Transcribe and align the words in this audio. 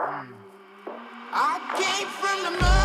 I 0.00 1.58
came 1.76 2.06
from 2.06 2.44
the 2.44 2.62
mud. 2.62 2.77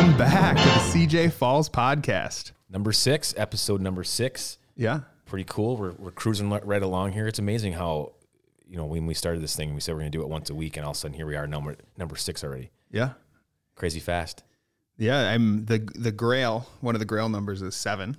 Welcome 0.00 0.16
back 0.16 0.56
to 0.56 0.62
the 0.62 1.06
CJ 1.06 1.30
Falls 1.30 1.68
podcast. 1.68 2.52
Number 2.70 2.90
six, 2.90 3.34
episode 3.36 3.82
number 3.82 4.02
six. 4.02 4.56
Yeah. 4.74 5.00
Pretty 5.26 5.44
cool. 5.46 5.76
We're, 5.76 5.92
we're 5.92 6.10
cruising 6.10 6.48
right 6.48 6.82
along 6.82 7.12
here. 7.12 7.26
It's 7.28 7.38
amazing 7.38 7.74
how, 7.74 8.12
you 8.66 8.78
know, 8.78 8.86
when 8.86 9.04
we 9.04 9.12
started 9.12 9.42
this 9.42 9.54
thing, 9.54 9.74
we 9.74 9.80
said 9.80 9.92
we're 9.92 10.00
going 10.00 10.10
to 10.10 10.16
do 10.16 10.22
it 10.22 10.30
once 10.30 10.48
a 10.48 10.54
week, 10.54 10.78
and 10.78 10.86
all 10.86 10.92
of 10.92 10.96
a 10.96 11.00
sudden 11.00 11.14
here 11.14 11.26
we 11.26 11.36
are, 11.36 11.46
number 11.46 11.76
number 11.98 12.16
six 12.16 12.42
already. 12.42 12.70
Yeah. 12.90 13.10
Crazy 13.74 14.00
fast. 14.00 14.42
Yeah. 14.96 15.18
I'm 15.28 15.66
the 15.66 15.86
the 15.94 16.12
Grail. 16.12 16.66
One 16.80 16.94
of 16.94 16.98
the 16.98 17.04
Grail 17.04 17.28
numbers 17.28 17.60
is 17.60 17.74
seven. 17.74 18.16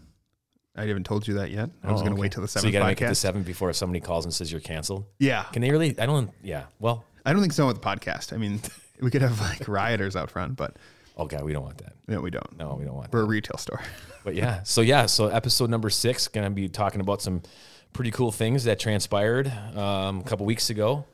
I 0.76 0.86
haven't 0.86 1.08
told 1.08 1.27
you 1.27 1.34
that 1.36 1.50
yet. 1.50 1.72
I 1.84 1.91
was 1.91 2.02
Oh, 2.02 2.04
going 2.04 2.12
to 2.12 2.13
okay. 2.13 2.22
wait 2.22 2.32
till 2.34 2.44
the 2.44 2.48
seven. 2.48 2.62
So 2.62 2.68
you 2.68 2.74
got 2.74 2.82
to 2.82 2.86
make 2.91 3.02
it 3.02 3.08
to 3.08 3.16
seven 3.16 3.41
before 3.41 3.74
somebody 3.74 4.02
calls 4.02 4.26
and 4.26 4.32
says 4.32 4.52
you're 4.52 4.62
canceled. 4.62 5.05
yeah. 5.18 5.46
Can 5.52 5.63
they 5.63 5.72
really? 5.72 6.00
I 6.00 6.05
don't. 6.05 6.30
Yeah. 6.44 6.66
Well. 6.77 7.05
I 7.26 7.34
don't 7.34 7.41
think 7.41 7.54
so 7.54 7.66
with 7.66 7.82
the 7.82 7.88
podcast. 7.88 8.34
I 8.34 8.38
mean, 8.38 8.60
we 9.02 9.10
could 9.10 9.24
have 9.24 9.41
like 9.41 9.68
rioters 9.68 10.16
out 10.16 10.30
front, 10.30 10.55
but 10.58 10.77
Oh 11.18 11.26
God, 11.26 11.44
we 11.44 11.54
don't 11.54 11.64
want 11.64 11.78
that. 11.80 11.94
no, 12.08 12.22
we 12.22 12.32
don't. 12.32 12.58
No, 12.58 12.76
we 12.80 12.86
don't 12.86 12.96
want. 12.96 13.12
We're 13.12 13.20
That. 13.20 13.26
a 13.26 13.30
retail 13.30 13.58
store. 13.58 13.82
But 14.24 14.36
yeah. 14.36 14.62
So 14.62 14.82
yeah. 14.82 15.08
So 15.08 15.30
episode 15.30 15.72
number 15.72 15.90
six, 15.90 16.28
going 16.28 16.44
to 16.46 16.52
be 16.52 16.70
talking 16.70 17.02
about 17.02 17.24
some 17.24 17.42
pretty 17.91 18.12
cool 18.12 18.32
things 18.32 18.66
that 18.66 18.80
transpired 18.80 19.48
um, 19.76 20.20
a 20.20 20.24
couple 20.24 20.46
weeks 20.46 20.70
ago 20.70 21.05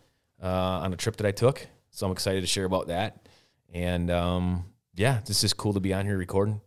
uh, 0.43 0.45
on 0.45 0.91
a 0.91 0.97
trip 0.97 1.15
that 1.17 1.25
I 1.25 1.31
took. 1.31 1.65
So 1.89 2.05
I'm 2.05 2.11
excited 2.11 2.41
to 2.41 2.47
share 2.47 2.65
about 2.65 2.87
that. 2.87 3.25
And 3.73 4.11
um, 4.11 4.65
yeah, 4.93 5.21
this 5.25 5.45
is 5.45 5.53
cool 5.53 5.73
to 5.73 5.79
be 5.79 5.93
on 5.93 6.05
here 6.05 6.17
recording. 6.17 6.59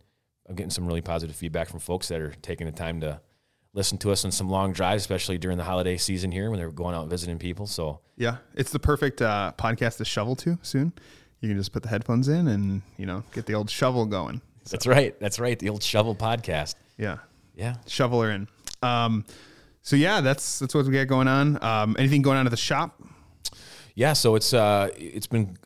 I'm 0.49 0.55
getting 0.55 0.71
some 0.71 0.87
really 0.87 1.01
positive 1.01 1.35
feedback 1.35 1.69
from 1.69 1.79
folks 1.79 2.07
that 2.07 2.19
are 2.19 2.33
taking 2.41 2.65
the 2.65 2.73
time 2.73 3.01
to 3.01 3.21
listen 3.73 3.99
to 3.99 4.11
us 4.11 4.25
on 4.25 4.31
some 4.31 4.49
long 4.49 4.73
drives, 4.73 5.03
especially 5.03 5.37
during 5.37 5.57
the 5.59 5.63
holiday 5.63 5.95
season 5.95 6.31
here 6.31 6.49
when 6.49 6.57
they're 6.59 6.71
going 6.71 6.95
out 6.95 7.01
and 7.03 7.09
visiting 7.11 7.37
people. 7.37 7.67
So 7.67 7.99
yeah. 8.17 8.37
It's 8.55 8.71
the 8.71 8.79
perfect 8.79 9.21
uh, 9.21 9.53
podcast 9.59 9.97
to 9.97 10.05
shovel 10.05 10.35
to 10.37 10.57
soon. 10.63 10.91
You 11.41 11.49
can 11.49 11.57
just 11.57 11.73
put 11.73 11.83
the 11.83 11.89
headphones 11.89 12.27
in 12.27 12.47
and, 12.47 12.81
you 12.97 13.05
know, 13.05 13.23
get 13.33 13.45
the 13.45 13.55
old 13.55 13.69
shovel 13.69 14.05
going. 14.05 14.41
that's 14.69 14.87
right. 14.87 15.19
That's 15.19 15.39
right. 15.39 15.57
The 15.57 15.69
old 15.69 15.83
shovel 15.83 16.15
podcast. 16.15 16.75
Yeah. 16.97 17.17
Yeah. 17.55 17.75
Shovel 17.87 18.21
her 18.21 18.31
in. 18.31 18.47
Um, 18.83 19.25
so 19.81 19.95
yeah, 19.95 20.21
that's 20.21 20.59
that's 20.59 20.75
what 20.75 20.85
we 20.85 20.93
got 20.93 21.07
going 21.07 21.27
on. 21.27 21.61
Um, 21.63 21.95
anything 21.97 22.21
going 22.21 22.37
on 22.37 22.45
at 22.45 22.51
the 22.51 22.57
shop? 22.57 23.01
Yeah, 23.95 24.13
so 24.13 24.35
it's 24.35 24.53
uh 24.53 24.89
it's 24.95 25.27
been 25.27 25.57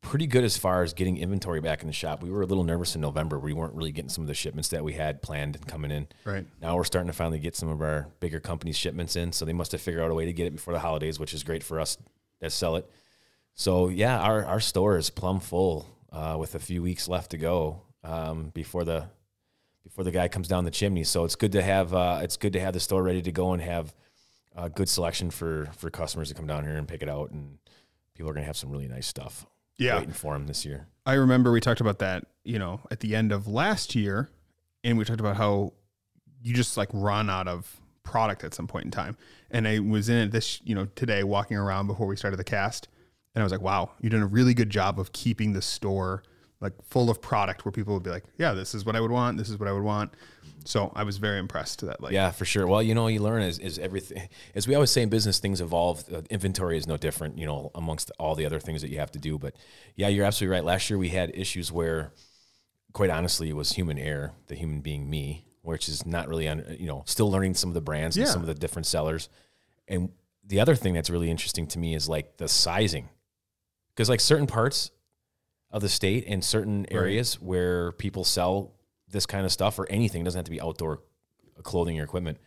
pretty 0.00 0.26
good 0.26 0.44
as 0.44 0.56
far 0.56 0.82
as 0.82 0.92
getting 0.92 1.16
inventory 1.16 1.60
back 1.60 1.80
in 1.82 1.86
the 1.86 1.92
shop. 1.92 2.22
We 2.22 2.30
were 2.30 2.42
a 2.42 2.46
little 2.46 2.62
nervous 2.62 2.94
in 2.94 3.00
November. 3.00 3.38
We 3.38 3.52
weren't 3.52 3.74
really 3.74 3.90
getting 3.90 4.10
some 4.10 4.22
of 4.22 4.28
the 4.28 4.34
shipments 4.34 4.68
that 4.68 4.84
we 4.84 4.92
had 4.92 5.22
planned 5.22 5.56
and 5.56 5.66
coming 5.66 5.90
in. 5.90 6.06
Right. 6.24 6.46
Now 6.60 6.76
we're 6.76 6.84
starting 6.84 7.08
to 7.08 7.16
finally 7.16 7.38
get 7.38 7.56
some 7.56 7.68
of 7.68 7.80
our 7.80 8.06
bigger 8.20 8.38
companies 8.38 8.76
shipments 8.76 9.16
in, 9.16 9.32
so 9.32 9.44
they 9.44 9.52
must 9.52 9.72
have 9.72 9.80
figured 9.80 10.02
out 10.02 10.10
a 10.10 10.14
way 10.14 10.26
to 10.26 10.32
get 10.32 10.46
it 10.46 10.54
before 10.54 10.74
the 10.74 10.80
holidays, 10.80 11.18
which 11.18 11.34
is 11.34 11.42
great 11.42 11.64
for 11.64 11.80
us 11.80 11.98
that 12.40 12.52
sell 12.52 12.76
it. 12.76 12.88
So 13.54 13.88
yeah, 13.88 14.18
our 14.20 14.44
our 14.44 14.60
store 14.60 14.96
is 14.98 15.10
plumb 15.10 15.40
full 15.40 15.86
uh, 16.12 16.36
with 16.38 16.54
a 16.54 16.58
few 16.58 16.82
weeks 16.82 17.08
left 17.08 17.30
to 17.32 17.38
go 17.38 17.82
um, 18.02 18.50
before 18.54 18.84
the 18.84 19.06
before 19.82 20.04
the 20.04 20.10
guy 20.10 20.28
comes 20.28 20.48
down 20.48 20.64
the 20.64 20.70
chimney. 20.70 21.04
So 21.04 21.24
it's 21.24 21.36
good 21.36 21.52
to 21.52 21.62
have 21.62 21.94
uh, 21.94 22.20
it's 22.22 22.36
good 22.36 22.52
to 22.54 22.60
have 22.60 22.74
the 22.74 22.80
store 22.80 23.02
ready 23.02 23.22
to 23.22 23.32
go 23.32 23.52
and 23.52 23.62
have 23.62 23.94
a 24.56 24.68
good 24.68 24.88
selection 24.88 25.30
for 25.30 25.68
for 25.76 25.90
customers 25.90 26.28
to 26.28 26.34
come 26.34 26.46
down 26.46 26.64
here 26.64 26.76
and 26.76 26.88
pick 26.88 27.02
it 27.02 27.08
out, 27.08 27.30
and 27.30 27.58
people 28.14 28.30
are 28.30 28.34
gonna 28.34 28.46
have 28.46 28.56
some 28.56 28.70
really 28.70 28.88
nice 28.88 29.06
stuff 29.06 29.46
Yeah. 29.78 29.96
waiting 29.98 30.12
for 30.12 30.32
them 30.34 30.46
this 30.46 30.64
year. 30.64 30.88
I 31.06 31.14
remember 31.14 31.52
we 31.52 31.60
talked 31.60 31.80
about 31.80 31.98
that, 31.98 32.24
you 32.44 32.58
know, 32.58 32.80
at 32.90 33.00
the 33.00 33.14
end 33.14 33.30
of 33.32 33.46
last 33.46 33.94
year, 33.94 34.30
and 34.82 34.96
we 34.98 35.04
talked 35.04 35.20
about 35.20 35.36
how 35.36 35.74
you 36.42 36.54
just 36.54 36.76
like 36.76 36.88
run 36.92 37.28
out 37.30 37.46
of 37.48 37.80
product 38.02 38.42
at 38.44 38.52
some 38.54 38.66
point 38.66 38.84
in 38.86 38.90
time. 38.90 39.16
And 39.50 39.66
I 39.68 39.78
was 39.80 40.08
in 40.08 40.16
it 40.16 40.30
this, 40.32 40.60
you 40.64 40.74
know, 40.74 40.86
today 40.96 41.24
walking 41.24 41.56
around 41.56 41.86
before 41.86 42.06
we 42.06 42.16
started 42.16 42.36
the 42.36 42.44
cast, 42.44 42.88
and 43.34 43.42
I 43.42 43.44
was 43.44 43.52
like, 43.52 43.62
wow, 43.62 43.90
you've 44.00 44.12
done 44.12 44.22
a 44.22 44.26
really 44.26 44.54
good 44.54 44.70
job 44.70 44.98
of 44.98 45.12
keeping 45.12 45.52
the 45.52 45.62
store 45.62 46.22
like 46.60 46.72
full 46.82 47.10
of 47.10 47.20
product 47.20 47.64
where 47.64 47.72
people 47.72 47.92
would 47.94 48.02
be 48.02 48.10
like, 48.10 48.24
yeah, 48.38 48.52
this 48.52 48.74
is 48.74 48.86
what 48.86 48.96
I 48.96 49.00
would 49.00 49.10
want, 49.10 49.36
this 49.36 49.50
is 49.50 49.58
what 49.58 49.68
I 49.68 49.72
would 49.72 49.82
want. 49.82 50.14
So 50.64 50.90
I 50.96 51.02
was 51.02 51.18
very 51.18 51.38
impressed 51.38 51.80
to 51.80 51.86
that. 51.86 52.02
Like, 52.02 52.12
Yeah, 52.12 52.30
for 52.30 52.46
sure. 52.46 52.66
Well, 52.66 52.82
you 52.82 52.94
know, 52.94 53.06
you 53.08 53.20
learn 53.20 53.42
is, 53.42 53.58
as 53.58 53.78
everything, 53.78 54.28
as 54.54 54.66
we 54.66 54.74
always 54.74 54.90
say 54.90 55.02
in 55.02 55.10
business, 55.10 55.38
things 55.38 55.60
evolve. 55.60 56.04
Uh, 56.10 56.22
inventory 56.30 56.78
is 56.78 56.86
no 56.86 56.96
different, 56.96 57.36
you 57.36 57.44
know, 57.44 57.70
amongst 57.74 58.10
all 58.18 58.34
the 58.34 58.46
other 58.46 58.60
things 58.60 58.80
that 58.80 58.90
you 58.90 58.98
have 58.98 59.10
to 59.12 59.18
do. 59.18 59.38
But 59.38 59.54
yeah, 59.94 60.08
you're 60.08 60.24
absolutely 60.24 60.54
right. 60.54 60.64
Last 60.64 60.88
year 60.88 60.98
we 60.98 61.10
had 61.10 61.30
issues 61.34 61.70
where, 61.70 62.12
quite 62.94 63.10
honestly, 63.10 63.50
it 63.50 63.56
was 63.56 63.72
human 63.72 63.98
error, 63.98 64.32
the 64.46 64.54
human 64.54 64.80
being 64.80 65.10
me, 65.10 65.44
which 65.60 65.86
is 65.86 66.06
not 66.06 66.28
really, 66.28 66.48
on, 66.48 66.64
you 66.78 66.86
know, 66.86 67.02
still 67.06 67.30
learning 67.30 67.54
some 67.54 67.68
of 67.68 67.74
the 67.74 67.82
brands 67.82 68.16
and 68.16 68.26
some 68.26 68.40
of 68.40 68.46
the 68.46 68.54
different 68.54 68.86
sellers. 68.86 69.28
And 69.86 70.12
the 70.46 70.60
other 70.60 70.74
thing 70.74 70.94
that's 70.94 71.10
really 71.10 71.30
interesting 71.30 71.66
to 71.68 71.78
me 71.78 71.94
is 71.94 72.08
like 72.08 72.38
the 72.38 72.48
sizing. 72.48 73.10
Because 73.94 74.08
like 74.08 74.20
certain 74.20 74.46
parts 74.46 74.90
of 75.70 75.82
the 75.82 75.88
state 75.88 76.24
and 76.26 76.44
certain 76.44 76.86
areas 76.90 77.40
where 77.40 77.92
people 77.92 78.24
sell 78.24 78.72
this 79.08 79.26
kind 79.26 79.44
of 79.44 79.52
stuff 79.52 79.78
or 79.78 79.86
anything, 79.90 80.22
it 80.22 80.24
doesn't 80.24 80.38
have 80.38 80.44
to 80.46 80.50
be 80.50 80.60
outdoor 80.60 81.00
clothing 81.62 81.98
or 82.00 82.04
equipment. 82.04 82.38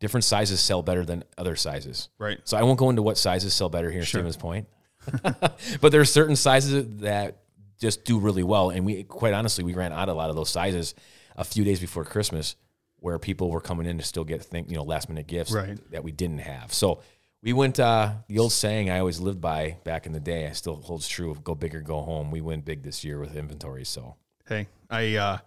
Different 0.00 0.24
sizes 0.24 0.60
sell 0.60 0.82
better 0.82 1.04
than 1.04 1.24
other 1.38 1.56
sizes. 1.56 2.10
right. 2.18 2.38
So 2.44 2.56
I 2.56 2.62
won't 2.62 2.78
go 2.78 2.90
into 2.90 3.02
what 3.02 3.16
sizes 3.16 3.54
sell 3.54 3.68
better 3.70 3.90
here, 3.90 4.02
Sure. 4.04 4.20
Stevens 4.20 4.36
Point. 4.36 4.68
but 5.22 5.90
there 5.92 6.00
are 6.00 6.04
certain 6.06 6.36
sizes 6.36 6.84
that 7.00 7.42
just 7.80 8.04
do 8.04 8.18
really 8.18 8.42
well. 8.42 8.70
And 8.70 8.84
we 8.84 9.04
quite 9.04 9.32
honestly, 9.34 9.64
we 9.64 9.74
ran 9.74 9.92
out 9.92 10.08
of 10.08 10.14
a 10.14 10.18
lot 10.18 10.28
of 10.30 10.36
those 10.36 10.50
sizes 10.50 10.94
a 11.36 11.44
few 11.44 11.64
days 11.64 11.80
before 11.80 12.04
Christmas 12.04 12.56
where 12.98 13.18
people 13.18 13.50
were 13.50 13.60
coming 13.60 13.86
in 13.86 13.98
to 13.98 14.04
still 14.04 14.24
get 14.24 14.42
think, 14.42 14.70
you 14.70 14.76
know, 14.76 14.82
last 14.82 15.08
minute 15.08 15.26
gifts 15.26 15.52
Right. 15.52 15.78
that 15.92 16.02
we 16.02 16.12
didn't 16.12 16.38
have. 16.38 16.72
So 16.72 17.00
we 17.46 17.52
went 17.52 17.78
uh 17.78 18.12
the 18.26 18.40
old 18.40 18.52
saying 18.52 18.90
I 18.90 18.98
always 18.98 19.20
lived 19.20 19.40
by 19.40 19.78
back 19.84 20.04
in 20.04 20.12
the 20.12 20.20
day, 20.20 20.48
I 20.48 20.52
still 20.52 20.76
holds 20.76 21.06
true 21.06 21.36
go 21.44 21.54
big 21.54 21.74
or 21.74 21.80
go 21.80 22.02
home. 22.02 22.32
We 22.32 22.40
went 22.40 22.64
big 22.64 22.82
this 22.82 23.04
year 23.04 23.20
with 23.20 23.36
inventory. 23.36 23.84
So 23.84 24.16
Hey, 24.48 24.68
I, 24.90 25.16
uh, 25.16 25.38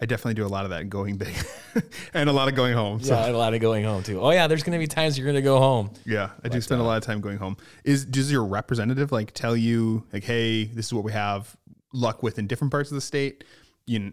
I 0.00 0.06
definitely 0.06 0.34
do 0.34 0.46
a 0.46 0.48
lot 0.48 0.64
of 0.64 0.70
that 0.70 0.88
going 0.88 1.16
big 1.16 1.34
and 2.14 2.30
a 2.30 2.32
lot 2.32 2.48
of 2.48 2.54
going 2.54 2.74
home. 2.74 3.00
So 3.00 3.14
yeah, 3.14 3.30
a 3.30 3.32
lot 3.32 3.52
of 3.52 3.60
going 3.60 3.84
home 3.84 4.02
too. 4.02 4.20
Oh 4.20 4.30
yeah, 4.30 4.46
there's 4.46 4.62
gonna 4.62 4.78
be 4.78 4.86
times 4.86 5.18
you're 5.18 5.26
gonna 5.26 5.42
go 5.42 5.58
home. 5.58 5.90
Yeah, 6.04 6.30
I 6.44 6.48
do 6.48 6.60
spend 6.60 6.80
a 6.80 6.84
uh, 6.84 6.86
lot 6.86 6.98
of 6.98 7.02
time 7.02 7.20
going 7.20 7.38
home. 7.38 7.56
Is 7.84 8.04
does 8.04 8.30
your 8.30 8.44
representative 8.44 9.10
like 9.10 9.32
tell 9.32 9.56
you 9.56 10.04
like, 10.12 10.24
hey, 10.24 10.64
this 10.64 10.86
is 10.86 10.94
what 10.94 11.04
we 11.04 11.12
have 11.12 11.56
luck 11.92 12.22
with 12.22 12.38
in 12.38 12.46
different 12.46 12.70
parts 12.70 12.90
of 12.90 12.94
the 12.94 13.00
state? 13.00 13.44
You 13.86 14.12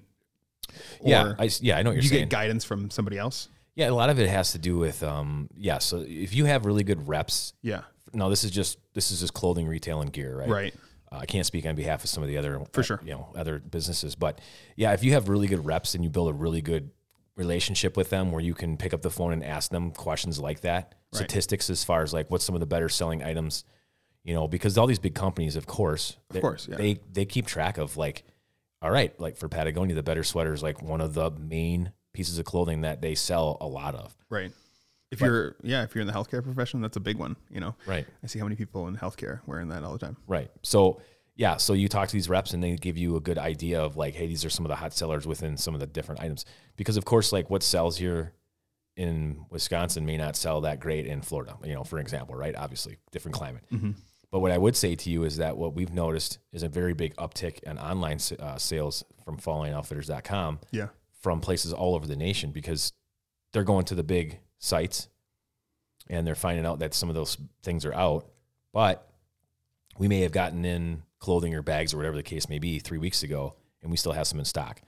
yeah, 1.04 1.34
I, 1.38 1.50
yeah, 1.62 1.78
I 1.78 1.84
know 1.84 1.90
what 1.90 1.96
you're 1.96 2.04
you 2.04 2.10
saying. 2.10 2.22
get 2.24 2.30
guidance 2.30 2.64
from 2.64 2.90
somebody 2.90 3.18
else. 3.18 3.50
Yeah, 3.76 3.90
a 3.90 3.92
lot 3.92 4.10
of 4.10 4.20
it 4.20 4.30
has 4.30 4.52
to 4.54 4.58
do 4.58 4.78
with 4.78 5.04
um 5.04 5.50
yeah, 5.56 5.78
so 5.80 6.04
if 6.08 6.34
you 6.34 6.46
have 6.46 6.66
really 6.66 6.84
good 6.84 7.08
reps, 7.08 7.54
Yeah, 7.62 7.82
no, 8.14 8.30
this 8.30 8.44
is 8.44 8.52
just 8.52 8.78
this 8.94 9.12
is 9.12 9.20
just 9.20 9.34
clothing, 9.34 9.68
retail 9.68 10.02
and 10.02 10.12
gear, 10.12 10.38
right? 10.38 10.50
right. 10.50 10.74
Uh, 11.12 11.18
I 11.18 11.26
can't 11.26 11.46
speak 11.46 11.66
on 11.66 11.76
behalf 11.76 12.04
of 12.04 12.10
some 12.10 12.24
of 12.24 12.30
the 12.30 12.38
other 12.38 12.60
For 12.74 12.82
uh, 12.82 12.84
sure. 12.84 13.02
you 13.04 13.12
know, 13.12 13.28
other 13.36 13.60
businesses, 13.60 14.16
but 14.16 14.42
yeah, 14.76 14.94
if 14.94 15.04
you 15.04 15.12
have 15.14 15.30
really 15.30 15.48
good 15.48 15.66
reps 15.66 15.94
and 15.94 16.04
you 16.04 16.10
build 16.10 16.30
a 16.30 16.34
really 16.34 16.62
good 16.62 16.90
relationship 17.36 17.98
with 17.98 18.10
them 18.10 18.32
where 18.32 18.42
you 18.42 18.54
can 18.54 18.78
pick 18.78 18.94
up 18.94 19.02
the 19.02 19.12
phone 19.12 19.34
and 19.34 19.44
ask 19.44 19.70
them 19.72 19.92
questions 19.92 20.40
like 20.40 20.62
that, 20.62 20.96
Right. 21.14 21.20
statistics 21.20 21.70
as 21.70 21.84
far 21.84 22.02
as 22.02 22.14
like 22.14 22.30
what's 22.32 22.44
some 22.46 22.56
of 22.56 22.60
the 22.62 22.66
better 22.66 22.90
selling 22.90 23.24
items, 23.24 23.64
you 24.24 24.34
know, 24.34 24.48
because 24.48 24.78
all 24.78 24.88
these 24.88 25.00
big 25.00 25.16
companies, 25.16 25.56
of 25.56 25.66
course, 25.68 26.18
they- 26.30 26.42
course, 26.42 26.68
yeah. 26.70 26.78
they 26.78 27.00
they 27.12 27.26
keep 27.26 27.46
track 27.46 27.78
of 27.78 27.98
like 27.98 28.24
all 28.82 28.92
right, 28.92 29.18
like 29.20 29.36
for 29.38 29.48
Patagonia, 29.50 29.96
the 29.96 30.04
better 30.04 30.24
sweater 30.24 30.54
is 30.54 30.62
like 30.64 30.82
one 30.82 31.02
of 31.02 31.14
the 31.14 31.32
main 31.32 31.92
pieces 32.16 32.40
of 32.40 32.46
clothing 32.46 32.82
that 32.82 33.02
they 33.02 33.14
sell 33.16 33.58
a 33.62 33.68
lot 33.68 33.94
of. 33.96 34.16
Right. 34.30 34.52
If 35.12 35.22
you're 35.22 35.56
yeah, 35.62 35.84
if 35.84 35.94
you're 35.94 36.02
in 36.02 36.08
the 36.08 36.14
healthcare 36.14 36.44
profession, 36.44 36.82
that's 36.82 36.98
a 36.98 37.00
big 37.00 37.18
one. 37.18 37.36
You 37.50 37.60
know, 37.60 37.76
Right. 37.86 38.06
I 38.24 38.28
see 38.28 38.40
how 38.40 38.46
many 38.46 38.56
people 38.56 38.88
in 38.88 38.98
healthcare 38.98 39.42
wearing 39.46 39.70
that 39.70 39.84
all 39.84 39.94
the 39.94 40.00
time. 40.00 40.18
Right. 40.28 40.50
So 40.64 41.00
yeah, 41.38 41.58
so 41.58 41.74
you 41.74 41.88
talk 41.90 42.08
to 42.08 42.14
these 42.14 42.30
reps 42.30 42.54
and 42.54 42.64
they 42.64 42.76
give 42.76 42.98
you 42.98 43.16
a 43.18 43.20
good 43.22 43.38
idea 43.38 43.82
of 43.82 43.98
like, 43.98 44.16
hey, 44.16 44.26
these 44.28 44.44
are 44.46 44.50
some 44.50 44.66
of 44.66 44.70
the 44.70 44.76
hot 44.76 44.94
sellers 44.94 45.28
within 45.28 45.58
some 45.58 45.74
of 45.74 45.80
the 45.80 45.88
different 45.88 46.22
items. 46.22 46.46
Because 46.78 46.98
of 46.98 47.06
course, 47.06 47.32
like 47.34 47.50
what 47.50 47.62
sells 47.62 47.98
here 47.98 48.34
in 48.96 49.46
Wisconsin 49.50 50.06
may 50.06 50.16
not 50.18 50.36
sell 50.38 50.62
that 50.62 50.80
great 50.80 51.06
in 51.06 51.22
Florida, 51.22 51.58
you 51.64 51.74
know, 51.74 51.84
for 51.84 52.00
example, 52.00 52.36
right? 52.36 52.56
Obviously, 52.56 52.98
different 53.12 53.36
climate. 53.36 53.64
But 54.32 54.40
what 54.40 54.52
I 54.52 54.58
would 54.58 54.76
say 54.76 54.96
to 54.96 55.10
you 55.10 55.24
is 55.24 55.38
that 55.38 55.56
what 55.58 55.76
we've 55.76 55.94
noticed 55.94 56.40
is 56.52 56.64
a 56.64 56.70
very 56.70 56.94
big 56.94 57.16
uptick 57.18 57.60
in 57.64 57.78
online 57.78 58.20
uh, 58.40 58.58
sales 58.58 59.04
from 59.24 59.38
falllineoutfitters.com 59.38 60.60
Yeah. 60.72 60.88
From 61.26 61.42
places 61.42 61.74
all 61.74 61.96
over 61.96 62.06
the 62.06 62.16
nation 62.16 62.52
because 62.52 62.94
they're 63.52 63.64
going 63.64 63.84
to 63.84 63.96
the 63.96 64.04
big 64.04 64.38
sites 64.60 65.08
and 66.08 66.28
they're 66.28 66.36
finding 66.36 66.68
out 66.68 66.78
that 66.78 66.94
some 66.94 67.10
of 67.10 67.16
those 67.16 67.36
things 67.64 67.84
are 67.84 67.94
out. 67.96 68.28
But 68.72 69.10
we 69.98 70.08
may 70.08 70.20
have 70.22 70.32
gotten 70.32 70.64
in 70.66 71.02
clothing 71.18 71.56
or 71.56 71.64
bags 71.64 71.96
or 71.96 71.98
whatever 71.98 72.16
the 72.16 72.22
case 72.22 72.48
may 72.48 72.60
be 72.60 72.78
three 72.78 73.00
weeks 73.00 73.24
ago, 73.24 73.56
and 73.82 73.90
we 73.90 73.98
still 73.98 74.12
have 74.12 74.28
some 74.28 74.38
in 74.38 74.46
stock. 74.46 74.82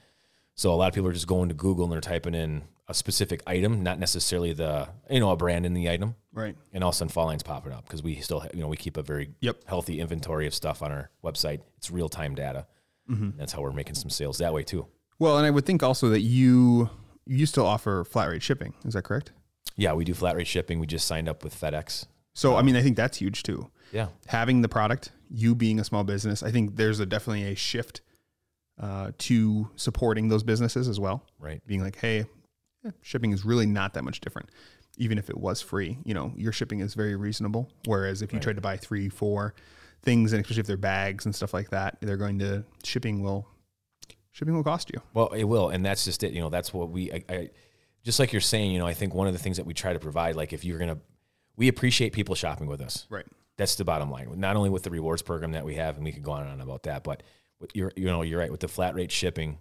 So 0.53 0.71
a 0.71 0.75
lot 0.75 0.89
of 0.89 0.93
people 0.93 1.09
are 1.09 1.13
just 1.13 1.25
going 1.25 1.49
to 1.49 1.55
Google 1.55 1.85
and 1.85 1.91
they're 1.93 2.01
typing 2.01 2.35
in 2.35 2.65
a 2.87 2.93
specific 2.93 3.41
item, 3.47 3.81
not 3.81 3.97
necessarily 3.97 4.53
the 4.53 4.89
you 5.09 5.19
know 5.19 5.31
a 5.31 5.35
brand 5.35 5.65
in 5.65 5.73
the 5.73 5.89
item, 5.89 6.13
Right. 6.31 6.55
and 6.71 6.83
all 6.83 6.91
of 6.91 6.95
a 6.95 6.97
sudden 6.97 7.09
fall 7.09 7.25
lines 7.25 7.41
popping 7.41 7.73
up 7.73 7.85
because 7.85 8.03
we 8.03 8.17
still 8.17 8.45
you 8.53 8.61
know 8.61 8.67
we 8.67 8.77
keep 8.77 8.95
a 8.95 9.01
very 9.01 9.31
Yep. 9.39 9.63
healthy 9.65 9.99
inventory 9.99 10.45
of 10.45 10.53
stuff 10.53 10.83
on 10.83 10.91
our 10.91 11.09
website. 11.23 11.61
It's 11.77 11.89
real 11.89 12.09
time 12.09 12.35
data. 12.35 12.67
Mm-hmm. 13.09 13.39
That's 13.39 13.53
how 13.53 13.61
we're 13.63 13.71
making 13.71 13.95
some 13.95 14.11
sales 14.11 14.37
that 14.37 14.53
way 14.53 14.61
too. 14.61 14.85
Well, 15.19 15.37
and 15.37 15.45
I 15.45 15.49
would 15.49 15.65
think 15.65 15.83
also 15.83 16.09
that 16.09 16.21
you 16.21 16.89
you 17.25 17.45
still 17.45 17.65
offer 17.65 18.03
flat 18.03 18.29
rate 18.29 18.43
shipping. 18.43 18.73
Is 18.85 18.93
that 18.93 19.03
correct? 19.03 19.31
Yeah, 19.75 19.93
we 19.93 20.05
do 20.05 20.13
flat 20.13 20.35
rate 20.35 20.47
shipping. 20.47 20.79
We 20.79 20.87
just 20.87 21.07
signed 21.07 21.27
up 21.27 21.43
with 21.43 21.59
FedEx. 21.59 22.05
So 22.33 22.55
I 22.55 22.61
mean, 22.61 22.75
I 22.75 22.81
think 22.81 22.95
that's 22.95 23.17
huge 23.17 23.43
too. 23.43 23.69
Yeah, 23.91 24.07
Having 24.27 24.61
the 24.61 24.69
product, 24.69 25.11
you 25.29 25.55
being 25.55 25.79
a 25.79 25.83
small 25.83 26.03
business, 26.03 26.43
I 26.43 26.51
think 26.51 26.75
there's 26.75 26.99
a 26.99 27.05
definitely 27.05 27.43
a 27.51 27.55
shift 27.55 28.01
uh, 28.79 29.11
to 29.17 29.69
supporting 29.75 30.27
those 30.27 30.43
businesses 30.43 30.87
as 30.87 30.99
well. 30.99 31.23
right. 31.39 31.61
Being 31.65 31.81
like, 31.81 31.95
hey, 31.97 32.25
shipping 33.01 33.31
is 33.31 33.45
really 33.45 33.65
not 33.65 33.93
that 33.93 34.03
much 34.03 34.19
different. 34.19 34.49
Even 34.97 35.17
if 35.17 35.29
it 35.29 35.37
was 35.37 35.61
free, 35.61 35.97
you 36.03 36.13
know, 36.13 36.33
your 36.35 36.51
shipping 36.51 36.79
is 36.79 36.95
very 36.95 37.15
reasonable. 37.15 37.69
Whereas 37.85 38.21
if 38.21 38.33
you 38.33 38.39
tried 38.39 38.55
to 38.57 38.61
buy 38.61 38.77
three, 38.77 39.09
four 39.09 39.53
things, 40.01 40.33
and 40.33 40.41
especially 40.41 40.61
if 40.61 40.67
they're 40.67 40.77
bags 40.77 41.25
and 41.25 41.33
stuff 41.33 41.53
like 41.53 41.69
that, 41.69 41.97
they're 42.01 42.17
going 42.17 42.39
to 42.39 42.65
shipping 42.83 43.21
will 43.21 43.47
shipping 44.37 44.55
will 44.55 44.63
cost 44.63 44.91
you. 44.93 45.01
Well, 45.13 45.29
it 45.29 45.45
will, 45.45 45.69
and 45.69 45.83
that's 45.83 46.05
just 46.05 46.23
it. 46.23 46.31
You 46.31 46.41
know, 46.41 46.49
that's 46.49 46.73
what 46.73 46.89
we. 46.89 47.11
I, 47.11 47.23
I 47.29 47.49
just 48.03 48.19
like 48.19 48.31
you're 48.31 48.41
saying. 48.41 48.71
You 48.71 48.79
know, 48.79 48.87
I 48.87 48.93
think 48.93 49.13
one 49.13 49.27
of 49.27 49.33
the 49.33 49.39
things 49.39 49.57
that 49.57 49.65
we 49.65 49.73
try 49.73 49.93
to 49.93 49.99
provide, 49.99 50.35
like 50.35 50.53
if 50.53 50.63
you're 50.63 50.77
gonna, 50.77 50.99
we 51.55 51.67
appreciate 51.67 52.13
people 52.13 52.35
shopping 52.35 52.67
with 52.67 52.81
us. 52.81 53.07
Right. 53.09 53.25
That's 53.57 53.75
the 53.75 53.83
bottom 53.83 54.11
line. 54.11 54.39
Not 54.39 54.55
only 54.55 54.69
with 54.69 54.83
the 54.83 54.91
rewards 54.91 55.23
program 55.23 55.53
that 55.53 55.65
we 55.65 55.75
have, 55.75 55.95
and 55.95 56.05
we 56.05 56.11
could 56.11 56.23
go 56.23 56.31
on 56.31 56.43
and 56.43 56.51
on 56.51 56.61
about 56.61 56.83
that, 56.83 57.03
but 57.03 57.23
you're 57.73 57.91
you 57.95 58.05
know 58.05 58.21
you're 58.21 58.39
right 58.39 58.51
with 58.51 58.59
the 58.59 58.67
flat 58.67 58.93
rate 58.93 59.11
shipping. 59.11 59.57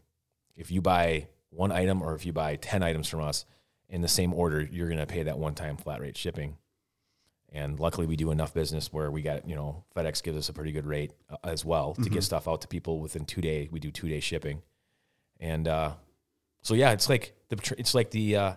If 0.54 0.70
you 0.70 0.82
buy 0.82 1.28
one 1.50 1.72
item 1.72 2.02
or 2.02 2.14
if 2.14 2.26
you 2.26 2.32
buy 2.32 2.56
ten 2.56 2.82
items 2.82 3.08
from 3.08 3.22
us 3.22 3.46
in 3.88 4.02
the 4.02 4.08
same 4.08 4.34
order, 4.34 4.60
you're 4.70 4.88
gonna 4.88 5.06
pay 5.06 5.22
that 5.22 5.38
one 5.38 5.54
time 5.54 5.78
flat 5.78 6.00
rate 6.00 6.18
shipping. 6.18 6.58
And 7.52 7.78
luckily, 7.80 8.06
we 8.06 8.16
do 8.16 8.30
enough 8.32 8.52
business 8.52 8.92
where 8.92 9.10
we 9.10 9.22
got 9.22 9.48
you 9.48 9.54
know 9.56 9.84
FedEx 9.94 10.22
gives 10.22 10.36
us 10.36 10.48
a 10.48 10.52
pretty 10.52 10.72
good 10.72 10.86
rate 10.86 11.12
uh, 11.30 11.36
as 11.44 11.64
well 11.64 11.94
to 11.94 12.10
get 12.10 12.22
stuff 12.22 12.46
out 12.48 12.60
to 12.62 12.68
people 12.68 13.00
within 13.00 13.24
two 13.24 13.40
day. 13.40 13.68
We 13.70 13.80
do 13.80 13.90
two 13.90 14.08
day 14.08 14.20
shipping, 14.20 14.62
and 15.40 15.66
uh, 15.68 15.92
so 16.62 16.74
yeah, 16.74 16.92
it's 16.92 17.08
like 17.08 17.34
the 17.48 17.74
it's 17.78 17.94
like 17.94 18.10
the 18.10 18.36
uh, 18.36 18.52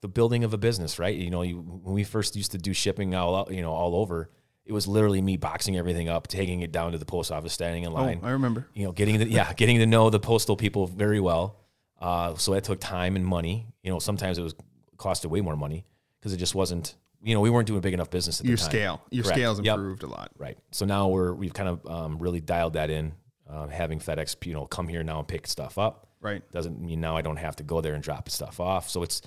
the 0.00 0.08
building 0.08 0.44
of 0.44 0.54
a 0.54 0.58
business, 0.58 0.98
right? 0.98 1.14
You 1.14 1.30
know, 1.30 1.42
you, 1.42 1.58
when 1.58 1.94
we 1.94 2.04
first 2.04 2.36
used 2.36 2.52
to 2.52 2.58
do 2.58 2.72
shipping 2.72 3.14
all 3.14 3.48
you 3.50 3.62
know 3.62 3.72
all 3.72 3.96
over, 3.96 4.30
it 4.64 4.72
was 4.72 4.86
literally 4.86 5.20
me 5.20 5.36
boxing 5.36 5.76
everything 5.76 6.08
up, 6.08 6.26
taking 6.28 6.60
it 6.62 6.72
down 6.72 6.92
to 6.92 6.98
the 6.98 7.04
post 7.04 7.30
office, 7.32 7.52
standing 7.52 7.82
in 7.84 7.92
line, 7.92 8.20
Oh, 8.22 8.26
I 8.28 8.30
remember. 8.30 8.68
you 8.74 8.84
know, 8.86 8.92
getting 8.92 9.18
the, 9.18 9.28
yeah, 9.28 9.52
getting 9.54 9.78
to 9.80 9.86
know 9.86 10.08
the 10.08 10.20
postal 10.20 10.56
people 10.56 10.86
very 10.86 11.20
well. 11.20 11.56
Uh, 12.00 12.36
so 12.36 12.52
that 12.54 12.64
took 12.64 12.80
time 12.80 13.16
and 13.16 13.26
money. 13.26 13.66
You 13.82 13.90
know, 13.90 13.98
sometimes 13.98 14.38
it 14.38 14.42
was 14.42 14.54
costed 14.96 15.26
way 15.26 15.40
more 15.42 15.56
money 15.56 15.84
because 16.18 16.32
it 16.32 16.38
just 16.38 16.54
wasn't. 16.54 16.94
You 17.24 17.34
know, 17.34 17.40
we 17.40 17.48
weren't 17.50 17.66
doing 17.66 17.80
big 17.80 17.94
enough 17.94 18.10
business 18.10 18.40
at 18.40 18.46
Your 18.46 18.56
the 18.56 18.62
time. 18.62 18.72
Your 18.72 18.80
scale, 18.80 19.02
your 19.10 19.24
Correct. 19.24 19.38
scale's 19.38 19.60
Yep. 19.60 19.74
improved 19.74 20.02
a 20.02 20.06
lot. 20.08 20.30
Right. 20.36 20.58
So 20.72 20.84
now 20.84 21.08
we're 21.08 21.32
we've 21.32 21.54
kind 21.54 21.68
of 21.70 21.86
um, 21.86 22.18
really 22.18 22.40
dialed 22.40 22.74
that 22.74 22.90
in, 22.90 23.14
uh, 23.48 23.66
having 23.68 23.98
FedEx, 23.98 24.36
you 24.46 24.52
know, 24.52 24.66
come 24.66 24.88
here 24.88 25.02
now 25.02 25.20
and 25.20 25.26
pick 25.28 25.46
stuff 25.46 25.78
up. 25.78 26.08
Right. 26.20 26.42
Doesn't 26.52 26.80
mean 26.80 27.00
now 27.00 27.16
I 27.16 27.22
don't 27.22 27.36
have 27.36 27.56
to 27.56 27.62
go 27.62 27.80
there 27.80 27.94
and 27.94 28.02
drop 28.02 28.28
stuff 28.28 28.60
off. 28.60 28.88
So 28.90 29.02
it's 29.02 29.22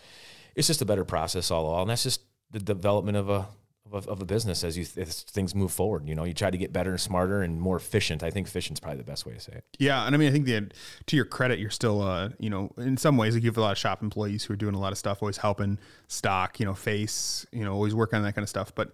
it's 0.56 0.68
just 0.68 0.82
a 0.82 0.86
better 0.86 1.06
process 1.06 1.52
all 1.52 1.82
and 1.82 1.90
that's 1.90 2.04
just 2.04 2.22
the 2.52 2.60
development 2.60 3.18
of 3.18 3.30
a 3.30 3.48
of 3.92 4.08
a, 4.08 4.10
of 4.10 4.22
a 4.22 4.26
business 4.26 4.64
as 4.64 4.78
you 4.78 4.86
as 5.02 5.24
things 5.24 5.56
move 5.56 5.72
forward. 5.72 6.08
You 6.08 6.16
know, 6.16 6.24
you 6.24 6.34
try 6.34 6.50
to 6.50 6.58
get 6.58 6.74
better 6.74 6.92
and 6.92 7.00
smarter 7.00 7.42
and 7.42 7.60
more 7.60 7.78
efficient. 7.78 8.24
I 8.24 8.30
think 8.30 8.48
efficient 8.48 8.78
is 8.78 8.80
probably 8.80 8.98
the 8.98 9.04
best 9.04 9.26
way 9.26 9.34
to 9.34 9.40
say 9.40 9.54
it. 9.54 9.64
Yeah, 9.80 10.06
and 10.06 10.16
I 10.16 10.18
mean, 10.18 10.30
I 10.30 10.32
think 10.32 10.46
that 10.48 10.74
to 11.08 11.16
your 11.16 11.26
credit, 11.26 11.60
you're 11.60 11.70
still, 11.70 12.02
uh, 12.02 12.30
you 12.40 12.50
know, 12.50 12.72
in 12.78 12.98
some 12.98 13.18
ways, 13.18 13.34
like 13.34 13.44
you 13.44 13.50
have 13.50 13.58
a 13.58 13.62
lot 13.62 13.72
of 13.72 13.78
shop 13.78 14.02
employees 14.02 14.44
who 14.44 14.54
are 14.54 14.58
doing 14.58 14.76
a 14.76 14.80
lot 14.80 14.92
of 14.92 14.98
stuff, 14.98 15.22
always 15.22 15.38
helping 15.38 15.80
stock, 16.08 16.60
you 16.60 16.66
know, 16.66 16.74
face, 16.74 17.46
you 17.52 17.64
know, 17.64 17.74
always 17.74 17.96
working 17.96 18.18
on 18.18 18.24
that 18.24 18.34
kind 18.34 18.44
of 18.44 18.50
stuff. 18.50 18.74
But 18.76 18.92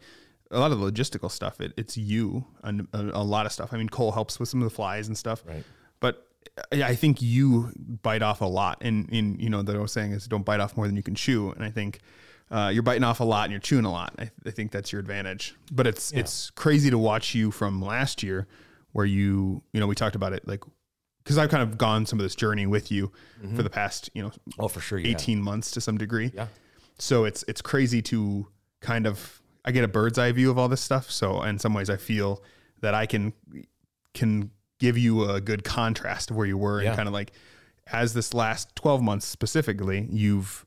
a 0.51 0.59
lot 0.59 0.71
of 0.71 0.79
the 0.79 0.91
logistical 0.91 1.31
stuff, 1.31 1.59
it, 1.59 1.73
it's 1.77 1.97
you 1.97 2.45
and 2.63 2.87
a, 2.93 2.99
a 3.13 3.23
lot 3.23 3.45
of 3.45 3.51
stuff. 3.51 3.73
I 3.73 3.77
mean, 3.77 3.89
Cole 3.89 4.11
helps 4.11 4.39
with 4.39 4.49
some 4.49 4.61
of 4.61 4.69
the 4.69 4.75
flies 4.75 5.07
and 5.07 5.17
stuff, 5.17 5.43
Right. 5.45 5.63
But 5.99 6.27
I 6.71 6.83
I 6.83 6.95
think 6.95 7.21
you 7.21 7.71
bite 7.77 8.21
off 8.21 8.41
a 8.41 8.45
lot, 8.45 8.79
and 8.81 9.09
in 9.09 9.39
you 9.39 9.49
know, 9.49 9.61
that 9.61 9.75
I 9.75 9.79
was 9.79 9.91
saying 9.91 10.11
is 10.11 10.27
don't 10.27 10.45
bite 10.45 10.59
off 10.59 10.75
more 10.75 10.85
than 10.85 10.95
you 10.95 11.03
can 11.03 11.15
chew, 11.15 11.51
and 11.51 11.63
I 11.63 11.71
think. 11.71 11.99
Uh, 12.51 12.69
you're 12.73 12.83
biting 12.83 13.03
off 13.03 13.19
a 13.19 13.23
lot 13.23 13.45
and 13.45 13.51
you're 13.51 13.59
chewing 13.59 13.85
a 13.85 13.91
lot. 13.91 14.13
I, 14.19 14.29
I 14.45 14.51
think 14.51 14.71
that's 14.71 14.91
your 14.91 14.99
advantage. 14.99 15.55
But 15.71 15.87
it's 15.87 16.11
it's 16.11 16.49
crazy 16.51 16.89
to 16.91 16.97
watch 16.97 17.33
you 17.33 17.49
from 17.51 17.81
last 17.81 18.21
year, 18.23 18.47
where 18.91 19.05
you 19.05 19.63
you 19.73 19.79
know 19.79 19.87
we 19.87 19.95
talked 19.95 20.15
about 20.15 20.33
it 20.33 20.47
like 20.47 20.61
because 21.23 21.37
I've 21.37 21.49
kind 21.49 21.63
of 21.63 21.77
gone 21.77 22.05
some 22.05 22.19
of 22.19 22.23
this 22.23 22.35
journey 22.35 22.67
with 22.67 22.91
you 22.91 23.11
for 23.55 23.63
the 23.63 23.69
past, 23.69 24.09
you 24.13 24.21
know, 24.23 24.31
Oh, 24.59 24.67
for 24.67 24.81
sure. 24.81 24.99
Yeah. 24.99 25.11
18 25.11 25.41
months 25.41 25.71
to 25.71 25.81
some 25.81 25.97
degree. 25.97 26.31
Yeah. 26.35 26.47
So 26.99 27.23
it's 27.25 27.43
it's 27.47 27.61
crazy 27.61 28.01
to 28.03 28.47
kind 28.81 29.07
of 29.07 29.41
I 29.65 29.71
get 29.71 29.83
a 29.83 29.87
bird's 29.87 30.19
eye 30.19 30.31
view 30.33 30.51
of 30.51 30.57
all 30.59 30.67
this 30.67 30.81
stuff. 30.81 31.09
So 31.09 31.41
in 31.43 31.57
some 31.59 31.73
ways 31.73 31.89
I 31.89 31.95
feel 31.97 32.43
that 32.81 32.93
I 32.93 33.05
can 33.05 33.33
can 34.13 34.51
give 34.79 34.97
you 34.97 35.29
a 35.29 35.39
good 35.41 35.63
contrast 35.63 36.29
of 36.29 36.35
where 36.37 36.45
you 36.45 36.57
were 36.57 36.81
Yeah. 36.81 36.89
and 36.89 36.97
kind 36.97 37.07
of 37.07 37.13
like 37.13 37.31
as 37.87 38.13
this 38.13 38.33
last 38.33 38.75
12 38.75 39.01
months 39.01 39.25
specifically, 39.25 40.07
you've 40.11 40.65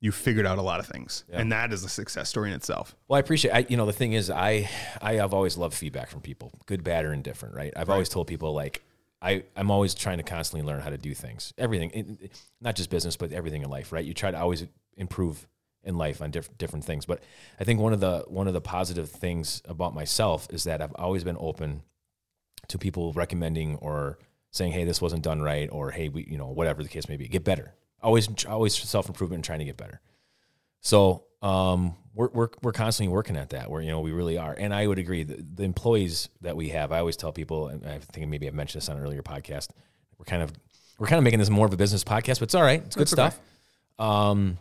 you've 0.00 0.14
figured 0.14 0.46
out 0.46 0.58
a 0.58 0.62
lot 0.62 0.78
of 0.80 0.86
things. 0.86 1.24
And 1.32 1.50
that 1.52 1.72
is 1.72 1.82
a 1.84 1.88
success 1.88 2.28
story 2.28 2.50
in 2.50 2.54
itself. 2.56 2.94
Well, 3.08 3.16
I 3.16 3.20
appreciate. 3.20 3.52
I, 3.52 3.66
you 3.68 3.76
know, 3.76 3.86
the 3.86 3.92
thing 3.92 4.12
is, 4.12 4.30
I 4.30 4.68
I 5.00 5.14
have 5.14 5.32
always 5.34 5.56
loved 5.56 5.74
feedback 5.74 6.10
from 6.10 6.20
people, 6.20 6.52
good, 6.66 6.84
bad, 6.84 7.04
or 7.04 7.12
indifferent. 7.12 7.54
Right. 7.54 7.72
I've 7.76 7.90
always 7.90 8.08
told 8.08 8.26
people 8.26 8.52
like 8.52 8.82
I 9.22 9.44
I'm 9.56 9.70
always 9.70 9.94
trying 9.94 10.18
to 10.18 10.22
constantly 10.22 10.66
learn 10.66 10.80
how 10.80 10.90
to 10.90 10.98
do 10.98 11.14
things, 11.14 11.52
everything, 11.56 11.90
it- 11.92 12.22
it- 12.22 12.40
not 12.60 12.76
just 12.76 12.90
business, 12.90 13.16
but 13.16 13.32
everything 13.32 13.62
in 13.62 13.70
life. 13.70 13.92
Right. 13.92 14.04
You 14.04 14.12
try 14.14 14.30
to 14.30 14.38
always 14.38 14.66
improve 14.96 15.46
in 15.82 15.96
life 15.96 16.20
on 16.20 16.30
different 16.30 16.58
different 16.58 16.84
things. 16.84 17.06
But 17.06 17.22
I 17.60 17.64
think 17.64 17.80
one 17.80 17.92
of 17.92 18.00
the 18.00 18.24
one 18.28 18.46
of 18.48 18.52
the 18.54 18.60
positive 18.60 19.08
things 19.10 19.62
about 19.64 19.94
myself 19.94 20.46
is 20.50 20.64
that 20.64 20.82
I've 20.82 20.94
always 20.96 21.24
been 21.24 21.36
open 21.40 21.82
to 22.68 22.76
people 22.78 23.12
recommending 23.12 23.76
or 23.76 24.18
saying, 24.50 24.72
"Hey, 24.72 24.84
this 24.84 25.00
wasn't 25.00 25.22
done 25.22 25.40
right," 25.42 25.68
or 25.70 25.92
"Hey, 25.92 26.08
we, 26.08 26.24
you 26.24 26.36
know, 26.36 26.48
whatever 26.48 26.82
the 26.82 26.88
case 26.88 27.08
may 27.08 27.16
be, 27.16 27.28
get 27.28 27.44
better." 27.44 27.74
Always, 28.02 28.44
always 28.46 28.74
self 28.74 29.08
improvement 29.08 29.38
and 29.38 29.44
trying 29.44 29.58
to 29.60 29.64
get 29.64 29.76
better. 29.76 30.00
So 30.80 31.24
um, 31.42 31.94
we're, 32.14 32.28
we're 32.28 32.48
we're 32.62 32.72
constantly 32.72 33.12
working 33.12 33.36
at 33.36 33.50
that. 33.50 33.70
Where 33.70 33.82
you 33.82 33.90
know 33.90 34.00
we 34.00 34.12
really 34.12 34.38
are, 34.38 34.54
and 34.56 34.72
I 34.74 34.86
would 34.86 34.98
agree. 34.98 35.22
The, 35.22 35.44
the 35.54 35.64
employees 35.64 36.28
that 36.40 36.56
we 36.56 36.70
have, 36.70 36.92
I 36.92 36.98
always 36.98 37.16
tell 37.16 37.32
people, 37.32 37.68
and 37.68 37.84
I 37.86 37.98
think 37.98 38.28
maybe 38.28 38.46
I 38.48 38.50
mentioned 38.50 38.82
this 38.82 38.88
on 38.88 38.96
an 38.96 39.02
earlier 39.02 39.22
podcast. 39.22 39.68
We're 40.18 40.24
kind 40.24 40.42
of 40.42 40.52
we're 40.98 41.06
kind 41.06 41.18
of 41.18 41.24
making 41.24 41.40
this 41.40 41.50
more 41.50 41.66
of 41.66 41.72
a 41.72 41.76
business 41.76 42.04
podcast, 42.04 42.38
but 42.38 42.42
it's 42.42 42.54
all 42.54 42.62
right. 42.62 42.82
It's 42.84 42.96
good 42.96 43.08
That's 43.08 43.12
okay. 43.12 43.30
stuff. 43.30 44.06
Um, 44.06 44.58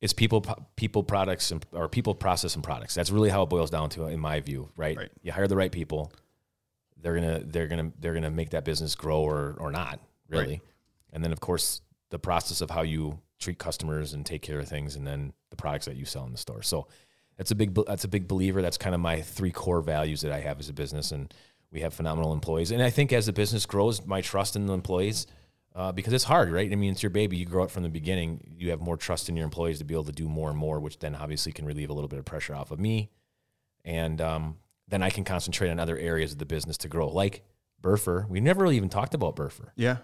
it's 0.00 0.12
people, 0.12 0.44
people, 0.76 1.02
products, 1.02 1.50
and, 1.50 1.64
or 1.72 1.88
people, 1.88 2.14
process, 2.14 2.54
and 2.54 2.62
products. 2.62 2.94
That's 2.94 3.10
really 3.10 3.30
how 3.30 3.42
it 3.42 3.48
boils 3.48 3.70
down 3.70 3.90
to, 3.90 4.06
in 4.06 4.20
my 4.20 4.40
view. 4.40 4.70
Right? 4.76 4.96
Right. 4.96 5.10
You 5.22 5.32
hire 5.32 5.48
the 5.48 5.56
right 5.56 5.72
people. 5.72 6.12
They're 7.02 7.14
gonna 7.14 7.40
they're 7.44 7.68
gonna 7.68 7.92
they're 8.00 8.14
gonna 8.14 8.30
make 8.30 8.50
that 8.50 8.64
business 8.64 8.94
grow 8.94 9.20
or 9.20 9.56
or 9.58 9.70
not 9.70 10.00
really. 10.28 10.46
Right. 10.46 10.60
And 11.12 11.22
then 11.22 11.32
of 11.32 11.40
course 11.40 11.82
the 12.10 12.18
process 12.18 12.60
of 12.60 12.70
how 12.70 12.82
you 12.82 13.20
treat 13.38 13.58
customers 13.58 14.12
and 14.12 14.24
take 14.24 14.42
care 14.42 14.58
of 14.58 14.68
things, 14.68 14.96
and 14.96 15.06
then 15.06 15.32
the 15.50 15.56
products 15.56 15.86
that 15.86 15.96
you 15.96 16.04
sell 16.04 16.24
in 16.24 16.32
the 16.32 16.38
store. 16.38 16.62
So 16.62 16.86
that's 17.36 17.50
a 17.50 17.54
big 17.54 17.74
that's 17.86 18.04
a 18.04 18.08
big 18.08 18.28
believer. 18.28 18.62
That's 18.62 18.78
kind 18.78 18.94
of 18.94 19.00
my 19.00 19.20
three 19.20 19.52
core 19.52 19.82
values 19.82 20.22
that 20.22 20.32
I 20.32 20.40
have 20.40 20.58
as 20.58 20.68
a 20.68 20.72
business, 20.72 21.12
and 21.12 21.32
we 21.70 21.80
have 21.80 21.94
phenomenal 21.94 22.32
employees. 22.32 22.70
And 22.70 22.82
I 22.82 22.90
think 22.90 23.12
as 23.12 23.26
the 23.26 23.32
business 23.32 23.66
grows, 23.66 24.04
my 24.06 24.20
trust 24.20 24.56
in 24.56 24.66
the 24.66 24.72
employees. 24.72 25.26
Uh, 25.74 25.92
because 25.92 26.14
it's 26.14 26.24
hard, 26.24 26.50
right? 26.50 26.72
I 26.72 26.74
mean, 26.74 26.92
it's 26.92 27.02
your 27.02 27.10
baby. 27.10 27.36
You 27.36 27.44
grow 27.44 27.62
up 27.62 27.70
from 27.70 27.82
the 27.82 27.90
beginning. 27.90 28.54
You 28.56 28.70
have 28.70 28.80
more 28.80 28.96
trust 28.96 29.28
in 29.28 29.36
your 29.36 29.44
employees 29.44 29.76
to 29.80 29.84
be 29.84 29.92
able 29.92 30.04
to 30.04 30.12
do 30.12 30.26
more 30.26 30.48
and 30.48 30.56
more, 30.56 30.80
which 30.80 30.98
then 31.00 31.14
obviously 31.14 31.52
can 31.52 31.66
relieve 31.66 31.90
a 31.90 31.92
little 31.92 32.08
bit 32.08 32.18
of 32.18 32.24
pressure 32.24 32.54
off 32.54 32.70
of 32.70 32.80
me. 32.80 33.10
And 33.84 34.18
um, 34.22 34.56
then 34.88 35.02
I 35.02 35.10
can 35.10 35.22
concentrate 35.24 35.68
on 35.68 35.78
other 35.78 35.98
areas 35.98 36.32
of 36.32 36.38
the 36.38 36.46
business 36.46 36.78
to 36.78 36.88
grow, 36.88 37.08
like 37.08 37.44
Burfer. 37.82 38.26
We 38.26 38.40
never 38.40 38.62
really 38.62 38.78
even 38.78 38.88
talked 38.88 39.12
about 39.12 39.36
Burfer. 39.36 39.72
Yeah. 39.76 39.98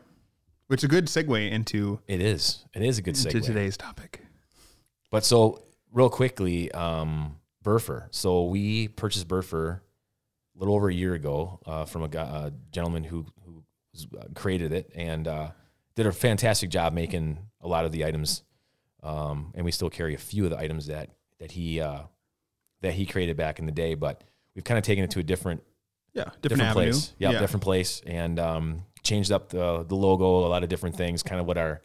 Which 0.72 0.80
is 0.80 0.84
a 0.84 0.88
good 0.88 1.04
segue 1.04 1.50
into, 1.50 2.00
It 2.08 2.22
is. 2.22 2.64
It 2.72 2.80
is 2.80 2.96
a 2.96 3.02
good 3.02 3.14
segue 3.14 3.34
into 3.34 3.40
today's 3.42 3.76
topic. 3.76 4.22
But 5.10 5.22
so 5.22 5.60
real 5.92 6.08
quickly, 6.08 6.72
um, 6.72 7.36
Burfer. 7.62 8.08
So 8.10 8.44
we 8.44 8.88
purchased 8.88 9.28
Burfer 9.28 9.80
a 10.56 10.58
little 10.58 10.74
over 10.74 10.88
a 10.88 10.94
year 10.94 11.12
ago 11.12 11.60
uh, 11.66 11.84
from 11.84 12.04
a, 12.04 12.06
a 12.06 12.52
gentleman 12.70 13.04
who 13.04 13.26
who 13.44 13.64
was, 13.92 14.06
uh, 14.18 14.28
created 14.34 14.72
it 14.72 14.90
and 14.94 15.28
uh, 15.28 15.50
did 15.94 16.06
a 16.06 16.12
fantastic 16.12 16.70
job 16.70 16.94
making 16.94 17.36
a 17.60 17.68
lot 17.68 17.84
of 17.84 17.92
the 17.92 18.06
items. 18.06 18.42
Um, 19.02 19.52
and 19.54 19.66
we 19.66 19.72
still 19.72 19.90
carry 19.90 20.14
a 20.14 20.18
few 20.18 20.44
of 20.44 20.50
the 20.52 20.58
items 20.58 20.86
that 20.86 21.10
that 21.38 21.50
he 21.52 21.82
uh, 21.82 22.04
that 22.80 22.94
he 22.94 23.04
created 23.04 23.36
back 23.36 23.58
in 23.58 23.66
the 23.66 23.72
day. 23.72 23.92
But 23.92 24.24
we've 24.54 24.64
kind 24.64 24.78
of 24.78 24.84
taken 24.84 25.04
it 25.04 25.10
to 25.10 25.18
a 25.18 25.22
different 25.22 25.62
Yeah. 26.14 26.22
Different, 26.22 26.42
different, 26.42 26.62
avenue. 26.62 26.92
place. 26.92 27.12
Yep, 27.18 27.40
different 27.40 27.62
place, 27.62 28.00
and 28.06 28.40
um, 28.40 28.86
changed 29.02 29.32
up 29.32 29.48
the 29.50 29.84
the 29.84 29.94
logo, 29.96 30.46
a 30.46 30.48
lot 30.48 30.62
of 30.62 30.68
different 30.68 30.96
things, 30.96 31.22
kind 31.22 31.40
of 31.40 31.46
what 31.46 31.58
our 31.58 31.80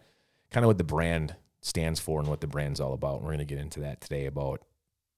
kind 0.51 0.63
of 0.63 0.67
what 0.67 0.77
the 0.77 0.83
brand 0.83 1.35
stands 1.61 1.99
for 1.99 2.19
and 2.19 2.29
what 2.29 2.41
the 2.41 2.47
brand's 2.47 2.79
all 2.79 2.93
about. 2.93 3.15
And 3.15 3.23
we're 3.23 3.29
going 3.35 3.39
to 3.39 3.45
get 3.45 3.57
into 3.59 3.79
that 3.81 3.99
today 4.01 4.25
about 4.25 4.61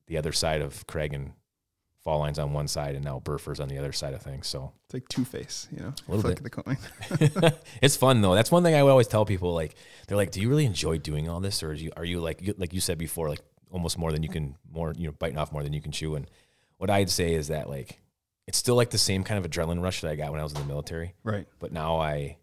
the 0.07 0.17
other 0.17 0.31
side 0.31 0.61
of 0.61 0.87
Craig 0.87 1.13
and 1.13 1.33
Fall 2.03 2.19
Lines 2.19 2.39
on 2.39 2.53
one 2.53 2.67
side 2.67 2.95
and 2.95 3.03
now 3.03 3.19
Burfers 3.23 3.59
on 3.59 3.67
the 3.67 3.77
other 3.77 3.91
side 3.91 4.13
of 4.13 4.21
things. 4.21 4.47
So 4.47 4.71
It's 4.85 4.93
like 4.93 5.07
Two 5.09 5.25
Face, 5.25 5.67
you 5.71 5.79
know, 5.83 5.93
a 6.07 6.11
little 6.11 6.29
bit. 6.31 6.41
the 6.41 6.49
coin. 6.49 6.77
it's 7.81 7.95
fun 7.97 8.21
though. 8.21 8.33
That's 8.35 8.51
one 8.51 8.63
thing 8.63 8.73
I 8.73 8.79
always 8.79 9.07
tell 9.07 9.25
people. 9.25 9.53
Like 9.53 9.75
they're 10.07 10.17
like, 10.17 10.31
"Do 10.31 10.41
you 10.41 10.49
really 10.49 10.65
enjoy 10.65 10.97
doing 10.97 11.27
all 11.29 11.39
this, 11.41 11.61
or 11.61 11.75
do 11.75 11.83
you, 11.83 11.91
are 11.97 12.05
you 12.05 12.21
like 12.21 12.41
you- 12.41 12.55
like 12.57 12.73
you 12.73 12.79
said 12.81 12.97
before, 12.97 13.29
like 13.29 13.41
almost 13.71 13.97
more 13.97 14.11
than 14.11 14.23
you 14.23 14.29
can 14.29 14.55
more 14.71 14.93
you 14.97 15.07
know 15.07 15.13
biting 15.19 15.37
off 15.37 15.51
more 15.51 15.61
than 15.63 15.73
you 15.73 15.81
can 15.81 15.91
chew?" 15.91 16.15
And 16.15 16.25
what 16.77 16.89
I'd 16.89 17.09
say 17.09 17.33
is 17.33 17.49
that 17.49 17.69
like 17.69 17.99
it's 18.49 18.57
still 18.57 18.73
like 18.73 18.89
the 18.89 18.97
same 18.97 19.23
kind 19.23 19.43
of 19.43 19.49
adrenaline 19.49 19.79
rush 19.79 20.01
that 20.01 20.09
I 20.09 20.15
got 20.15 20.31
when 20.31 20.39
I 20.39 20.43
was 20.43 20.53
in 20.53 20.59
the 20.59 20.65
military, 20.65 21.13
right. 21.23 21.45
but 21.59 21.71
now 21.71 21.97
I 21.97 22.35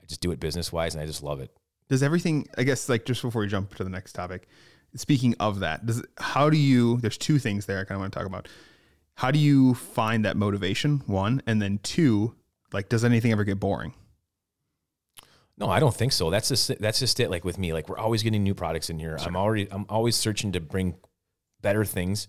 I 0.00 0.06
just 0.06 0.20
do 0.20 0.30
it 0.30 0.38
business 0.38 0.72
wise 0.72 0.94
and 0.94 1.02
I 1.02 1.06
just 1.06 1.24
love 1.24 1.40
it. 1.40 1.50
Does 1.88 2.04
everything? 2.04 2.46
I 2.56 2.62
guess 2.62 2.88
like 2.88 3.04
just 3.04 3.20
before 3.20 3.42
we 3.42 3.48
jump 3.48 3.74
to 3.74 3.82
the 3.82 3.90
next 3.90 4.12
topic. 4.12 4.46
Speaking 4.94 5.34
of 5.40 5.58
that, 5.58 5.86
does 5.86 6.04
how 6.18 6.50
do 6.50 6.56
you? 6.56 6.98
There's 6.98 7.18
two 7.18 7.40
things 7.40 7.66
there 7.66 7.80
I 7.80 7.84
kind 7.84 7.96
of 7.96 8.02
want 8.02 8.12
to 8.12 8.18
talk 8.20 8.28
about. 8.28 8.48
How 9.16 9.32
do 9.32 9.40
you 9.40 9.74
find 9.74 10.24
that 10.24 10.36
motivation? 10.36 11.02
One, 11.06 11.42
and 11.48 11.60
then 11.60 11.80
two, 11.82 12.36
like, 12.72 12.88
does 12.88 13.04
anything 13.04 13.32
ever 13.32 13.42
get 13.42 13.58
boring? 13.58 13.92
No, 15.58 15.68
I 15.68 15.80
don't 15.80 15.94
think 15.94 16.12
so. 16.12 16.30
That's 16.30 16.48
just 16.48 16.78
that's 16.78 17.00
just 17.00 17.18
it. 17.18 17.28
Like 17.28 17.44
with 17.44 17.58
me, 17.58 17.72
like 17.72 17.88
we're 17.88 17.98
always 17.98 18.22
getting 18.22 18.44
new 18.44 18.54
products 18.54 18.88
in 18.88 19.00
here. 19.00 19.18
I'm 19.20 19.34
already 19.34 19.66
I'm 19.72 19.86
always 19.88 20.14
searching 20.14 20.52
to 20.52 20.60
bring 20.60 20.94
better 21.60 21.84
things 21.84 22.28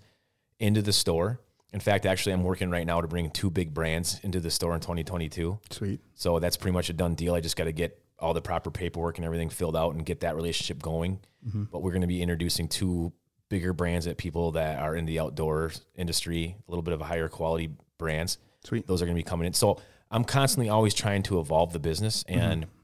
into 0.60 0.82
the 0.82 0.94
store. 0.94 1.40
In 1.76 1.82
fact, 1.82 2.06
actually, 2.06 2.32
I'm 2.32 2.44
working 2.44 2.70
right 2.70 2.88
now 2.88 3.02
to 3.02 3.08
bring 3.08 3.30
two 3.30 3.50
big 3.50 3.74
brands 3.74 4.22
into 4.24 4.40
the 4.40 4.50
store 4.50 4.74
in 4.76 4.80
2022. 4.80 5.60
Sweet. 5.72 6.00
So 6.14 6.40
that's 6.40 6.56
pretty 6.56 6.74
much 6.74 6.90
a 6.90 6.94
done 6.94 7.16
deal. 7.16 7.36
I 7.36 7.42
just 7.42 7.58
got 7.58 7.66
to 7.66 7.74
get 7.74 8.02
all 8.18 8.34
the 8.34 8.42
proper 8.42 8.72
paperwork 8.72 9.18
and 9.18 9.26
everything 9.26 9.50
filled 9.50 9.76
out 9.76 9.94
and 9.94 10.06
get 10.06 10.22
that 10.22 10.38
relationship 10.38 10.82
going. 10.82 11.20
Mm-hmm. 11.46 11.64
But 11.66 11.82
we're 11.84 11.92
going 11.92 12.00
to 12.00 12.08
be 12.08 12.22
introducing 12.22 12.70
two 12.70 13.12
bigger 13.50 13.74
brands 13.74 14.08
at 14.08 14.16
people 14.16 14.54
that 14.54 14.80
are 14.80 14.96
in 14.96 15.06
the 15.06 15.20
outdoor 15.20 15.74
industry, 15.96 16.56
a 16.66 16.72
little 16.72 16.82
bit 16.82 16.94
of 16.94 17.02
a 17.02 17.04
higher 17.04 17.28
quality 17.28 17.70
brands. 17.98 18.38
Sweet. 18.64 18.88
Those 18.88 19.02
are 19.02 19.06
going 19.06 19.18
to 19.18 19.20
be 19.20 19.28
coming 19.28 19.46
in. 19.46 19.52
So 19.52 19.82
I'm 20.10 20.24
constantly 20.24 20.70
always 20.70 20.94
trying 20.94 21.24
to 21.24 21.42
evolve 21.42 21.74
the 21.74 21.80
business 21.80 22.24
and 22.30 22.68
mm-hmm. 22.68 22.75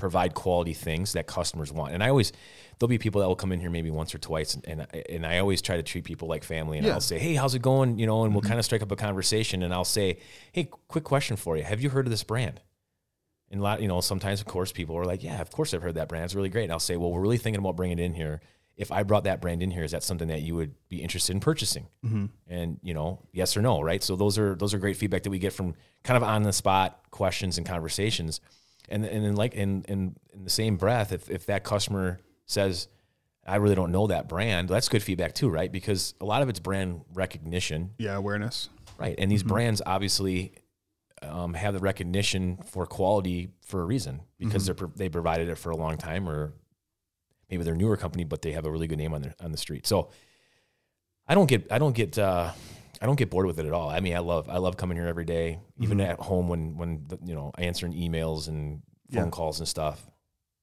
Provide 0.00 0.34
quality 0.34 0.74
things 0.74 1.12
that 1.12 1.26
customers 1.26 1.72
want. 1.72 1.94
And 1.94 2.02
I 2.02 2.08
always 2.08 2.32
there'll 2.78 2.88
be 2.88 2.98
people 2.98 3.20
that 3.20 3.28
will 3.28 3.36
come 3.36 3.52
in 3.52 3.60
here 3.60 3.70
maybe 3.70 3.90
once 3.90 4.14
or 4.14 4.18
twice, 4.18 4.54
and 4.54 4.66
and, 4.66 4.86
and 5.08 5.26
I 5.26 5.38
always 5.38 5.62
try 5.62 5.76
to 5.76 5.82
treat 5.82 6.04
people 6.04 6.28
like 6.28 6.44
family. 6.44 6.78
And 6.78 6.86
Yeah. 6.86 6.94
I'll 6.94 7.00
say, 7.00 7.18
hey, 7.18 7.34
how's 7.34 7.54
it 7.54 7.62
going? 7.62 7.98
You 7.98 8.06
know, 8.06 8.24
and 8.24 8.34
we'll 8.34 8.40
mm-hmm. 8.40 8.48
kind 8.48 8.58
of 8.58 8.64
strike 8.64 8.82
up 8.82 8.90
a 8.90 8.96
conversation. 8.96 9.62
And 9.62 9.72
I'll 9.72 9.84
say, 9.84 10.18
hey, 10.52 10.70
quick 10.88 11.04
question 11.04 11.36
for 11.36 11.56
you: 11.56 11.62
Have 11.64 11.80
you 11.80 11.90
heard 11.90 12.06
of 12.06 12.10
this 12.10 12.24
brand? 12.24 12.60
And 13.50 13.60
a 13.60 13.62
lot, 13.62 13.82
you 13.82 13.88
know, 13.88 14.00
sometimes 14.00 14.40
of 14.40 14.46
course 14.46 14.70
people 14.70 14.96
are 14.96 15.04
like, 15.04 15.24
yeah, 15.24 15.40
of 15.40 15.50
course 15.50 15.74
I've 15.74 15.82
heard 15.82 15.96
that 15.96 16.08
brand. 16.08 16.24
It's 16.24 16.34
really 16.34 16.48
great. 16.48 16.64
And 16.64 16.72
I'll 16.72 16.78
say, 16.78 16.96
well, 16.96 17.10
we're 17.10 17.20
really 17.20 17.38
thinking 17.38 17.58
about 17.58 17.76
bringing 17.76 17.98
it 17.98 18.02
in 18.02 18.14
here. 18.14 18.40
If 18.76 18.92
I 18.92 19.02
brought 19.02 19.24
that 19.24 19.42
brand 19.42 19.62
in 19.62 19.70
here, 19.70 19.82
is 19.82 19.90
that 19.90 20.02
something 20.02 20.28
that 20.28 20.40
you 20.40 20.54
would 20.54 20.74
be 20.88 21.02
interested 21.02 21.34
in 21.34 21.40
purchasing? 21.40 21.88
Mm-hmm. 22.04 22.26
And 22.48 22.78
you 22.82 22.94
know, 22.94 23.26
yes 23.32 23.56
or 23.56 23.60
no, 23.60 23.82
right? 23.82 24.02
So 24.02 24.16
those 24.16 24.38
are 24.38 24.54
those 24.54 24.72
are 24.72 24.78
great 24.78 24.96
feedback 24.96 25.24
that 25.24 25.30
we 25.30 25.38
get 25.38 25.52
from 25.52 25.74
kind 26.04 26.16
of 26.16 26.22
on 26.22 26.44
the 26.44 26.52
spot 26.52 26.98
questions 27.10 27.58
and 27.58 27.66
conversations. 27.66 28.40
And 28.90 29.04
and 29.04 29.24
then 29.24 29.36
like 29.36 29.54
in 29.54 29.84
in 29.88 30.16
in 30.34 30.44
the 30.44 30.50
same 30.50 30.76
breath, 30.76 31.12
if 31.12 31.30
if 31.30 31.46
that 31.46 31.62
customer 31.64 32.20
says, 32.46 32.88
I 33.46 33.56
really 33.56 33.74
don't 33.76 33.92
know 33.92 34.08
that 34.08 34.28
brand, 34.28 34.68
that's 34.68 34.88
good 34.88 35.02
feedback 35.02 35.34
too, 35.34 35.48
right? 35.48 35.70
Because 35.70 36.14
a 36.20 36.24
lot 36.24 36.42
of 36.42 36.48
it's 36.48 36.58
brand 36.60 37.02
recognition, 37.14 37.90
Yeah, 37.98 38.16
awareness. 38.16 38.68
right? 38.98 39.14
And 39.18 39.30
these 39.30 39.42
brands 39.44 39.80
obviously 39.86 40.52
um, 41.22 41.54
have 41.54 41.74
the 41.74 41.80
recognition 41.80 42.58
for 42.66 42.86
quality 42.86 43.50
for 43.62 43.80
a 43.82 43.84
reason 43.84 44.22
because 44.38 44.66
they're 44.66 44.76
they 44.96 45.08
provided 45.08 45.48
it 45.48 45.56
for 45.58 45.70
a 45.70 45.76
long 45.76 45.96
time, 45.96 46.28
or 46.28 46.52
maybe 47.50 47.62
they're 47.62 47.74
a 47.74 47.76
newer 47.76 47.96
company, 47.96 48.24
but 48.24 48.42
they 48.42 48.52
have 48.52 48.66
a 48.66 48.70
really 48.70 48.86
good 48.88 48.98
name 48.98 49.14
on 49.14 49.22
the 49.22 49.34
on 49.40 49.52
the 49.52 49.58
street. 49.58 49.86
So 49.86 50.10
I 51.28 51.34
don't 51.34 51.46
get 51.46 51.70
I 51.70 51.78
don't 51.78 51.94
get 51.94 52.18
uh, 52.18 52.50
I 53.00 53.06
don't 53.06 53.16
get 53.16 53.30
bored 53.30 53.46
with 53.46 53.58
it 53.58 53.66
at 53.66 53.72
all. 53.72 53.88
I 53.88 54.00
mean, 54.00 54.14
I 54.14 54.18
love 54.18 54.48
I 54.48 54.58
love 54.58 54.76
coming 54.76 54.96
here 54.96 55.06
every 55.06 55.24
day, 55.24 55.58
even 55.78 55.98
mm-hmm. 55.98 56.10
at 56.10 56.20
home 56.20 56.48
when 56.48 56.76
when 56.76 57.04
the, 57.08 57.18
you 57.24 57.34
know 57.34 57.52
answering 57.58 57.92
emails 57.94 58.48
and 58.48 58.82
phone 59.10 59.24
Yeah. 59.26 59.30
calls 59.30 59.58
and 59.58 59.68
stuff. 59.68 60.06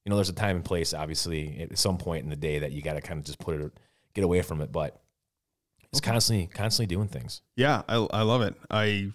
You 0.05 0.09
know, 0.11 0.15
there's 0.15 0.29
a 0.29 0.33
time 0.33 0.55
and 0.57 0.63
place, 0.65 0.93
obviously, 0.93 1.59
at 1.59 1.77
some 1.77 1.97
point 1.97 2.23
in 2.23 2.29
the 2.29 2.37
day 2.37 2.59
that 2.59 2.71
you 2.71 2.81
got 2.81 2.93
to 2.93 3.01
kind 3.01 3.17
of 3.19 3.25
just 3.25 3.39
put 3.39 3.59
it, 3.59 3.71
get 4.13 4.23
away 4.23 4.41
from 4.41 4.61
it. 4.61 4.71
But 4.71 5.01
it's 5.91 5.99
constantly, 5.99 6.47
constantly 6.47 6.93
doing 6.95 7.09
things. 7.09 7.41
Yeah, 7.57 7.81
I, 7.89 7.95
I 7.95 8.21
love 8.21 8.41
it. 8.41 8.55
I 8.69 9.11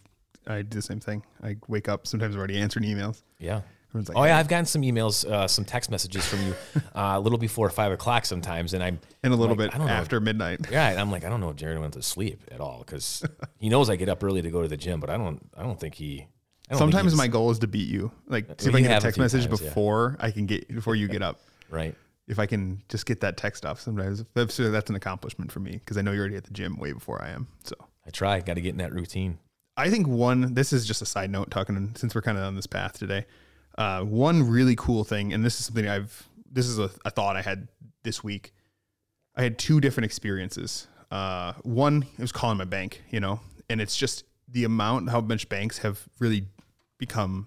I 0.47 0.62
do 0.62 0.76
the 0.76 0.83
same 0.83 1.00
thing. 1.00 1.23
I 1.43 1.57
wake 1.69 1.88
up 1.88 2.07
sometimes 2.07 2.37
already 2.37 2.59
answering 2.59 2.85
emails. 2.85 3.23
Yeah. 3.38 3.62
Everyone's 3.93 4.09
like, 4.09 4.17
Oh 4.19 4.25
yeah, 4.25 4.39
I've 4.39 4.49
gotten 4.49 4.65
some 4.65 4.83
emails, 4.83 5.25
uh, 5.31 5.47
some 5.47 5.65
text 5.67 5.91
messages 5.91 6.27
from 6.27 6.41
you 6.47 6.55
uh, 6.95 7.13
a 7.15 7.21
little 7.21 7.39
before 7.39 7.69
five 7.69 7.93
o'clock 7.93 8.25
sometimes, 8.25 8.73
and 8.73 8.83
I'm 8.83 8.99
and 9.23 9.33
a 9.33 9.37
little 9.37 9.55
like, 9.55 9.71
bit 9.71 9.79
don't 9.79 9.87
know. 9.87 9.93
after 9.93 10.19
midnight. 10.21 10.61
yeah, 10.71 10.89
and 10.89 10.99
I'm 10.99 11.11
like, 11.11 11.25
I 11.25 11.29
don't 11.29 11.41
know 11.41 11.51
if 11.51 11.57
Jared 11.57 11.79
went 11.79 11.93
to 11.95 12.03
sleep 12.03 12.43
at 12.51 12.61
all 12.61 12.79
because 12.79 13.23
he 13.59 13.69
knows 13.69 13.91
I 13.91 13.97
get 13.97 14.09
up 14.09 14.25
early 14.25 14.41
to 14.43 14.51
go 14.51 14.63
to 14.63 14.69
the 14.69 14.77
gym, 14.79 14.99
but 14.99 15.11
I 15.11 15.17
don't, 15.19 15.41
I 15.57 15.63
don't 15.63 15.79
think 15.79 15.95
he. 15.95 16.27
Don't 16.71 16.79
Sometimes 16.79 17.13
he's- 17.13 17.19
my 17.19 17.29
goal 17.29 17.51
is 17.51 17.59
to 17.59 17.67
beat 17.67 17.89
you. 17.89 18.11
Like, 18.29 18.47
see 18.59 18.71
if 18.71 18.75
I 18.75 18.79
can 18.81 18.89
get 18.89 18.99
a 18.99 19.01
text 19.03 19.19
message 19.19 19.47
times, 19.47 19.61
yeah. 19.61 19.69
before 19.69 20.17
I 20.21 20.31
can 20.31 20.47
get 20.47 20.69
before 20.75 20.95
you 20.95 21.07
get 21.09 21.23
up. 21.23 21.41
right. 21.71 21.95
If 22.29 22.39
I 22.39 22.47
can 22.47 22.81
just 22.89 23.05
get 23.05 23.21
that 23.23 23.37
text 23.37 23.67
off, 23.67 23.81
sometimes 23.81 24.25
that's 24.33 24.57
that's 24.57 24.89
an 24.89 24.97
accomplishment 24.97 25.51
for 25.53 25.59
me 25.61 25.73
because 25.73 25.99
I 25.99 26.03
know 26.03 26.13
you're 26.13 26.21
already 26.21 26.37
at 26.37 26.45
the 26.45 26.53
gym 26.53 26.79
way 26.79 26.93
before 26.93 27.21
I 27.21 27.31
am. 27.31 27.49
So 27.65 27.75
I 28.07 28.11
try. 28.11 28.41
Got 28.41 28.55
to 28.55 28.61
get 28.61 28.71
in 28.71 28.79
that 28.79 28.93
routine. 28.95 29.39
I 29.77 29.91
think 29.91 30.07
one. 30.07 30.55
This 30.55 30.73
is 30.73 30.87
just 30.87 31.03
a 31.03 31.05
side 31.07 31.31
note 31.31 31.51
talking 31.51 31.93
since 31.97 32.15
we're 32.15 32.23
kind 32.23 32.39
of 32.39 32.45
on 32.45 32.55
this 32.55 32.67
path 32.69 32.97
today. 32.99 33.27
Uh, 33.76 34.02
one 34.02 34.49
really 34.49 34.76
cool 34.76 35.05
thing, 35.05 35.33
and 35.33 35.45
this 35.45 35.59
is 35.59 35.67
something 35.67 35.88
I've. 35.88 36.29
This 36.50 36.67
is 36.67 36.79
a, 36.79 36.91
a 37.05 37.11
thought 37.11 37.37
I 37.37 37.43
had 37.43 37.69
this 38.02 38.23
week. 38.23 38.52
I 39.35 39.43
had 39.43 39.59
two 39.59 39.81
different 39.81 40.05
experiences. 40.05 40.87
Uh, 41.11 41.55
one 41.62 42.02
it 42.02 42.21
was 42.21 42.33
calling 42.33 42.59
my 42.59 42.64
bank, 42.64 43.02
you 43.11 43.21
know, 43.21 43.41
and 43.71 43.81
it's 43.81 43.97
just 43.97 44.25
the 44.49 44.64
amount 44.64 45.09
how 45.11 45.21
much 45.21 45.49
banks 45.49 45.79
have 45.79 46.07
really 46.19 46.47
become 46.99 47.47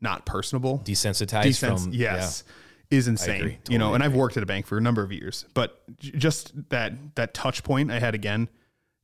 not 0.00 0.24
personable. 0.26 0.80
Desensitized 0.84 1.44
Desens- 1.44 1.84
from 1.84 1.92
yes 1.92 2.44
is 2.90 3.08
insane 3.08 3.40
agree. 3.40 3.58
you 3.68 3.78
know 3.78 3.86
Totally 3.86 3.94
and 3.96 4.04
i've 4.04 4.14
worked 4.14 4.36
at 4.36 4.42
a 4.44 4.46
bank 4.46 4.64
for 4.66 4.78
a 4.78 4.80
number 4.80 5.02
of 5.02 5.10
years 5.10 5.44
but 5.54 5.82
j- 5.98 6.12
just 6.12 6.52
that 6.68 6.92
that 7.16 7.34
touch 7.34 7.64
point 7.64 7.90
i 7.90 7.98
had 7.98 8.14
again 8.14 8.48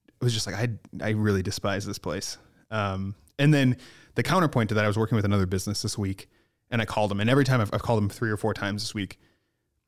it 0.09 0.25
was 0.25 0.33
just 0.33 0.47
like 0.47 0.55
i 0.55 0.69
i 1.05 1.11
really 1.11 1.43
despise 1.43 1.85
this 1.85 1.99
place 1.99 2.39
um 2.71 3.17
and 3.41 3.53
then 3.53 3.77
the 4.15 4.23
counterpoint 4.23 4.69
to 4.69 4.75
that 4.75 4.85
i 4.85 4.89
was 4.89 4.99
working 4.99 5.17
with 5.17 5.25
another 5.25 5.47
business 5.47 5.83
this 5.83 5.97
week 5.99 6.29
and 6.71 6.81
i 6.83 6.85
called 6.85 7.11
them 7.11 7.21
and 7.21 7.29
every 7.31 7.45
time 7.45 7.61
i've, 7.61 7.73
I've 7.73 7.83
called 7.83 8.03
them 8.03 8.09
three 8.09 8.31
or 8.31 8.37
four 8.37 8.55
times 8.55 8.83
this 8.83 8.95
week 8.95 9.19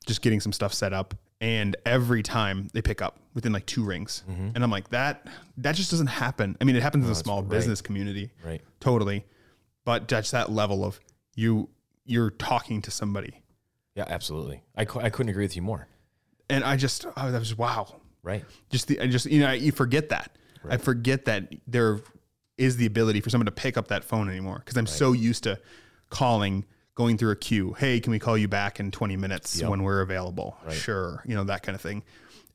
just 0.05 0.21
getting 0.21 0.39
some 0.39 0.53
stuff 0.53 0.73
set 0.73 0.93
up 0.93 1.15
and 1.41 1.75
every 1.85 2.23
time 2.23 2.67
they 2.73 2.81
pick 2.81 3.01
up 3.01 3.19
within 3.33 3.51
like 3.51 3.65
two 3.65 3.83
rings 3.83 4.23
mm-hmm. 4.29 4.49
and 4.53 4.63
i'm 4.63 4.71
like 4.71 4.89
that 4.89 5.27
that 5.57 5.75
just 5.75 5.91
doesn't 5.91 6.07
happen 6.07 6.55
i 6.61 6.63
mean 6.63 6.75
it 6.75 6.83
happens 6.83 7.03
in 7.05 7.09
the 7.09 7.15
small 7.15 7.41
right. 7.41 7.49
business 7.49 7.81
community 7.81 8.31
Right. 8.43 8.61
totally 8.79 9.25
but 9.83 10.07
that's 10.07 10.31
that 10.31 10.51
level 10.51 10.83
of 10.85 10.99
you 11.35 11.69
you're 12.05 12.29
talking 12.31 12.81
to 12.83 12.91
somebody 12.91 13.41
Yeah. 13.95 14.05
Absolutely. 14.07 14.61
I, 14.77 14.81
I 14.81 15.09
couldn't 15.09 15.29
agree 15.29 15.43
with 15.43 15.55
you 15.55 15.61
more. 15.63 15.87
and 16.49 16.63
I 16.63 16.75
just 16.77 17.05
oh, 17.05 17.31
that 17.31 17.39
was 17.39 17.57
wow. 17.57 17.95
Right. 18.21 18.45
Just 18.69 18.87
the 18.87 18.99
I 18.99 19.07
just 19.07 19.25
you 19.25 19.39
know 19.39 19.51
you 19.51 19.71
forget 19.71 20.09
that 20.09 20.37
I 20.69 20.77
forget 20.77 21.25
that 21.25 21.53
there 21.67 21.99
is 22.57 22.77
the 22.77 22.85
ability 22.85 23.21
for 23.21 23.29
someone 23.29 23.45
to 23.45 23.51
pick 23.51 23.77
up 23.77 23.87
that 23.89 24.03
phone 24.03 24.29
anymore 24.29 24.59
because 24.59 24.77
I'm 24.77 24.87
so 24.87 25.11
used 25.11 25.43
to 25.43 25.59
calling, 26.09 26.65
going 26.95 27.17
through 27.17 27.31
a 27.31 27.35
queue. 27.35 27.73
Hey, 27.73 27.99
can 27.99 28.11
we 28.11 28.19
call 28.19 28.37
you 28.37 28.47
back 28.47 28.79
in 28.79 28.91
20 28.91 29.17
minutes 29.17 29.59
Yep. 29.59 29.69
when 29.69 29.83
we're 29.83 30.01
available? 30.01 30.57
Sure, 30.71 31.21
you 31.25 31.35
know 31.35 31.43
that 31.45 31.63
kind 31.63 31.75
of 31.75 31.81
thing. 31.81 32.03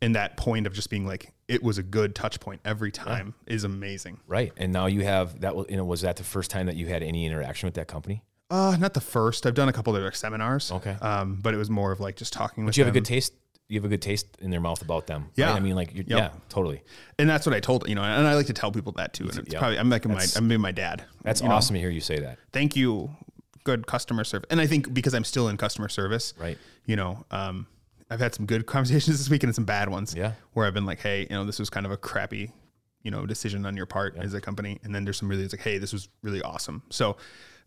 And 0.02 0.14
that 0.16 0.38
point 0.38 0.66
of 0.66 0.72
just 0.72 0.88
being 0.88 1.06
like 1.06 1.32
it 1.46 1.62
was 1.62 1.76
a 1.76 1.82
good 1.82 2.14
touch 2.14 2.40
point 2.40 2.62
every 2.64 2.90
time 2.90 3.34
is 3.46 3.64
amazing. 3.64 4.18
Right. 4.26 4.50
And 4.56 4.72
now 4.72 4.86
you 4.86 5.02
have 5.04 5.40
that. 5.40 5.54
was 5.54 5.66
You 5.68 5.76
know, 5.76 5.84
was 5.84 6.00
that 6.02 6.16
the 6.16 6.24
first 6.24 6.50
time 6.50 6.66
that 6.66 6.76
you 6.76 6.86
had 6.86 7.02
any 7.02 7.26
interaction 7.26 7.66
with 7.66 7.74
that 7.74 7.86
company? 7.88 8.22
Uh, 8.48 8.76
not 8.80 8.94
the 8.94 9.00
first. 9.00 9.44
I've 9.46 9.54
done 9.54 9.68
a 9.68 9.72
couple 9.72 9.94
of 9.94 10.00
their 10.00 10.10
seminars. 10.12 10.72
Okay. 10.72 10.96
Um, 11.02 11.38
but 11.42 11.52
it 11.54 11.56
was 11.58 11.68
more 11.68 11.92
of 11.92 12.00
like 12.00 12.16
just 12.16 12.32
talking 12.32 12.64
with 12.64 12.76
you 12.78 12.84
have 12.84 12.92
a 12.92 12.94
good 12.94 13.04
taste. 13.04 13.34
You 13.70 13.78
have 13.78 13.84
a 13.84 13.88
good 13.88 14.02
taste 14.02 14.26
in 14.40 14.50
their 14.50 14.60
mouth 14.60 14.82
about 14.82 15.06
them. 15.06 15.22
right? 15.22 15.32
Yeah. 15.36 15.52
I 15.54 15.60
mean, 15.60 15.76
like, 15.76 15.94
you're, 15.94 16.04
Yep. 16.06 16.18
yeah, 16.18 16.30
totally. 16.48 16.82
and 17.18 17.28
that's 17.30 17.46
what 17.46 17.54
I 17.54 17.60
told 17.60 17.88
you 17.88 17.94
know, 17.94 18.02
and 18.02 18.26
I 18.26 18.34
like 18.34 18.46
to 18.46 18.52
tell 18.52 18.72
people 18.72 18.92
that 18.96 19.12
too. 19.14 19.28
And 19.28 19.38
it's 19.38 19.52
yeah. 19.52 19.58
probably 19.60 19.78
I'm 19.78 19.88
like 19.88 20.04
my 20.06 20.26
I'm 20.36 20.48
being 20.48 20.60
my 20.60 20.72
dad. 20.72 21.04
That's 21.22 21.40
you 21.40 21.48
know? 21.48 21.54
awesome 21.54 21.74
to 21.74 21.80
hear 21.80 21.90
you 21.90 22.00
say 22.00 22.18
that. 22.20 22.38
thank 22.52 22.74
you 22.76 23.10
good 23.64 23.86
customer 23.86 24.24
service 24.24 24.46
and 24.50 24.58
i 24.58 24.66
think 24.66 24.92
because 24.94 25.12
i'm 25.14 25.22
still 25.22 25.46
in 25.48 25.56
customer 25.58 25.88
service 25.90 26.32
Right. 26.38 26.56
you 26.86 26.96
know 26.96 27.26
um, 27.30 27.66
i've 28.10 28.18
had 28.18 28.34
some 28.34 28.46
good 28.46 28.64
conversations 28.74 29.18
this 29.18 29.28
week 29.28 29.44
and 29.44 29.54
some 29.54 29.66
bad 29.66 29.90
ones 29.90 30.14
Yeah. 30.16 30.32
where 30.54 30.66
i've 30.66 30.72
been 30.72 30.86
like 30.86 31.00
hey 31.00 31.22
you 31.28 31.36
know 31.36 31.44
this 31.44 31.58
was 31.58 31.68
kind 31.68 31.84
of 31.84 31.92
a 31.92 31.98
crappy 31.98 32.52
you 33.02 33.10
know 33.10 33.26
decision 33.26 33.66
on 33.66 33.76
your 33.76 33.84
part 33.84 34.16
as 34.16 34.32
a 34.32 34.40
company 34.40 34.80
and 34.82 34.94
then 34.94 35.04
there's 35.04 35.18
some 35.18 35.28
really 35.28 35.42
it's 35.44 35.52
like 35.52 35.60
hey 35.60 35.76
this 35.76 35.92
was 35.92 36.08
really 36.22 36.40
awesome 36.40 36.82
so 36.88 37.18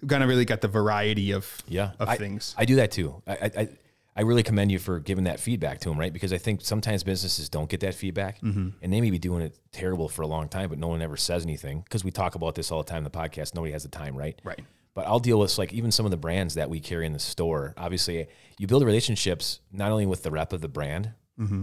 we've 0.01 0.09
kind 0.09 0.23
of 0.23 0.29
really 0.29 0.45
got 0.45 0.61
the 0.61 0.67
variety 0.67 1.31
of 1.31 1.61
Yeah. 1.67 1.91
of 1.99 2.09
I, 2.09 2.17
things 2.17 2.55
I 2.57 2.65
do 2.65 2.75
that 2.77 2.89
too. 2.91 3.21
I, 3.27 3.51
I, 3.55 3.69
I- 4.15 4.21
really 4.21 4.43
commend 4.43 4.71
you 4.71 4.79
for 4.79 4.99
giving 4.99 5.23
that 5.25 5.39
feedback 5.39 5.79
to 5.81 5.89
them, 5.89 5.99
right? 5.99 6.13
Because 6.13 6.31
I 6.33 6.37
think 6.37 6.61
sometimes 6.61 7.03
businesses 7.03 7.49
don't 7.49 7.69
get 7.69 7.79
that 7.81 7.95
feedback 7.95 8.39
Mm-hmm. 8.41 8.69
and 8.81 8.93
they 8.93 9.01
may 9.01 9.09
be 9.11 9.19
doing 9.19 9.41
it 9.41 9.57
terrible 9.71 10.07
for 10.09 10.21
a 10.21 10.27
long 10.27 10.47
time, 10.49 10.69
but 10.69 10.77
no 10.79 10.87
one 10.87 11.01
ever 11.01 11.17
says 11.17 11.43
anything 11.43 11.81
because 11.81 12.03
we 12.03 12.11
talk 12.11 12.35
about 12.35 12.55
this 12.55 12.71
all 12.71 12.83
the 12.83 12.89
time 12.89 12.99
in 12.99 13.03
the 13.05 13.09
podcast. 13.09 13.55
Nobody 13.55 13.73
has 13.73 13.83
the 13.83 13.89
time, 13.89 14.15
right? 14.15 14.39
right 14.43 14.59
But 14.93 15.07
I'll 15.07 15.19
deal 15.19 15.39
with 15.39 15.57
like 15.57 15.73
even 15.73 15.91
some 15.91 16.05
of 16.05 16.11
the 16.11 16.17
brands 16.17 16.53
that 16.55 16.69
we 16.69 16.79
carry 16.79 17.05
in 17.05 17.13
the 17.13 17.19
store. 17.19 17.73
Obviously, 17.77 18.27
you 18.59 18.67
build 18.67 18.83
relationships 18.83 19.59
not 19.71 19.91
only 19.91 20.05
with 20.05 20.21
the 20.23 20.31
rep 20.31 20.53
of 20.53 20.61
the 20.61 20.67
brand, 20.69 21.11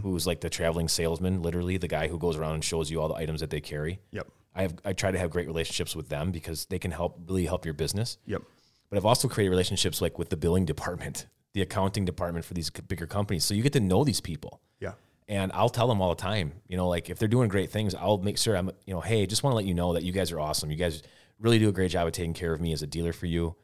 who's 0.02 0.26
like 0.26 0.40
the 0.40 0.50
traveling 0.50 0.88
salesman, 0.88 1.40
literally 1.42 1.76
the 1.78 1.87
guy 1.88 2.09
who 2.09 2.19
goes 2.19 2.37
around 2.37 2.54
and 2.54 2.64
shows 2.64 2.90
you 2.90 3.00
all 3.00 3.07
the 3.09 3.14
items 3.14 3.40
that 3.40 3.50
they 3.50 3.61
carry. 3.61 4.00
Yep. 4.11 4.26
I 4.54 4.62
have 4.62 4.75
I 4.85 4.92
try 4.92 5.12
to 5.12 5.19
have 5.19 5.30
great 5.30 5.47
relationships 5.47 5.95
with 5.95 6.09
them 6.09 6.33
because 6.33 6.66
they 6.66 6.80
can 6.80 6.90
help 6.90 7.21
really 7.28 7.47
help 7.47 7.64
your 7.64 7.73
business. 7.75 8.19
Yep. 8.26 8.42
But 8.90 8.97
I've 8.97 9.07
also 9.07 9.28
created 9.28 9.50
relationships 9.50 10.02
like 10.02 10.19
with 10.19 10.28
the 10.28 10.37
billing 10.37 10.64
department, 10.64 11.26
the 11.54 11.62
accounting 11.62 12.04
department 12.04 12.45
for 12.45 12.54
these 12.54 12.71
bigger 12.71 13.07
companies. 13.07 13.45
So 13.45 13.54
you 13.54 13.62
get 13.62 13.73
to 13.75 13.80
know 13.80 14.04
these 14.04 14.21
people. 14.21 14.61
Yeah. 14.78 14.92
And 15.28 15.52
I'll 15.52 15.69
tell 15.69 15.88
them 15.88 16.00
all 16.00 16.11
the 16.11 16.21
time, 16.21 16.52
you 16.69 16.76
know, 16.76 16.88
like 16.88 17.11
if 17.11 17.19
they're 17.19 17.28
doing 17.28 17.49
great 17.49 17.71
things, 17.71 17.95
I'll 17.95 18.19
make 18.19 18.38
sure 18.38 18.57
I'm, 18.57 18.71
you 18.85 18.95
know, 18.95 19.00
hey, 19.00 19.26
just 19.26 19.42
want 19.42 19.52
to 19.52 19.57
let 19.57 19.64
you 19.64 19.75
know 19.75 19.95
that 19.95 20.02
you 20.02 20.12
guys 20.12 20.33
are 20.33 20.40
awesome. 20.40 20.71
You 20.71 20.76
guys 20.76 21.02
really 21.38 21.59
do 21.59 21.69
a 21.69 21.73
great 21.73 21.90
job 21.90 22.07
of 22.07 22.12
taking 22.12 22.35
care 22.35 22.52
of 22.52 22.61
me 22.61 22.73
as 22.73 22.83
a 22.83 22.87
dealer 22.87 23.12
for 23.12 23.26
you. 23.26 23.57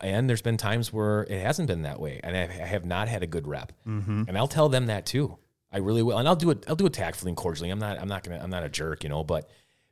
And 0.00 0.28
there's 0.28 0.42
been 0.42 0.56
times 0.56 0.92
where 0.92 1.22
it 1.22 1.40
hasn't 1.40 1.66
been 1.66 1.82
that 1.82 1.98
way, 1.98 2.20
and 2.22 2.36
I 2.36 2.42
I 2.42 2.66
have 2.66 2.84
not 2.84 3.08
had 3.08 3.24
a 3.24 3.26
good 3.26 3.48
rep. 3.48 3.72
Mm-hmm. 3.86 4.24
And 4.28 4.38
I'll 4.38 4.46
tell 4.46 4.68
them 4.68 4.86
that 4.86 5.04
too. 5.04 5.36
I 5.72 5.78
really 5.78 6.02
will, 6.02 6.16
and 6.16 6.28
I'll 6.28 6.36
do 6.36 6.50
it. 6.50 6.64
I'll 6.68 6.76
do 6.76 6.86
it 6.86 6.92
tactfully 6.92 7.30
and 7.30 7.36
cordially. 7.36 7.70
I'm 7.70 7.80
not. 7.80 7.98
I'm 7.98 8.06
not 8.06 8.22
gonna. 8.22 8.38
I'm 8.40 8.50
not 8.50 8.62
a 8.62 8.68
jerk, 8.68 9.02
you 9.02 9.08
know. 9.08 9.24
But 9.24 9.50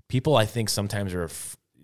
people, 0.09 0.37
I 0.37 0.45
think, 0.45 0.69
sometimes 0.69 1.15
are 1.15 1.29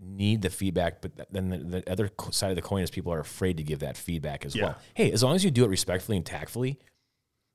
need 0.05 0.43
the 0.43 0.51
feedback, 0.51 1.01
but 1.03 1.13
then 1.33 1.49
the, 1.49 1.59
the 1.81 1.91
other 1.91 2.11
side 2.31 2.51
of 2.51 2.57
the 2.57 2.63
coin 2.63 2.83
is 2.83 2.91
people 2.91 3.13
are 3.13 3.21
afraid 3.21 3.57
to 3.57 3.63
give 3.63 3.81
that 3.81 3.97
feedback 3.97 4.45
as 4.45 4.55
Yeah. 4.55 4.65
well. 4.65 4.77
Hey, 4.95 5.11
as 5.13 5.23
long 5.23 5.35
as 5.35 5.45
you 5.45 5.51
do 5.51 5.65
it 5.65 5.69
respectfully 5.69 6.17
and 6.17 6.27
tactfully, 6.27 6.79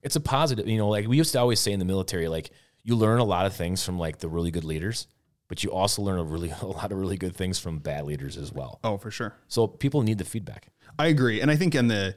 it's 0.02 0.16
a 0.16 0.20
positive. 0.22 0.68
You 0.68 0.78
know, 0.78 0.90
like 0.90 1.08
we 1.08 1.18
used 1.18 1.32
to 1.34 1.40
always 1.40 1.60
say 1.60 1.72
in 1.72 1.80
the 1.80 1.86
military, 1.86 2.28
like 2.28 2.52
you 2.84 2.96
learn 2.96 3.20
a 3.20 3.24
lot 3.26 3.46
of 3.46 3.54
things 3.54 3.84
from 3.84 4.00
like 4.00 4.20
the 4.20 4.30
really 4.30 4.52
good 4.52 4.64
leaders, 4.64 5.08
but 5.48 5.64
you 5.64 5.72
also 5.72 6.02
learn 6.02 6.20
a 6.20 6.24
really 6.24 6.50
a 6.62 6.66
lot 6.66 6.92
of 6.92 6.98
really 6.98 7.18
good 7.18 7.36
things 7.36 7.60
from 7.60 7.80
bad 7.80 8.06
leaders 8.06 8.38
as 8.38 8.52
well. 8.52 8.80
Oh, 8.84 8.98
for 8.98 9.12
sure. 9.12 9.36
So 9.48 9.68
people 9.68 10.02
need 10.02 10.18
the 10.18 10.26
feedback. 10.26 10.68
I 10.98 11.08
agree, 11.08 11.42
and 11.42 11.50
I 11.52 11.56
think 11.56 11.76
in 11.76 11.88
the 11.88 12.16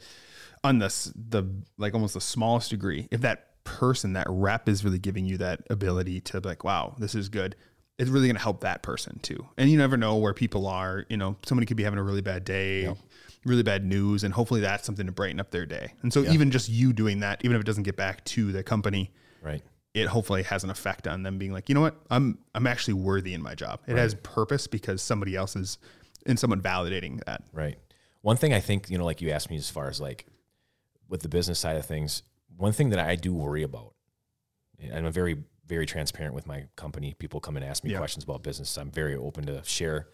on 0.65 0.79
this 0.79 1.13
the 1.15 1.45
like 1.77 1.95
almost 1.95 2.15
the 2.15 2.21
smallest 2.21 2.71
degree, 2.71 3.09
if 3.11 3.21
that 3.23 3.49
person 3.65 4.15
that 4.15 4.27
rep 4.29 4.69
is 4.69 4.85
really 4.85 4.99
giving 4.99 5.25
you 5.25 5.39
that 5.39 5.61
ability 5.71 6.21
to 6.21 6.41
like, 6.41 6.65
wow, 6.65 6.95
this 6.99 7.15
is 7.15 7.29
good. 7.29 7.55
It's 7.99 8.11
really 8.11 8.27
going 8.27 8.37
to 8.37 8.43
help 8.43 8.63
that 8.63 8.83
person 8.83 9.19
too. 9.23 9.47
And 9.57 9.71
you 9.71 9.79
never 9.79 9.97
know 9.97 10.17
where 10.17 10.35
people 10.35 10.67
are. 10.67 11.05
You 11.09 11.17
know, 11.17 11.37
somebody 11.45 11.67
could 11.67 11.77
be 11.77 11.83
having 11.85 11.99
a 11.99 12.03
really 12.03 12.23
bad 12.23 12.45
day, 12.45 12.93
really 13.45 13.63
bad 13.63 13.85
news, 13.85 14.25
and 14.25 14.33
hopefully 14.33 14.61
that's 14.61 14.85
something 14.85 15.07
to 15.07 15.13
brighten 15.13 15.39
up 15.41 15.51
their 15.51 15.67
day. 15.67 15.93
And 16.03 16.13
so 16.13 16.25
even 16.25 16.51
just 16.51 16.69
you 16.69 16.93
doing 16.93 17.21
that, 17.21 17.45
even 17.45 17.55
if 17.55 17.61
it 17.61 17.67
doesn't 17.67 17.83
get 17.85 17.97
back 17.97 18.25
to 18.27 18.51
the 18.53 18.63
company, 18.63 19.13
Right. 19.43 19.63
it 19.95 20.07
hopefully 20.07 20.43
has 20.45 20.65
an 20.65 20.71
effect 20.71 21.07
on 21.07 21.23
them 21.23 21.39
being 21.39 21.53
like, 21.53 21.69
you 21.69 21.75
know 21.75 21.81
what, 21.81 21.97
I'm 22.11 22.39
I'm 22.55 22.67
actually 22.67 22.95
worthy 22.95 23.35
in 23.35 23.43
my 23.43 23.55
job. 23.55 23.81
It 23.87 23.97
has 23.97 24.15
purpose 24.15 24.67
because 24.67 25.03
somebody 25.03 25.37
else 25.37 25.55
is 25.55 25.79
and 26.27 26.39
someone 26.39 26.61
validating 26.63 27.23
that. 27.25 27.43
Right. 27.53 27.79
One 28.23 28.37
thing 28.37 28.53
I 28.55 28.61
think, 28.61 28.89
you 28.89 28.97
know, 28.99 29.05
like 29.05 29.21
you 29.21 29.31
asked 29.31 29.51
me 29.51 29.57
as 29.57 29.69
far 29.69 29.89
as 29.89 30.01
like 30.01 30.27
with 31.09 31.21
the 31.23 31.29
business 31.29 31.59
side 31.59 31.77
of 31.77 31.85
things, 31.85 32.23
one 32.57 32.73
thing 32.73 32.91
that 32.91 33.01
I 33.01 33.17
do 33.17 33.35
worry 33.35 33.63
about, 33.65 33.95
and 34.81 34.95
I'm 34.95 35.05
a 35.05 35.11
very, 35.11 35.37
very 35.73 35.87
transparent 35.87 36.35
with 36.35 36.47
my 36.47 36.65
company. 36.77 37.15
People 37.19 37.41
come 37.41 37.57
and 37.57 37.65
ask 37.65 37.83
me 37.83 37.91
Yeah. 37.93 37.99
questions 37.99 38.25
about 38.25 38.43
business. 38.43 38.77
I'm 38.77 38.91
very 38.91 39.17
open 39.17 39.47
to 39.47 39.63
share. 39.65 40.09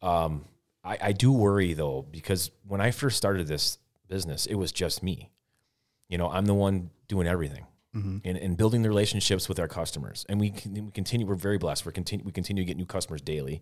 Um, 0.00 0.44
I, 0.82 0.98
I 1.00 1.12
do 1.12 1.30
worry 1.32 1.72
though, 1.74 2.02
because 2.10 2.50
when 2.66 2.80
I 2.80 2.90
first 2.90 3.16
started 3.16 3.46
this 3.46 3.78
business, 4.08 4.46
it 4.46 4.56
was 4.56 4.72
just 4.72 5.02
me. 5.02 5.30
You 6.08 6.18
know, 6.18 6.28
I'm 6.28 6.46
the 6.46 6.54
one 6.54 6.90
doing 7.08 7.26
everything. 7.26 7.66
And, 7.94 8.38
and 8.38 8.56
building 8.56 8.80
the 8.80 8.88
relationships 8.88 9.50
with 9.50 9.60
our 9.60 9.68
customers, 9.68 10.24
and 10.30 10.40
we 10.40 10.48
can, 10.48 10.72
we 10.86 10.90
continue. 10.92 11.26
We're 11.26 11.34
very 11.34 11.58
blessed. 11.58 11.84
We're 11.84 11.92
continue. 11.92 12.24
We 12.24 12.32
continue 12.32 12.62
to 12.62 12.66
get 12.66 12.78
new 12.78 12.86
customers 12.86 13.20
daily, 13.20 13.60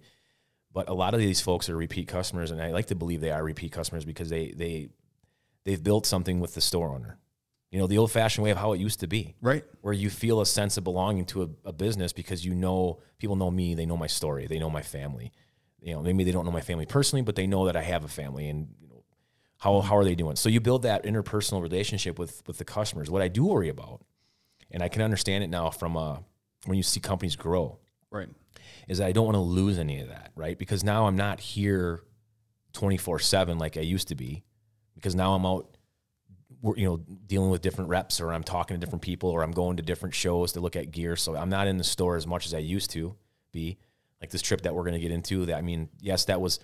but 0.73 0.89
a 0.89 0.95
lot 0.95 1.15
of 1.15 1.21
these 1.21 1.41
folks 1.41 1.69
are 1.69 1.75
repeat 1.77 2.07
customers, 2.07 2.53
and 2.53 2.63
I 2.63 2.71
like 2.71 2.87
to 2.87 2.95
believe 2.95 3.21
they 3.21 3.33
are 3.33 3.43
repeat 3.43 3.73
customers 3.73 4.05
because 4.05 4.29
they 4.31 4.53
they 4.53 4.91
they've 5.65 5.83
built 5.83 6.07
something 6.07 6.39
with 6.39 6.55
the 6.55 6.61
store 6.61 6.91
owner. 6.95 7.19
You 7.71 7.79
know, 7.79 7.87
the 7.87 7.99
old 7.99 8.11
fashioned 8.11 8.43
way 8.45 8.51
of 8.51 8.59
how 8.59 8.73
it 8.73 8.81
used 8.81 9.01
to 9.01 9.07
be, 9.07 9.37
Right. 9.41 9.65
where 9.81 9.95
you 9.95 10.11
feel 10.11 10.41
a 10.41 10.47
sense 10.47 10.77
of 10.77 10.83
belonging 10.85 11.25
to 11.27 11.43
a, 11.45 11.69
a 11.69 11.73
business 11.73 12.13
because 12.13 12.45
you 12.45 12.55
know 12.55 13.01
people 13.19 13.37
know 13.37 13.51
me, 13.51 13.75
they 13.75 13.87
know 13.87 13.97
my 13.97 14.09
story, 14.09 14.47
they 14.49 14.59
know 14.59 14.71
my 14.71 14.83
family. 14.83 15.31
You 15.81 15.95
know, 15.95 16.03
maybe 16.03 16.25
they 16.25 16.33
don't 16.33 16.45
know 16.45 16.51
my 16.51 16.61
family 16.61 16.85
personally, 16.85 17.23
but 17.23 17.37
they 17.37 17.47
know 17.47 17.67
that 17.67 17.77
I 17.77 17.83
have 17.83 18.05
a 18.05 18.09
family, 18.09 18.49
and 18.49 18.69
you 18.81 18.89
know, 18.89 19.05
how 19.59 19.81
how 19.81 19.97
are 19.97 20.05
they 20.05 20.15
doing? 20.17 20.37
So 20.37 20.49
you 20.49 20.61
build 20.61 20.83
that 20.83 21.05
interpersonal 21.05 21.63
relationship 21.63 22.19
with 22.19 22.43
with 22.47 22.59
the 22.59 22.65
customers. 22.65 23.09
What 23.09 23.23
I 23.23 23.29
do 23.29 23.47
worry 23.47 23.69
about, 23.69 24.05
and 24.71 24.83
I 24.83 24.89
can 24.89 25.01
understand 25.01 25.45
it 25.45 25.49
now 25.49 25.71
from 25.71 25.97
uh, 25.97 26.19
when 26.67 26.77
you 26.77 26.83
see 26.83 27.01
companies 27.01 27.37
grow, 27.37 27.79
Right. 28.11 28.29
is 28.89 28.99
that 28.99 29.07
I 29.07 29.13
don't 29.13 29.25
want 29.25 29.37
to 29.37 29.41
lose 29.41 29.79
any 29.79 30.01
of 30.01 30.09
that, 30.09 30.33
right? 30.35 30.59
Because 30.59 30.83
now 30.85 31.07
I'm 31.07 31.17
not 31.17 31.39
here 31.41 32.03
24 32.73 33.21
7 33.21 33.59
like 33.59 33.77
I 33.77 33.81
used 33.81 34.09
to 34.09 34.15
be, 34.15 34.43
because 34.95 35.15
now 35.15 35.35
I'm 35.35 35.47
out, 35.47 35.70
you 36.63 36.85
know, 36.85 36.97
dealing 37.27 37.51
with 37.51 37.63
different 37.63 37.89
reps 37.91 38.21
or 38.21 38.33
I'm 38.33 38.45
talking 38.45 38.79
to 38.79 38.85
different 38.85 39.03
people 39.03 39.31
or 39.31 39.43
I'm 39.43 39.53
going 39.53 39.77
to 39.79 39.83
different 39.83 40.15
shows 40.15 40.53
to 40.53 40.61
look 40.61 40.77
at 40.77 40.91
gear. 40.91 41.17
So 41.17 41.35
I'm 41.37 41.49
not 41.49 41.67
in 41.67 41.79
the 41.79 41.85
store 41.85 42.17
as 42.17 42.27
much 42.27 42.47
as 42.47 42.55
I 42.55 42.59
used 42.59 42.91
to 42.91 43.17
be. 43.53 43.79
Like 44.21 44.31
this 44.31 44.43
trip 44.43 44.61
that 44.63 44.75
we're 44.75 44.83
going 44.83 44.93
to 44.95 45.01
get 45.01 45.11
into, 45.13 45.47
that 45.47 45.57
I 45.57 45.63
mean, 45.63 45.89
yes, 46.01 46.27
that 46.27 46.41
was. 46.41 46.61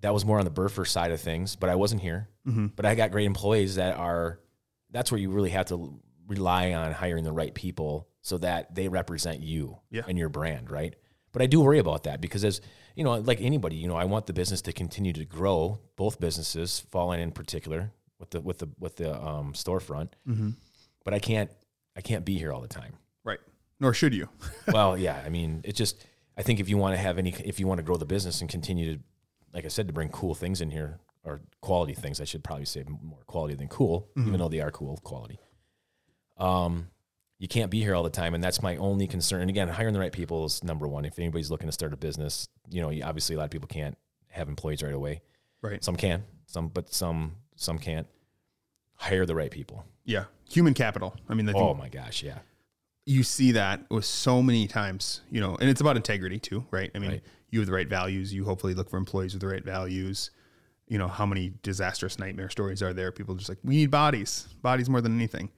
That 0.00 0.14
was 0.14 0.24
more 0.24 0.38
on 0.38 0.44
the 0.44 0.50
Burfer 0.52 0.86
side 0.86 1.10
of 1.10 1.20
things, 1.20 1.56
but 1.56 1.68
I 1.68 1.74
wasn't 1.74 2.02
here. 2.02 2.28
Mm-hmm. 2.46 2.66
But 2.76 2.86
I 2.86 2.94
got 2.94 3.10
great 3.10 3.26
employees 3.26 3.74
that 3.74 3.96
are. 3.96 4.38
That's 4.92 5.10
where 5.10 5.18
you 5.20 5.28
really 5.30 5.50
have 5.50 5.66
to 5.66 6.00
rely 6.28 6.72
on 6.72 6.92
hiring 6.92 7.24
the 7.24 7.32
right 7.32 7.52
people 7.52 8.06
so 8.20 8.38
that 8.38 8.76
they 8.76 8.86
represent 8.86 9.40
you 9.42 9.78
Yeah. 9.90 10.02
and 10.06 10.16
your 10.16 10.28
brand, 10.28 10.70
right? 10.70 10.94
But 11.32 11.42
I 11.42 11.46
do 11.46 11.60
worry 11.60 11.80
about 11.80 12.04
that 12.04 12.20
because 12.20 12.44
as 12.44 12.60
you 12.94 13.02
know, 13.02 13.14
like 13.16 13.40
anybody, 13.40 13.74
you 13.74 13.88
know, 13.88 13.96
I 13.96 14.04
want 14.04 14.26
the 14.26 14.32
business 14.32 14.62
to 14.62 14.72
continue 14.72 15.12
to 15.14 15.24
grow. 15.24 15.80
Both 15.96 16.20
businesses, 16.20 16.78
Fall 16.92 17.08
Line 17.08 17.18
in 17.18 17.32
particular, 17.32 17.90
with 18.18 18.30
the 18.30 18.40
with 18.40 18.58
the 18.58 18.68
with 18.78 18.96
the 18.96 19.14
um, 19.22 19.52
storefront. 19.52 20.08
But 21.04 21.14
I 21.14 21.18
can't 21.18 21.50
I 21.96 22.00
can't 22.00 22.24
be 22.24 22.38
here 22.38 22.52
all 22.52 22.60
the 22.60 22.68
time. 22.68 22.94
Right. 23.24 23.40
Nor 23.80 23.94
should 23.94 24.14
you. 24.14 24.28
well, 24.72 24.96
yeah, 24.98 25.22
I 25.24 25.28
mean, 25.28 25.60
it 25.64 25.74
just 25.74 26.04
I 26.36 26.42
think 26.42 26.60
if 26.60 26.68
you 26.68 26.76
want 26.76 26.94
to 26.94 26.98
have 26.98 27.18
any 27.18 27.30
if 27.44 27.58
you 27.60 27.66
want 27.66 27.78
to 27.78 27.84
grow 27.84 27.96
the 27.96 28.06
business 28.06 28.40
and 28.40 28.50
continue 28.50 28.94
to 28.96 29.00
like 29.54 29.64
I 29.64 29.68
said 29.68 29.86
to 29.88 29.92
bring 29.94 30.08
cool 30.10 30.34
things 30.34 30.60
in 30.60 30.70
here 30.70 30.98
or 31.24 31.40
quality 31.62 31.94
things, 31.94 32.20
I 32.20 32.24
should 32.24 32.44
probably 32.44 32.64
say 32.66 32.84
more 32.86 33.22
quality 33.26 33.54
than 33.54 33.68
cool, 33.68 34.08
even 34.16 34.38
though 34.38 34.48
they 34.48 34.60
are 34.60 34.70
cool 34.70 34.96
quality. 35.04 35.38
Um 36.36 36.88
you 37.40 37.46
can't 37.46 37.70
be 37.70 37.78
here 37.80 37.94
all 37.94 38.02
the 38.02 38.10
time 38.10 38.34
and 38.34 38.42
that's 38.42 38.62
my 38.62 38.76
only 38.76 39.06
concern. 39.06 39.42
And 39.42 39.50
again, 39.50 39.68
hiring 39.68 39.94
the 39.94 40.00
right 40.00 40.10
people 40.12 40.44
is 40.44 40.64
number 40.64 40.88
1. 40.88 41.04
If 41.04 41.18
anybody's 41.20 41.52
looking 41.52 41.68
to 41.68 41.72
start 41.72 41.92
a 41.92 41.96
business, 41.96 42.48
you 42.68 42.82
know, 42.82 42.90
you- 42.90 43.04
obviously 43.04 43.36
a 43.36 43.38
lot 43.38 43.44
of 43.44 43.50
people 43.52 43.68
can't 43.68 43.96
have 44.30 44.48
employees 44.48 44.82
right 44.82 44.92
away. 44.92 45.22
Right. 45.62 45.82
Some 45.82 45.94
can, 45.94 46.24
some 46.46 46.68
but 46.68 46.92
some 46.92 47.36
some 47.58 47.78
can't. 47.78 48.06
Hire 48.94 49.26
the 49.26 49.34
right 49.34 49.50
people. 49.50 49.84
Yeah. 50.04 50.24
Human 50.50 50.74
capital. 50.74 51.14
I 51.28 51.34
mean, 51.34 51.48
I 51.48 51.52
Oh 51.54 51.74
my 51.74 51.88
gosh, 51.88 52.22
yeah. 52.22 52.38
you 53.04 53.22
see 53.22 53.52
that 53.52 53.82
with 53.90 54.04
so 54.04 54.42
many 54.42 54.66
times, 54.66 55.20
you 55.30 55.40
know, 55.40 55.56
and 55.60 55.68
it's 55.68 55.80
about 55.80 55.96
integrity 55.96 56.38
too, 56.38 56.64
right? 56.70 56.90
I 56.94 56.98
mean, 56.98 57.10
Right. 57.10 57.22
you 57.50 57.60
have 57.60 57.66
the 57.66 57.72
right 57.72 57.88
values. 57.88 58.32
You 58.34 58.44
hopefully 58.44 58.74
look 58.74 58.88
for 58.90 58.96
employees 58.96 59.34
with 59.34 59.40
the 59.40 59.46
right 59.48 59.64
values. 59.64 60.30
You 60.88 60.98
know, 60.98 61.06
how 61.08 61.26
many 61.26 61.52
disastrous 61.62 62.18
nightmare 62.18 62.48
stories 62.50 62.82
are 62.82 62.92
there? 62.92 63.12
People 63.12 63.34
just 63.34 63.48
like, 63.48 63.58
we 63.62 63.76
need 63.76 63.90
bodies, 63.90 64.48
bodies 64.62 64.88
more 64.88 65.00
than 65.00 65.14
anything. 65.16 65.50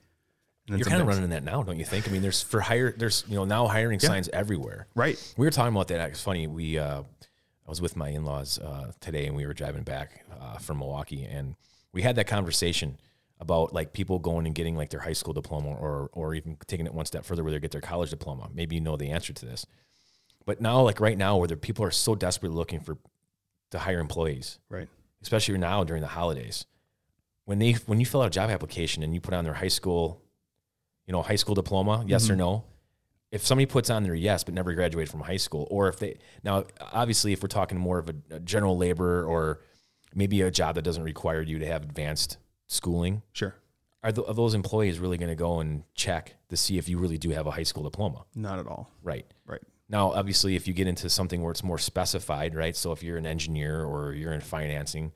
You're 0.67 0.81
kind 0.81 1.01
of 1.01 1.09
running 1.09 1.31
that 1.31 1.43
now, 1.43 1.63
don't 1.63 1.79
you 1.79 1.85
think? 1.85 2.07
I 2.09 2.13
mean, 2.13 2.23
there's 2.23 2.43
for 2.43 2.61
hire, 2.61 2.95
there's 2.97 3.25
you 3.27 3.35
know 3.37 3.45
now 3.45 3.67
hiring 3.67 3.99
signs 3.99 4.29
everywhere. 4.33 4.87
Right. 4.95 5.17
We 5.37 5.45
were 5.47 5.51
talking 5.51 5.75
about 5.75 5.89
that. 5.89 6.11
It's 6.11 6.23
funny. 6.23 6.47
We 6.47 6.79
uh, 6.79 7.01
I 7.03 7.69
was 7.69 7.81
with 7.81 7.97
my 7.97 8.09
in-laws 8.11 8.59
uh, 8.61 8.93
today, 9.01 9.27
and 9.27 9.35
we 9.35 9.47
were 9.47 9.55
driving 9.55 9.83
back 9.83 10.25
uh, 10.41 10.59
from 10.59 10.79
Milwaukee, 10.79 11.25
and 11.25 11.57
we 11.93 12.03
had 12.03 12.17
that 12.17 12.27
conversation 12.27 12.99
about 13.39 13.73
like 13.73 13.93
people 13.93 14.19
going 14.19 14.47
and 14.47 14.55
getting 14.55 14.77
like 14.77 14.91
their 14.91 15.01
high 15.01 15.15
school 15.15 15.33
diploma, 15.33 15.71
or 15.71 16.11
or 16.13 16.35
even 16.35 16.57
taking 16.67 16.87
it 16.87 16.95
one 16.95 17.07
step 17.07 17.25
further, 17.25 17.43
where 17.43 17.53
they 17.53 17.59
get 17.59 17.71
their 17.71 17.81
college 17.81 18.11
diploma. 18.11 18.51
Maybe 18.53 18.77
you 18.77 18.81
know 18.81 18.97
the 18.97 19.11
answer 19.11 19.33
to 19.33 19.47
this, 19.47 19.67
but 20.47 20.61
now, 20.61 20.83
like 20.83 21.01
right 21.01 21.17
now, 21.17 21.37
where 21.37 21.49
the 21.49 21.57
people 21.57 21.85
are 21.85 21.91
so 21.91 22.15
desperately 22.15 22.57
looking 22.57 22.81
for 22.81 22.99
to 23.71 23.79
hire 23.79 24.01
employees, 24.01 24.59
Right. 24.69 24.89
especially 25.23 25.57
now 25.59 25.85
during 25.85 26.03
the 26.03 26.09
holidays. 26.09 26.67
When 27.45 27.59
they 27.59 27.73
when 27.73 28.01
you 28.01 28.07
fill 28.07 28.23
out 28.23 28.29
a 28.29 28.31
job 28.31 28.51
application 28.51 29.03
and 29.03 29.15
you 29.15 29.21
put 29.21 29.35
on 29.35 29.45
their 29.45 29.55
high 29.55 29.69
school, 29.69 30.23
you 31.07 31.13
know, 31.13 31.23
high 31.23 31.37
school 31.37 31.55
diploma, 31.55 32.05
yes 32.07 32.29
or 32.29 32.33
mm-hmm. 32.33 32.41
no. 32.41 32.65
If 33.33 33.47
somebody 33.47 33.67
puts 33.67 33.91
on 33.91 34.03
their 34.03 34.15
yes 34.15 34.43
but 34.43 34.55
never 34.55 34.75
graduated 34.75 35.11
from 35.11 35.21
high 35.21 35.37
school, 35.37 35.67
or 35.71 35.89
if 35.89 35.99
they 35.99 36.19
now 36.43 36.65
obviously 36.93 37.33
if 37.33 37.43
we're 37.43 37.49
talking 37.49 37.79
more 37.79 37.99
of 37.99 38.09
a, 38.09 38.15
a 38.31 38.41
general 38.41 38.77
labor 38.77 39.25
or 39.25 39.61
maybe 40.15 40.41
a 40.43 40.51
job 40.51 40.75
that 40.75 40.83
doesn't 40.83 41.03
require 41.03 41.41
you 41.43 41.59
to 41.59 41.67
have 41.67 41.83
advanced 41.83 42.39
schooling, 42.67 43.23
Sure. 43.33 43.55
are, 44.03 44.13
th- 44.13 44.27
are 44.27 44.35
those 44.35 44.55
employees 44.55 44.99
really 44.99 45.17
going 45.19 45.29
to 45.31 45.37
go 45.37 45.61
and 45.61 45.85
check 45.95 46.37
to 46.49 46.57
see 46.57 46.79
if 46.79 46.89
you 46.89 46.99
really 46.99 47.19
do 47.19 47.31
have 47.31 47.47
a 47.47 47.51
high 47.51 47.63
school 47.65 47.83
diploma? 47.83 48.25
Not 48.35 48.59
at 48.59 48.67
all. 48.67 48.91
Right. 49.03 49.27
Right. 49.47 49.61
Now, 49.89 50.13
obviously, 50.13 50.55
if 50.57 50.69
you 50.69 50.75
get 50.75 50.87
into 50.87 51.09
something 51.11 51.43
where 51.43 51.51
it's 51.51 51.65
more 51.65 51.79
specified, 51.79 52.55
right? 52.55 52.77
So 52.77 52.93
if 52.93 53.03
you're 53.03 53.17
an 53.19 53.27
engineer 53.27 53.83
or 53.85 54.13
you're 54.13 54.33
in 54.33 54.41
financing, 54.41 55.13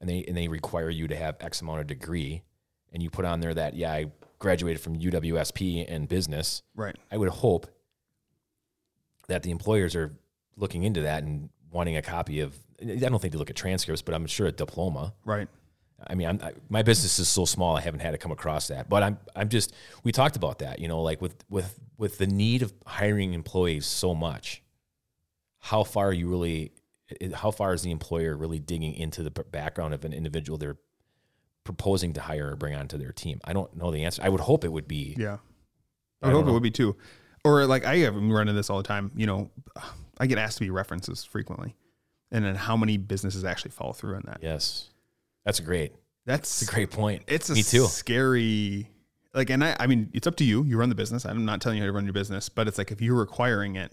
and 0.00 0.08
they 0.08 0.24
and 0.24 0.36
they 0.36 0.48
require 0.48 0.88
you 0.90 1.06
to 1.08 1.16
have 1.16 1.36
X 1.40 1.60
amount 1.60 1.80
of 1.80 1.86
degree, 1.86 2.42
and 2.92 3.02
you 3.02 3.10
put 3.10 3.24
on 3.26 3.40
there 3.40 3.52
that 3.54 3.74
yeah, 3.74 3.92
I 3.92 4.06
graduated 4.38 4.80
from 4.82 4.96
UWSP 4.98 5.86
in 5.86 6.06
business, 6.06 6.62
Right. 6.74 6.96
I 7.12 7.16
would 7.18 7.28
hope 7.28 7.66
that 9.28 9.42
the 9.42 9.50
employers 9.50 9.94
are 9.94 10.16
looking 10.56 10.82
into 10.84 11.02
that 11.02 11.22
and 11.22 11.50
wanting 11.70 11.96
a 11.96 12.02
copy 12.02 12.40
of. 12.40 12.56
I 12.80 12.96
don't 12.96 13.20
think 13.20 13.32
they 13.32 13.38
look 13.38 13.50
at 13.50 13.56
transcripts, 13.56 14.02
but 14.02 14.14
I'm 14.14 14.26
sure 14.26 14.46
a 14.46 14.52
diploma. 14.52 15.14
Right. 15.24 15.48
I 16.06 16.14
mean, 16.14 16.28
I'm, 16.28 16.40
I, 16.42 16.52
my 16.68 16.82
business 16.82 17.18
is 17.18 17.28
so 17.28 17.44
small, 17.44 17.76
I 17.76 17.80
haven't 17.80 18.00
had 18.00 18.10
to 18.10 18.18
come 18.18 18.32
across 18.32 18.68
that. 18.68 18.88
But 18.88 19.02
I'm, 19.02 19.18
I'm 19.34 19.48
just, 19.48 19.74
we 20.02 20.12
talked 20.12 20.36
about 20.36 20.58
that, 20.58 20.78
you 20.78 20.88
know, 20.88 21.00
like 21.02 21.22
with, 21.22 21.44
with, 21.48 21.78
with 21.96 22.18
the 22.18 22.26
need 22.26 22.62
of 22.62 22.74
hiring 22.86 23.32
employees 23.32 23.86
so 23.86 24.14
much, 24.14 24.62
how 25.60 25.84
far 25.84 26.08
are 26.08 26.12
you 26.12 26.28
really, 26.28 26.72
how 27.34 27.50
far 27.50 27.72
is 27.72 27.82
the 27.82 27.90
employer 27.90 28.36
really 28.36 28.58
digging 28.58 28.94
into 28.94 29.22
the 29.22 29.30
background 29.30 29.94
of 29.94 30.04
an 30.04 30.12
individual 30.12 30.58
they're 30.58 30.76
proposing 31.62 32.12
to 32.14 32.20
hire 32.20 32.50
or 32.50 32.56
bring 32.56 32.74
onto 32.74 32.98
their 32.98 33.12
team? 33.12 33.40
I 33.44 33.52
don't 33.52 33.74
know 33.76 33.90
the 33.90 34.04
answer. 34.04 34.22
I 34.22 34.28
would 34.28 34.40
hope 34.40 34.64
it 34.64 34.72
would 34.72 34.88
be. 34.88 35.16
Yeah. 35.18 35.38
I 36.22 36.28
I 36.28 36.32
hope 36.32 36.46
it 36.46 36.52
would 36.52 36.62
be 36.62 36.70
too. 36.70 36.96
Or 37.44 37.66
like 37.66 37.84
I 37.84 37.98
have 37.98 38.14
run 38.14 38.48
into 38.48 38.54
this 38.54 38.70
all 38.70 38.78
the 38.78 38.88
time. 38.88 39.12
You 39.14 39.26
know, 39.26 39.50
I 40.18 40.26
get 40.26 40.38
asked 40.38 40.58
to 40.58 40.64
be 40.64 40.70
references 40.70 41.24
frequently, 41.24 41.76
and 42.34 42.44
then 42.44 42.56
how 42.56 42.76
many 42.76 42.96
businesses 42.96 43.44
actually 43.44 43.70
follow 43.70 43.92
through 43.92 44.16
on 44.16 44.22
that? 44.26 44.40
Yes. 44.42 44.90
That's 45.44 45.60
great. 45.60 45.92
That's 46.26 46.62
It's 46.62 46.70
a 46.70 46.74
great 46.74 46.90
point. 46.90 47.22
It's 47.28 47.48
a 47.48 47.54
Me 47.54 47.62
too. 47.62 47.86
scary. 47.86 48.90
Like, 49.32 49.50
and 49.50 49.62
I, 49.62 49.76
I 49.78 49.86
mean, 49.86 50.10
it's 50.12 50.26
up 50.26 50.36
to 50.36 50.44
you. 50.44 50.64
You 50.64 50.76
run 50.76 50.88
the 50.88 50.94
business. 50.96 51.24
I'm 51.24 51.44
not 51.44 51.60
telling 51.60 51.78
you 51.78 51.84
how 51.84 51.86
to 51.86 51.92
run 51.92 52.04
your 52.04 52.12
business, 52.12 52.48
but 52.48 52.66
it's 52.66 52.76
like 52.76 52.90
if 52.90 53.00
you're 53.00 53.14
requiring 53.18 53.76
it, 53.76 53.92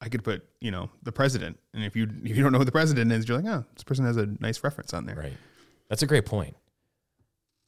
I 0.00 0.08
could 0.08 0.24
put, 0.24 0.42
you 0.60 0.70
know, 0.70 0.90
the 1.02 1.12
president, 1.12 1.58
and 1.74 1.84
if 1.84 1.94
you 1.94 2.08
if 2.24 2.34
you 2.36 2.42
don't 2.42 2.52
know 2.52 2.58
who 2.58 2.64
the 2.64 2.72
president 2.72 3.12
is, 3.12 3.28
you're 3.28 3.36
like, 3.40 3.46
oh, 3.52 3.64
this 3.74 3.84
person 3.84 4.06
has 4.06 4.16
a 4.16 4.26
nice 4.40 4.64
reference 4.64 4.94
on 4.94 5.04
there. 5.04 5.16
Right. 5.16 5.32
That's 5.90 6.02
a 6.02 6.06
great 6.06 6.24
point. 6.24 6.56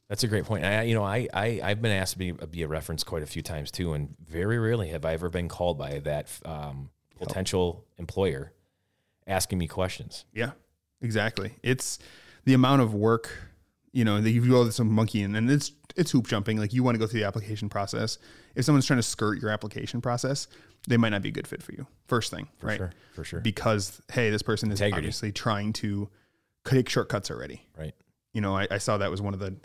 That's 0.09 0.23
a 0.23 0.27
great 0.27 0.43
point. 0.45 0.65
I, 0.65 0.81
you 0.81 0.95
know, 0.95 1.03
I, 1.03 1.27
I, 1.33 1.61
I've 1.63 1.81
been 1.81 1.91
asked 1.91 2.13
to 2.13 2.17
be, 2.19 2.31
be 2.31 2.63
a 2.63 2.67
reference 2.67 3.03
quite 3.03 3.21
a 3.23 3.27
few 3.27 3.41
times 3.43 3.69
too, 3.69 3.93
and 3.93 4.15
very 4.27 4.57
rarely 4.59 4.89
have 4.89 5.05
I 5.05 5.13
ever 5.13 5.29
been 5.29 5.47
called 5.47 5.77
by 5.77 5.99
that 5.99 6.27
um, 6.43 6.89
potential 7.19 7.85
employer 7.97 8.51
asking 9.27 9.57
me 9.59 9.67
questions. 9.67 10.25
Yeah, 10.33 10.51
exactly. 11.01 11.55
It's 11.63 11.99
the 12.45 12.53
amount 12.53 12.81
of 12.81 12.93
work, 12.93 13.29
you 13.91 14.03
know, 14.05 14.19
that 14.21 14.29
you 14.31 14.41
do 14.45 14.55
all 14.55 14.65
this 14.65 14.79
monkeying 14.79 15.35
and 15.35 15.49
it's 15.49 15.71
it's 15.95 16.11
hoop 16.11 16.27
jumping. 16.27 16.57
Like 16.57 16.73
you 16.73 16.83
want 16.83 16.95
to 16.95 16.99
go 16.99 17.05
through 17.07 17.19
the 17.21 17.25
application 17.27 17.69
process. 17.69 18.17
If 18.55 18.65
someone's 18.65 18.85
trying 18.85 18.97
to 18.99 19.03
skirt 19.03 19.39
your 19.41 19.51
application 19.51 20.01
process, 20.01 20.47
they 20.87 20.97
might 20.97 21.09
not 21.09 21.21
be 21.21 21.29
a 21.29 21.31
good 21.31 21.47
fit 21.47 21.61
for 21.63 21.71
you. 21.73 21.85
First 22.07 22.31
thing, 22.31 22.47
For 22.59 22.67
right? 22.67 22.77
sure. 22.77 22.91
For 23.13 23.23
sure. 23.23 23.39
Because 23.41 24.01
hey, 24.11 24.29
this 24.31 24.41
person 24.41 24.71
is 24.71 24.79
Integrity. 24.81 25.05
obviously 25.05 25.31
trying 25.31 25.71
to 25.73 26.09
take 26.65 26.89
shortcuts 26.89 27.29
already. 27.29 27.67
right. 27.77 27.93
You 28.33 28.41
know, 28.41 28.57
I, 28.57 28.67
I 28.71 28.77
saw 28.79 28.97
that 28.97 29.11
was 29.11 29.21
one 29.21 29.35
of 29.35 29.39
the, 29.39 29.55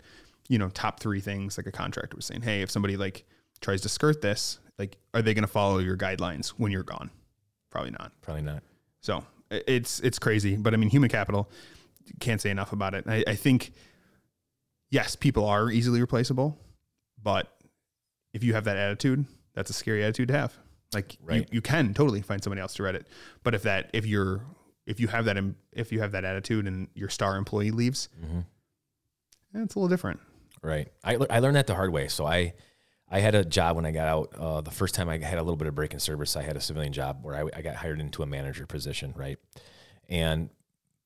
you 0.47 0.59
know, 0.59 0.69
top 0.69 0.99
three 0.99 1.19
things 1.21 1.57
like 1.57 1.65
a 1.65 1.71
contractor 1.71 2.15
was 2.15 2.25
saying, 2.27 2.43
hey, 2.43 2.61
if 2.61 2.69
somebody 2.69 2.97
like 2.97 3.25
tries 3.61 3.81
to 3.81 3.89
skirt 3.89 4.21
this, 4.21 4.59
like, 4.77 4.97
are 5.15 5.23
they 5.23 5.33
going 5.33 5.43
to 5.43 5.47
follow 5.47 5.79
your 5.79 5.97
guidelines 5.97 6.49
when 6.49 6.71
you're 6.71 6.83
gone? 6.83 7.09
Probably 7.71 7.89
not. 7.89 8.11
Probably 8.21 8.43
not. 8.43 8.61
So 9.01 9.23
it's 9.51 9.99
it's 10.01 10.19
crazy, 10.19 10.55
but 10.55 10.73
I 10.73 10.77
mean, 10.77 10.89
human 10.89 11.09
capital 11.09 11.49
can't 12.19 12.41
say 12.41 12.49
enough 12.49 12.73
about 12.73 12.93
it. 12.93 13.05
I, 13.07 13.23
I 13.27 13.35
think 13.35 13.71
yes, 14.91 15.15
people 15.15 15.45
are 15.45 15.69
easily 15.71 16.01
replaceable, 16.01 16.57
but 17.21 17.47
if 18.33 18.43
you 18.43 18.53
have 18.53 18.63
that 18.65 18.77
attitude, 18.77 19.25
that's 19.53 19.69
a 19.69 19.73
scary 19.73 20.03
attitude 20.03 20.27
to 20.29 20.33
have. 20.37 20.53
Like 20.93 21.13
you, 21.13 21.19
Right. 21.23 21.49
you 21.51 21.61
can 21.61 21.93
totally 21.93 22.21
find 22.21 22.43
somebody 22.43 22.61
else 22.61 22.73
to 22.75 22.83
read 22.83 22.95
it, 22.95 23.07
but 23.43 23.53
if 23.53 23.63
that 23.63 23.89
if 23.93 24.05
you're 24.05 24.41
if 24.87 24.99
you 24.99 25.07
have 25.07 25.25
that 25.25 25.37
if 25.71 25.91
you 25.91 25.99
have 25.99 26.11
that 26.13 26.25
attitude 26.25 26.65
and 26.67 26.87
your 26.95 27.09
star 27.09 27.37
employee 27.37 27.69
leaves, 27.71 28.09
eh, 28.23 28.41
it's 29.63 29.75
a 29.75 29.79
little 29.79 29.87
different. 29.89 30.19
Right. 30.61 30.91
I, 31.03 31.17
I 31.29 31.39
learned 31.39 31.55
that 31.55 31.67
the 31.67 31.75
hard 31.75 31.93
way. 31.93 32.07
So 32.07 32.25
I, 32.25 32.53
I 33.11 33.19
had 33.19 33.35
a 33.35 33.43
job 33.43 33.75
when 33.75 33.85
I 33.85 33.91
got 33.91 34.07
out. 34.07 34.35
Uh, 34.37 34.61
the 34.61 34.71
first 34.71 34.93
time 34.95 35.09
I 35.09 35.17
had 35.17 35.39
a 35.39 35.43
little 35.43 35.57
bit 35.57 35.67
of 35.67 35.75
break 35.75 35.93
in 35.93 35.99
service, 35.99 36.35
I 36.35 36.43
had 36.43 36.55
a 36.55 36.61
civilian 36.61 36.93
job 36.93 37.19
where 37.23 37.35
I, 37.35 37.57
I 37.57 37.61
got 37.61 37.75
hired 37.75 37.99
into 37.99 38.21
a 38.21 38.25
manager 38.27 38.65
position. 38.65 39.13
Right. 39.17 39.39
And 40.07 40.49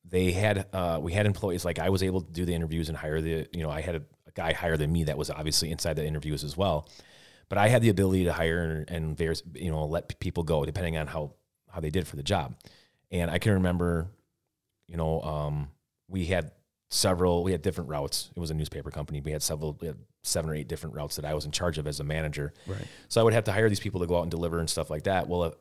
they 0.05 0.31
had, 0.33 0.67
uh, 0.73 0.99
we 1.01 1.13
had 1.13 1.25
employees, 1.25 1.63
like 1.63 1.79
I 1.79 1.89
was 1.89 2.03
able 2.03 2.21
to 2.21 2.31
do 2.31 2.45
the 2.45 2.53
interviews 2.53 2.89
and 2.89 2.97
hire 2.97 3.21
the, 3.21 3.47
you 3.53 3.63
know, 3.63 3.69
I 3.69 3.81
had 3.81 3.95
a, 3.95 4.01
a 4.27 4.31
guy 4.33 4.51
higher 4.51 4.75
than 4.75 4.91
me 4.91 5.05
that 5.05 5.17
was 5.17 5.29
obviously 5.29 5.71
inside 5.71 5.95
the 5.95 6.05
interviews 6.05 6.43
as 6.43 6.57
well. 6.57 6.89
But 7.47 7.57
I 7.57 7.69
had 7.69 7.81
the 7.81 7.89
ability 7.89 8.25
to 8.25 8.33
hire 8.33 8.83
and, 8.87 9.17
various 9.17 9.43
you 9.53 9.71
know, 9.71 9.85
let 9.85 10.19
people 10.19 10.43
go 10.43 10.65
depending 10.65 10.97
on 10.97 11.07
how, 11.07 11.33
how 11.69 11.79
they 11.79 11.89
did 11.89 12.07
for 12.07 12.17
the 12.17 12.23
job. 12.23 12.55
And 13.11 13.31
I 13.31 13.39
can 13.39 13.53
remember, 13.53 14.07
you 14.87 14.97
know, 14.97 15.21
um, 15.21 15.69
we 16.09 16.25
had 16.25 16.51
several, 16.89 17.43
we 17.43 17.51
had 17.51 17.61
different 17.61 17.89
routes. 17.89 18.29
It 18.35 18.39
was 18.39 18.51
a 18.51 18.53
newspaper 18.53 18.91
company. 18.91 19.21
We 19.21 19.31
had 19.31 19.41
several, 19.41 19.77
we 19.79 19.87
had 19.87 19.97
seven 20.23 20.49
or 20.49 20.55
eight 20.55 20.67
different 20.67 20.95
routes 20.95 21.17
that 21.17 21.25
I 21.25 21.33
was 21.33 21.45
in 21.45 21.51
charge 21.51 21.77
of 21.77 21.85
as 21.87 21.99
a 21.99 22.03
manager. 22.03 22.53
Right. 22.65 22.87
So 23.09 23.21
I 23.21 23.23
would 23.23 23.33
have 23.33 23.43
to 23.45 23.51
hire 23.51 23.69
these 23.69 23.79
people 23.79 23.99
to 24.01 24.07
go 24.07 24.17
out 24.17 24.23
and 24.23 24.31
deliver 24.31 24.59
and 24.59 24.69
stuff 24.69 24.89
like 24.89 25.03
that. 25.03 25.27
Well, 25.27 25.53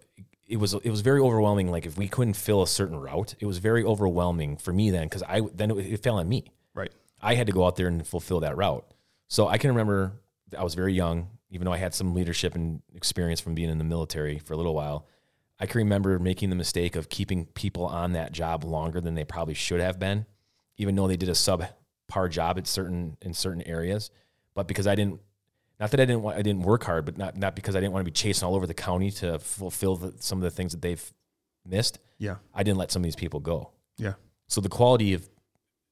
it 0.48 0.56
was 0.56 0.74
it 0.74 0.90
was 0.90 1.00
very 1.00 1.20
overwhelming. 1.20 1.70
Like 1.70 1.86
if 1.86 1.96
we 1.96 2.08
couldn't 2.08 2.34
fill 2.34 2.62
a 2.62 2.66
certain 2.66 2.96
route, 2.96 3.34
it 3.40 3.46
was 3.46 3.58
very 3.58 3.84
overwhelming 3.84 4.56
for 4.56 4.72
me 4.72 4.90
then 4.90 5.04
because 5.04 5.22
I 5.22 5.42
then 5.54 5.70
it, 5.70 5.78
it 5.78 6.02
fell 6.02 6.16
on 6.16 6.28
me. 6.28 6.52
Right. 6.74 6.92
I 7.20 7.34
had 7.34 7.46
to 7.46 7.52
go 7.52 7.66
out 7.66 7.76
there 7.76 7.88
and 7.88 8.06
fulfill 8.06 8.40
that 8.40 8.56
route. 8.56 8.86
So 9.28 9.48
I 9.48 9.58
can 9.58 9.70
remember 9.70 10.12
I 10.56 10.64
was 10.64 10.74
very 10.74 10.92
young, 10.92 11.28
even 11.50 11.64
though 11.64 11.72
I 11.72 11.78
had 11.78 11.94
some 11.94 12.14
leadership 12.14 12.54
and 12.54 12.82
experience 12.94 13.40
from 13.40 13.54
being 13.54 13.70
in 13.70 13.78
the 13.78 13.84
military 13.84 14.38
for 14.38 14.54
a 14.54 14.56
little 14.56 14.74
while. 14.74 15.06
I 15.58 15.66
can 15.66 15.78
remember 15.78 16.18
making 16.18 16.50
the 16.50 16.56
mistake 16.56 16.96
of 16.96 17.08
keeping 17.08 17.46
people 17.46 17.86
on 17.86 18.12
that 18.12 18.32
job 18.32 18.64
longer 18.64 19.00
than 19.00 19.14
they 19.14 19.24
probably 19.24 19.54
should 19.54 19.80
have 19.80 19.98
been, 19.98 20.26
even 20.76 20.96
though 20.96 21.06
they 21.06 21.16
did 21.16 21.28
a 21.28 21.32
subpar 21.32 22.28
job 22.30 22.58
at 22.58 22.66
certain 22.66 23.16
in 23.22 23.32
certain 23.32 23.62
areas. 23.62 24.10
But 24.54 24.68
because 24.68 24.86
I 24.86 24.94
didn't, 24.94 25.20
not 25.80 25.90
that 25.90 26.00
I 26.00 26.04
didn't 26.04 26.22
want, 26.22 26.36
I 26.36 26.42
didn't 26.42 26.62
work 26.62 26.84
hard, 26.84 27.04
but 27.04 27.16
not 27.16 27.36
not 27.36 27.56
because 27.56 27.74
I 27.74 27.80
didn't 27.80 27.92
want 27.92 28.04
to 28.04 28.10
be 28.10 28.14
chasing 28.14 28.46
all 28.46 28.54
over 28.54 28.66
the 28.66 28.74
county 28.74 29.10
to 29.12 29.38
fulfill 29.38 29.96
the, 29.96 30.14
some 30.18 30.38
of 30.38 30.42
the 30.42 30.50
things 30.50 30.72
that 30.72 30.82
they've 30.82 31.12
missed. 31.66 31.98
Yeah. 32.18 32.36
I 32.54 32.62
didn't 32.62 32.78
let 32.78 32.90
some 32.90 33.00
of 33.00 33.04
these 33.04 33.16
people 33.16 33.40
go. 33.40 33.70
Yeah. 33.96 34.14
So 34.48 34.60
the 34.60 34.68
quality 34.68 35.14
of 35.14 35.28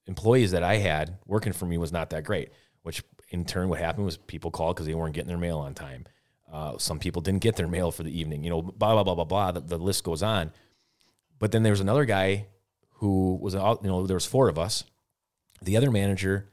employees 0.07 0.51
that 0.51 0.63
I 0.63 0.77
had 0.77 1.19
working 1.27 1.53
for 1.53 1.67
me 1.67 1.79
was 1.79 1.93
not 1.93 2.11
that 2.11 2.25
great, 2.25 2.51
which 2.83 3.03
in 3.31 3.45
turn 3.45 3.69
what 3.69 3.79
happened 3.79 4.05
was 4.05 4.17
people 4.17 4.51
called 4.51 4.77
because 4.77 4.87
they 4.87 4.95
weren't 4.95 5.15
getting 5.15 5.29
their 5.29 5.39
mail 5.39 5.59
on 5.59 5.75
time. 5.75 6.05
Uh, 6.53 6.77
some 6.79 6.99
people 6.99 7.23
didn't 7.23 7.43
get 7.43 7.57
their 7.57 7.69
mail 7.69 7.93
for 7.93 8.03
the 8.03 8.19
evening, 8.19 8.43
you 8.43 8.51
know, 8.51 8.61
blah, 8.61 8.93
blah, 8.93 9.05
blah, 9.05 9.15
blah, 9.15 9.25
blah. 9.25 9.53
The, 9.53 9.61
the 9.61 9.79
list 9.79 10.03
goes 10.03 10.23
on. 10.23 10.53
But 11.39 11.53
then 11.53 11.63
there 11.63 11.73
was 11.73 11.81
another 11.81 12.05
guy 12.05 12.49
who 12.95 13.39
was 13.41 13.55
out, 13.55 13.81
you 13.83 13.89
know, 13.89 14.07
there 14.07 14.17
was 14.17 14.27
four 14.27 14.49
of 14.49 14.59
us. 14.59 14.85
The 15.63 15.77
other 15.77 15.91
manager, 15.91 16.50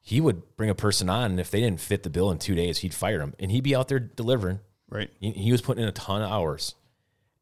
he 0.00 0.20
would 0.20 0.56
bring 0.56 0.70
a 0.70 0.74
person 0.74 1.08
on, 1.10 1.32
and 1.32 1.40
if 1.40 1.50
they 1.50 1.60
didn't 1.60 1.80
fit 1.80 2.02
the 2.02 2.10
bill 2.10 2.30
in 2.30 2.38
two 2.38 2.54
days, 2.54 2.78
he'd 2.78 2.94
fire 2.94 3.18
them, 3.18 3.34
and 3.38 3.50
he'd 3.50 3.64
be 3.64 3.74
out 3.74 3.88
there 3.88 3.98
delivering. 3.98 4.60
Right. 4.88 5.10
He, 5.20 5.30
he 5.32 5.52
was 5.52 5.60
putting 5.60 5.82
in 5.82 5.88
a 5.88 5.92
ton 5.92 6.22
of 6.22 6.30
hours, 6.30 6.74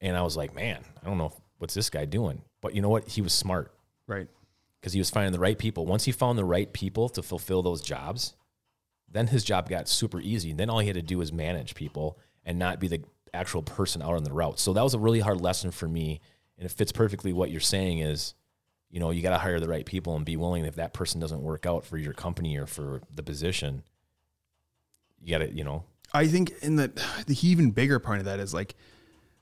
and 0.01 0.17
I 0.17 0.23
was 0.23 0.37
like, 0.37 0.55
man, 0.55 0.81
I 1.03 1.07
don't 1.07 1.19
know 1.19 1.33
what's 1.59 1.75
this 1.75 1.91
guy 1.91 2.05
doing. 2.05 2.43
But 2.61 2.75
you 2.75 2.83
know 2.83 2.89
what? 2.89 3.09
He 3.09 3.23
was 3.23 3.33
smart 3.33 3.73
Right. 4.07 4.27
because 4.81 4.93
he 4.93 4.99
was 4.99 5.11
finding 5.11 5.33
the 5.33 5.39
right 5.39 5.57
people. 5.59 5.87
Once 5.87 6.05
he 6.05 6.13
found 6.13 6.37
the 6.39 6.45
right 6.45 6.73
people 6.73 7.09
to 7.11 7.23
fulfill 7.23 7.63
those 7.63 7.81
jobs, 7.81 8.35
then 9.11 9.29
his 9.29 9.45
job 9.45 9.69
got 9.69 9.89
super 9.89 10.21
easy. 10.21 10.51
And 10.51 10.59
Then 10.59 10.69
all 10.69 10.81
he 10.81 10.87
had 10.89 10.97
to 10.97 11.03
do 11.03 11.19
was 11.19 11.33
manage 11.33 11.75
people 11.75 12.19
and 12.45 12.59
not 12.59 12.81
be 12.81 12.89
the 12.89 13.03
actual 13.33 13.63
person 13.63 14.03
out 14.03 14.15
on 14.15 14.25
the 14.25 14.33
route. 14.33 14.59
So 14.59 14.73
that 14.73 14.83
was 14.83 14.95
a 14.95 14.99
really 14.99 15.21
hard 15.21 15.41
lesson 15.41 15.71
for 15.71 15.87
me. 15.89 16.21
And 16.59 16.67
it 16.67 16.73
fits 16.73 16.91
perfectly 16.93 17.33
what 17.33 17.51
you're 17.51 17.61
saying 17.61 18.01
is, 18.01 18.35
you 18.91 19.01
know, 19.01 19.11
you 19.11 19.23
got 19.23 19.31
to 19.31 19.39
hire 19.39 19.61
the 19.61 19.69
right 19.69 19.85
people 19.85 20.17
and 20.17 20.25
be 20.25 20.37
willing 20.37 20.65
if 20.65 20.77
that 20.77 20.93
person 20.93 21.21
doesn't 21.21 21.43
work 21.43 21.67
out 21.67 21.85
for 21.85 21.99
your 21.99 22.13
company 22.13 22.57
or 22.57 22.67
for 22.67 23.03
the 23.15 23.23
position, 23.23 23.83
you 25.23 25.37
got 25.37 25.45
to, 25.45 25.53
you 25.53 25.65
know, 25.65 25.85
I 26.13 26.27
think 26.27 26.53
in 26.63 26.77
the 26.77 26.91
the 27.27 27.37
even 27.47 27.71
bigger 27.71 27.99
part 27.99 28.19
of 28.19 28.25
that 28.25 28.41
is 28.41 28.55
like, 28.55 28.75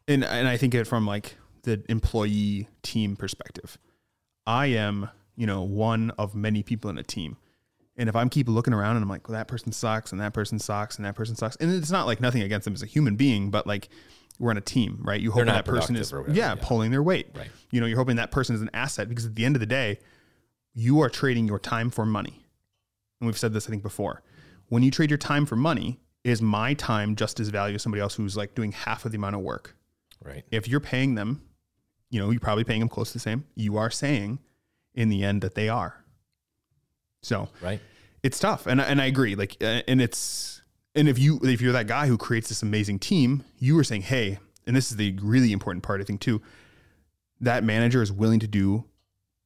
and 0.08 0.24
and 0.24 0.48
I 0.48 0.56
think 0.56 0.74
it 0.74 0.86
from 0.86 1.06
like 1.06 1.36
the 1.62 1.82
employee 1.88 2.68
team 2.82 3.16
perspective. 3.16 3.78
I 4.46 4.66
am, 4.66 5.10
you 5.36 5.46
know, 5.46 5.62
one 5.62 6.10
of 6.18 6.34
many 6.34 6.62
people 6.62 6.90
in 6.90 6.98
a 6.98 7.02
team. 7.02 7.36
And 7.98 8.08
if 8.08 8.16
I'm 8.16 8.28
keep 8.28 8.48
looking 8.48 8.74
around 8.74 8.96
and 8.96 9.02
I'm 9.02 9.08
like, 9.08 9.26
well, 9.28 9.38
that 9.38 9.48
person 9.48 9.72
sucks 9.72 10.12
and 10.12 10.20
that 10.20 10.34
person 10.34 10.58
sucks 10.58 10.96
and 10.96 11.04
that 11.06 11.14
person 11.14 11.34
sucks, 11.34 11.56
and 11.56 11.72
it's 11.72 11.90
not 11.90 12.06
like 12.06 12.20
nothing 12.20 12.42
against 12.42 12.64
them 12.64 12.74
as 12.74 12.82
a 12.82 12.86
human 12.86 13.16
being, 13.16 13.50
but 13.50 13.66
like 13.66 13.88
we're 14.38 14.50
in 14.50 14.56
a 14.56 14.62
team, 14.62 15.00
right? 15.02 15.20
You 15.20 15.30
hope 15.30 15.46
that 15.46 15.64
person 15.64 15.96
is, 15.96 16.12
whatever, 16.12 16.32
yeah, 16.32 16.54
yeah. 16.54 16.60
pulling 16.60 16.90
their 16.90 17.02
weight. 17.02 17.28
Right. 17.34 17.48
You 17.70 17.80
know, 17.80 17.86
you're 17.86 17.98
hoping 17.98 18.16
that 18.16 18.30
person 18.30 18.54
is 18.54 18.62
an 18.62 18.70
asset 18.74 19.08
because 19.08 19.26
at 19.26 19.34
the 19.34 19.44
end 19.44 19.56
of 19.56 19.60
the 19.60 19.66
day, 19.66 19.98
you 20.74 21.00
are 21.00 21.08
trading 21.08 21.46
your 21.48 21.58
time 21.58 21.90
for 21.90 22.04
money. 22.04 22.44
And 23.20 23.26
we've 23.26 23.38
said 23.38 23.52
this, 23.52 23.66
I 23.66 23.70
think, 23.70 23.82
before. 23.82 24.22
When 24.68 24.82
you 24.82 24.90
trade 24.90 25.10
your 25.10 25.18
time 25.18 25.46
for 25.46 25.56
money, 25.56 26.00
is 26.24 26.42
my 26.42 26.74
time 26.74 27.16
just 27.16 27.38
as 27.40 27.48
valuable 27.48 27.76
as 27.76 27.82
somebody 27.82 28.02
else 28.02 28.14
who's 28.14 28.36
like 28.36 28.54
doing 28.54 28.72
half 28.72 29.04
of 29.04 29.12
the 29.12 29.16
amount 29.16 29.36
of 29.36 29.42
work? 29.42 29.74
right. 30.24 30.44
If 30.50 30.66
you're 30.66 30.80
paying 30.80 31.14
them, 31.14 31.42
you 32.10 32.18
know, 32.20 32.30
you're 32.30 32.40
probably 32.40 32.64
paying 32.64 32.80
them 32.80 32.88
close 32.88 33.08
to 33.08 33.12
the 33.14 33.20
same. 33.20 33.44
You 33.54 33.76
are 33.76 33.90
saying 33.90 34.40
in 34.94 35.08
the 35.08 35.22
end 35.24 35.42
that 35.42 35.54
they 35.54 35.68
are. 35.68 36.04
So 37.22 37.48
Right. 37.60 37.80
it's 38.22 38.38
tough. 38.38 38.66
And, 38.66 38.80
and 38.80 39.00
I 39.00 39.06
agree. 39.06 39.34
Like, 39.34 39.56
and 39.60 40.00
it's, 40.00 40.62
and 40.96 41.08
if 41.08 41.18
you, 41.18 41.38
if 41.42 41.60
you're 41.60 41.72
that 41.72 41.86
guy 41.86 42.06
who 42.06 42.18
creates 42.18 42.48
this 42.48 42.62
amazing 42.62 42.98
team, 42.98 43.44
you 43.58 43.78
are 43.78 43.84
saying, 43.84 44.02
Hey, 44.02 44.38
and 44.66 44.74
this 44.74 44.90
is 44.90 44.96
the 44.96 45.16
really 45.22 45.52
important 45.52 45.84
part, 45.84 46.00
I 46.00 46.04
think 46.04 46.20
too, 46.20 46.42
that 47.40 47.62
manager 47.62 48.02
is 48.02 48.10
willing 48.10 48.40
to 48.40 48.48
do, 48.48 48.84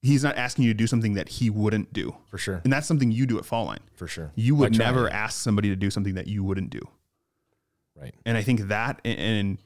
he's 0.01 0.25
not 0.25 0.37
asking 0.37 0.65
you 0.65 0.73
to 0.73 0.77
do 0.77 0.87
something 0.87 1.15
that 1.15 1.29
he 1.29 1.51
wouldn't 1.51 1.93
do. 1.93 2.15
For 2.29 2.39
sure. 2.39 2.61
And 2.65 2.73
that's 2.73 2.87
something 2.87 3.11
you 3.11 3.27
do 3.27 3.39
at 3.39 3.45
Fall 3.45 3.67
Line. 3.67 3.81
For 3.95 4.07
sure. 4.07 4.33
You 4.35 4.55
would 4.55 4.79
never 4.79 5.11
ask 5.11 5.41
somebody 5.41 5.69
to 5.69 5.77
do 5.77 5.91
something 5.91 6.15
that 6.15 6.27
you 6.27 6.43
wouldn't 6.43 6.71
do. 6.71 6.81
Right. 7.95 8.15
And 8.25 8.39
I 8.39 8.43
think 8.43 8.69
that 8.69 9.01
and, 9.05 9.19
and 9.19 9.59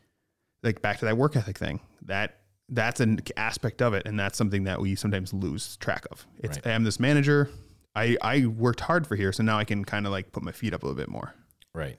like 0.63 0.83
back 0.83 0.99
to 0.99 1.05
that 1.05 1.17
work 1.17 1.37
ethic 1.37 1.59
thing, 1.59 1.81
that 2.03 2.39
that's 2.69 3.01
an 3.01 3.21
aspect 3.37 3.83
of 3.83 3.95
it, 3.95 4.07
and 4.07 4.19
that's 4.19 4.39
something 4.39 4.65
that 4.65 4.81
we 4.81 4.95
sometimes 4.97 5.33
lose 5.33 5.77
track 5.77 6.07
of. 6.11 6.27
It's 6.39 6.57
Right. 6.65 6.75
I'm 6.75 6.85
this 6.85 6.99
manager. 6.99 7.51
I 7.95 8.17
I 8.23 8.47
worked 8.47 8.81
hard 8.81 9.07
for 9.07 9.15
here, 9.15 9.33
so 9.33 9.43
now 9.43 9.59
I 9.59 9.65
can 9.65 9.85
kind 9.85 10.07
of 10.07 10.13
like 10.13 10.33
put 10.33 10.43
my 10.43 10.51
feet 10.53 10.75
up 10.75 10.83
a 10.83 10.87
little 10.87 10.97
bit 10.97 11.09
more. 11.09 11.35
Right. 11.75 11.99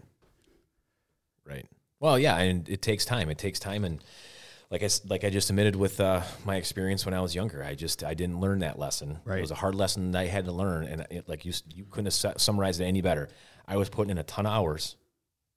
Right. 1.45 1.67
Well, 1.99 2.17
yeah, 2.17 2.37
and 2.37 2.67
it 2.69 2.81
takes 2.81 3.05
time. 3.05 3.29
It 3.29 3.37
takes 3.37 3.59
time, 3.59 3.83
and 3.83 4.03
like 4.71 4.83
I 4.83 4.89
like 5.07 5.23
I 5.23 5.29
just 5.29 5.49
admitted 5.49 5.75
with 5.75 5.99
uh, 5.99 6.21
my 6.43 6.55
experience 6.55 7.05
when 7.05 7.13
I 7.13 7.21
was 7.21 7.35
younger, 7.35 7.63
I 7.63 7.75
just 7.75 8.03
I 8.03 8.13
didn't 8.13 8.39
learn 8.39 8.59
that 8.59 8.79
lesson. 8.79 9.19
Right. 9.25 9.37
It 9.37 9.41
was 9.41 9.51
a 9.51 9.55
hard 9.55 9.75
lesson 9.75 10.11
that 10.11 10.19
I 10.19 10.25
had 10.25 10.45
to 10.45 10.51
learn, 10.51 10.85
and 10.85 11.05
it, 11.09 11.29
like 11.29 11.45
you 11.45 11.53
you 11.73 11.85
couldn't 11.85 12.11
have 12.11 12.41
summarized 12.41 12.81
it 12.81 12.85
any 12.85 13.01
better. 13.01 13.29
I 13.67 13.77
was 13.77 13.89
putting 13.89 14.11
in 14.11 14.17
a 14.17 14.23
ton 14.23 14.45
of 14.45 14.51
hours 14.53 14.95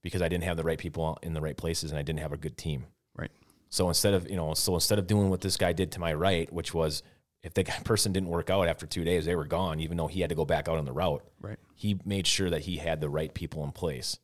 because 0.02 0.22
I 0.22 0.28
didn't 0.28 0.44
have 0.44 0.56
the 0.56 0.64
right 0.64 0.78
people 0.78 1.18
in 1.22 1.34
the 1.34 1.40
right 1.40 1.56
places, 1.56 1.90
and 1.90 1.98
I 1.98 2.02
didn't 2.02 2.20
have 2.20 2.32
a 2.32 2.36
good 2.36 2.56
team. 2.56 2.86
Right. 3.16 3.30
So 3.70 3.88
instead 3.88 4.14
of 4.14 4.28
you 4.28 4.36
know, 4.36 4.54
so 4.54 4.74
instead 4.74 4.98
of 4.98 5.06
doing 5.06 5.30
what 5.30 5.40
this 5.40 5.56
guy 5.56 5.72
did 5.72 5.92
to 5.92 6.00
my 6.00 6.12
right, 6.12 6.52
which 6.52 6.74
was 6.74 7.02
if 7.42 7.54
the 7.54 7.64
person 7.84 8.12
didn't 8.12 8.28
work 8.28 8.50
out 8.50 8.68
after 8.68 8.86
two 8.86 9.04
days, 9.04 9.24
they 9.26 9.36
were 9.36 9.44
gone, 9.46 9.80
even 9.80 9.96
though 9.96 10.06
he 10.08 10.20
had 10.20 10.30
to 10.30 10.36
go 10.36 10.44
back 10.44 10.68
out 10.68 10.78
on 10.78 10.84
the 10.84 10.92
route. 10.92 11.24
Right. 11.40 11.58
He 11.74 11.98
made 12.04 12.26
sure 12.26 12.50
that 12.50 12.62
he 12.62 12.78
had 12.78 13.00
the 13.00 13.08
right 13.08 13.32
people 13.32 13.62
in 13.64 13.72
place, 13.72 14.18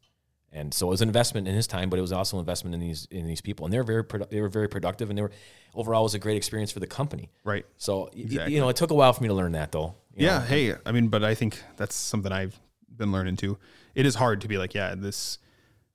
and 0.52 0.72
so 0.74 0.86
it 0.88 0.90
was 0.90 1.02
an 1.02 1.08
investment 1.08 1.46
in 1.48 1.54
his 1.54 1.66
time, 1.66 1.90
but 1.90 1.98
it 1.98 2.02
was 2.02 2.12
also 2.12 2.36
an 2.36 2.40
investment 2.40 2.74
in 2.74 2.80
these 2.80 3.06
in 3.10 3.26
these 3.26 3.40
people, 3.40 3.64
and 3.66 3.72
they 3.72 3.78
were 3.78 3.84
very 3.84 4.04
produ- 4.04 4.28
they 4.30 4.40
were 4.40 4.48
very 4.48 4.68
productive, 4.68 5.08
and 5.10 5.16
they 5.18 5.22
were 5.22 5.30
overall 5.74 6.02
it 6.02 6.04
was 6.04 6.14
a 6.14 6.18
great 6.18 6.36
experience 6.36 6.70
for 6.72 6.80
the 6.80 6.86
company. 6.86 7.30
Right. 7.44 7.64
So 7.76 8.08
Exactly. 8.14 8.54
you 8.54 8.60
know, 8.60 8.68
it 8.68 8.76
took 8.76 8.90
a 8.90 8.94
while 8.94 9.12
for 9.12 9.22
me 9.22 9.28
to 9.28 9.34
learn 9.34 9.52
that 9.52 9.72
though. 9.72 9.94
Yeah. 10.16 10.38
know. 10.38 10.44
Hey, 10.44 10.74
I 10.86 10.92
mean, 10.92 11.08
but 11.08 11.24
I 11.24 11.34
think 11.34 11.60
that's 11.76 11.94
something 11.96 12.30
I've 12.32 12.58
been 12.96 13.10
learning 13.12 13.36
too. 13.36 13.58
It 13.94 14.06
is 14.06 14.14
hard 14.16 14.40
to 14.42 14.48
be 14.48 14.58
like, 14.58 14.74
yeah, 14.74 14.94
this 14.96 15.38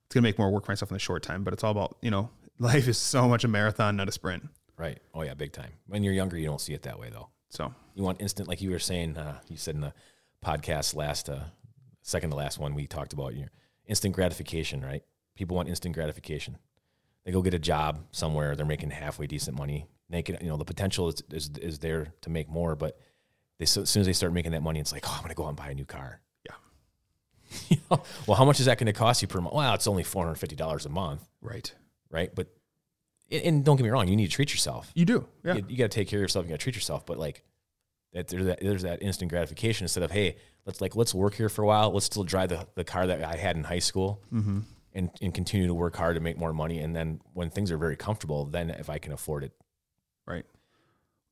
it's 0.06 0.14
gonna 0.14 0.22
make 0.22 0.38
more 0.38 0.50
work 0.50 0.64
for 0.66 0.72
myself 0.72 0.90
in 0.90 0.94
the 0.94 0.98
short 1.00 1.22
time, 1.22 1.44
but 1.44 1.52
it's 1.52 1.62
all 1.64 1.70
about 1.70 1.96
you 2.02 2.10
know, 2.10 2.30
life 2.58 2.88
is 2.88 2.98
so 2.98 3.28
much 3.28 3.44
a 3.44 3.48
marathon, 3.48 3.96
not 3.96 4.08
a 4.08 4.12
sprint. 4.12 4.44
Right. 4.80 4.98
Oh 5.14 5.22
yeah, 5.22 5.34
big 5.34 5.52
time. 5.52 5.72
When 5.86 6.02
you're 6.02 6.14
younger, 6.14 6.36
you 6.36 6.46
don't 6.46 6.60
see 6.60 6.72
it 6.74 6.82
that 6.82 6.98
way 6.98 7.10
though. 7.10 7.28
So 7.48 7.74
You 7.94 8.02
want 8.02 8.20
instant, 8.20 8.48
like 8.48 8.60
you 8.60 8.70
were 8.70 8.78
saying. 8.78 9.16
Uh, 9.16 9.38
you 9.48 9.56
said 9.56 9.74
in 9.74 9.80
the 9.80 9.92
podcast 10.44 10.94
last, 10.94 11.28
uh, 11.28 11.44
second 12.02 12.30
to 12.30 12.36
last 12.36 12.58
one, 12.58 12.74
we 12.74 12.86
talked 12.86 13.12
about 13.12 13.34
your 13.34 13.50
instant 13.86 14.14
gratification. 14.14 14.80
Right? 14.80 15.02
People 15.34 15.56
want 15.56 15.68
instant 15.68 15.94
gratification. 15.94 16.58
They 17.24 17.32
go 17.32 17.42
get 17.42 17.54
a 17.54 17.58
job 17.58 18.00
somewhere. 18.12 18.56
They're 18.56 18.64
making 18.66 18.90
halfway 18.90 19.26
decent 19.26 19.56
money. 19.56 19.86
Naked, 20.08 20.38
you 20.40 20.48
know, 20.48 20.56
the 20.56 20.64
potential 20.64 21.08
is 21.08 21.22
is, 21.30 21.50
is 21.60 21.78
there 21.78 22.12
to 22.22 22.30
make 22.30 22.48
more, 22.48 22.74
but 22.74 22.98
they 23.58 23.66
so, 23.66 23.82
as 23.82 23.90
soon 23.90 24.00
as 24.00 24.06
they 24.06 24.12
start 24.12 24.32
making 24.32 24.52
that 24.52 24.62
money, 24.62 24.80
it's 24.80 24.92
like, 24.92 25.04
oh, 25.06 25.14
I'm 25.16 25.22
gonna 25.22 25.34
go 25.34 25.44
out 25.44 25.48
and 25.48 25.56
buy 25.56 25.70
a 25.70 25.74
new 25.74 25.84
car. 25.84 26.20
Yeah. 26.46 26.54
you 27.68 27.76
know, 27.90 28.02
well, 28.26 28.36
how 28.36 28.44
much 28.44 28.58
is 28.58 28.66
that 28.66 28.78
going 28.78 28.86
to 28.86 28.92
cost 28.92 29.22
you 29.22 29.28
per 29.28 29.40
month? 29.40 29.54
Well, 29.54 29.74
it's 29.74 29.86
only 29.86 30.02
four 30.02 30.24
hundred 30.24 30.36
fifty 30.36 30.56
dollars 30.56 30.86
a 30.86 30.88
month, 30.88 31.28
right, 31.42 31.72
right? 32.10 32.34
But 32.34 32.48
and- 33.30 33.64
don't 33.64 33.76
get 33.76 33.84
me 33.84 33.90
wrong, 33.90 34.08
you 34.08 34.16
need 34.16 34.26
to 34.26 34.32
treat 34.32 34.50
yourself 34.52 34.90
you 34.94 35.04
do. 35.04 35.26
Yeah. 35.44 35.54
you, 35.68 35.76
got 35.76 35.84
to 35.84 35.88
take 35.88 36.08
care 36.08 36.18
of 36.18 36.22
yourself. 36.22 36.44
You 36.44 36.50
got 36.50 36.60
to 36.60 36.62
treat 36.62 36.74
yourself. 36.74 37.06
But 37.06 37.18
like 37.18 37.42
that, 38.12 38.28
there's 38.28 38.46
that, 38.46 38.60
there's 38.60 38.82
that 38.82 39.02
instant 39.02 39.30
gratification 39.30 39.84
instead 39.84 40.02
of 40.02 40.10
hey, 40.10 40.36
let's 40.66 40.80
like 40.80 40.96
let's 40.96 41.14
work 41.14 41.34
here 41.34 41.48
for 41.48 41.62
a 41.62 41.66
while. 41.66 41.90
Let's 41.92 42.06
still 42.06 42.24
drive 42.24 42.48
the, 42.48 42.66
the 42.74 42.84
car 42.84 43.06
that 43.06 43.22
I 43.24 43.36
had 43.36 43.56
in 43.56 43.64
high 43.64 43.78
school, 43.78 44.22
Mm-hmm. 44.32 44.60
and 44.94 45.10
and 45.22 45.32
continue 45.34 45.66
to 45.68 45.74
work 45.74 45.94
hard 45.96 46.16
to 46.16 46.20
make 46.20 46.36
more 46.38 46.52
money. 46.52 46.78
And 46.80 46.94
then 46.96 47.20
when 47.34 47.50
things 47.50 47.70
are 47.70 47.78
very 47.78 47.96
comfortable, 47.96 48.46
then 48.46 48.70
if 48.70 48.90
I 48.90 48.98
can 48.98 49.12
afford 49.12 49.44
it, 49.44 49.52
Right. 50.26 50.44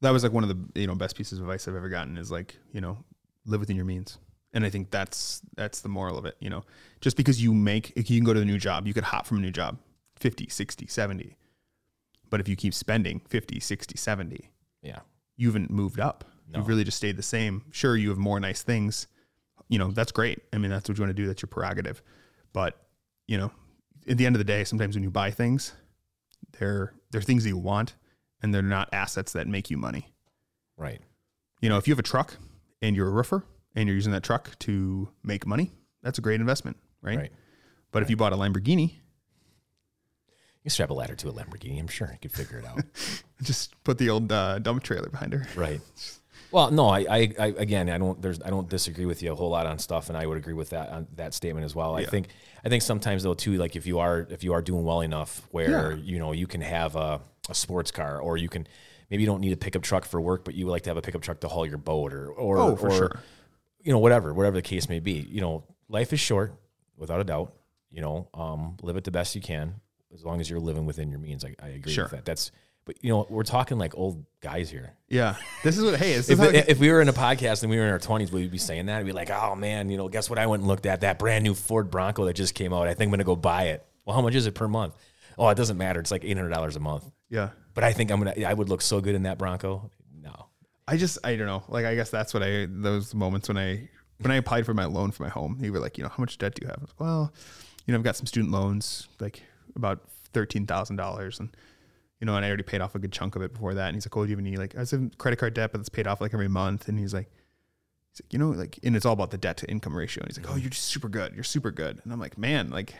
That 0.00 0.10
was 0.10 0.22
like 0.22 0.32
one 0.32 0.44
of 0.44 0.48
the 0.50 0.80
you 0.80 0.86
know 0.86 0.94
best 0.94 1.16
pieces 1.16 1.38
of 1.40 1.44
advice 1.44 1.66
I've 1.66 1.74
ever 1.74 1.88
gotten 1.88 2.16
is 2.16 2.30
like 2.30 2.56
you 2.72 2.80
know 2.80 2.98
live 3.44 3.58
within 3.60 3.74
your 3.74 3.84
means, 3.84 4.18
and 4.52 4.64
I 4.64 4.70
think 4.70 4.90
that's 4.92 5.42
that's 5.56 5.80
the 5.80 5.88
moral 5.88 6.16
of 6.16 6.24
it. 6.26 6.36
You 6.38 6.50
know, 6.50 6.62
just 7.00 7.16
because 7.16 7.42
you 7.42 7.52
make 7.52 7.92
you 7.96 8.04
can 8.04 8.22
go 8.24 8.32
to 8.34 8.40
a 8.40 8.44
new 8.44 8.58
job, 8.58 8.86
you 8.86 8.94
could 8.94 9.02
hop 9.02 9.26
from 9.26 9.38
a 9.38 9.40
new 9.40 9.50
job, 9.50 9.78
50, 10.20 10.48
60, 10.48 10.86
70. 10.86 11.36
But 12.30 12.40
if 12.40 12.48
you 12.48 12.56
keep 12.56 12.74
spending 12.74 13.20
50, 13.28 13.60
60, 13.60 13.96
70, 13.96 14.50
yeah, 14.82 15.00
you 15.36 15.48
haven't 15.48 15.70
moved 15.70 16.00
up. 16.00 16.24
No. 16.50 16.58
You've 16.58 16.68
really 16.68 16.84
just 16.84 16.96
stayed 16.96 17.16
the 17.16 17.22
same. 17.22 17.64
Sure, 17.72 17.96
you 17.96 18.08
have 18.08 18.18
more 18.18 18.40
nice 18.40 18.62
things. 18.62 19.06
You 19.68 19.78
know, 19.78 19.90
that's 19.90 20.12
great. 20.12 20.40
I 20.52 20.58
mean, 20.58 20.70
that's 20.70 20.88
what 20.88 20.96
you 20.96 21.02
want 21.02 21.14
to 21.14 21.22
do. 21.22 21.26
That's 21.26 21.42
your 21.42 21.48
prerogative. 21.48 22.02
But, 22.54 22.80
you 23.26 23.36
know, 23.36 23.50
at 24.08 24.16
the 24.16 24.24
end 24.24 24.34
of 24.34 24.38
the 24.38 24.44
day, 24.44 24.64
sometimes 24.64 24.96
when 24.96 25.02
you 25.02 25.10
buy 25.10 25.30
things, 25.30 25.72
they're 26.58 26.94
they're 27.10 27.20
things 27.20 27.42
that 27.44 27.50
you 27.50 27.58
want 27.58 27.94
and 28.42 28.54
they're 28.54 28.62
not 28.62 28.88
assets 28.92 29.32
that 29.32 29.46
make 29.46 29.70
you 29.70 29.76
money. 29.76 30.12
right, 30.76 31.00
You 31.60 31.68
know, 31.68 31.76
if 31.76 31.86
you 31.88 31.92
have 31.92 31.98
a 31.98 32.02
truck 32.04 32.36
and 32.80 32.94
you're 32.96 33.08
a 33.08 33.10
roofer 33.10 33.44
and 33.74 33.88
you're 33.88 33.96
using 33.96 34.12
that 34.12 34.22
truck 34.22 34.58
to 34.60 35.08
make 35.22 35.46
money, 35.46 35.72
that's 36.02 36.18
a 36.18 36.22
great 36.22 36.40
investment, 36.40 36.76
right? 37.02 37.18
right. 37.18 37.32
But 37.90 38.02
if 38.02 38.10
you 38.10 38.16
bought 38.16 38.32
a 38.32 38.36
Lamborghini, 38.36 38.94
You 40.68 40.70
strap 40.70 40.90
a 40.90 40.92
ladder 40.92 41.14
to 41.14 41.30
a 41.30 41.32
Lamborghini. 41.32 41.80
I'm 41.80 41.88
sure 41.88 42.10
I 42.12 42.16
could 42.16 42.30
figure 42.30 42.58
it 42.58 42.66
out. 42.66 42.82
just 43.42 43.82
put 43.84 43.96
the 43.96 44.10
old 44.10 44.30
uh, 44.30 44.58
dump 44.58 44.82
trailer 44.82 45.08
behind 45.08 45.32
her. 45.32 45.46
right. 45.56 45.80
Well, 46.50 46.70
no, 46.70 46.88
I, 46.88 47.00
I, 47.10 47.32
I, 47.38 47.46
again, 47.58 47.90
I 47.90 47.98
don't, 47.98 48.22
there's, 48.22 48.40
I 48.42 48.48
don't 48.48 48.70
disagree 48.70 49.04
with 49.04 49.22
you 49.22 49.32
a 49.32 49.34
whole 49.34 49.50
lot 49.50 49.66
on 49.66 49.78
stuff, 49.78 50.08
and 50.08 50.16
I 50.16 50.24
would 50.24 50.38
agree 50.38 50.54
with 50.54 50.70
that 50.70 50.88
on 50.88 51.06
that 51.16 51.34
statement 51.34 51.66
as 51.66 51.74
well. 51.74 51.94
I 51.94 52.06
think, 52.06 52.28
I 52.64 52.70
think 52.70 52.82
sometimes 52.82 53.22
though 53.22 53.34
too, 53.34 53.58
like 53.58 53.76
if 53.76 53.86
you 53.86 53.98
are, 53.98 54.26
if 54.30 54.42
you 54.42 54.54
are 54.54 54.62
doing 54.62 54.82
well 54.82 55.02
enough, 55.02 55.42
where 55.50 55.90
Yeah. 55.92 55.96
you 56.02 56.18
know 56.18 56.32
you 56.32 56.46
can 56.46 56.62
have 56.62 56.96
a, 56.96 57.20
a 57.50 57.54
sports 57.54 57.90
car, 57.90 58.18
or 58.18 58.38
you 58.38 58.48
can, 58.48 58.66
maybe 59.10 59.22
you 59.22 59.26
don't 59.26 59.40
need 59.42 59.52
a 59.52 59.58
pickup 59.58 59.82
truck 59.82 60.06
for 60.06 60.22
work, 60.22 60.42
but 60.44 60.54
you 60.54 60.64
would 60.64 60.72
like 60.72 60.82
to 60.84 60.90
have 60.90 60.96
a 60.96 61.02
pickup 61.02 61.20
truck 61.20 61.40
to 61.40 61.48
haul 61.48 61.66
your 61.66 61.76
boat, 61.76 62.14
or, 62.14 62.28
or, 62.30 62.56
Oh, 62.58 62.76
for 62.76 62.88
or, 62.88 62.92
sure. 62.96 63.20
you 63.82 63.92
know, 63.92 63.98
whatever, 63.98 64.32
whatever 64.32 64.56
the 64.56 64.62
case 64.62 64.88
may 64.88 65.00
be. 65.00 65.14
You 65.30 65.42
know, 65.42 65.64
life 65.90 66.14
is 66.14 66.20
short, 66.20 66.54
without 66.96 67.20
a 67.20 67.24
doubt. 67.24 67.52
You 67.90 68.00
know, 68.00 68.28
um, 68.32 68.78
live 68.82 68.96
it 68.96 69.04
the 69.04 69.10
best 69.10 69.34
you 69.34 69.42
can, 69.42 69.74
as 70.14 70.24
long 70.24 70.40
as 70.40 70.48
you're 70.48 70.60
living 70.60 70.86
within 70.86 71.10
your 71.10 71.20
means. 71.20 71.44
I, 71.44 71.54
I 71.62 71.68
agree 71.68 71.92
Sure. 71.92 72.04
with 72.04 72.12
that. 72.12 72.24
That's, 72.24 72.50
but 72.84 72.96
you 73.04 73.10
know, 73.10 73.26
we're 73.28 73.42
talking 73.42 73.76
like 73.78 73.94
old 73.96 74.24
guys 74.40 74.70
here. 74.70 74.94
Yeah. 75.08 75.36
This 75.62 75.76
is 75.76 75.84
what, 75.84 75.96
hey, 75.98 76.12
If, 76.14 76.30
is 76.30 76.38
how, 76.38 76.46
if 76.48 76.78
we 76.78 76.90
were 76.90 77.02
in 77.02 77.08
a 77.08 77.12
podcast 77.12 77.62
and 77.62 77.70
we 77.70 77.76
were 77.76 77.84
in 77.84 77.90
our 77.90 77.98
twenties, 77.98 78.32
we'd 78.32 78.50
be 78.50 78.56
saying 78.58 78.86
that. 78.86 78.98
We'd 79.04 79.10
be 79.10 79.12
like, 79.12 79.30
"Oh 79.30 79.54
man, 79.54 79.90
you 79.90 79.96
know, 79.98 80.08
guess 80.08 80.30
what? 80.30 80.38
I 80.38 80.46
went 80.46 80.60
and 80.62 80.68
looked 80.68 80.86
at 80.86 81.02
that 81.02 81.18
brand 81.18 81.44
new 81.44 81.54
Ford 81.54 81.90
Bronco 81.90 82.24
that 82.24 82.32
just 82.34 82.54
came 82.54 82.72
out. 82.72 82.88
I 82.88 82.94
think 82.94 83.08
I'm 83.08 83.10
gonna 83.10 83.24
go 83.24 83.36
buy 83.36 83.64
it. 83.64 83.84
Well, 84.06 84.16
how 84.16 84.22
much 84.22 84.34
is 84.34 84.46
it 84.46 84.54
per 84.54 84.66
month? 84.68 84.94
Oh, 85.36 85.48
it 85.50 85.54
doesn't 85.56 85.76
matter. 85.76 86.00
It's 86.00 86.10
like 86.10 86.24
eight 86.24 86.36
hundred 86.36 86.48
dollars 86.50 86.76
a 86.76 86.80
month. 86.80 87.04
yeah. 87.28 87.50
But 87.74 87.84
I 87.84 87.92
think 87.92 88.10
I'm 88.10 88.18
gonna. 88.24 88.34
I 88.46 88.54
would 88.54 88.68
look 88.70 88.80
so 88.82 89.00
good 89.02 89.14
in 89.14 89.22
that 89.24 89.36
Bronco. 89.38 89.90
No, 90.20 90.46
I 90.88 90.96
just 90.96 91.18
I 91.22 91.36
don't 91.36 91.46
know. 91.46 91.62
Like 91.68 91.84
I 91.84 91.94
guess 91.94 92.10
that's 92.10 92.32
what 92.34 92.42
I 92.42 92.66
those 92.70 93.14
moments 93.14 93.48
when 93.48 93.58
I 93.58 93.88
when 94.20 94.30
I 94.32 94.36
applied 94.36 94.64
for 94.66 94.72
my 94.74 94.86
loan 94.86 95.10
for 95.12 95.22
my 95.24 95.28
home, 95.28 95.58
they 95.60 95.68
were 95.70 95.78
like, 95.78 95.96
you 95.98 96.02
know, 96.04 96.08
how 96.10 96.20
much 96.22 96.38
debt 96.38 96.54
do 96.54 96.64
you 96.64 96.68
have? 96.68 96.80
Like, 96.80 96.98
well, 96.98 97.32
you 97.86 97.92
know, 97.92 97.98
I've 97.98 98.04
got 98.04 98.16
some 98.16 98.26
student 98.26 98.50
loans, 98.50 99.06
like 99.20 99.42
about 99.78 100.02
thirteen 100.34 100.66
thousand 100.66 100.96
dollars, 100.96 101.40
and 101.40 101.48
you 102.20 102.26
know, 102.26 102.34
and 102.36 102.44
I 102.44 102.48
already 102.48 102.64
paid 102.64 102.80
off 102.80 102.94
a 102.94 102.98
good 102.98 103.12
chunk 103.12 103.36
of 103.36 103.42
it 103.42 103.52
before 103.52 103.74
that. 103.74 103.86
And 103.86 103.96
he's 103.96 104.04
like, 104.04 104.16
oh, 104.16 104.24
do 104.24 104.30
you 104.30 104.36
have 104.36 104.44
any 104.44 104.56
like 104.56 104.76
I 104.76 104.80
was 104.80 104.92
in 104.92 105.10
credit 105.18 105.38
card 105.38 105.54
debt, 105.54 105.72
but 105.72 105.80
it's 105.80 105.88
paid 105.88 106.06
off 106.06 106.20
like 106.20 106.34
every 106.34 106.48
month. 106.48 106.88
And 106.88 106.98
he's 106.98 107.14
like, 107.14 107.30
he's 108.12 108.20
like, 108.24 108.32
you 108.32 108.38
know, 108.38 108.50
like, 108.50 108.78
and 108.82 108.96
it's 108.96 109.06
all 109.06 109.12
about 109.12 109.30
the 109.30 109.38
debt 109.38 109.56
to 109.58 109.70
income 109.70 109.96
ratio. 109.96 110.22
And 110.24 110.30
he's 110.30 110.38
like, 110.44 110.52
oh, 110.52 110.56
you're 110.56 110.70
just 110.70 110.86
super 110.86 111.08
good. 111.08 111.34
You're 111.34 111.44
super 111.44 111.70
good. 111.70 112.00
And 112.02 112.12
I'm 112.12 112.20
like, 112.20 112.36
man, 112.36 112.70
like. 112.70 112.94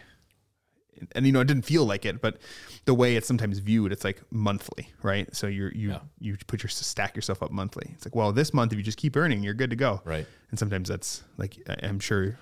And 1.13 1.25
you 1.27 1.31
know, 1.31 1.39
it 1.41 1.47
didn't 1.47 1.65
feel 1.65 1.85
like 1.85 2.05
it, 2.05 2.21
but 2.21 2.39
the 2.85 2.93
way 2.93 3.15
it's 3.15 3.29
sometimes 3.29 3.61
viewed, 3.61 3.93
it's 3.93 4.03
like 4.03 4.21
monthly, 4.33 4.91
right? 5.05 5.33
So 5.33 5.47
you're 5.47 5.71
you 5.73 5.91
Yeah. 5.91 6.01
you 6.19 6.37
put 6.49 6.61
your 6.65 6.71
stack 6.71 7.15
yourself 7.15 7.41
up 7.41 7.53
monthly. 7.53 7.91
It's 7.95 8.05
like, 8.05 8.17
well, 8.17 8.33
this 8.33 8.53
month 8.53 8.73
if 8.73 8.79
you 8.79 8.83
just 8.83 8.99
keep 8.99 9.17
earning, 9.17 9.45
you're 9.45 9.55
good 9.55 9.71
to 9.71 9.77
go. 9.77 10.03
right? 10.05 10.27
And 10.51 10.59
sometimes 10.59 10.89
that's 10.89 11.23
like 11.37 11.57
I'm 11.85 12.01
sure 12.01 12.37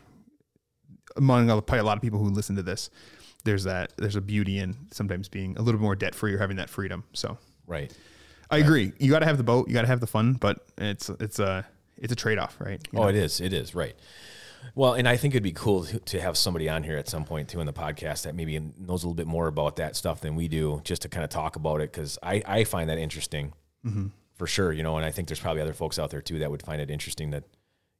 among 1.16 1.48
probably 1.48 1.78
a 1.80 1.84
lot 1.84 1.98
of 1.98 2.02
people 2.02 2.18
who 2.18 2.30
listen 2.30 2.56
to 2.56 2.62
this, 2.62 2.88
there's 3.46 3.64
that 3.64 3.92
there's 3.96 4.16
a 4.16 4.20
beauty 4.20 4.58
in 4.58 4.76
sometimes 4.92 5.28
being 5.30 5.56
a 5.56 5.62
little 5.62 5.78
bit 5.80 5.84
more 5.84 5.96
debt 5.96 6.14
free 6.14 6.34
or 6.34 6.38
having 6.38 6.58
that 6.58 6.68
freedom. 6.68 7.04
So 7.14 7.38
Right. 7.66 7.90
I 8.50 8.58
agree. 8.58 8.92
You 9.00 9.10
got 9.10 9.20
to 9.20 9.26
have 9.26 9.38
the 9.38 9.42
boat, 9.44 9.66
you 9.66 9.74
got 9.74 9.80
to 9.82 9.88
have 9.88 9.98
the 10.00 10.06
fun, 10.06 10.34
but 10.34 10.64
it's 10.78 11.08
it's 11.08 11.38
a 11.38 11.66
it's 11.96 12.12
a 12.12 12.16
trade 12.16 12.38
off, 12.38 12.56
right? 12.60 12.80
You 12.92 12.98
Oh, 12.98 13.02
know? 13.04 13.08
it 13.08 13.14
is. 13.16 13.40
It 13.40 13.52
is 13.54 13.74
right. 13.74 13.96
Well, 14.74 14.94
and 14.94 15.08
I 15.08 15.16
think 15.16 15.32
it'd 15.34 15.42
be 15.42 15.52
cool 15.52 15.84
to, 15.84 15.98
to 16.00 16.20
have 16.20 16.36
somebody 16.36 16.68
on 16.68 16.82
here 16.82 16.96
at 16.96 17.08
some 17.08 17.24
point 17.24 17.48
too 17.48 17.60
in 17.60 17.66
the 17.66 17.72
podcast 17.72 18.22
that 18.24 18.34
maybe 18.34 18.58
knows 18.58 19.02
a 19.04 19.06
little 19.06 19.14
bit 19.14 19.26
more 19.26 19.46
about 19.46 19.76
that 19.76 19.96
stuff 19.96 20.20
than 20.20 20.34
we 20.36 20.48
do, 20.48 20.80
just 20.84 21.02
to 21.02 21.08
kind 21.08 21.24
of 21.24 21.30
talk 21.30 21.56
about 21.56 21.80
it 21.80 21.90
because 21.92 22.18
I 22.22 22.42
I 22.46 22.64
find 22.64 22.90
that 22.90 22.98
interesting 22.98 23.52
Mm-hmm. 23.86 24.06
for 24.34 24.46
sure. 24.48 24.72
You 24.72 24.82
know, 24.82 24.96
and 24.96 25.04
I 25.04 25.10
think 25.12 25.28
there's 25.28 25.40
probably 25.40 25.62
other 25.62 25.72
folks 25.74 25.98
out 25.98 26.10
there 26.10 26.20
too 26.22 26.40
that 26.40 26.50
would 26.50 26.62
find 26.62 26.80
it 26.80 26.90
interesting 26.90 27.30
that 27.30 27.44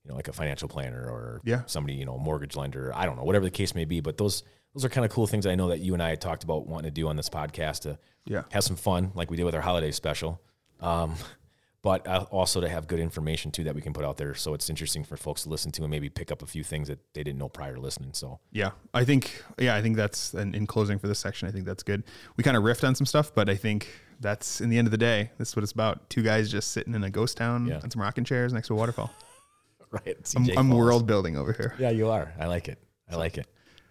you 0.04 0.10
know 0.10 0.16
like 0.16 0.28
a 0.28 0.32
financial 0.32 0.68
planner 0.68 1.08
or 1.08 1.40
Yeah. 1.44 1.62
somebody 1.66 1.94
you 1.94 2.04
know 2.04 2.18
mortgage 2.18 2.56
lender. 2.56 2.92
I 2.94 3.06
don't 3.06 3.16
know 3.16 3.24
whatever 3.24 3.44
the 3.44 3.50
case 3.50 3.74
may 3.74 3.84
be, 3.84 4.00
but 4.00 4.16
those 4.16 4.42
those 4.76 4.84
are 4.84 4.90
kind 4.90 5.06
of 5.06 5.10
cool 5.10 5.26
things 5.26 5.46
I 5.46 5.54
know 5.54 5.68
that 5.68 5.80
you 5.80 5.94
and 5.94 6.02
I 6.02 6.10
had 6.10 6.20
talked 6.20 6.44
about 6.44 6.66
wanting 6.66 6.90
to 6.90 6.94
do 6.94 7.08
on 7.08 7.16
this 7.16 7.30
podcast 7.30 7.80
to 7.80 7.98
Yeah. 8.26 8.42
have 8.50 8.62
some 8.62 8.76
fun 8.76 9.10
like 9.14 9.30
we 9.30 9.36
did 9.38 9.44
with 9.44 9.54
our 9.54 9.62
holiday 9.62 9.90
special. 9.90 10.38
Um, 10.80 11.14
but 11.82 12.06
uh, 12.06 12.26
also 12.30 12.60
to 12.60 12.68
have 12.68 12.86
good 12.86 12.98
information 13.00 13.50
too 13.52 13.64
that 13.64 13.74
we 13.74 13.80
can 13.80 13.94
put 13.94 14.04
out 14.04 14.18
there. 14.18 14.34
So 14.34 14.52
it's 14.52 14.68
interesting 14.68 15.02
for 15.02 15.16
folks 15.16 15.44
to 15.44 15.48
listen 15.48 15.72
to 15.72 15.82
and 15.82 15.90
maybe 15.90 16.10
pick 16.10 16.30
up 16.30 16.42
a 16.42 16.46
few 16.46 16.62
things 16.62 16.88
that 16.88 16.98
they 17.14 17.22
didn't 17.22 17.38
know 17.38 17.48
prior 17.48 17.74
to 17.76 17.80
listening. 17.80 18.10
So 18.12 18.38
Yeah, 18.52 18.72
I 18.92 19.04
think 19.06 19.42
yeah, 19.58 19.74
I 19.76 19.80
think 19.80 19.96
that's 19.96 20.34
and 20.34 20.54
in 20.54 20.66
closing 20.66 20.98
for 20.98 21.06
this 21.08 21.20
section, 21.20 21.48
I 21.48 21.52
think 21.52 21.64
that's 21.64 21.82
good. 21.82 22.02
We 22.36 22.44
kind 22.44 22.56
of 22.58 22.62
riffed 22.62 22.86
on 22.86 22.94
some 22.94 23.06
stuff, 23.06 23.34
but 23.34 23.48
I 23.48 23.54
think 23.54 23.88
that's 24.20 24.60
in 24.60 24.68
the 24.68 24.76
end 24.76 24.86
of 24.88 24.90
the 24.92 24.98
day, 24.98 25.30
this 25.38 25.48
is 25.50 25.56
what 25.56 25.62
it's 25.62 25.72
about. 25.72 26.10
Two 26.10 26.22
guys 26.22 26.50
just 26.50 26.72
sitting 26.72 26.94
in 26.94 27.02
a 27.02 27.08
ghost 27.10 27.38
town 27.38 27.66
Yeah. 27.66 27.80
on 27.82 27.90
some 27.90 28.02
rocking 28.02 28.24
chairs 28.24 28.52
next 28.52 28.66
to 28.68 28.74
a 28.74 28.76
waterfall. 28.76 29.10
right, 29.90 30.16
I'm, 30.36 30.48
I'm 30.58 30.68
world 30.70 31.06
building 31.06 31.38
over 31.38 31.52
here. 31.54 31.74
Yeah, 31.78 31.90
you 31.90 32.10
are. 32.10 32.32
I 32.38 32.46
like 32.46 32.68
it. 32.68 32.78
I 33.10 33.16
like 33.16 33.38
it. 33.38 33.46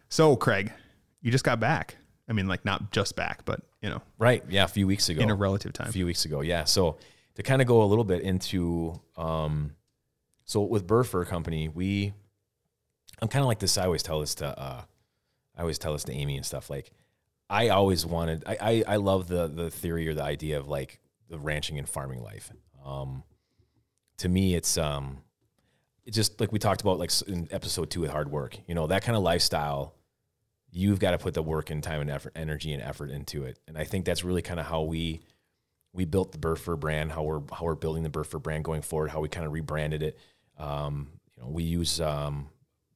So 0.09 0.35
Craig, 0.35 0.71
you 1.21 1.31
just 1.31 1.43
got 1.43 1.59
back. 1.59 1.97
I 2.27 2.33
mean, 2.33 2.47
like 2.47 2.65
not 2.65 2.91
just 2.91 3.15
back, 3.15 3.45
but 3.45 3.61
you 3.81 3.89
know, 3.89 4.01
Right. 4.17 4.43
Yeah. 4.49 4.63
A 4.63 4.67
few 4.67 4.87
weeks 4.87 5.09
ago. 5.09 5.21
in 5.21 5.29
a 5.29 5.35
relative 5.35 5.73
time, 5.73 5.89
a 5.89 5.91
few 5.91 6.05
weeks 6.05 6.25
ago. 6.25 6.41
Yeah. 6.41 6.63
So 6.63 6.97
to 7.35 7.43
kind 7.43 7.61
of 7.61 7.67
go 7.67 7.83
a 7.83 7.85
little 7.85 8.03
bit 8.03 8.21
into, 8.21 8.99
um, 9.17 9.75
so 10.45 10.61
with 10.61 10.87
Burr 10.87 11.03
Fur 11.03 11.25
Company, 11.25 11.69
we, 11.69 12.13
I'm 13.21 13.27
kind 13.27 13.41
of 13.41 13.47
like 13.47 13.59
this. 13.59 13.77
I 13.77 13.85
always 13.85 14.03
tell 14.03 14.19
this 14.21 14.35
to, 14.35 14.47
uh, 14.47 14.81
I 15.55 15.61
always 15.61 15.77
tell 15.77 15.93
this 15.93 16.03
to 16.05 16.13
Amy 16.13 16.35
and 16.37 16.45
stuff. 16.45 16.69
Like, 16.69 16.91
I 17.49 17.69
always 17.69 18.05
wanted. 18.05 18.43
I 18.47 18.57
I, 18.59 18.83
I 18.93 18.95
love 18.95 19.27
the 19.27 19.47
the 19.47 19.69
theory 19.69 20.07
or 20.07 20.15
the 20.15 20.23
idea 20.23 20.57
of 20.57 20.67
like 20.67 20.99
the 21.29 21.37
ranching 21.37 21.77
and 21.77 21.87
farming 21.87 22.23
life. 22.23 22.51
Um, 22.83 23.23
to 24.17 24.27
me, 24.27 24.55
it's 24.55 24.79
um, 24.79 25.19
it's 26.05 26.15
just 26.15 26.39
like 26.39 26.51
we 26.51 26.59
talked 26.59 26.81
about 26.81 26.99
like 26.99 27.11
in 27.27 27.47
episode 27.51 27.89
two 27.89 28.01
with 28.01 28.11
hard 28.11 28.29
work. 28.29 28.57
You 28.67 28.75
know 28.75 28.87
that 28.87 29.03
kind 29.03 29.17
of 29.17 29.23
lifestyle. 29.23 29.95
You've 30.71 30.99
got 30.99 31.11
to 31.11 31.17
put 31.17 31.33
the 31.33 31.41
work 31.41 31.69
and 31.69 31.81
time 31.81 32.01
and 32.01 32.09
effort, 32.09 32.33
energy 32.35 32.73
and 32.73 32.83
effort 32.83 33.09
into 33.09 33.45
it. 33.45 33.59
And 33.65 33.77
I 33.77 33.85
think 33.85 34.03
that's 34.03 34.25
really 34.25 34.41
kind 34.41 34.59
of 34.59 34.65
how 34.65 34.81
we 34.83 35.21
we 35.93 36.05
built 36.05 36.33
the 36.33 36.37
Burfer 36.37 36.77
brand, 36.77 37.11
how 37.11 37.23
we're 37.23 37.41
how 37.51 37.65
we're 37.65 37.75
building 37.75 38.03
the 38.03 38.09
Burfer 38.09 38.41
brand 38.41 38.63
going 38.65 38.81
forward, 38.81 39.09
how 39.09 39.21
we 39.21 39.29
kind 39.29 39.45
of 39.45 39.53
rebranded 39.53 40.03
it. 40.03 40.19
Um, 40.57 41.07
you 41.35 41.43
know, 41.43 41.49
we 41.49 41.63
use 41.63 41.99
um, 42.01 42.49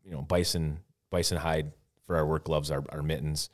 you 0.04 0.12
know 0.12 0.22
bison 0.22 0.80
bison 1.10 1.38
hide 1.38 1.72
for 2.06 2.18
our 2.18 2.26
work 2.26 2.44
gloves, 2.46 2.70
our, 2.70 2.84
our 2.90 3.02
mittens, 3.02 3.50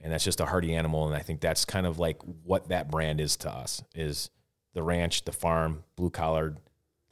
and 0.00 0.12
that's 0.12 0.24
just 0.24 0.40
a 0.40 0.46
hardy 0.46 0.74
animal. 0.74 1.06
And 1.06 1.14
I 1.14 1.20
think 1.20 1.40
that's 1.40 1.64
kind 1.64 1.86
of 1.86 1.98
like 1.98 2.20
what 2.44 2.68
that 2.68 2.90
brand 2.90 3.20
is 3.20 3.36
to 3.38 3.50
us: 3.50 3.82
is 3.94 4.30
the 4.74 4.82
ranch, 4.82 5.24
the 5.24 5.32
farm, 5.32 5.84
blue 5.96 6.10
collared 6.10 6.58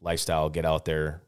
lifestyle. 0.01 0.51
Get 0.51 0.65
out 0.65 0.85
there, 0.85 1.23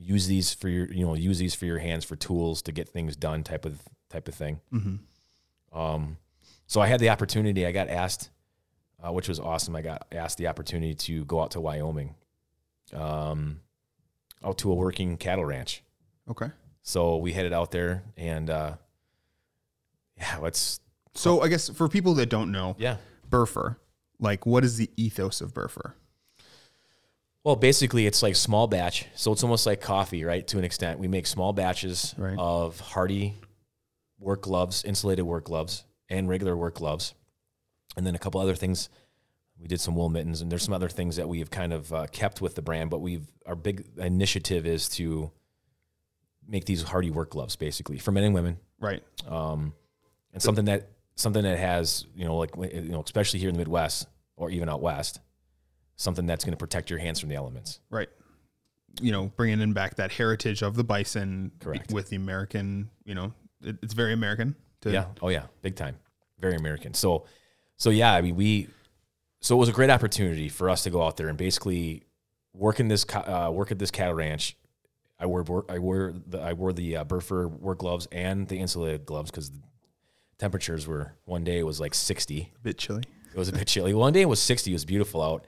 use 0.00 0.26
these 0.26 0.54
for 0.54 0.68
your 0.68 0.86
you 0.92 1.04
know 1.04 1.14
use 1.14 1.38
these 1.38 1.54
for 1.54 1.66
your 1.66 1.78
hands 1.78 2.04
for 2.04 2.16
tools 2.16 2.62
to 2.62 2.72
get 2.72 2.88
things 2.88 3.16
done 3.16 3.42
type 3.42 3.64
of 3.64 3.82
type 4.10 4.28
of 4.28 4.34
thing. 4.34 4.60
Mm-hmm. 4.72 5.78
Um, 5.78 6.18
so 6.66 6.80
I 6.80 6.86
had 6.86 7.00
the 7.00 7.10
opportunity. 7.10 7.66
I 7.66 7.72
got 7.72 7.88
asked, 7.88 8.30
uh, 9.02 9.12
which 9.12 9.28
was 9.28 9.40
awesome. 9.40 9.74
I 9.76 9.82
got 9.82 10.06
asked 10.12 10.38
the 10.38 10.46
opportunity 10.46 10.94
to 10.94 11.24
go 11.24 11.42
out 11.42 11.50
to 11.52 11.60
Wyoming, 11.60 12.14
um, 12.92 13.60
out 14.44 14.58
to 14.58 14.70
a 14.70 14.74
working 14.74 15.16
cattle 15.16 15.44
ranch. 15.44 15.82
Okay. 16.30 16.50
So 16.82 17.16
we 17.16 17.32
headed 17.32 17.52
out 17.52 17.70
there, 17.70 18.04
and 18.16 18.48
uh, 18.48 18.74
yeah, 20.16 20.38
let's 20.40 20.80
So 21.14 21.42
I 21.42 21.48
guess 21.48 21.68
for 21.68 21.88
people 21.88 22.14
that 22.14 22.26
don't 22.26 22.52
know, 22.52 22.76
yeah. 22.78 22.96
Burfer, 23.28 23.76
like 24.18 24.46
what 24.46 24.64
is 24.64 24.76
the 24.76 24.90
ethos 24.96 25.40
of 25.40 25.52
Burfer? 25.52 25.92
Well, 27.48 27.56
basically, 27.56 28.06
it's 28.06 28.22
like 28.22 28.36
small 28.36 28.66
batch. 28.66 29.06
So 29.14 29.32
it's 29.32 29.42
almost 29.42 29.64
like 29.64 29.80
coffee, 29.80 30.22
right? 30.22 30.46
To 30.48 30.58
an 30.58 30.64
extent, 30.64 30.98
we 30.98 31.08
make 31.08 31.26
small 31.26 31.54
batches 31.54 32.14
Right. 32.18 32.36
of 32.38 32.78
hardy 32.78 33.36
work 34.18 34.42
gloves, 34.42 34.84
insulated 34.84 35.24
work 35.24 35.44
gloves, 35.44 35.84
and 36.10 36.28
regular 36.28 36.54
work 36.54 36.74
gloves, 36.74 37.14
and 37.96 38.06
then 38.06 38.14
a 38.14 38.18
couple 38.18 38.38
other 38.38 38.54
things. 38.54 38.90
We 39.58 39.66
did 39.66 39.80
some 39.80 39.96
wool 39.96 40.10
mittens, 40.10 40.42
and 40.42 40.52
there's 40.52 40.62
some 40.62 40.74
other 40.74 40.90
things 40.90 41.16
that 41.16 41.26
we've 41.26 41.48
kind 41.50 41.72
of 41.72 41.90
uh, 41.90 42.06
kept 42.08 42.42
with 42.42 42.54
the 42.54 42.60
brand. 42.60 42.90
But 42.90 42.98
we've 42.98 43.26
our 43.46 43.56
big 43.56 43.86
initiative 43.96 44.66
is 44.66 44.86
to 44.90 45.30
make 46.46 46.66
these 46.66 46.82
hardy 46.82 47.10
work 47.10 47.30
gloves, 47.30 47.56
basically 47.56 47.96
for 47.96 48.12
men 48.12 48.24
and 48.24 48.34
women, 48.34 48.58
Right. 48.78 49.02
um, 49.26 49.72
and 50.34 50.42
something 50.42 50.66
that 50.66 50.90
something 51.14 51.44
that 51.44 51.58
has 51.58 52.04
you 52.14 52.26
know 52.26 52.36
like 52.36 52.50
you 52.56 52.90
know 52.90 53.00
especially 53.00 53.40
here 53.40 53.48
in 53.48 53.54
the 53.54 53.58
Midwest 53.60 54.06
or 54.36 54.50
even 54.50 54.68
out 54.68 54.82
west, 54.82 55.20
something 55.98 56.24
that's 56.24 56.44
going 56.44 56.52
to 56.52 56.58
protect 56.58 56.88
your 56.88 56.98
hands 56.98 57.20
from 57.20 57.28
the 57.28 57.34
elements. 57.34 57.80
Right. 57.90 58.08
You 59.02 59.12
know, 59.12 59.30
bringing 59.36 59.60
in 59.60 59.74
back 59.74 59.96
that 59.96 60.10
heritage 60.12 60.62
of 60.62 60.74
the 60.74 60.84
bison 60.84 61.52
Correct. 61.60 61.92
with 61.92 62.08
the 62.08 62.16
American, 62.16 62.88
you 63.04 63.14
know, 63.14 63.34
it, 63.62 63.76
it's 63.82 63.92
very 63.92 64.14
American. 64.14 64.56
To, 64.82 64.90
Yeah. 64.90 65.06
Oh 65.20 65.28
yeah. 65.28 65.46
Big 65.60 65.76
time. 65.76 65.96
Very 66.38 66.54
American. 66.54 66.94
So, 66.94 67.26
so 67.76 67.90
yeah. 67.90 68.14
I 68.14 68.22
mean, 68.22 68.36
we. 68.36 68.68
So 69.40 69.54
it 69.54 69.58
was 69.58 69.68
a 69.68 69.72
great 69.72 69.90
opportunity 69.90 70.48
for 70.48 70.68
us 70.68 70.82
to 70.82 70.90
go 70.90 71.02
out 71.02 71.16
there 71.16 71.28
and 71.28 71.38
basically 71.38 72.02
work 72.52 72.80
in 72.80 72.88
this 72.88 73.06
uh, 73.14 73.50
work 73.52 73.70
at 73.70 73.78
this 73.78 73.90
cattle 73.90 74.14
ranch. 74.14 74.56
I 75.20 75.26
wore 75.26 75.64
I 75.68 75.78
wore 75.78 76.14
the 76.26 76.40
I 76.40 76.54
wore 76.54 76.72
the 76.72 76.98
uh, 76.98 77.04
Burfer 77.04 77.48
work 77.48 77.78
gloves 77.78 78.08
and 78.10 78.48
the 78.48 78.58
insulated 78.58 79.04
gloves 79.04 79.30
because 79.30 79.50
the 79.50 79.60
temperatures 80.38 80.88
were 80.88 81.14
one 81.24 81.44
day 81.44 81.58
it 81.58 81.66
was 81.66 81.80
like 81.80 81.94
sixty. 81.94 82.52
A 82.56 82.60
bit 82.62 82.78
chilly. 82.78 83.02
It 83.32 83.38
was 83.38 83.48
a 83.48 83.52
bit 83.52 83.68
chilly. 83.68 83.94
One 83.94 84.12
day 84.12 84.22
it 84.22 84.28
was 84.28 84.40
60. 84.40 84.70
It 84.70 84.74
was 84.74 84.84
beautiful 84.84 85.22
out. 85.22 85.46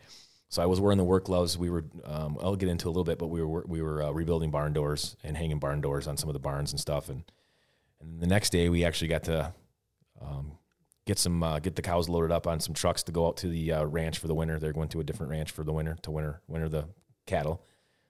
So 0.50 0.60
I 0.60 0.66
was 0.66 0.80
wearing 0.80 0.98
the 0.98 1.04
work 1.04 1.26
gloves. 1.26 1.56
We 1.56 1.70
were, 1.70 1.84
um, 2.04 2.36
I'll 2.42 2.56
get 2.56 2.68
into 2.68 2.88
a 2.88 2.90
little 2.90 3.04
bit, 3.04 3.18
but 3.18 3.28
we 3.28 3.40
were, 3.40 3.64
we 3.68 3.80
were 3.82 4.02
uh, 4.02 4.10
rebuilding 4.10 4.50
barn 4.50 4.72
doors 4.72 5.16
and 5.22 5.36
hanging 5.36 5.60
barn 5.60 5.80
doors 5.80 6.08
on 6.08 6.16
some 6.16 6.28
of 6.28 6.32
the 6.32 6.40
barns 6.40 6.72
and 6.72 6.80
stuff. 6.80 7.08
And, 7.08 7.22
and 8.00 8.20
the 8.20 8.26
next 8.26 8.50
day 8.50 8.68
we 8.68 8.84
actually 8.84 9.08
got 9.08 9.22
to 9.24 9.54
um, 10.20 10.58
get 11.06 11.20
some, 11.20 11.40
uh, 11.44 11.60
get 11.60 11.76
the 11.76 11.82
cows 11.82 12.08
loaded 12.08 12.32
up 12.32 12.48
on 12.48 12.58
some 12.58 12.74
trucks 12.74 13.04
to 13.04 13.12
go 13.12 13.28
out 13.28 13.36
to 13.38 13.48
the 13.48 13.72
uh, 13.72 13.84
ranch 13.84 14.18
for 14.18 14.26
the 14.26 14.34
winter. 14.34 14.58
They're 14.58 14.72
going 14.72 14.88
to 14.88 15.00
a 15.00 15.04
different 15.04 15.30
ranch 15.30 15.52
for 15.52 15.62
the 15.62 15.72
winter 15.72 15.96
to 16.02 16.10
winter, 16.10 16.40
winter 16.48 16.68
the 16.68 16.88
cattle. 17.26 17.64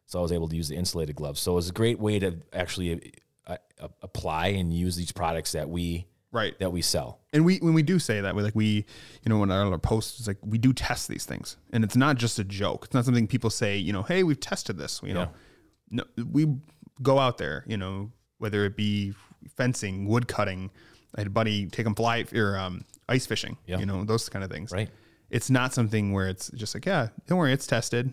So 0.07 0.19
I 0.19 0.23
was 0.23 0.33
able 0.33 0.49
to 0.49 0.57
use 0.57 0.69
the 0.69 0.77
insulated 0.77 1.17
gloves. 1.17 1.41
So 1.41 1.53
it 1.53 1.57
was 1.57 1.69
a 1.69 1.75
great 1.75 2.01
way 2.01 2.19
to 2.21 2.39
actually 2.55 3.13
uh, 3.47 3.59
apply 4.01 4.49
and 4.49 4.73
use 4.73 4.97
these 4.97 5.13
products 5.13 5.53
that 5.53 5.69
we, 5.69 6.07
Right. 6.33 6.59
that 6.59 6.73
we 6.73 6.83
sell. 6.83 7.21
And 7.33 7.45
we 7.45 7.59
when 7.59 7.75
we 7.75 7.83
do 7.83 7.99
say 7.99 8.21
that, 8.21 8.35
we 8.35 8.43
like 8.43 8.55
we, 8.55 8.85
you 9.23 9.29
know, 9.29 9.39
when 9.39 9.51
our 9.51 9.79
posts, 9.79 10.19
it's 10.19 10.29
like 10.29 10.39
we 10.45 10.59
do 10.59 10.73
test 10.73 11.09
these 11.09 11.25
things, 11.25 11.57
and 11.73 11.85
it's 11.85 11.97
not 11.97 12.17
just 12.17 12.39
a 12.39 12.45
joke. 12.45 12.85
It's 12.87 12.95
not 12.95 13.05
something 13.05 13.27
people 13.27 13.51
say, 13.51 13.77
you 13.77 13.93
know, 13.93 14.03
hey, 14.03 14.23
we've 14.23 14.41
tested 14.41 14.79
this. 14.79 15.01
You 15.05 15.15
know, 15.15 15.29
no, 15.91 16.05
we 16.31 16.47
go 17.03 17.19
out 17.19 17.39
there, 17.39 17.65
you 17.67 17.77
know, 17.77 18.13
whether 18.39 18.65
it 18.65 18.77
be 18.77 19.15
fencing, 19.57 20.07
wood 20.07 20.29
cutting. 20.29 20.71
I 21.17 21.21
had 21.21 21.27
a 21.27 21.31
buddy 21.31 21.67
take 21.67 21.87
him 21.87 21.95
fly 21.95 22.25
or 22.35 22.57
um, 22.57 22.85
ice 23.09 23.27
fishing. 23.27 23.57
Yeah. 23.67 23.79
You 23.79 23.87
know, 23.87 24.05
those 24.05 24.29
kind 24.29 24.45
of 24.45 24.51
things. 24.51 24.73
Right. 24.73 24.89
It's 25.31 25.51
not 25.51 25.73
something 25.73 26.13
where 26.13 26.29
it's 26.29 26.51
just 26.51 26.75
like, 26.75 26.87
yeah, 26.87 27.09
don't 27.27 27.39
worry, 27.39 27.53
it's 27.53 27.67
tested. 27.67 28.13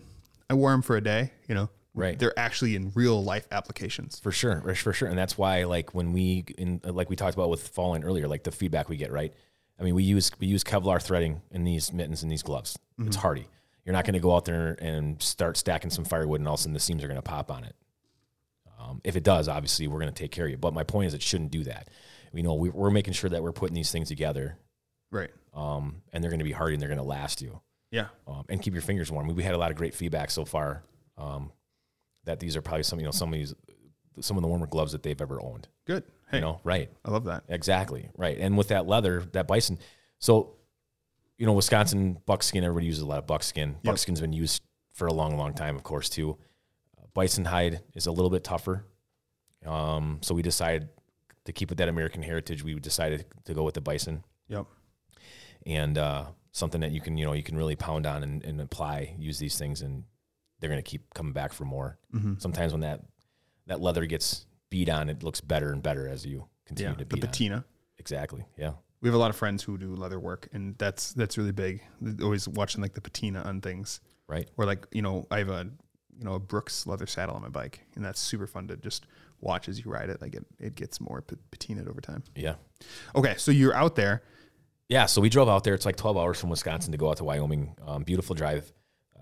I 0.50 0.54
wore 0.54 0.70
them 0.70 0.82
for 0.82 0.96
a 0.96 1.00
day. 1.00 1.32
You 1.48 1.54
know, 1.54 1.70
Right. 1.98 2.18
They're 2.18 2.38
actually 2.38 2.76
in 2.76 2.92
real 2.94 3.22
life 3.22 3.46
applications. 3.50 4.18
For 4.20 4.32
sure, 4.32 4.60
for- 4.74 4.92
sure, 4.92 5.08
and 5.08 5.18
that's 5.18 5.36
why, 5.36 5.64
like 5.64 5.94
when 5.94 6.12
we, 6.12 6.44
in 6.56 6.80
like 6.84 7.10
we 7.10 7.16
talked 7.16 7.34
about 7.34 7.50
with 7.50 7.66
Fall 7.68 7.90
Line 7.90 8.04
earlier, 8.04 8.28
like 8.28 8.44
the 8.44 8.52
feedback 8.52 8.88
we 8.88 8.96
get, 8.96 9.10
right? 9.12 9.32
I 9.78 9.82
mean, 9.84 9.94
we 9.94 10.02
use 10.02 10.30
we 10.40 10.46
use 10.46 10.64
Kevlar 10.64 11.00
threading 11.02 11.40
in 11.50 11.64
these 11.64 11.92
mittens 11.92 12.22
and 12.22 12.30
these 12.32 12.42
gloves. 12.42 12.78
It's 13.00 13.16
hardy. 13.16 13.46
You're 13.84 13.92
not 13.94 14.04
going 14.04 14.14
to 14.14 14.20
go 14.20 14.34
out 14.34 14.44
there 14.44 14.76
and 14.80 15.20
start 15.22 15.56
stacking 15.56 15.90
some 15.90 16.04
firewood, 16.04 16.40
and 16.40 16.48
all 16.48 16.54
of 16.54 16.60
a 16.60 16.62
sudden 16.62 16.74
the 16.74 16.80
seams 16.80 17.02
are 17.04 17.08
going 17.08 17.16
to 17.16 17.22
pop 17.22 17.50
on 17.50 17.64
it. 17.64 17.74
Um, 18.78 19.00
if 19.04 19.16
it 19.16 19.24
does, 19.24 19.48
obviously 19.48 19.88
we're 19.88 20.00
going 20.00 20.12
to 20.12 20.22
take 20.22 20.30
care 20.30 20.44
of 20.44 20.50
you. 20.50 20.56
But 20.56 20.72
my 20.74 20.84
point 20.84 21.08
is, 21.08 21.14
it 21.14 21.22
shouldn't 21.22 21.50
do 21.50 21.64
that. 21.64 21.88
You 22.32 22.42
know, 22.42 22.54
we, 22.54 22.68
we're 22.70 22.90
making 22.90 23.14
sure 23.14 23.30
that 23.30 23.42
we're 23.42 23.52
putting 23.52 23.74
these 23.74 23.90
things 23.90 24.08
together, 24.08 24.56
Right. 25.10 25.30
um, 25.54 26.02
and 26.12 26.22
they're 26.22 26.30
going 26.30 26.38
to 26.40 26.44
be 26.44 26.52
hardy 26.52 26.74
and 26.74 26.80
they're 26.82 26.88
going 26.88 26.98
to 26.98 27.04
last 27.04 27.40
you 27.40 27.60
Yeah. 27.90 28.08
um, 28.26 28.44
and 28.50 28.60
keep 28.60 28.74
your 28.74 28.82
fingers 28.82 29.10
warm. 29.10 29.26
We 29.28 29.42
had 29.42 29.54
a 29.54 29.58
lot 29.58 29.70
of 29.70 29.76
great 29.78 29.94
feedback 29.94 30.30
so 30.30 30.44
far 30.44 30.82
um, 31.16 31.50
that 32.28 32.38
these 32.40 32.54
are 32.56 32.62
probably 32.62 32.82
some 32.82 32.98
you 33.00 33.06
know 33.06 33.10
some 33.10 33.28
of 33.32 33.38
these 33.38 33.54
some 34.20 34.36
of 34.36 34.42
the 34.42 34.48
warmer 34.48 34.66
gloves 34.66 34.92
that 34.92 35.02
they've 35.02 35.20
ever 35.20 35.40
owned. 35.42 35.66
Good. 35.86 36.04
Hey, 36.30 36.36
You 36.38 36.40
know, 36.42 36.60
right? 36.62 36.90
I 37.04 37.10
love 37.10 37.24
that. 37.24 37.44
Exactly, 37.48 38.10
right. 38.16 38.36
And 38.38 38.56
with 38.58 38.68
that 38.68 38.86
leather, 38.86 39.22
that 39.32 39.46
bison. 39.46 39.78
So, 40.18 40.56
you 41.38 41.46
know, 41.46 41.52
Wisconsin 41.54 42.18
buckskin. 42.26 42.64
Everybody 42.64 42.86
uses 42.86 43.02
a 43.02 43.06
lot 43.06 43.18
of 43.18 43.26
buckskin. 43.26 43.70
Yep. 43.82 43.94
Buckskin's 43.94 44.20
been 44.20 44.32
used 44.32 44.62
for 44.92 45.06
a 45.06 45.12
long, 45.12 45.36
long 45.38 45.54
time, 45.54 45.76
of 45.76 45.84
course, 45.84 46.08
too. 46.08 46.36
Uh, 47.00 47.06
bison 47.14 47.44
hide 47.46 47.80
is 47.94 48.06
a 48.06 48.10
little 48.12 48.28
bit 48.30 48.42
tougher. 48.44 48.84
Um, 49.64 50.18
so 50.20 50.34
we 50.34 50.42
decided 50.42 50.88
to 51.44 51.52
keep 51.52 51.68
with 51.70 51.78
that 51.78 51.88
American 51.88 52.22
heritage. 52.22 52.62
We 52.64 52.74
decided 52.74 53.24
to 53.44 53.54
go 53.54 53.62
with 53.62 53.74
the 53.74 53.80
bison 53.80 54.24
Yep. 54.48 54.66
and 55.64 55.96
uh, 55.96 56.24
something 56.52 56.80
that 56.80 56.90
you 56.90 57.00
can 57.00 57.16
you 57.16 57.24
know 57.24 57.32
you 57.32 57.42
can 57.44 57.56
really 57.56 57.76
pound 57.76 58.04
on 58.06 58.22
and, 58.22 58.44
and 58.44 58.60
apply 58.60 59.14
use 59.18 59.38
these 59.38 59.56
things 59.56 59.80
and 59.82 60.04
they're 60.60 60.70
going 60.70 60.82
to 60.82 60.90
keep 60.90 61.12
coming 61.14 61.32
back 61.32 61.52
for 61.52 61.64
more 61.64 61.98
Mm-hmm. 62.14 62.34
sometimes 62.38 62.72
when 62.72 62.80
that 62.82 63.02
that 63.66 63.80
leather 63.80 64.06
gets 64.06 64.46
beat 64.70 64.88
on 64.88 65.08
it 65.08 65.22
looks 65.22 65.40
better 65.40 65.72
and 65.72 65.82
better 65.82 66.08
as 66.08 66.24
you 66.26 66.46
continue 66.66 66.90
Yeah. 66.92 66.98
to 66.98 67.04
The 67.04 67.14
beat 67.16 67.24
on 67.24 67.28
it. 67.28 67.32
patina. 67.32 67.64
exactly 67.98 68.44
yeah 68.56 68.72
We 69.00 69.08
have 69.08 69.14
a 69.14 69.18
lot 69.18 69.30
of 69.30 69.36
friends 69.36 69.62
who 69.62 69.78
do 69.78 69.94
leather 69.94 70.18
work, 70.18 70.48
and 70.52 70.76
that's 70.78 71.12
that's 71.14 71.38
really 71.38 71.52
big. 71.52 71.82
They're 72.00 72.24
always 72.26 72.48
watching 72.48 72.82
like 72.82 72.94
the 72.94 73.00
patina 73.00 73.42
on 73.42 73.60
things, 73.60 74.00
right 74.26 74.48
or 74.56 74.64
like 74.66 74.86
you 74.90 75.02
know, 75.02 75.26
I 75.30 75.38
have 75.38 75.50
a 75.50 75.70
you 76.18 76.24
know 76.24 76.34
a 76.34 76.40
Brooks 76.40 76.84
leather 76.86 77.06
saddle 77.06 77.36
on 77.36 77.42
my 77.42 77.48
bike, 77.48 77.80
and 77.94 78.04
that's 78.04 78.18
super 78.20 78.46
fun 78.48 78.66
to 78.68 78.76
just 78.76 79.06
watch 79.40 79.68
as 79.68 79.78
you 79.84 79.88
ride 79.92 80.10
it. 80.10 80.20
Like 80.20 80.34
it, 80.34 80.44
it 80.58 80.74
gets 80.74 81.00
more 81.00 81.22
pa- 81.22 81.36
patinaed 81.52 81.88
over 81.88 82.00
time. 82.00 82.24
yeah 82.34 82.56
Okay, 83.14 83.34
so 83.38 83.52
you're 83.52 83.74
out 83.74 83.94
there. 83.94 84.22
yeah 84.88 85.06
so 85.06 85.20
we 85.20 85.28
drove 85.28 85.48
out 85.48 85.62
there 85.64 85.74
it's 85.74 85.86
like 85.86 85.96
12 85.96 86.16
hours 86.16 86.40
from 86.40 86.50
wisconsin 86.50 86.90
to 86.92 86.98
go 86.98 87.08
out 87.10 87.18
to 87.18 87.24
wyoming 87.24 87.76
um, 87.86 88.02
beautiful 88.02 88.34
drive 88.34 88.72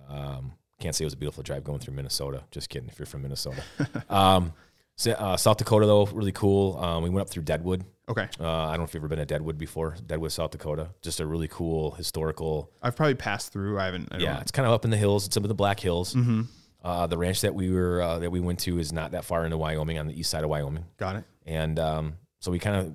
um, 0.08 0.52
can't 0.80 0.94
say 0.94 1.04
it 1.04 1.06
was 1.06 1.14
a 1.14 1.16
beautiful 1.18 1.42
drive 1.42 1.64
going 1.64 1.78
through 1.78 1.94
minnesota 1.94 2.42
just 2.50 2.68
kidding 2.68 2.88
if 2.88 2.98
you're 2.98 3.06
from 3.06 3.22
minnesota 3.22 3.62
um, 4.08 4.52
so, 4.96 5.12
uh, 5.12 5.36
south 5.36 5.56
dakota 5.56 5.86
though 5.86 6.06
really 6.06 6.32
cool 6.32 6.76
um, 6.78 7.02
we 7.02 7.10
went 7.10 7.22
up 7.22 7.30
through 7.30 7.42
deadwood 7.42 7.84
Okay, 8.08 8.28
uh, 8.38 8.48
i 8.48 8.70
don't 8.70 8.78
know 8.78 8.84
if 8.84 8.94
you've 8.94 9.02
ever 9.02 9.08
been 9.08 9.18
to 9.18 9.26
deadwood 9.26 9.58
before 9.58 9.96
deadwood 10.06 10.30
south 10.30 10.52
dakota 10.52 10.90
just 11.02 11.18
a 11.18 11.26
really 11.26 11.48
cool 11.48 11.90
historical 11.92 12.70
I've 12.82 12.94
probably 12.94 13.14
passed 13.16 13.52
through. 13.52 13.80
I 13.80 13.86
haven't. 13.86 14.08
I 14.12 14.18
don't 14.18 14.24
Yeah, 14.24 14.40
it's 14.40 14.52
kind 14.52 14.64
of 14.66 14.72
up 14.72 14.84
in 14.84 14.92
the 14.92 14.96
hills. 14.96 15.26
It's 15.26 15.34
some 15.34 15.42
of 15.42 15.48
the 15.48 15.54
Black 15.54 15.80
Hills. 15.80 16.14
Mm-hmm. 16.14 16.42
Uh, 16.84 17.08
the 17.08 17.18
ranch 17.18 17.40
that 17.40 17.52
we 17.52 17.72
were 17.72 18.00
uh, 18.00 18.20
that 18.20 18.30
we 18.30 18.38
went 18.38 18.60
to 18.60 18.78
is 18.78 18.92
not 18.92 19.10
that 19.10 19.24
far 19.24 19.44
into 19.44 19.56
Wyoming, 19.56 19.98
on 19.98 20.06
the 20.06 20.16
east 20.18 20.30
side 20.30 20.44
of 20.44 20.50
Wyoming, 20.50 20.84
got 20.98 21.16
it. 21.16 21.24
and 21.44 21.80
um, 21.80 22.14
so 22.38 22.52
we 22.52 22.60
kind 22.60 22.76
of 22.76 22.94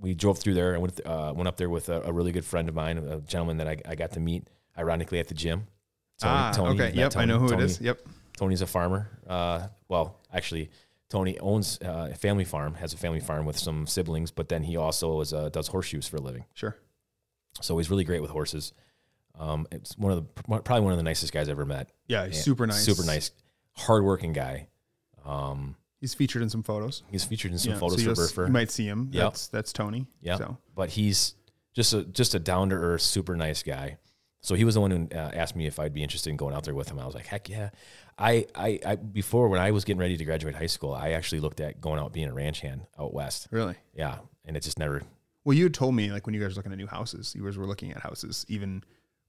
we 0.00 0.14
drove 0.14 0.40
through 0.40 0.54
there 0.54 0.72
and 0.72 0.82
went, 0.82 1.00
uh, 1.06 1.32
went 1.36 1.46
up 1.46 1.56
there 1.56 1.70
with 1.70 1.88
a, 1.90 2.00
a 2.02 2.12
really 2.12 2.32
good 2.32 2.44
friend 2.44 2.68
of 2.68 2.74
mine, 2.74 2.98
a 2.98 3.20
gentleman 3.20 3.58
that 3.58 3.68
I, 3.68 3.76
I 3.86 3.94
got 3.94 4.10
to 4.12 4.20
meet 4.20 4.48
ironically 4.76 5.20
at 5.20 5.28
the 5.28 5.34
gym. 5.34 5.68
Tony- 6.20 6.34
ah, 6.34 6.52
Tony, 6.52 6.80
okay. 6.82 6.96
Yep, 6.96 7.16
I 7.16 7.24
know 7.24 7.38
who 7.38 7.48
Tony- 7.48 7.62
it 7.62 7.66
is. 7.66 7.80
Yep. 7.80 8.00
Tony's 8.36 8.62
a 8.62 8.66
farmer. 8.66 9.08
Uh, 9.26 9.68
well, 9.88 10.18
actually, 10.32 10.70
Tony 11.08 11.38
owns 11.40 11.78
uh, 11.82 12.08
a 12.12 12.14
family 12.14 12.44
farm, 12.44 12.74
has 12.74 12.92
a 12.94 12.96
family 12.96 13.20
farm 13.20 13.44
with 13.46 13.58
some 13.58 13.86
siblings, 13.86 14.30
but 14.30 14.48
then 14.48 14.62
he 14.62 14.76
also 14.76 15.20
is, 15.20 15.32
uh, 15.32 15.48
does 15.48 15.68
horseshoes 15.68 16.06
for 16.06 16.16
a 16.16 16.20
living. 16.20 16.44
Sure. 16.54 16.76
So 17.60 17.76
he's 17.78 17.90
really 17.90 18.04
great 18.04 18.22
with 18.22 18.30
horses. 18.30 18.72
Um, 19.38 19.66
it's 19.72 19.96
one 19.98 20.12
of 20.12 20.18
the 20.18 20.60
probably 20.62 20.80
one 20.82 20.92
of 20.92 20.98
the 20.98 21.02
nicest 21.02 21.32
guys 21.32 21.48
I've 21.48 21.52
ever 21.52 21.64
met. 21.66 21.90
Yeah, 22.06 22.26
he's 22.26 22.36
Yeah, 22.36 22.42
super 22.42 22.66
nice. 22.66 22.84
super 22.84 23.04
nice, 23.04 23.30
hardworking 23.72 24.32
guy. 24.32 24.68
Um, 25.24 25.76
He's 26.00 26.14
featured 26.14 26.40
in 26.42 26.48
some 26.48 26.62
photos. 26.62 27.02
he's 27.10 27.24
featured 27.24 27.52
in 27.52 27.58
some 27.58 27.72
Yeah, 27.74 27.78
photos 27.78 28.02
so 28.02 28.14
for 28.14 28.22
Burfer. 28.22 28.46
You 28.46 28.52
might 28.52 28.70
see 28.70 28.86
him. 28.86 29.10
Yep. 29.12 29.22
That's 29.24 29.48
that's 29.48 29.72
Tony. 29.72 30.06
Yeah, 30.22 30.36
So 30.38 30.56
but 30.74 30.88
he's 30.90 31.34
just 31.74 31.92
a 31.92 32.04
just 32.04 32.34
a 32.34 32.38
down 32.38 32.70
to 32.70 32.76
earth, 32.76 33.02
super 33.02 33.36
nice 33.36 33.62
guy. 33.62 33.98
So 34.42 34.54
he 34.54 34.64
was 34.64 34.74
the 34.74 34.80
one 34.80 34.90
who 34.90 35.08
uh, 35.14 35.30
asked 35.34 35.54
me 35.54 35.66
if 35.66 35.78
I'd 35.78 35.92
be 35.92 36.02
interested 36.02 36.30
in 36.30 36.36
going 36.36 36.54
out 36.54 36.64
there 36.64 36.74
with 36.74 36.88
him. 36.90 36.98
I 36.98 37.04
was 37.06 37.14
like, 37.14 37.26
heck 37.26 37.48
yeah. 37.48 37.70
I, 38.18 38.46
I, 38.54 38.78
I 38.86 38.96
before 38.96 39.48
when 39.48 39.60
I 39.60 39.70
was 39.70 39.84
getting 39.84 40.00
ready 40.00 40.16
to 40.16 40.24
graduate 40.24 40.54
high 40.54 40.66
school, 40.66 40.92
I 40.94 41.10
actually 41.10 41.40
looked 41.40 41.60
at 41.60 41.80
going 41.80 41.98
out 42.00 42.12
being 42.12 42.28
a 42.28 42.32
ranch 42.34 42.60
hand 42.60 42.82
out 42.98 43.12
west. 43.12 43.48
really. 43.50 43.74
Yeah, 43.94 44.18
and 44.46 44.56
it 44.56 44.62
just 44.62 44.78
never. 44.78 45.02
Well, 45.44 45.56
you 45.56 45.64
had 45.64 45.74
told 45.74 45.94
me 45.94 46.10
like 46.10 46.26
when 46.26 46.34
you 46.34 46.40
guys 46.40 46.52
were 46.52 46.56
looking 46.60 46.72
at 46.72 46.78
new 46.78 46.86
houses, 46.86 47.34
you 47.34 47.44
guys 47.44 47.56
were 47.58 47.66
looking 47.66 47.90
at 47.92 48.00
houses 48.00 48.44
even 48.48 48.82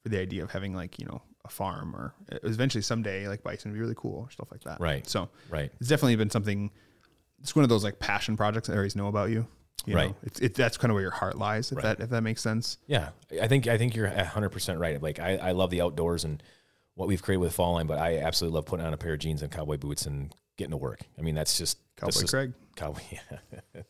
for 0.03 0.09
the 0.09 0.19
idea 0.19 0.43
of 0.43 0.51
having 0.51 0.73
like 0.75 0.97
you 0.99 1.05
know 1.05 1.21
a 1.45 1.49
farm 1.49 1.95
or 1.95 2.13
eventually 2.43 2.81
someday 2.81 3.27
like 3.27 3.43
bison 3.43 3.71
would 3.71 3.75
be 3.75 3.81
really 3.81 3.95
cool 3.97 4.19
or 4.27 4.29
stuff 4.31 4.47
like 4.51 4.63
that. 4.63 4.79
Right. 4.79 5.07
So 5.07 5.29
Right. 5.49 5.71
it's 5.79 5.89
definitely 5.89 6.15
been 6.17 6.29
something. 6.29 6.69
It's 7.41 7.55
one 7.55 7.63
of 7.63 7.69
those 7.69 7.83
like 7.83 7.99
passion 7.99 8.37
projects 8.37 8.67
that 8.67 8.73
I 8.73 8.77
always 8.77 8.95
know 8.95 9.07
about 9.07 9.29
you. 9.29 9.47
You 9.85 9.95
Right. 9.95 10.09
Know? 10.09 10.15
It's 10.23 10.39
it, 10.39 10.53
that's 10.55 10.77
kind 10.77 10.91
of 10.91 10.95
where 10.95 11.01
your 11.01 11.11
heart 11.11 11.37
lies. 11.37 11.71
If 11.71 11.77
Right. 11.77 11.97
that 11.97 11.99
if 12.03 12.09
that 12.11 12.21
makes 12.21 12.41
sense. 12.41 12.77
Yeah, 12.87 13.09
I 13.41 13.47
think 13.47 13.67
I 13.67 13.77
think 13.77 13.95
you're 13.95 14.07
hundred 14.09 14.49
percent 14.49 14.79
right. 14.79 15.01
Like 15.01 15.19
I, 15.19 15.37
I 15.37 15.51
love 15.51 15.69
the 15.71 15.81
outdoors 15.81 16.23
and 16.23 16.41
what 16.95 17.07
we've 17.07 17.21
created 17.21 17.39
with 17.39 17.53
Fall 17.53 17.73
Line, 17.73 17.87
but 17.87 17.97
I 17.97 18.17
absolutely 18.19 18.55
love 18.55 18.65
putting 18.65 18.85
on 18.85 18.93
a 18.93 18.97
pair 18.97 19.13
of 19.13 19.19
jeans 19.19 19.41
and 19.41 19.51
cowboy 19.51 19.77
boots 19.77 20.05
and 20.05 20.33
getting 20.57 20.71
to 20.71 20.77
work. 20.77 20.99
I 21.17 21.21
mean, 21.21 21.35
that's 21.35 21.57
just 21.57 21.77
that's 21.97 22.15
Cowboy 22.17 22.21
just- 22.21 22.33
Craig. 22.33 22.53
Cowboy, 22.75 22.99
yeah, 23.11 23.81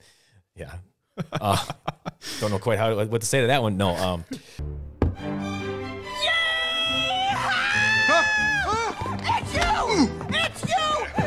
yeah. 0.56 0.74
Uh, 1.34 1.58
don't 2.40 2.52
know 2.52 2.60
quite 2.60 2.80
how 2.80 2.96
what 3.06 3.22
to 3.22 3.28
say 3.28 3.42
to 3.42 3.48
that 3.48 3.62
one. 3.62 3.76
No, 3.78 3.90
um, 3.96 4.24
It's 9.24 9.54
you! 9.56 10.10
It's 10.30 10.64
you! 10.64 10.78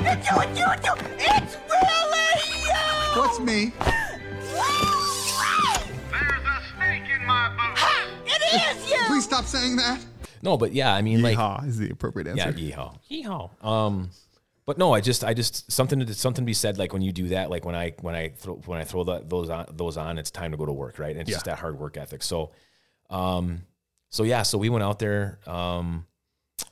It's 0.06 0.26
you! 0.26 0.40
It's 0.40 0.58
you! 0.58 0.66
It's 0.72 0.86
you! 0.86 0.94
It's 1.18 1.56
really 1.70 2.38
you! 2.66 3.20
What's 3.20 3.38
me? 3.40 3.72
Please 9.06 9.24
stop 9.24 9.44
saying 9.44 9.76
that. 9.76 10.00
no, 10.42 10.56
but 10.56 10.72
yeah, 10.72 10.92
I 10.94 11.02
mean, 11.02 11.22
like, 11.22 11.36
Yeehaw 11.36 11.66
is 11.66 11.78
the 11.78 11.90
appropriate 11.90 12.28
answer. 12.28 12.38
yeah, 12.38 12.46
answer. 12.48 12.60
yeehaw, 12.60 12.98
yeehaw. 13.10 13.64
Um, 13.64 14.10
but 14.66 14.78
no, 14.78 14.94
I 14.94 15.00
just, 15.00 15.24
I 15.24 15.34
just 15.34 15.70
something 15.70 16.00
to 16.00 16.14
something 16.14 16.42
to 16.42 16.46
be 16.46 16.54
said. 16.54 16.78
Like 16.78 16.92
when 16.92 17.02
you 17.02 17.12
do 17.12 17.28
that, 17.28 17.50
like 17.50 17.64
when 17.64 17.74
I 17.74 17.94
when 18.00 18.14
I 18.14 18.30
throw 18.30 18.54
when 18.66 18.80
I 18.80 18.84
throw 18.84 19.04
the, 19.04 19.22
those 19.26 19.50
on 19.50 19.66
those 19.72 19.96
on, 19.96 20.18
it's 20.18 20.30
time 20.30 20.52
to 20.52 20.56
go 20.56 20.64
to 20.64 20.72
work, 20.72 20.98
right? 20.98 21.10
And 21.10 21.20
it's 21.20 21.30
just 21.30 21.44
that 21.44 21.58
hard 21.58 21.78
work 21.78 21.96
ethic. 21.96 22.22
So, 22.22 22.52
um, 23.10 23.62
so 24.10 24.22
yeah, 24.22 24.42
so 24.42 24.56
we 24.56 24.70
went 24.70 24.82
out 24.82 24.98
there, 24.98 25.38
um, 25.46 26.06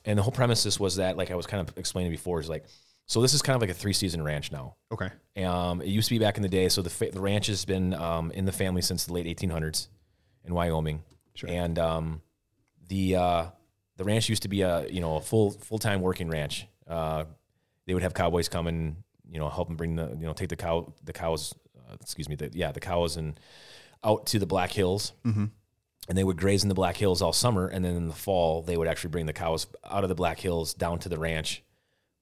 and 0.05 0.17
the 0.17 0.23
whole 0.23 0.31
premises 0.31 0.79
was 0.79 0.95
that, 0.95 1.17
like 1.17 1.29
I 1.29 1.35
was 1.35 1.45
kind 1.45 1.67
of 1.67 1.77
explaining 1.77 2.11
before, 2.11 2.39
is 2.39 2.49
like, 2.49 2.65
so 3.13 3.21
this 3.21 3.35
is 3.35 3.43
kind 3.43 3.55
of 3.55 3.61
like 3.61 3.69
a 3.69 3.75
three 3.75 3.93
season 3.93 4.23
ranch 4.23 4.51
now. 4.51 4.75
Okay. 4.91 5.11
Um, 5.45 5.81
it 5.81 5.89
used 5.89 6.09
to 6.09 6.15
be 6.15 6.19
back 6.19 6.37
in 6.37 6.41
the 6.41 6.49
day. 6.49 6.67
So 6.67 6.81
the, 6.81 6.89
fa- 6.89 7.11
the 7.13 7.21
ranch 7.21 7.45
has 7.45 7.63
been 7.63 7.93
um, 7.93 8.31
in 8.31 8.45
the 8.45 8.51
family 8.51 8.81
since 8.81 9.05
the 9.05 9.13
late 9.13 9.27
1800s 9.27 9.87
in 10.43 10.55
Wyoming. 10.55 11.03
Sure. 11.35 11.47
And 11.47 11.77
um, 11.77 12.23
the 12.87 13.15
uh, 13.15 13.45
the 13.97 14.03
ranch 14.03 14.29
used 14.29 14.41
to 14.41 14.49
be 14.49 14.61
a 14.61 14.87
you 14.87 14.99
know 14.99 15.17
a 15.17 15.21
full 15.21 15.51
full 15.51 15.77
time 15.77 16.01
working 16.01 16.27
ranch. 16.27 16.65
Uh, 16.87 17.25
they 17.85 17.93
would 17.93 18.01
have 18.01 18.15
cowboys 18.15 18.49
come 18.49 18.65
and 18.65 18.95
you 19.29 19.39
know 19.39 19.47
help 19.47 19.67
them 19.67 19.77
bring 19.77 19.95
the 19.95 20.09
you 20.19 20.25
know 20.25 20.33
take 20.33 20.49
the 20.49 20.55
cow 20.55 20.91
the 21.03 21.13
cows 21.13 21.53
uh, 21.77 21.93
excuse 22.01 22.27
me 22.27 22.35
the, 22.35 22.49
yeah 22.51 22.71
the 22.71 22.79
cows 22.79 23.15
and 23.15 23.39
out 24.03 24.25
to 24.27 24.39
the 24.39 24.47
Black 24.47 24.71
Hills. 24.71 25.13
Mm-hmm. 25.23 25.45
And 26.09 26.17
they 26.17 26.23
would 26.23 26.37
graze 26.37 26.63
in 26.63 26.69
the 26.69 26.75
Black 26.75 26.97
Hills 26.97 27.21
all 27.21 27.31
summer, 27.31 27.67
and 27.67 27.85
then 27.85 27.95
in 27.95 28.07
the 28.07 28.15
fall 28.15 28.63
they 28.63 28.75
would 28.75 28.87
actually 28.87 29.11
bring 29.11 29.27
the 29.27 29.33
cows 29.33 29.67
out 29.87 30.01
of 30.01 30.09
the 30.09 30.15
Black 30.15 30.39
Hills 30.39 30.73
down 30.73 30.97
to 30.99 31.09
the 31.09 31.19
ranch, 31.19 31.63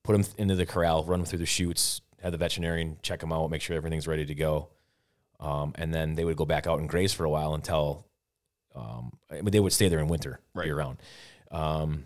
put 0.03 0.13
them 0.13 0.25
into 0.37 0.55
the 0.55 0.65
corral, 0.65 1.03
run 1.03 1.19
them 1.19 1.25
through 1.25 1.39
the 1.39 1.45
chutes, 1.45 2.01
have 2.21 2.31
the 2.31 2.37
veterinarian 2.37 2.97
check 3.01 3.19
them 3.19 3.31
out, 3.33 3.49
make 3.51 3.61
sure 3.61 3.75
everything's 3.75 4.07
ready 4.07 4.25
to 4.25 4.35
go, 4.35 4.69
um, 5.39 5.73
and 5.75 5.93
then 5.93 6.15
they 6.15 6.25
would 6.25 6.37
go 6.37 6.45
back 6.45 6.67
out 6.67 6.79
and 6.79 6.87
graze 6.89 7.13
for 7.13 7.23
a 7.25 7.29
while 7.29 7.53
until 7.53 8.05
um, 8.75 9.11
I 9.29 9.35
mean, 9.35 9.51
they 9.51 9.59
would 9.59 9.73
stay 9.73 9.89
there 9.89 9.99
in 9.99 10.07
winter 10.07 10.39
Right. 10.53 10.65
year 10.67 10.77
round. 10.77 10.97
Um, 11.51 12.05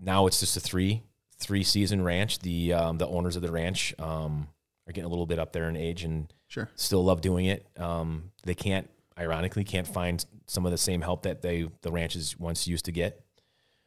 now 0.00 0.26
it's 0.26 0.40
just 0.40 0.56
a 0.56 0.60
three 0.60 1.02
three 1.38 1.62
season 1.62 2.02
ranch. 2.02 2.40
The 2.40 2.72
um, 2.72 2.98
the 2.98 3.06
owners 3.06 3.36
of 3.36 3.42
the 3.42 3.52
ranch 3.52 3.94
um, 3.98 4.48
are 4.88 4.92
getting 4.92 5.04
a 5.04 5.08
little 5.08 5.26
bit 5.26 5.38
up 5.38 5.52
there 5.52 5.68
in 5.68 5.76
age 5.76 6.02
and 6.04 6.32
Sure. 6.48 6.68
still 6.74 7.04
love 7.04 7.20
doing 7.20 7.44
it. 7.44 7.66
Um, 7.78 8.30
they 8.44 8.54
can't, 8.54 8.88
ironically, 9.18 9.62
can't 9.64 9.86
find 9.86 10.24
some 10.46 10.64
of 10.64 10.72
the 10.72 10.78
same 10.78 11.02
help 11.02 11.22
that 11.24 11.42
they 11.42 11.68
the 11.82 11.92
ranches 11.92 12.36
once 12.38 12.66
used 12.66 12.86
to 12.86 12.92
get. 12.92 13.22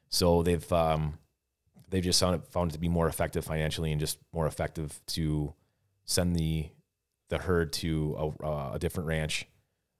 So 0.09 0.43
they've 0.43 0.71
um, 0.71 1.17
they've 1.91 2.03
just 2.03 2.19
found 2.19 2.35
it, 2.35 2.47
found 2.47 2.71
it 2.71 2.73
to 2.73 2.79
be 2.79 2.89
more 2.89 3.07
effective 3.07 3.45
financially 3.45 3.91
and 3.91 3.99
just 3.99 4.17
more 4.33 4.47
effective 4.47 4.99
to 5.07 5.53
send 6.05 6.35
the 6.35 6.69
the 7.29 7.37
herd 7.37 7.71
to 7.71 8.15
a, 8.41 8.45
uh, 8.45 8.71
a 8.73 8.79
different 8.79 9.07
ranch, 9.07 9.45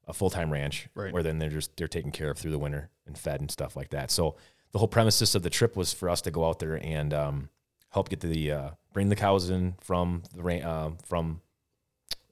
a 0.08 0.14
full 0.14 0.30
time 0.30 0.52
ranch, 0.52 0.88
Right. 0.96 1.14
where 1.14 1.22
then 1.24 1.38
they're 1.40 1.50
just 1.50 1.78
they're 1.78 1.88
taken 1.88 2.12
care 2.12 2.30
of 2.32 2.38
through 2.38 2.52
the 2.52 2.60
winter 2.60 2.90
and 3.06 3.18
fed 3.18 3.40
and 3.40 3.52
stuff 3.52 3.76
like 3.76 3.90
that. 3.92 4.10
So 4.12 4.36
the 4.72 4.80
whole 4.80 4.88
premises 4.88 5.36
of 5.36 5.44
the 5.44 5.50
trip 5.50 5.76
was 5.76 5.94
for 5.94 6.10
us 6.10 6.22
to 6.22 6.32
go 6.32 6.46
out 6.48 6.60
there 6.60 6.76
and 6.84 7.14
um, 7.14 7.50
help 7.90 8.10
get 8.10 8.22
the 8.22 8.52
uh, 8.52 8.70
bring 8.94 9.10
the 9.10 9.16
cows 9.16 9.50
in 9.50 9.76
from 9.80 10.24
the 10.36 10.42
ran- 10.44 10.64
uh, 10.64 10.92
from 11.06 11.42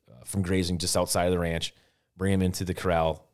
uh, 0.09 0.23
from 0.25 0.41
grazing 0.41 0.77
just 0.79 0.97
outside 0.97 1.25
of 1.25 1.31
the 1.31 1.39
ranch, 1.39 1.73
bring 2.17 2.31
them 2.31 2.41
into 2.41 2.63
the 2.65 2.73
corral, 2.73 3.25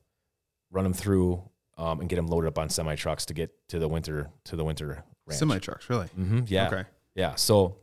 run 0.71 0.83
them 0.83 0.93
through, 0.93 1.41
um, 1.77 1.99
and 1.99 2.09
get 2.09 2.15
them 2.17 2.27
loaded 2.27 2.47
up 2.47 2.57
on 2.59 2.69
semi 2.69 2.95
trucks 2.95 3.25
to 3.27 3.33
get 3.33 3.51
to 3.69 3.79
the 3.79 3.87
winter 3.87 4.29
to 4.45 4.55
the 4.55 4.63
winter 4.63 5.03
ranch. 5.27 5.39
Semi 5.39 5.59
trucks, 5.59 5.89
really. 5.89 6.07
hmm 6.07 6.41
yeah. 6.47 6.67
Okay. 6.67 6.83
Yeah. 7.15 7.35
So 7.35 7.77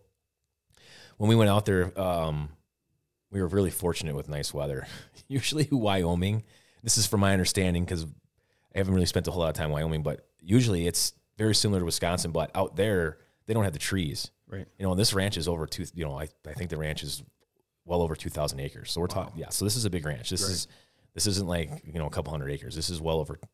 when 1.16 1.28
we 1.28 1.36
went 1.36 1.50
out 1.50 1.64
there, 1.66 1.98
um, 2.00 2.50
we 3.30 3.40
were 3.40 3.48
really 3.48 3.70
fortunate 3.70 4.14
with 4.14 4.28
nice 4.28 4.52
weather. 4.52 4.86
usually 5.28 5.68
Wyoming, 5.70 6.44
this 6.82 6.98
is 6.98 7.06
from 7.06 7.20
my 7.20 7.32
understanding 7.32 7.84
because 7.84 8.04
I 8.74 8.78
haven't 8.78 8.94
really 8.94 9.06
spent 9.06 9.26
a 9.28 9.30
whole 9.30 9.40
lot 9.42 9.48
of 9.48 9.54
time 9.54 9.66
in 9.66 9.72
Wyoming, 9.72 10.02
but 10.02 10.26
usually 10.40 10.86
it's 10.86 11.12
very 11.38 11.54
similar 11.54 11.80
to 11.80 11.84
Wisconsin, 11.84 12.30
but 12.30 12.50
out 12.54 12.76
there 12.76 13.18
they 13.46 13.54
don't 13.54 13.64
have 13.64 13.72
the 13.72 13.78
trees. 13.78 14.30
Right. 14.48 14.66
You 14.78 14.84
know, 14.86 14.94
this 14.94 15.14
ranch 15.14 15.36
is 15.38 15.48
over 15.48 15.66
two. 15.66 15.86
You 15.94 16.04
know, 16.04 16.18
I, 16.18 16.28
I 16.46 16.52
think 16.52 16.68
the 16.70 16.76
ranch 16.76 17.02
is 17.02 17.22
well 17.86 18.02
over 18.02 18.14
two 18.14 18.28
thousand 18.28 18.60
acres. 18.60 18.90
So 18.92 19.00
we're 19.00 19.06
talking, 19.06 19.32
yeah. 19.40 19.48
So 19.48 19.64
this 19.64 19.76
is 19.76 19.84
a 19.86 19.90
big 19.90 20.04
ranch. 20.04 20.28
This 20.28 20.42
is 20.42 20.68
this 21.14 21.26
isn't 21.26 21.48
like 21.48 21.70
you 21.86 21.98
know 21.98 22.06
a 22.06 22.10
couple 22.10 22.30
hundred 22.32 22.50
acres. 22.50 22.76
This 22.76 22.90
is 22.90 23.00
well 23.00 23.18
over 23.18 23.34
a 23.42 23.46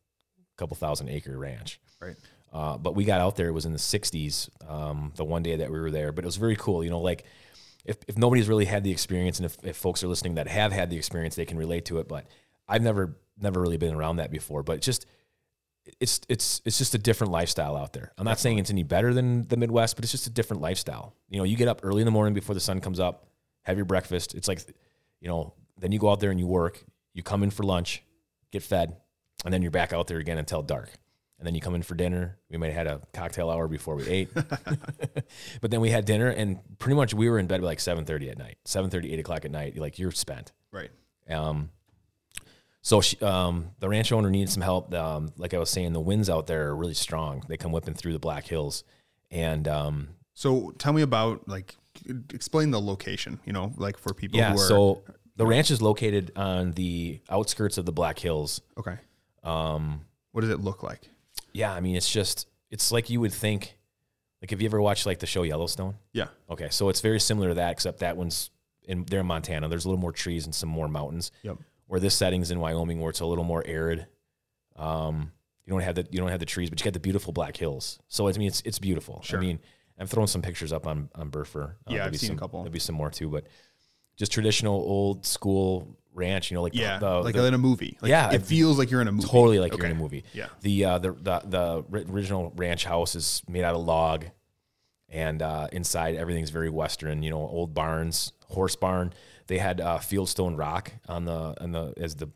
couple 0.57 0.75
thousand 0.75 1.07
acre 1.09 1.37
ranch. 1.37 1.79
Right. 2.01 2.15
Uh, 2.51 2.77
but 2.77 2.95
we 2.95 3.03
got 3.05 3.21
out 3.21 3.35
there. 3.35 3.47
It 3.47 3.53
was 3.53 3.65
in 3.65 3.73
the 3.73 3.79
60s. 3.79 4.49
Um, 4.67 5.13
the 5.15 5.23
one 5.23 5.43
day 5.43 5.55
that 5.57 5.71
we 5.71 5.79
were 5.79 5.91
there, 5.91 6.11
but 6.11 6.23
it 6.23 6.27
was 6.27 6.37
very 6.37 6.55
cool. 6.55 6.83
You 6.83 6.89
know, 6.89 6.99
like 6.99 7.25
if, 7.85 7.97
if 8.07 8.17
nobody's 8.17 8.47
really 8.47 8.65
had 8.65 8.83
the 8.83 8.91
experience, 8.91 9.39
and 9.39 9.45
if, 9.45 9.57
if 9.63 9.77
folks 9.77 10.03
are 10.03 10.07
listening 10.07 10.35
that 10.35 10.47
have 10.47 10.71
had 10.71 10.89
the 10.89 10.97
experience, 10.97 11.35
they 11.35 11.45
can 11.45 11.57
relate 11.57 11.85
to 11.85 11.99
it. 11.99 12.07
But 12.07 12.25
I've 12.67 12.81
never 12.81 13.15
never 13.41 13.61
really 13.61 13.77
been 13.77 13.93
around 13.93 14.17
that 14.17 14.31
before. 14.31 14.63
But 14.63 14.81
just 14.81 15.05
it's 15.99 16.21
it's 16.29 16.61
it's 16.65 16.77
just 16.77 16.93
a 16.93 16.97
different 16.97 17.31
lifestyle 17.31 17.75
out 17.75 17.93
there. 17.93 18.11
I'm 18.17 18.25
not 18.25 18.39
saying 18.39 18.59
it's 18.59 18.69
any 18.69 18.83
better 18.83 19.13
than 19.13 19.47
the 19.47 19.57
Midwest, 19.57 19.95
but 19.95 20.03
it's 20.03 20.11
just 20.11 20.27
a 20.27 20.31
different 20.31 20.61
lifestyle. 20.61 21.15
You 21.29 21.37
know, 21.37 21.43
you 21.43 21.55
get 21.55 21.67
up 21.67 21.81
early 21.83 22.01
in 22.01 22.05
the 22.05 22.11
morning 22.11 22.33
before 22.33 22.53
the 22.53 22.61
sun 22.61 22.81
comes 22.81 22.99
up, 22.99 23.27
have 23.63 23.77
your 23.77 23.85
breakfast. 23.85 24.35
It's 24.35 24.47
like, 24.47 24.61
you 25.21 25.27
know, 25.27 25.53
then 25.79 25.91
you 25.91 25.99
go 25.99 26.11
out 26.11 26.19
there 26.19 26.31
and 26.31 26.39
you 26.39 26.47
work. 26.47 26.83
You 27.13 27.23
come 27.23 27.43
in 27.43 27.49
for 27.49 27.63
lunch, 27.63 28.03
get 28.51 28.63
fed, 28.63 28.95
and 29.45 29.53
then 29.53 29.61
you're 29.61 29.71
back 29.71 29.93
out 29.93 30.07
there 30.07 30.19
again 30.19 30.37
until 30.37 30.61
dark. 30.61 30.89
And 31.39 31.47
then 31.47 31.55
you 31.55 31.61
come 31.61 31.73
in 31.73 31.83
for 31.83 31.95
dinner. 31.95 32.37
We 32.49 32.57
might 32.57 32.73
have 32.73 32.87
had 32.87 32.87
a 32.87 33.01
cocktail 33.13 33.49
hour 33.49 33.69
before 33.69 33.95
we 33.95 34.05
ate, 34.07 34.29
but 35.61 35.71
then 35.71 35.79
we 35.79 35.89
had 35.89 36.03
dinner, 36.03 36.27
and 36.27 36.59
pretty 36.79 36.95
much 36.95 37.13
we 37.13 37.29
were 37.29 37.39
in 37.39 37.47
bed 37.47 37.61
by 37.61 37.67
like 37.67 37.79
7:30 37.79 38.31
at 38.31 38.37
night, 38.37 38.57
7:30, 38.65 39.13
8 39.13 39.19
o'clock 39.19 39.45
at 39.45 39.51
night. 39.51 39.77
Like 39.77 39.97
you're 39.97 40.11
spent. 40.11 40.51
Right. 40.71 40.91
Um, 41.29 41.69
so 42.81 43.01
she, 43.01 43.17
um, 43.19 43.71
the 43.79 43.87
ranch 43.87 44.11
owner 44.11 44.29
needed 44.29 44.49
some 44.49 44.63
help. 44.63 44.93
Um, 44.93 45.31
like 45.37 45.53
I 45.53 45.59
was 45.59 45.69
saying, 45.69 45.93
the 45.93 45.99
winds 45.99 46.29
out 46.29 46.47
there 46.47 46.67
are 46.67 46.75
really 46.75 46.93
strong. 46.93 47.43
They 47.47 47.57
come 47.57 47.71
whipping 47.71 47.93
through 47.93 48.13
the 48.13 48.19
Black 48.19 48.45
Hills, 48.45 48.83
and 49.31 49.67
um, 49.67 50.09
So 50.33 50.71
tell 50.77 50.91
me 50.91 51.01
about 51.01 51.47
like 51.47 51.75
explain 52.33 52.71
the 52.71 52.81
location, 52.81 53.39
you 53.45 53.53
know, 53.53 53.73
like 53.77 53.97
for 53.97 54.13
people 54.13 54.39
yeah. 54.39 54.51
who 54.51 54.59
are 54.59 54.67
So 54.67 55.03
the 55.35 55.45
ranch 55.45 55.71
is 55.71 55.81
located 55.81 56.31
on 56.35 56.71
the 56.73 57.21
outskirts 57.29 57.77
of 57.77 57.85
the 57.85 57.91
Black 57.91 58.19
Hills. 58.19 58.61
okay. 58.77 58.97
Um, 59.43 60.01
What 60.31 60.41
does 60.41 60.49
it 60.49 60.59
look 60.59 60.83
like? 60.83 61.09
Yeah, 61.53 61.73
I 61.73 61.79
mean, 61.79 61.95
it's 61.95 62.09
just 62.09 62.47
it's 62.69 62.91
like 62.91 63.09
you 63.09 63.19
would 63.21 63.33
think. 63.33 63.75
Like, 64.41 64.51
have 64.51 64.61
you 64.61 64.67
ever 64.67 64.81
watched 64.81 65.05
like 65.05 65.19
the 65.19 65.25
show 65.25 65.43
Yellowstone? 65.43 65.95
Yeah. 66.13 66.27
Okay, 66.49 66.69
so 66.69 66.87
it's 66.87 67.01
very 67.01 67.19
similar 67.19 67.49
to 67.49 67.55
that, 67.55 67.71
except 67.71 67.99
that 67.99 68.15
one's 68.15 68.51
in 68.83 69.03
there 69.05 69.19
in 69.19 69.25
Montana. 69.25 69.67
There's 69.67 69.83
a 69.83 69.89
little 69.89 69.99
more 69.99 70.13
trees 70.13 70.45
and 70.45 70.55
some 70.55 70.69
more 70.69 70.87
mountains. 70.87 71.31
Yep. 71.43 71.57
Where 71.87 71.99
this 71.99 72.15
setting's 72.15 72.49
in 72.51 72.59
Wyoming, 72.59 73.01
where 73.01 73.09
it's 73.09 73.19
a 73.19 73.25
little 73.25 73.43
more 73.43 73.63
arid. 73.65 74.07
Um, 74.75 75.31
you 75.65 75.71
don't 75.71 75.81
have 75.81 75.95
the 75.95 76.07
you 76.09 76.19
don't 76.19 76.29
have 76.29 76.39
the 76.39 76.45
trees, 76.45 76.69
but 76.69 76.79
you 76.79 76.85
got 76.85 76.93
the 76.93 76.99
beautiful 76.99 77.33
Black 77.33 77.57
Hills. 77.57 77.99
So 78.07 78.27
I 78.27 78.31
mean, 78.33 78.47
it's 78.47 78.61
it's 78.65 78.79
beautiful. 78.79 79.21
Sure. 79.23 79.39
I 79.39 79.41
mean, 79.41 79.59
I'm 79.97 80.07
throwing 80.07 80.27
some 80.27 80.41
pictures 80.41 80.71
up 80.71 80.87
on 80.87 81.09
on 81.15 81.29
Burfer. 81.29 81.73
Yeah, 81.87 82.05
I've 82.05 82.17
seen 82.17 82.33
a 82.33 82.35
couple. 82.37 82.61
There'll 82.61 82.71
be 82.71 82.79
some 82.79 82.95
more 82.95 83.09
too, 83.09 83.29
but 83.29 83.45
just 84.15 84.31
traditional 84.31 84.75
old 84.75 85.25
school 85.25 85.97
ranch. 86.19 86.51
You 86.51 86.55
know, 86.55 86.61
like 86.61 86.75
Yeah, 86.75 86.99
the, 86.99 87.21
like 87.21 87.33
the- 87.33 87.45
in 87.45 87.53
a 87.55 87.57
movie. 87.57 87.97
Like, 88.01 88.09
Yeah, 88.09 88.31
it 88.31 88.43
feels 88.43 88.77
like 88.77 88.91
you're 88.91 89.01
in 89.01 89.07
a 89.07 89.11
movie. 89.11 89.27
totally 89.27 89.59
like 89.59 89.75
you're 89.75 89.85
in 89.87 89.91
a 89.93 89.95
movie. 89.95 90.23
Yeah. 90.33 90.47
The 90.61 90.85
uh, 90.85 90.97
the 90.99 91.11
the 91.13 91.39
the 91.45 91.85
original 92.11 92.53
ranch 92.55 92.85
house 92.85 93.15
is 93.15 93.41
made 93.47 93.63
out 93.63 93.73
of 93.75 93.81
log, 93.83 94.25
and 95.09 95.41
uh, 95.41 95.67
inside 95.71 96.15
everything's 96.15 96.49
very 96.51 96.69
western. 96.69 97.23
You 97.23 97.31
know, 97.31 97.39
old 97.39 97.73
barns, 97.73 98.33
horse 98.49 98.75
barn. 98.75 99.13
They 99.47 99.57
had 99.57 99.81
uh, 99.81 99.97
fieldstone 99.97 100.57
rock 100.57 100.91
on 101.07 101.25
the 101.25 101.55
on 101.63 101.71
the 101.71 101.93
as 101.97 102.15
the 102.15 102.29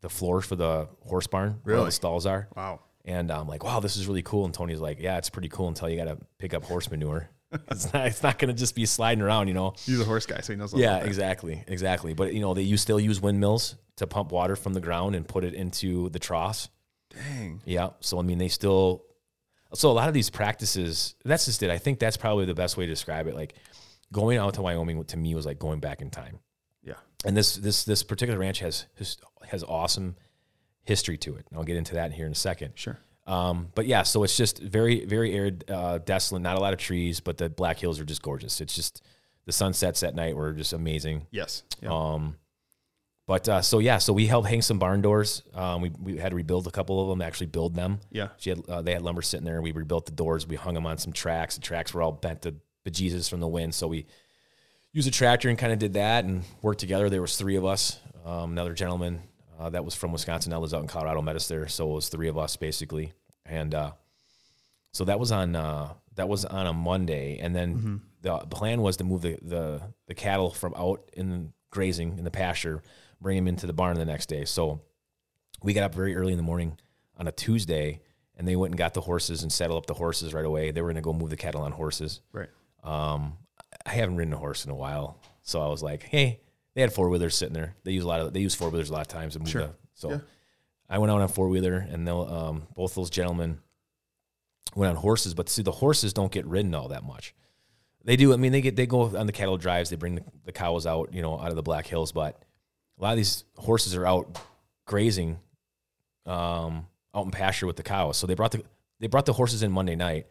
the 0.00 0.08
floor 0.08 0.40
for 0.40 0.56
the 0.56 0.88
horse 1.06 1.26
barn 1.26 1.60
where 1.62 1.76
Really? 1.76 1.86
the 1.86 1.92
stalls 1.92 2.26
are. 2.26 2.48
Wow. 2.56 2.80
And 3.04 3.30
I'm 3.30 3.46
like, 3.46 3.62
wow, 3.62 3.78
this 3.78 3.96
is 3.96 4.08
really 4.08 4.22
cool. 4.22 4.44
And 4.44 4.52
Tony's 4.52 4.80
like, 4.80 4.98
yeah, 5.00 5.16
it's 5.16 5.30
pretty 5.30 5.48
cool 5.48 5.68
until 5.68 5.88
you 5.88 5.96
got 5.96 6.06
to 6.06 6.18
pick 6.38 6.52
up 6.54 6.64
horse 6.64 6.90
manure. 6.90 7.28
it's 7.70 7.92
not, 7.92 8.06
it's 8.06 8.22
not 8.22 8.38
going 8.38 8.48
to 8.48 8.58
just 8.58 8.74
be 8.74 8.86
sliding 8.86 9.22
around, 9.22 9.48
you 9.48 9.54
know? 9.54 9.74
He's 9.78 10.00
a 10.00 10.04
horse 10.04 10.26
guy, 10.26 10.40
so 10.40 10.52
he 10.52 10.58
knows. 10.58 10.74
Yeah, 10.74 10.98
exactly, 10.98 11.64
exactly. 11.66 12.14
But 12.14 12.34
you 12.34 12.40
know, 12.40 12.54
they 12.54 12.62
use 12.62 12.80
still 12.80 13.00
use 13.00 13.20
windmills 13.20 13.76
to 13.96 14.06
pump 14.06 14.32
water 14.32 14.56
from 14.56 14.74
the 14.74 14.80
ground 14.80 15.14
and 15.14 15.26
put 15.26 15.44
it 15.44 15.54
into 15.54 16.08
the 16.10 16.18
troughs. 16.18 16.68
Dang. 17.10 17.62
Yeah. 17.64 17.90
So 18.00 18.18
I 18.18 18.22
mean, 18.22 18.38
they 18.38 18.48
still. 18.48 19.04
So 19.74 19.90
a 19.90 19.92
lot 19.92 20.08
of 20.08 20.14
these 20.14 20.30
practices, 20.30 21.16
that's 21.24 21.46
just 21.46 21.62
it. 21.62 21.70
I 21.70 21.78
think 21.78 21.98
that's 21.98 22.16
probably 22.16 22.44
the 22.44 22.54
best 22.54 22.76
way 22.76 22.86
to 22.86 22.92
describe 22.92 23.26
it. 23.26 23.34
Like 23.34 23.54
going 24.12 24.38
out 24.38 24.54
to 24.54 24.62
Wyoming 24.62 25.02
to 25.04 25.16
me 25.16 25.34
was 25.34 25.44
like 25.44 25.58
going 25.58 25.80
back 25.80 26.00
in 26.00 26.10
time. 26.10 26.38
Yeah. 26.82 26.94
And 27.24 27.36
this 27.36 27.56
this 27.56 27.84
this 27.84 28.02
particular 28.02 28.38
ranch 28.38 28.60
has 28.60 28.86
has, 28.98 29.18
has 29.48 29.64
awesome 29.64 30.16
history 30.82 31.18
to 31.18 31.36
it. 31.36 31.46
And 31.50 31.58
I'll 31.58 31.64
get 31.64 31.76
into 31.76 31.94
that 31.94 32.12
here 32.12 32.26
in 32.26 32.32
a 32.32 32.36
second. 32.36 32.72
Sure. 32.76 32.98
Um, 33.26 33.68
but 33.74 33.86
yeah, 33.86 34.02
so 34.04 34.22
it's 34.22 34.36
just 34.36 34.60
very, 34.62 35.04
very 35.04 35.34
arid, 35.34 35.64
uh, 35.68 35.98
desolate, 35.98 36.42
not 36.42 36.56
a 36.56 36.60
lot 36.60 36.72
of 36.72 36.78
trees, 36.78 37.20
but 37.20 37.38
the 37.38 37.48
Black 37.48 37.78
Hills 37.78 37.98
are 37.98 38.04
just 38.04 38.22
gorgeous. 38.22 38.60
It's 38.60 38.74
just 38.74 39.02
the 39.46 39.52
sunsets 39.52 40.02
at 40.02 40.14
night 40.14 40.36
were 40.36 40.52
just 40.52 40.72
amazing. 40.72 41.26
Yes. 41.30 41.64
Yeah. 41.82 41.88
Um, 41.92 42.36
but 43.26 43.48
uh, 43.48 43.62
so 43.62 43.80
yeah, 43.80 43.98
so 43.98 44.12
we 44.12 44.26
helped 44.26 44.46
hang 44.48 44.62
some 44.62 44.78
barn 44.78 45.02
doors. 45.02 45.42
Um, 45.54 45.80
we, 45.82 45.90
we 46.00 46.16
had 46.18 46.30
to 46.30 46.36
rebuild 46.36 46.68
a 46.68 46.70
couple 46.70 47.02
of 47.02 47.08
them, 47.08 47.20
actually 47.20 47.48
build 47.48 47.74
them. 47.74 47.98
yeah. 48.12 48.28
She 48.38 48.50
had, 48.50 48.62
uh, 48.68 48.82
they 48.82 48.92
had 48.92 49.02
lumber 49.02 49.22
sitting 49.22 49.44
there. 49.44 49.60
We 49.60 49.72
rebuilt 49.72 50.06
the 50.06 50.12
doors. 50.12 50.46
We 50.46 50.54
hung 50.54 50.74
them 50.74 50.86
on 50.86 50.98
some 50.98 51.12
tracks. 51.12 51.56
The 51.56 51.62
tracks 51.62 51.92
were 51.92 52.02
all 52.02 52.12
bent 52.12 52.42
to 52.42 52.54
bejesus 52.84 53.28
from 53.28 53.40
the 53.40 53.48
wind. 53.48 53.74
So 53.74 53.88
we 53.88 54.06
used 54.92 55.08
a 55.08 55.10
tractor 55.10 55.48
and 55.48 55.58
kind 55.58 55.72
of 55.72 55.80
did 55.80 55.94
that 55.94 56.24
and 56.24 56.44
worked 56.62 56.78
together. 56.78 57.10
There 57.10 57.20
was 57.20 57.36
three 57.36 57.56
of 57.56 57.64
us. 57.64 57.98
Um, 58.24 58.52
another 58.52 58.74
gentleman 58.74 59.22
uh, 59.58 59.70
that 59.70 59.84
was 59.84 59.94
from 59.94 60.12
Wisconsin 60.12 60.50
now 60.50 60.60
lives 60.60 60.74
out 60.74 60.82
in 60.82 60.88
Colorado, 60.88 61.22
met 61.22 61.36
us 61.36 61.48
there. 61.48 61.68
So 61.68 61.90
it 61.90 61.94
was 61.94 62.08
three 62.08 62.28
of 62.28 62.38
us 62.38 62.56
basically. 62.56 63.12
And 63.44 63.74
uh, 63.74 63.92
so 64.92 65.04
that 65.04 65.18
was 65.20 65.32
on 65.32 65.54
uh, 65.54 65.92
that 66.14 66.28
was 66.28 66.44
on 66.44 66.66
a 66.66 66.72
Monday, 66.72 67.38
and 67.38 67.54
then 67.54 68.00
the 68.22 68.38
plan 68.38 68.80
was 68.80 68.96
to 68.96 69.04
move 69.04 69.22
the, 69.22 69.38
the 69.42 69.82
the 70.06 70.14
cattle 70.14 70.50
from 70.50 70.74
out 70.74 71.08
in 71.12 71.52
grazing 71.70 72.18
in 72.18 72.24
the 72.24 72.30
pasture, 72.30 72.82
bring 73.20 73.36
them 73.36 73.46
into 73.46 73.66
the 73.66 73.72
barn 73.72 73.96
the 73.98 74.04
next 74.04 74.26
day. 74.26 74.44
So 74.44 74.80
we 75.62 75.74
got 75.74 75.84
up 75.84 75.94
very 75.94 76.16
early 76.16 76.32
in 76.32 76.38
the 76.38 76.42
morning 76.42 76.78
on 77.18 77.28
a 77.28 77.32
Tuesday, 77.32 78.00
and 78.36 78.48
they 78.48 78.56
went 78.56 78.72
and 78.72 78.78
got 78.78 78.94
the 78.94 79.02
horses 79.02 79.42
and 79.42 79.52
settled 79.52 79.78
up 79.78 79.86
the 79.86 79.94
horses 79.94 80.32
right 80.34 80.44
away. 80.44 80.70
They 80.70 80.80
were 80.80 80.88
going 80.88 80.96
to 80.96 81.02
go 81.02 81.12
move 81.12 81.30
the 81.30 81.36
cattle 81.36 81.62
on 81.62 81.72
horses. 81.72 82.20
Right. 82.32 82.48
Um, 82.82 83.36
I 83.84 83.90
haven't 83.90 84.16
ridden 84.16 84.32
a 84.32 84.38
horse 84.38 84.64
in 84.64 84.70
a 84.70 84.74
while, 84.74 85.20
so 85.42 85.60
I 85.60 85.68
was 85.68 85.82
like, 85.82 86.02
hey, 86.02 86.40
they 86.76 86.82
had 86.82 86.92
four 86.92 87.08
wheelers 87.08 87.34
sitting 87.34 87.54
there. 87.54 87.74
They 87.82 87.90
use 87.90 88.04
a 88.04 88.06
lot 88.06 88.20
of 88.20 88.32
they 88.32 88.38
use 88.40 88.54
four 88.54 88.70
wheelers 88.70 88.90
a 88.90 88.92
lot 88.92 89.00
of 89.00 89.08
times 89.08 89.36
Sure. 89.46 89.70
so. 89.94 90.10
Yeah. 90.10 90.18
I 90.88 90.98
went 90.98 91.10
out 91.10 91.20
on 91.20 91.26
four 91.26 91.48
wheeler, 91.48 91.74
and 91.90 92.06
they'll 92.06 92.22
um, 92.22 92.68
both 92.76 92.94
those 92.94 93.10
gentlemen 93.10 93.58
went 94.76 94.90
on 94.90 94.96
horses. 94.96 95.34
But 95.34 95.48
see, 95.48 95.62
the 95.62 95.72
horses 95.72 96.12
don't 96.12 96.30
get 96.30 96.46
ridden 96.46 96.76
all 96.76 96.88
that 96.88 97.02
much. 97.02 97.34
They 98.04 98.14
do. 98.14 98.32
I 98.32 98.36
mean, 98.36 98.52
they 98.52 98.60
get 98.60 98.76
they 98.76 98.86
go 98.86 99.16
on 99.16 99.26
the 99.26 99.32
cattle 99.32 99.56
drives. 99.56 99.90
They 99.90 99.96
bring 99.96 100.14
the, 100.14 100.22
the 100.44 100.52
cows 100.52 100.86
out, 100.86 101.12
you 101.12 101.22
know, 101.22 101.40
out 101.40 101.48
of 101.48 101.56
the 101.56 101.62
Black 101.62 101.88
Hills. 101.88 102.12
But 102.12 102.40
a 103.00 103.02
lot 103.02 103.10
of 103.10 103.16
these 103.16 103.42
horses 103.56 103.96
are 103.96 104.06
out 104.06 104.38
grazing, 104.86 105.40
um, 106.24 106.86
out 107.14 107.24
in 107.24 107.30
pasture 107.32 107.66
with 107.66 107.76
the 107.76 107.82
cows. 107.82 108.16
So 108.16 108.28
they 108.28 108.34
brought 108.34 108.52
the 108.52 108.62
they 109.00 109.08
brought 109.08 109.26
the 109.26 109.32
horses 109.32 109.64
in 109.64 109.72
Monday 109.72 109.96
night, 109.96 110.26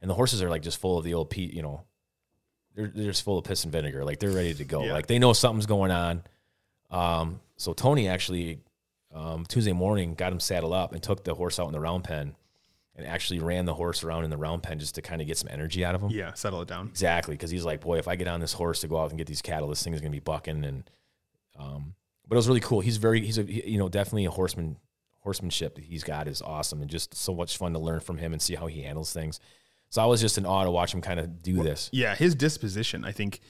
and 0.00 0.10
the 0.10 0.14
horses 0.14 0.42
are 0.42 0.50
like 0.50 0.62
just 0.62 0.78
full 0.80 0.98
of 0.98 1.04
the 1.04 1.14
old 1.14 1.30
peat, 1.30 1.54
you 1.54 1.62
know. 1.62 1.84
They're, 2.74 2.88
they're 2.94 3.06
just 3.06 3.22
full 3.22 3.38
of 3.38 3.44
piss 3.44 3.64
and 3.64 3.72
vinegar. 3.72 4.04
Like 4.04 4.18
they're 4.18 4.30
ready 4.30 4.54
to 4.54 4.64
go. 4.64 4.84
Yeah. 4.84 4.92
Like 4.92 5.06
they 5.06 5.18
know 5.18 5.32
something's 5.32 5.66
going 5.66 5.90
on. 5.90 6.22
Um, 6.90 7.40
so 7.56 7.72
Tony 7.72 8.08
actually 8.08 8.60
um, 9.14 9.44
Tuesday 9.46 9.72
morning 9.72 10.14
got 10.14 10.32
him 10.32 10.40
saddled 10.40 10.72
up 10.72 10.92
and 10.92 11.02
took 11.02 11.24
the 11.24 11.34
horse 11.34 11.58
out 11.58 11.66
in 11.66 11.72
the 11.72 11.80
round 11.80 12.04
pen, 12.04 12.36
and 12.96 13.06
actually 13.06 13.40
ran 13.40 13.64
the 13.64 13.74
horse 13.74 14.04
around 14.04 14.24
in 14.24 14.30
the 14.30 14.36
round 14.36 14.62
pen 14.62 14.78
just 14.78 14.94
to 14.96 15.02
kind 15.02 15.20
of 15.20 15.26
get 15.26 15.38
some 15.38 15.48
energy 15.50 15.84
out 15.84 15.94
of 15.94 16.02
him. 16.02 16.10
Yeah. 16.10 16.32
Settle 16.34 16.62
it 16.62 16.68
down. 16.68 16.88
Exactly, 16.88 17.34
because 17.34 17.50
he's 17.50 17.64
like, 17.64 17.80
boy, 17.80 17.98
if 17.98 18.08
I 18.08 18.16
get 18.16 18.28
on 18.28 18.40
this 18.40 18.52
horse 18.52 18.80
to 18.80 18.88
go 18.88 18.98
out 18.98 19.10
and 19.10 19.18
get 19.18 19.26
these 19.26 19.42
cattle, 19.42 19.68
this 19.68 19.82
thing 19.82 19.94
is 19.94 20.00
going 20.00 20.12
to 20.12 20.16
be 20.16 20.20
bucking. 20.20 20.64
And 20.64 20.90
um, 21.58 21.94
but 22.26 22.36
it 22.36 22.38
was 22.38 22.48
really 22.48 22.60
cool. 22.60 22.80
He's 22.80 22.96
very, 22.98 23.24
he's 23.24 23.38
a, 23.38 23.44
you 23.44 23.78
know, 23.78 23.88
definitely 23.88 24.24
a 24.26 24.30
horseman. 24.30 24.76
Horsemanship 25.22 25.74
that 25.74 25.84
he's 25.84 26.02
got 26.02 26.28
is 26.28 26.40
awesome, 26.40 26.80
and 26.80 26.90
just 26.90 27.14
so 27.14 27.34
much 27.34 27.58
fun 27.58 27.74
to 27.74 27.78
learn 27.78 28.00
from 28.00 28.16
him 28.16 28.32
and 28.32 28.40
see 28.40 28.54
how 28.54 28.68
he 28.68 28.80
handles 28.80 29.12
things. 29.12 29.38
So 29.90 30.00
I 30.02 30.06
was 30.06 30.20
just 30.20 30.38
in 30.38 30.46
awe 30.46 30.64
to 30.64 30.70
watch 30.70 30.94
him 30.94 31.00
kind 31.00 31.18
of 31.20 31.42
do 31.42 31.62
this. 31.62 31.90
Yeah. 31.92 32.14
His 32.14 32.34
disposition, 32.34 33.04
I 33.04 33.12
think, 33.12 33.40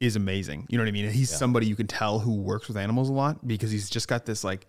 is 0.00 0.16
amazing. 0.16 0.66
You 0.68 0.76
know 0.78 0.84
what 0.84 0.88
I 0.88 0.92
mean? 0.92 1.10
He's 1.10 1.30
somebody 1.34 1.66
you 1.66 1.76
can 1.76 1.86
tell 1.86 2.18
who 2.18 2.34
works 2.36 2.68
with 2.68 2.76
animals 2.76 3.08
a 3.08 3.12
lot 3.12 3.46
because 3.46 3.70
he's 3.70 3.88
just 3.88 4.06
got 4.08 4.26
this 4.26 4.44
like 4.44 4.66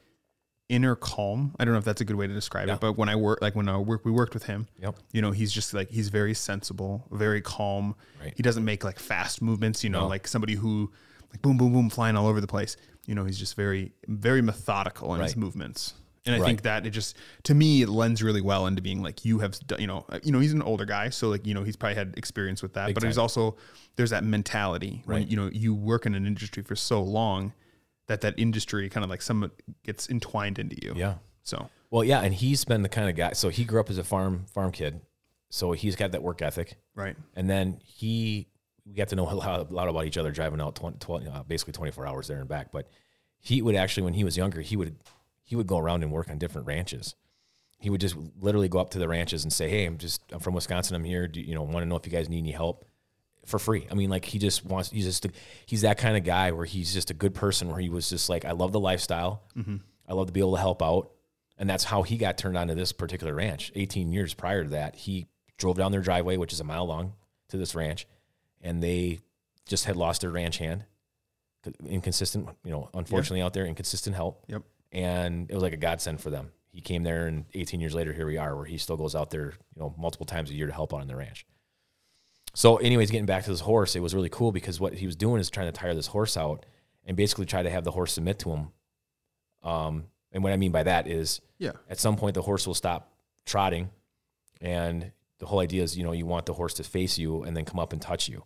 inner 0.69 0.95
calm. 0.95 1.53
I 1.59 1.65
don't 1.65 1.73
know 1.73 1.77
if 1.79 1.83
that's 1.85 1.99
a 1.99 2.05
good 2.05 2.15
way 2.15 2.25
to 2.27 2.33
describe 2.33 2.67
Yeah. 2.69 2.75
it, 2.75 2.79
but 2.79 2.93
when 2.97 3.09
I 3.09 3.17
work, 3.17 3.41
like 3.41 3.53
when 3.55 3.67
I 3.67 3.77
work, 3.77 4.05
we 4.05 4.11
worked 4.11 4.33
with 4.33 4.43
him. 4.43 4.67
Yep. 4.81 4.95
You 5.11 5.21
know, 5.21 5.31
he's 5.31 5.51
just 5.51 5.73
like 5.73 5.89
he's 5.89 6.07
very 6.09 6.33
sensible, 6.33 7.05
very 7.11 7.41
calm. 7.41 7.95
Right. 8.21 8.33
He 8.35 8.41
doesn't 8.41 8.63
make 8.63 8.83
like 8.85 8.97
fast 8.97 9.41
movements. 9.41 9.83
You 9.83 9.89
know, 9.89 10.01
No. 10.01 10.07
like 10.07 10.25
somebody 10.25 10.55
who 10.55 10.89
like 11.31 11.41
boom, 11.41 11.57
boom, 11.57 11.73
boom, 11.73 11.89
flying 11.89 12.15
all 12.15 12.27
over 12.27 12.39
the 12.39 12.47
place. 12.47 12.77
You 13.07 13.15
know, 13.15 13.25
he's 13.25 13.37
just 13.37 13.55
very, 13.57 13.91
very 14.07 14.41
methodical 14.41 15.13
in 15.15 15.21
his 15.21 15.35
movements. 15.35 15.95
And 16.25 16.33
I 16.35 16.39
Right. 16.39 16.45
think 16.47 16.61
that 16.63 16.85
it 16.85 16.91
just 16.91 17.17
to 17.43 17.53
me 17.53 17.81
it 17.81 17.89
lends 17.89 18.23
really 18.23 18.41
well 18.41 18.65
into 18.67 18.81
being 18.81 19.01
like 19.03 19.25
you 19.25 19.39
have 19.39 19.57
you 19.77 19.87
know 19.87 20.05
uh, 20.09 20.19
you 20.23 20.31
know 20.31 20.39
he's 20.39 20.53
an 20.53 20.61
older 20.61 20.85
guy 20.85 21.09
so 21.09 21.27
like 21.29 21.45
you 21.45 21.53
know 21.53 21.63
he's 21.63 21.75
probably 21.75 21.95
had 21.95 22.13
experience 22.17 22.61
with 22.63 22.73
that 22.73 22.93
but 22.93 23.03
he's 23.03 23.17
also 23.17 23.57
there's 23.97 24.11
that 24.11 24.23
mentality 24.23 25.01
when 25.05 25.17
Right. 25.23 25.27
you 25.27 25.35
know 25.35 25.49
you 25.51 25.75
work 25.75 26.05
in 26.05 26.15
an 26.15 26.25
industry 26.25 26.63
for 26.63 26.75
so 26.77 27.01
long 27.03 27.51
that 28.07 28.21
that 28.21 28.35
industry 28.37 28.87
kind 28.89 29.03
of 29.03 29.09
like 29.09 29.21
some 29.21 29.51
gets 29.83 30.09
entwined 30.09 30.59
into 30.59 30.77
you 30.81 30.93
Yeah. 30.95 31.15
so 31.43 31.69
Well, 31.89 32.03
yeah, 32.03 32.21
and 32.21 32.33
he's 32.33 32.63
been 32.65 32.81
the 32.83 32.89
kind 32.89 33.09
of 33.09 33.15
guy. 33.15 33.33
So 33.33 33.49
he 33.49 33.63
grew 33.65 33.79
up 33.79 33.89
as 33.89 33.97
a 33.97 34.03
farm 34.03 34.45
farm 34.51 34.71
kid, 34.71 35.01
so 35.49 35.73
he's 35.73 35.95
got 35.95 36.11
that 36.13 36.23
work 36.23 36.41
ethic. 36.41 36.77
right 36.95 37.15
And 37.35 37.49
then 37.49 37.79
he, 37.83 38.47
we 38.85 38.93
got 38.95 39.09
to 39.09 39.15
know 39.15 39.29
a 39.29 39.35
lot, 39.35 39.69
a 39.69 39.73
lot 39.73 39.87
about 39.89 40.05
each 40.05 40.17
other 40.17 40.31
driving 40.31 40.59
out 40.61 40.75
20, 40.75 40.97
20, 40.99 41.27
uh, 41.27 41.43
basically 41.43 41.73
24 41.73 42.07
hours 42.07 42.27
there 42.27 42.39
and 42.39 42.47
back. 42.49 42.71
But 42.71 42.89
he 43.39 43.61
would 43.61 43.75
actually, 43.75 44.03
when 44.03 44.13
he 44.15 44.23
was 44.23 44.35
younger, 44.37 44.61
he 44.61 44.75
would, 44.75 44.95
he 45.43 45.55
would 45.55 45.67
go 45.67 45.77
around 45.77 46.03
and 46.03 46.11
work 46.11 46.29
on 46.29 46.37
different 46.37 46.67
ranches. 46.67 47.15
He 47.79 47.89
would 47.89 48.01
just 48.01 48.15
literally 48.39 48.69
go 48.69 48.79
up 48.79 48.91
to 48.91 48.99
the 48.99 49.07
ranches 49.07 49.43
and 49.43 49.51
say, 49.51 49.69
Hey, 49.69 49.85
I'm 49.85 49.97
just, 49.97 50.21
I'm 50.31 50.39
from 50.39 50.53
Wisconsin. 50.53 50.95
I'm 50.95 51.03
here. 51.03 51.27
Do 51.27 51.41
you, 51.41 51.53
know, 51.53 51.63
want 51.63 51.83
to 51.83 51.85
know 51.85 51.97
if 51.97 52.05
you 52.05 52.11
guys 52.11 52.29
need 52.29 52.39
any 52.39 52.51
help 52.51 52.85
for 53.45 53.59
free. 53.59 53.87
I 53.91 53.93
mean, 53.93 54.09
like 54.09 54.25
he 54.25 54.39
just 54.39 54.65
wants, 54.65 54.89
he's 54.89 55.05
just, 55.05 55.27
he's 55.65 55.81
that 55.81 55.97
kind 55.97 56.15
of 56.15 56.23
guy 56.23 56.51
where 56.51 56.65
he's 56.65 56.93
just 56.93 57.11
a 57.11 57.13
good 57.13 57.33
person 57.33 57.67
where 57.67 57.79
he 57.79 57.89
was 57.89 58.09
just 58.09 58.29
like, 58.29 58.45
I 58.45 58.51
love 58.51 58.71
the 58.71 58.79
lifestyle. 58.79 59.43
Mm-hmm. 59.57 59.77
I 60.07 60.13
love 60.13 60.27
to 60.27 60.33
be 60.33 60.39
able 60.39 60.55
to 60.55 60.61
help 60.61 60.81
out. 60.81 61.11
And 61.57 61.69
that's 61.69 61.83
how 61.83 62.03
he 62.03 62.17
got 62.17 62.37
turned 62.37 62.57
on 62.57 62.67
to 62.67 62.75
this 62.75 62.91
particular 62.91 63.33
ranch. 63.33 63.71
18 63.75 64.11
years 64.11 64.33
prior 64.33 64.63
to 64.63 64.69
that, 64.71 64.95
he 64.95 65.27
drove 65.57 65.77
down 65.77 65.91
their 65.91 66.01
driveway, 66.01 66.37
which 66.37 66.51
is 66.51 66.59
a 66.59 66.63
mile 66.63 66.85
long, 66.85 67.13
to 67.49 67.57
this 67.57 67.75
ranch, 67.75 68.07
and 68.61 68.81
they 68.81 69.19
just 69.67 69.85
had 69.85 69.95
lost 69.95 70.21
their 70.21 70.31
ranch 70.31 70.57
hand. 70.57 70.85
Inconsistent, 71.87 72.49
you 72.65 72.71
know, 72.71 72.89
unfortunately 72.93 73.41
out 73.41 73.53
there, 73.53 73.65
inconsistent 73.65 74.15
help. 74.15 74.43
Yep. 74.47 74.63
And 74.93 75.49
it 75.49 75.53
was 75.53 75.63
like 75.63 75.73
a 75.73 75.77
godsend 75.77 76.21
for 76.21 76.29
them. 76.29 76.51
He 76.71 76.79
came 76.81 77.03
there, 77.03 77.27
and 77.27 77.45
18 77.53 77.81
years 77.81 77.93
later, 77.93 78.13
here 78.13 78.25
we 78.25 78.37
are, 78.37 78.55
where 78.55 78.65
he 78.65 78.77
still 78.77 78.97
goes 78.97 79.15
out 79.15 79.29
there, 79.29 79.53
you 79.75 79.81
know, 79.81 79.93
multiple 79.97 80.25
times 80.25 80.49
a 80.49 80.53
year 80.53 80.67
to 80.67 80.73
help 80.73 80.93
out 80.93 81.01
on 81.01 81.07
the 81.07 81.15
ranch. 81.15 81.45
So, 82.55 82.77
anyways, 82.77 83.11
getting 83.11 83.25
back 83.25 83.43
to 83.45 83.49
this 83.49 83.59
horse, 83.61 83.95
it 83.95 83.99
was 84.01 84.13
really 84.13 84.29
cool 84.29 84.51
because 84.51 84.79
what 84.79 84.93
he 84.93 85.05
was 85.05 85.15
doing 85.15 85.39
is 85.39 85.49
trying 85.49 85.67
to 85.67 85.71
tire 85.71 85.93
this 85.95 86.07
horse 86.07 86.37
out 86.37 86.65
and 87.05 87.17
basically 87.17 87.45
try 87.45 87.63
to 87.63 87.69
have 87.69 87.83
the 87.83 87.91
horse 87.91 88.13
submit 88.13 88.39
to 88.39 88.51
him. 88.51 88.67
Um, 89.63 90.05
and 90.31 90.43
what 90.43 90.53
I 90.53 90.57
mean 90.57 90.71
by 90.71 90.83
that 90.83 91.07
is, 91.07 91.41
yeah 91.57 91.71
at 91.89 91.99
some 91.99 92.15
point 92.15 92.33
the 92.35 92.41
horse 92.41 92.67
will 92.67 92.73
stop 92.73 93.13
trotting, 93.45 93.89
and 94.61 95.11
the 95.39 95.45
whole 95.45 95.59
idea 95.59 95.83
is, 95.83 95.97
you 95.97 96.03
know, 96.03 96.11
you 96.11 96.25
want 96.25 96.45
the 96.45 96.53
horse 96.53 96.73
to 96.75 96.83
face 96.83 97.17
you 97.17 97.43
and 97.43 97.55
then 97.57 97.65
come 97.65 97.79
up 97.79 97.91
and 97.91 98.01
touch 98.01 98.29
you, 98.29 98.43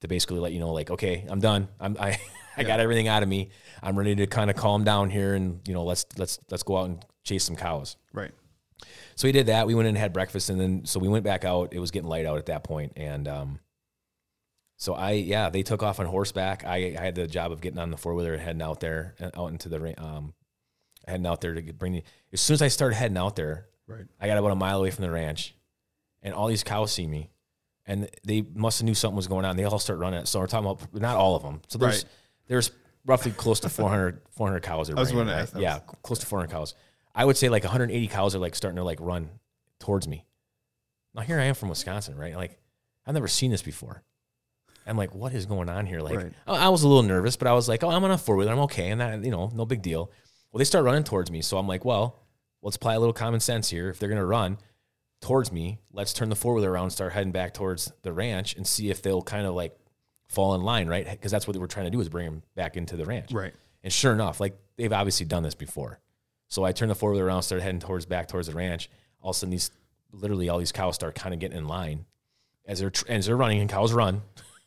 to 0.00 0.08
basically 0.08 0.38
let 0.38 0.52
you 0.52 0.60
know, 0.60 0.72
like, 0.72 0.90
okay, 0.90 1.26
I'm 1.28 1.40
done. 1.40 1.68
I'm 1.78 1.96
I, 1.98 2.18
I 2.56 2.64
got 2.64 2.80
everything 2.80 3.08
out 3.08 3.22
of 3.22 3.28
me. 3.28 3.50
I'm 3.82 3.98
ready 3.98 4.14
to 4.16 4.26
kind 4.26 4.50
of 4.50 4.56
calm 4.56 4.84
down 4.84 5.10
here, 5.10 5.34
and 5.34 5.60
you 5.66 5.74
know, 5.74 5.84
let's 5.84 6.06
let's 6.16 6.38
let's 6.50 6.62
go 6.62 6.76
out 6.76 6.88
and 6.88 7.04
chase 7.24 7.44
some 7.44 7.56
cows. 7.56 7.96
right 8.12 8.32
So 9.14 9.28
we 9.28 9.32
did 9.32 9.46
that. 9.46 9.66
We 9.66 9.74
went 9.74 9.86
in 9.86 9.94
and 9.94 9.98
had 9.98 10.12
breakfast, 10.12 10.50
and 10.50 10.60
then 10.60 10.84
so 10.84 10.98
we 11.00 11.08
went 11.08 11.24
back 11.24 11.44
out. 11.44 11.72
It 11.72 11.78
was 11.78 11.90
getting 11.90 12.08
light 12.08 12.26
out 12.26 12.38
at 12.38 12.46
that 12.46 12.64
point, 12.64 12.92
and 12.96 13.28
um, 13.28 13.60
So 14.76 14.94
I, 14.94 15.12
yeah, 15.12 15.50
they 15.50 15.62
took 15.62 15.82
off 15.82 16.00
on 16.00 16.06
horseback. 16.06 16.64
I, 16.64 16.96
I 16.98 17.00
had 17.00 17.14
the 17.14 17.26
job 17.26 17.52
of 17.52 17.60
getting 17.60 17.78
on 17.78 17.90
the 17.90 17.96
four 17.96 18.14
wheeler 18.14 18.32
and 18.32 18.42
heading 18.42 18.62
out 18.62 18.80
there, 18.80 19.14
uh, 19.20 19.30
out 19.36 19.52
into 19.52 19.68
the, 19.68 20.02
um, 20.02 20.32
heading 21.06 21.26
out 21.26 21.40
there 21.42 21.54
to 21.54 21.60
get, 21.62 21.78
bring 21.78 21.92
the, 21.92 22.02
as 22.32 22.40
soon 22.40 22.54
as 22.54 22.62
I 22.62 22.68
started 22.68 22.96
heading 22.96 23.18
out 23.18 23.36
there, 23.36 23.66
Right. 23.86 24.06
I 24.20 24.28
got 24.28 24.38
about 24.38 24.52
a 24.52 24.56
mile 24.56 24.78
away 24.78 24.92
from 24.92 25.02
the 25.02 25.10
ranch 25.10 25.54
and 26.22 26.32
all 26.32 26.46
these 26.46 26.62
cows 26.62 26.92
see 26.92 27.08
me 27.08 27.30
and 27.90 28.08
they 28.24 28.42
must 28.54 28.78
have 28.78 28.84
knew 28.86 28.94
something 28.94 29.16
was 29.16 29.26
going 29.26 29.44
on. 29.44 29.56
They 29.56 29.64
all 29.64 29.78
start 29.80 29.98
running. 29.98 30.24
So 30.24 30.38
we're 30.38 30.46
talking 30.46 30.70
about, 30.70 30.94
not 30.94 31.16
all 31.16 31.34
of 31.34 31.42
them. 31.42 31.60
So 31.68 31.76
there's, 31.78 32.04
Right. 32.04 32.12
there's 32.46 32.70
roughly 33.04 33.32
close 33.32 33.58
to 33.60 33.68
400, 33.80 34.20
400 34.30 34.62
cows. 34.62 34.86
That 34.88 34.96
I 34.96 35.00
was 35.00 35.10
gonna 35.10 35.34
right? 35.34 35.50
Yeah, 35.56 35.80
close 36.02 36.20
to 36.20 36.26
400 36.26 36.52
cows. 36.52 36.74
I 37.14 37.24
would 37.24 37.36
say 37.36 37.48
like 37.48 37.64
180 37.64 38.06
cows 38.08 38.34
are 38.34 38.38
like 38.38 38.54
starting 38.54 38.76
to 38.76 38.84
like 38.84 39.00
run 39.00 39.28
towards 39.80 40.06
me. 40.06 40.24
Now 41.14 41.22
here 41.22 41.40
I 41.40 41.44
am 41.44 41.54
from 41.56 41.68
Wisconsin, 41.68 42.16
right? 42.16 42.36
Like 42.36 42.58
I've 43.06 43.14
never 43.14 43.26
seen 43.28 43.50
this 43.50 43.62
before. 43.62 44.04
I'm 44.86 44.96
like, 44.96 45.12
what 45.14 45.34
is 45.34 45.46
going 45.46 45.68
on 45.68 45.86
here? 45.86 46.00
Like 46.00 46.16
Right. 46.16 46.32
I 46.46 46.66
I 46.66 46.68
was 46.68 46.84
a 46.84 46.88
little 46.88 47.02
nervous, 47.02 47.34
but 47.36 47.48
I 47.48 47.52
was 47.54 47.68
like, 47.68 47.82
oh, 47.82 47.90
I'm 47.90 48.04
on 48.04 48.12
a 48.12 48.18
four 48.18 48.36
wheeler, 48.36 48.52
I'm 48.52 48.60
okay, 48.60 48.90
and 48.90 49.00
that 49.00 49.24
you 49.24 49.30
know, 49.32 49.50
no 49.52 49.66
big 49.66 49.82
deal. 49.82 50.10
Well, 50.52 50.58
they 50.58 50.64
start 50.64 50.84
running 50.84 51.04
towards 51.04 51.30
me, 51.30 51.42
so 51.42 51.58
I'm 51.58 51.66
like, 51.66 51.84
well, 51.84 52.20
let's 52.62 52.76
apply 52.76 52.94
a 52.94 53.00
little 53.00 53.12
common 53.12 53.40
sense 53.40 53.68
here. 53.70 53.88
If 53.90 53.98
they're 53.98 54.08
gonna 54.08 54.24
run 54.24 54.58
towards 55.20 55.52
me, 55.52 55.78
let's 55.92 56.12
turn 56.12 56.28
the 56.28 56.36
four 56.36 56.54
wheeler 56.54 56.70
around, 56.70 56.84
and 56.84 56.92
start 56.92 57.12
heading 57.12 57.32
back 57.32 57.54
towards 57.54 57.92
the 58.02 58.12
ranch, 58.12 58.54
and 58.56 58.66
see 58.66 58.90
if 58.90 59.02
they'll 59.02 59.22
kind 59.22 59.46
of 59.46 59.54
like 59.54 59.76
fall 60.28 60.54
in 60.54 60.62
line, 60.62 60.88
right? 60.88 61.08
Because 61.10 61.30
that's 61.32 61.46
what 61.46 61.54
they 61.54 61.58
were 61.60 61.66
trying 61.66 61.86
to 61.86 61.90
do 61.90 62.00
is 62.00 62.08
bring 62.08 62.24
them 62.24 62.42
back 62.54 62.76
into 62.76 62.96
the 62.96 63.04
ranch. 63.04 63.32
Right. 63.32 63.52
And 63.82 63.92
sure 63.92 64.12
enough, 64.12 64.40
like 64.40 64.56
they've 64.76 64.92
obviously 64.92 65.26
done 65.26 65.42
this 65.42 65.54
before. 65.54 66.00
So 66.48 66.64
I 66.64 66.72
turned 66.72 66.90
the 66.90 66.94
four 66.94 67.12
wheeler 67.12 67.26
around, 67.26 67.42
started 67.42 67.62
heading 67.62 67.80
towards 67.80 68.06
back 68.06 68.28
towards 68.28 68.46
the 68.48 68.54
ranch. 68.54 68.90
All 69.20 69.30
of 69.30 69.36
a 69.36 69.38
sudden, 69.38 69.50
these 69.50 69.70
literally 70.12 70.48
all 70.48 70.58
these 70.58 70.72
cows 70.72 70.94
start 70.96 71.14
kind 71.14 71.32
of 71.34 71.40
getting 71.40 71.58
in 71.58 71.66
line 71.68 72.06
as 72.66 72.80
they're 72.80 72.90
tr- 72.90 73.04
as 73.08 73.26
they're 73.26 73.36
running, 73.36 73.60
and 73.60 73.68
cows 73.70 73.92
run, 73.92 74.22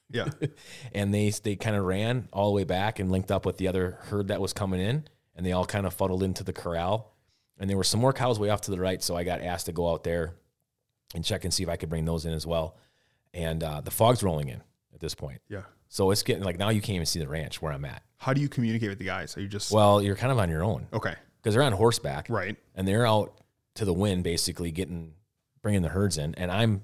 Yeah. 0.10 0.26
and 0.94 1.14
they 1.14 1.30
they 1.30 1.56
kind 1.56 1.76
of 1.76 1.84
ran 1.86 2.28
all 2.32 2.50
the 2.50 2.56
way 2.56 2.64
back 2.64 3.00
and 3.00 3.12
linked 3.12 3.32
up 3.32 3.46
with 3.46 3.58
the 3.58 3.68
other 3.68 3.98
herd 4.04 4.28
that 4.30 4.42
was 4.42 4.54
coming 4.54 4.80
in, 4.80 5.06
and 5.36 5.46
they 5.46 5.52
all 5.52 5.66
kind 5.66 5.86
of 5.86 5.94
fuddled 5.94 6.24
into 6.24 6.44
the 6.44 6.54
corral. 6.54 7.12
And 7.60 7.70
there 7.70 7.78
were 7.78 7.84
some 7.84 8.00
more 8.00 8.14
cows 8.14 8.40
way 8.40 8.50
off 8.50 8.62
to 8.62 8.72
the 8.72 8.80
right, 8.80 9.02
so 9.02 9.16
I 9.16 9.24
got 9.24 9.42
asked 9.42 9.68
to 9.68 9.72
go 9.72 9.90
out 9.92 10.04
there 10.04 10.34
and 11.14 11.24
check 11.24 11.44
and 11.44 11.54
see 11.54 11.64
if 11.64 11.70
I 11.70 11.76
could 11.76 11.90
bring 11.90 12.06
those 12.06 12.26
in 12.26 12.34
as 12.34 12.46
well. 12.48 12.78
And 13.34 13.64
uh, 13.64 13.82
the 13.82 13.92
fog's 13.92 14.24
rolling 14.24 14.50
in 14.50 14.62
at 14.94 15.00
this 15.00 15.16
point, 15.16 15.42
yeah. 15.50 15.62
so 15.90 16.12
it's 16.12 16.22
getting 16.24 16.44
like 16.44 16.60
now 16.60 16.70
you 16.70 16.82
can't 16.82 16.96
even 16.96 17.06
see 17.08 17.20
the 17.20 17.28
ranch 17.28 17.62
where 17.62 17.72
I'm 17.74 17.84
at. 17.86 18.04
How 18.18 18.32
do 18.34 18.42
you 18.42 18.48
communicate 18.50 18.90
with 18.90 19.00
the 19.00 19.06
guys? 19.06 19.36
Are 19.38 19.42
you 19.42 19.48
just 19.48 19.72
Well, 19.72 20.02
you're 20.02 20.16
kind 20.16 20.32
of 20.32 20.38
on 20.40 20.50
your 20.50 20.64
own 20.64 20.88
okay? 20.94 21.16
because 21.42 21.56
they're 21.56 21.64
on 21.64 21.74
horseback, 21.74 22.28
Right. 22.30 22.56
and 22.76 22.88
they're 22.88 23.06
out 23.08 23.42
to 23.76 23.86
the 23.86 23.94
wind 23.94 24.24
basically 24.24 24.70
getting 24.72 25.14
bringing 25.64 25.82
the 25.82 25.90
herds 25.90 26.18
in 26.20 26.36
and 26.36 26.52
i'm 26.52 26.84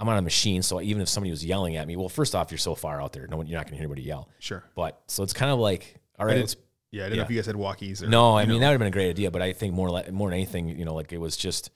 i'm 0.00 0.08
on 0.08 0.16
a 0.16 0.22
machine 0.22 0.62
so 0.62 0.80
even 0.80 1.00
if 1.00 1.08
somebody 1.08 1.30
was 1.30 1.44
yelling 1.44 1.76
at 1.76 1.86
me 1.86 1.94
well 1.94 2.08
first 2.08 2.34
off 2.34 2.50
you're 2.50 2.56
so 2.58 2.74
far 2.74 3.00
out 3.00 3.12
there 3.12 3.28
no 3.28 3.36
one 3.36 3.46
you're 3.46 3.56
not 3.58 3.66
going 3.66 3.72
to 3.72 3.76
hear 3.76 3.84
anybody 3.84 4.02
yell 4.02 4.28
Sure. 4.40 4.64
but 4.74 5.00
so 5.06 5.22
it's 5.22 5.32
kind 5.34 5.52
of 5.52 5.58
like 5.60 5.94
all 6.18 6.26
right 6.26 6.38
let's 6.38 6.56
Yeah. 6.90 7.02
I 7.02 7.08
didn't 7.10 7.18
know 7.18 7.24
if 7.24 7.30
you 7.30 7.36
guys 7.36 7.46
had 7.46 7.54
walkies. 7.54 8.02
Or, 8.02 8.08
no 8.08 8.36
i 8.36 8.46
mean 8.46 8.54
know. 8.54 8.60
that 8.60 8.66
would 8.68 8.72
have 8.72 8.78
been 8.80 8.88
a 8.88 8.90
great 8.90 9.10
idea 9.10 9.30
but 9.30 9.42
i 9.42 9.52
think 9.52 9.74
more 9.74 9.90
like 9.90 10.10
more 10.10 10.28
than 10.30 10.34
anything 10.38 10.70
you 10.70 10.84
know 10.86 10.94
like 10.94 11.12
it 11.12 11.18
was 11.18 11.36
just 11.36 11.70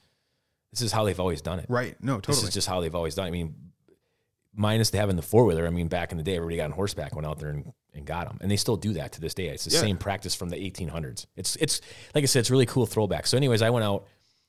this 0.73 0.83
is 0.83 0.91
how 0.93 1.05
they've 1.05 1.21
always 1.21 1.41
done 1.43 1.59
it 1.61 1.67
Right. 1.69 1.97
No. 2.03 2.15
Totally. 2.17 2.37
This 2.37 2.45
is 2.49 2.55
just 2.55 2.67
how 2.69 2.81
they've 2.81 2.95
always 2.95 3.15
done 3.15 3.27
it. 3.27 3.29
i 3.29 3.33
mean 3.33 3.55
minus 4.55 4.91
the 4.91 4.99
having 4.99 5.17
the 5.17 5.23
four-wheeler 5.23 5.67
i 5.67 5.71
mean 5.71 5.89
back 5.89 6.13
in 6.13 6.19
the 6.19 6.25
day 6.25 6.37
everybody 6.37 6.57
got 6.57 6.65
on 6.67 6.73
horseback 6.73 7.15
went 7.15 7.27
out 7.27 7.39
there 7.39 7.49
and, 7.51 7.73
and 7.95 8.05
got 8.05 8.27
them 8.29 8.37
and 8.43 8.51
they 8.51 8.57
still 8.57 8.77
do 8.77 8.93
that 8.93 9.13
to 9.13 9.21
this 9.21 9.33
day 9.35 9.49
it's 9.49 9.65
the 9.65 9.71
Yeah. 9.71 9.81
same 9.81 9.97
practice 9.97 10.35
from 10.35 10.51
the 10.51 10.57
1800s 10.57 11.25
it's 11.37 11.57
it's 11.57 11.81
like 12.15 12.23
i 12.23 12.27
said 12.27 12.41
it's 12.41 12.51
really 12.51 12.67
cool 12.67 12.85
throwback 12.85 13.27
so 13.27 13.37
anyways 13.39 13.63
i 13.63 13.71
went 13.71 13.85
out 13.85 14.07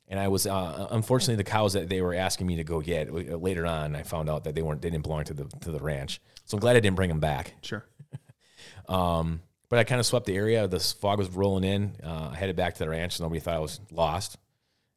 and 0.09 0.19
I 0.19 0.27
was 0.27 0.45
uh, 0.45 0.87
unfortunately 0.91 1.37
the 1.37 1.45
cows 1.49 1.73
that 1.73 1.87
they 1.87 2.01
were 2.01 2.13
asking 2.13 2.45
me 2.45 2.57
to 2.57 2.65
go 2.65 2.81
get 2.81 3.07
uh, 3.07 3.13
later 3.37 3.65
on. 3.65 3.95
I 3.95 4.03
found 4.03 4.29
out 4.29 4.43
that 4.43 4.53
they 4.53 4.61
weren't 4.61 4.81
they 4.81 4.89
didn't 4.89 5.03
belong 5.03 5.23
to 5.23 5.33
the 5.33 5.45
to 5.61 5.71
the 5.71 5.79
ranch, 5.79 6.19
so 6.43 6.55
I'm 6.57 6.59
glad 6.59 6.75
I 6.75 6.81
didn't 6.81 6.97
bring 6.97 7.07
them 7.07 7.21
back. 7.21 7.53
sure. 7.61 7.85
Um, 8.89 9.41
but 9.69 9.79
I 9.79 9.85
kind 9.85 9.99
of 9.99 10.05
swept 10.05 10.25
the 10.25 10.35
area. 10.35 10.67
The 10.67 10.79
fog 10.79 11.17
was 11.19 11.29
rolling 11.29 11.63
in. 11.63 11.95
Uh, 12.03 12.29
I 12.33 12.35
headed 12.35 12.57
back 12.57 12.73
to 12.75 12.79
the 12.83 12.89
ranch. 12.89 13.19
Nobody 13.19 13.39
thought 13.39 13.55
I 13.55 13.59
was 13.59 13.79
lost, 13.91 14.37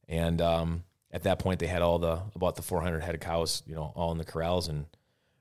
and 0.09 0.43
um, 0.43 0.83
at 1.11 1.23
that 1.23 1.39
point 1.39 1.61
they 1.61 1.67
had 1.67 1.83
all 1.83 1.99
the 1.99 2.21
about 2.35 2.57
the 2.57 2.63
400 2.63 3.03
head 3.03 3.15
of 3.15 3.21
cows, 3.21 3.63
you 3.67 3.75
know, 3.75 3.93
all 3.95 4.13
in 4.13 4.19
the 4.19 4.25
corrals 4.25 4.69
and 4.69 4.87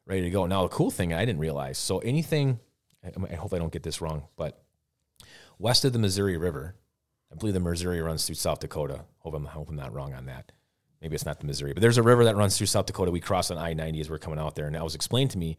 ready 0.06 0.22
to 0.22 0.30
go. 0.30 0.46
Now 0.46 0.64
the 0.64 0.70
cool 0.70 0.92
thing 0.92 1.14
I 1.14 1.26
didn't 1.26 1.40
realize. 1.40 1.78
So 1.78 2.00
anything, 2.00 2.60
I, 3.04 3.36
hope 3.36 3.54
I 3.54 3.58
don't 3.58 3.72
get 3.72 3.84
this 3.84 4.02
wrong, 4.02 4.24
but 4.36 4.64
west 5.60 5.86
of 5.86 5.94
the 5.94 6.00
Missouri 6.00 6.38
River, 6.38 6.76
I 7.32 7.36
believe 7.36 7.54
the 7.54 7.60
Missouri 7.60 8.02
runs 8.02 8.26
through 8.26 8.36
South 8.36 8.60
Dakota. 8.60 9.06
Hope 9.20 9.34
I'm, 9.34 9.46
hope 9.46 9.70
I'm 9.70 9.76
not 9.76 9.94
wrong 9.94 10.14
on 10.14 10.26
that. 10.28 10.52
Maybe 11.02 11.16
it's 11.16 11.26
not 11.26 11.40
the 11.40 11.46
Missouri, 11.46 11.74
but 11.74 11.82
there's 11.82 11.98
a 11.98 12.04
river 12.04 12.24
that 12.26 12.36
runs 12.36 12.58
through 12.58 12.68
South 12.68 12.86
Dakota. 12.86 13.12
We 13.12 13.20
cross 13.20 13.52
on 13.52 13.58
I 13.58 13.74
90 13.74 14.00
as 14.00 14.10
we're 14.10 14.18
coming 14.18 14.40
out 14.40 14.56
there. 14.56 14.68
And 14.68 14.76
it 14.76 14.84
was 14.84 14.96
explained 14.96 15.32
to 15.32 15.38
me 15.38 15.58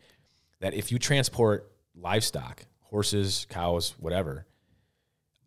that 0.61 0.75
if 0.75 0.91
you 0.91 0.99
transport 0.99 1.71
livestock, 1.95 2.65
horses, 2.81 3.47
cows, 3.51 3.95
whatever, 3.99 4.47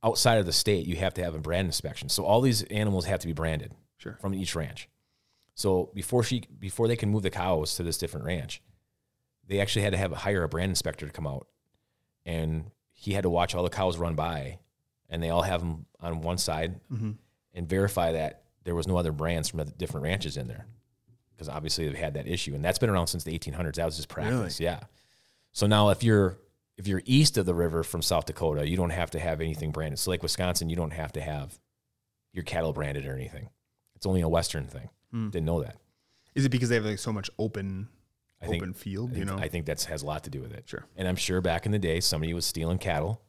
outside 0.04 0.38
of 0.38 0.46
the 0.46 0.54
state, 0.54 0.86
you 0.86 0.96
have 0.98 1.14
to 1.16 1.24
have 1.24 1.36
a 1.36 1.40
brand 1.40 1.66
inspection. 1.66 2.08
So 2.08 2.24
all 2.24 2.42
these 2.42 2.64
animals 2.64 3.06
have 3.06 3.20
to 3.22 3.28
be 3.28 3.34
branded 3.34 3.74
Sure. 4.00 4.18
from 4.20 4.34
each 4.34 4.56
ranch. 4.56 4.90
So 5.54 5.92
before 5.94 6.24
she 6.24 6.44
before 6.58 6.88
they 6.88 6.96
can 6.96 7.10
move 7.10 7.22
the 7.24 7.30
cows 7.30 7.76
to 7.76 7.84
this 7.84 7.98
different 8.00 8.26
ranch, 8.26 8.62
they 9.48 9.60
actually 9.60 9.84
had 9.84 9.92
to 9.94 9.98
have 9.98 10.12
hire 10.12 10.44
a 10.44 10.50
brand 10.50 10.70
inspector 10.72 11.06
to 11.06 11.12
come 11.12 11.28
out, 11.28 11.48
and 12.26 12.72
he 12.94 13.14
had 13.14 13.24
to 13.24 13.30
watch 13.30 13.54
all 13.56 13.64
the 13.64 13.70
cows 13.70 13.98
run 13.98 14.16
by, 14.16 14.60
and 15.10 15.22
they 15.22 15.30
all 15.30 15.42
have 15.44 15.60
them 15.62 15.86
on 16.00 16.22
one 16.22 16.38
side, 16.38 16.80
Mm-hmm. 16.92 17.12
and 17.54 17.68
verify 17.70 18.12
that 18.14 18.44
there 18.64 18.76
was 18.76 18.88
no 18.88 18.98
other 18.98 19.12
brands 19.12 19.50
from 19.50 19.60
the 19.60 19.66
different 19.66 20.04
ranches 20.06 20.38
in 20.38 20.48
there, 20.48 20.66
because 21.34 21.50
obviously 21.50 21.86
they've 21.88 21.98
had 21.98 22.14
that 22.14 22.28
issue, 22.28 22.56
and 22.56 22.64
that's 22.64 22.80
been 22.80 22.90
around 22.90 23.08
since 23.08 23.24
the 23.24 23.38
1800s. 23.38 23.76
That 23.76 23.86
was 23.86 23.96
just 23.98 24.10
practice, 24.10 24.60
yeah. 24.60 24.80
So 25.52 25.68
now 25.68 25.90
if 25.90 26.04
you're 26.04 26.38
if 26.78 26.88
you're 26.88 27.02
east 27.06 27.38
of 27.38 27.46
the 27.46 27.54
river 27.54 27.84
from 27.84 28.02
South 28.02 28.26
Dakota, 28.26 28.66
you 28.66 28.78
don't 28.78 28.92
have 28.92 29.12
to 29.12 29.20
have 29.20 29.42
anything 29.42 29.72
branded. 29.72 30.00
So 30.00 30.12
like 30.12 30.24
Wisconsin, 30.24 30.70
you 30.70 30.78
don't 30.78 30.94
have 30.94 31.12
to 31.14 31.22
have 31.22 31.60
your 32.32 32.44
cattle 32.46 32.72
branded 32.72 33.06
or 33.06 33.14
anything. 33.14 33.50
It's 34.00 34.06
only 34.06 34.22
a 34.22 34.30
Western 34.30 34.66
thing. 34.66 34.88
Hmm. 35.12 35.28
Didn't 35.28 35.46
know 35.46 35.62
that. 35.62 35.76
Is 36.34 36.46
it 36.46 36.50
because 36.50 36.70
they 36.70 36.76
have 36.76 36.86
like 36.86 37.00
so 37.00 37.12
much 37.12 37.30
open, 37.38 37.90
I 38.42 38.48
think 38.48 38.64
open 38.64 38.74
field? 38.74 39.12
I 39.14 39.18
you 39.18 39.26
know. 39.26 39.38
I 39.38 39.50
think 39.50 39.66
that's 39.66 39.84
has 39.86 40.04
a 40.04 40.06
lot 40.06 40.24
to 40.24 40.30
do 40.30 40.40
with 40.40 40.54
it. 40.54 40.70
Sure. 40.70 40.86
And 40.96 41.06
I'm 41.06 41.18
sure 41.18 41.42
back 41.42 41.66
in 41.66 41.74
the 41.74 41.80
day, 41.80 42.00
somebody 42.00 42.34
was 42.34 42.46
stealing 42.46 42.78
cattle, 42.78 43.22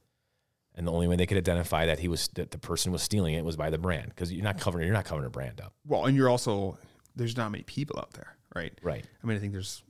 and 0.77 0.87
the 0.87 0.93
only 0.93 1.09
way 1.09 1.16
they 1.16 1.27
could 1.27 1.39
identify 1.39 1.87
that 1.87 1.99
he 1.99 2.07
was 2.07 2.29
that 2.35 2.53
the 2.53 2.59
person 2.59 2.93
was 2.93 3.03
stealing 3.03 3.35
it 3.35 3.45
was 3.45 3.57
by 3.57 3.68
the 3.68 3.79
brand, 3.79 4.11
because 4.11 4.33
you're 4.33 4.45
not 4.45 4.61
covering 4.61 4.87
you're 4.87 4.95
not 4.95 5.07
covering 5.07 5.27
a 5.27 5.31
brand 5.31 5.61
up, 5.61 5.75
well, 5.85 6.05
and 6.05 6.16
you're 6.16 6.29
also 6.29 6.79
there's 7.16 7.37
not 7.37 7.51
many 7.51 7.64
people 7.64 7.99
out 7.99 8.12
there, 8.12 8.37
right? 8.55 8.73
right? 8.81 9.05
I 9.21 9.27
mean, 9.27 9.37
I 9.37 9.41
think 9.41 9.53
there's 9.53 9.83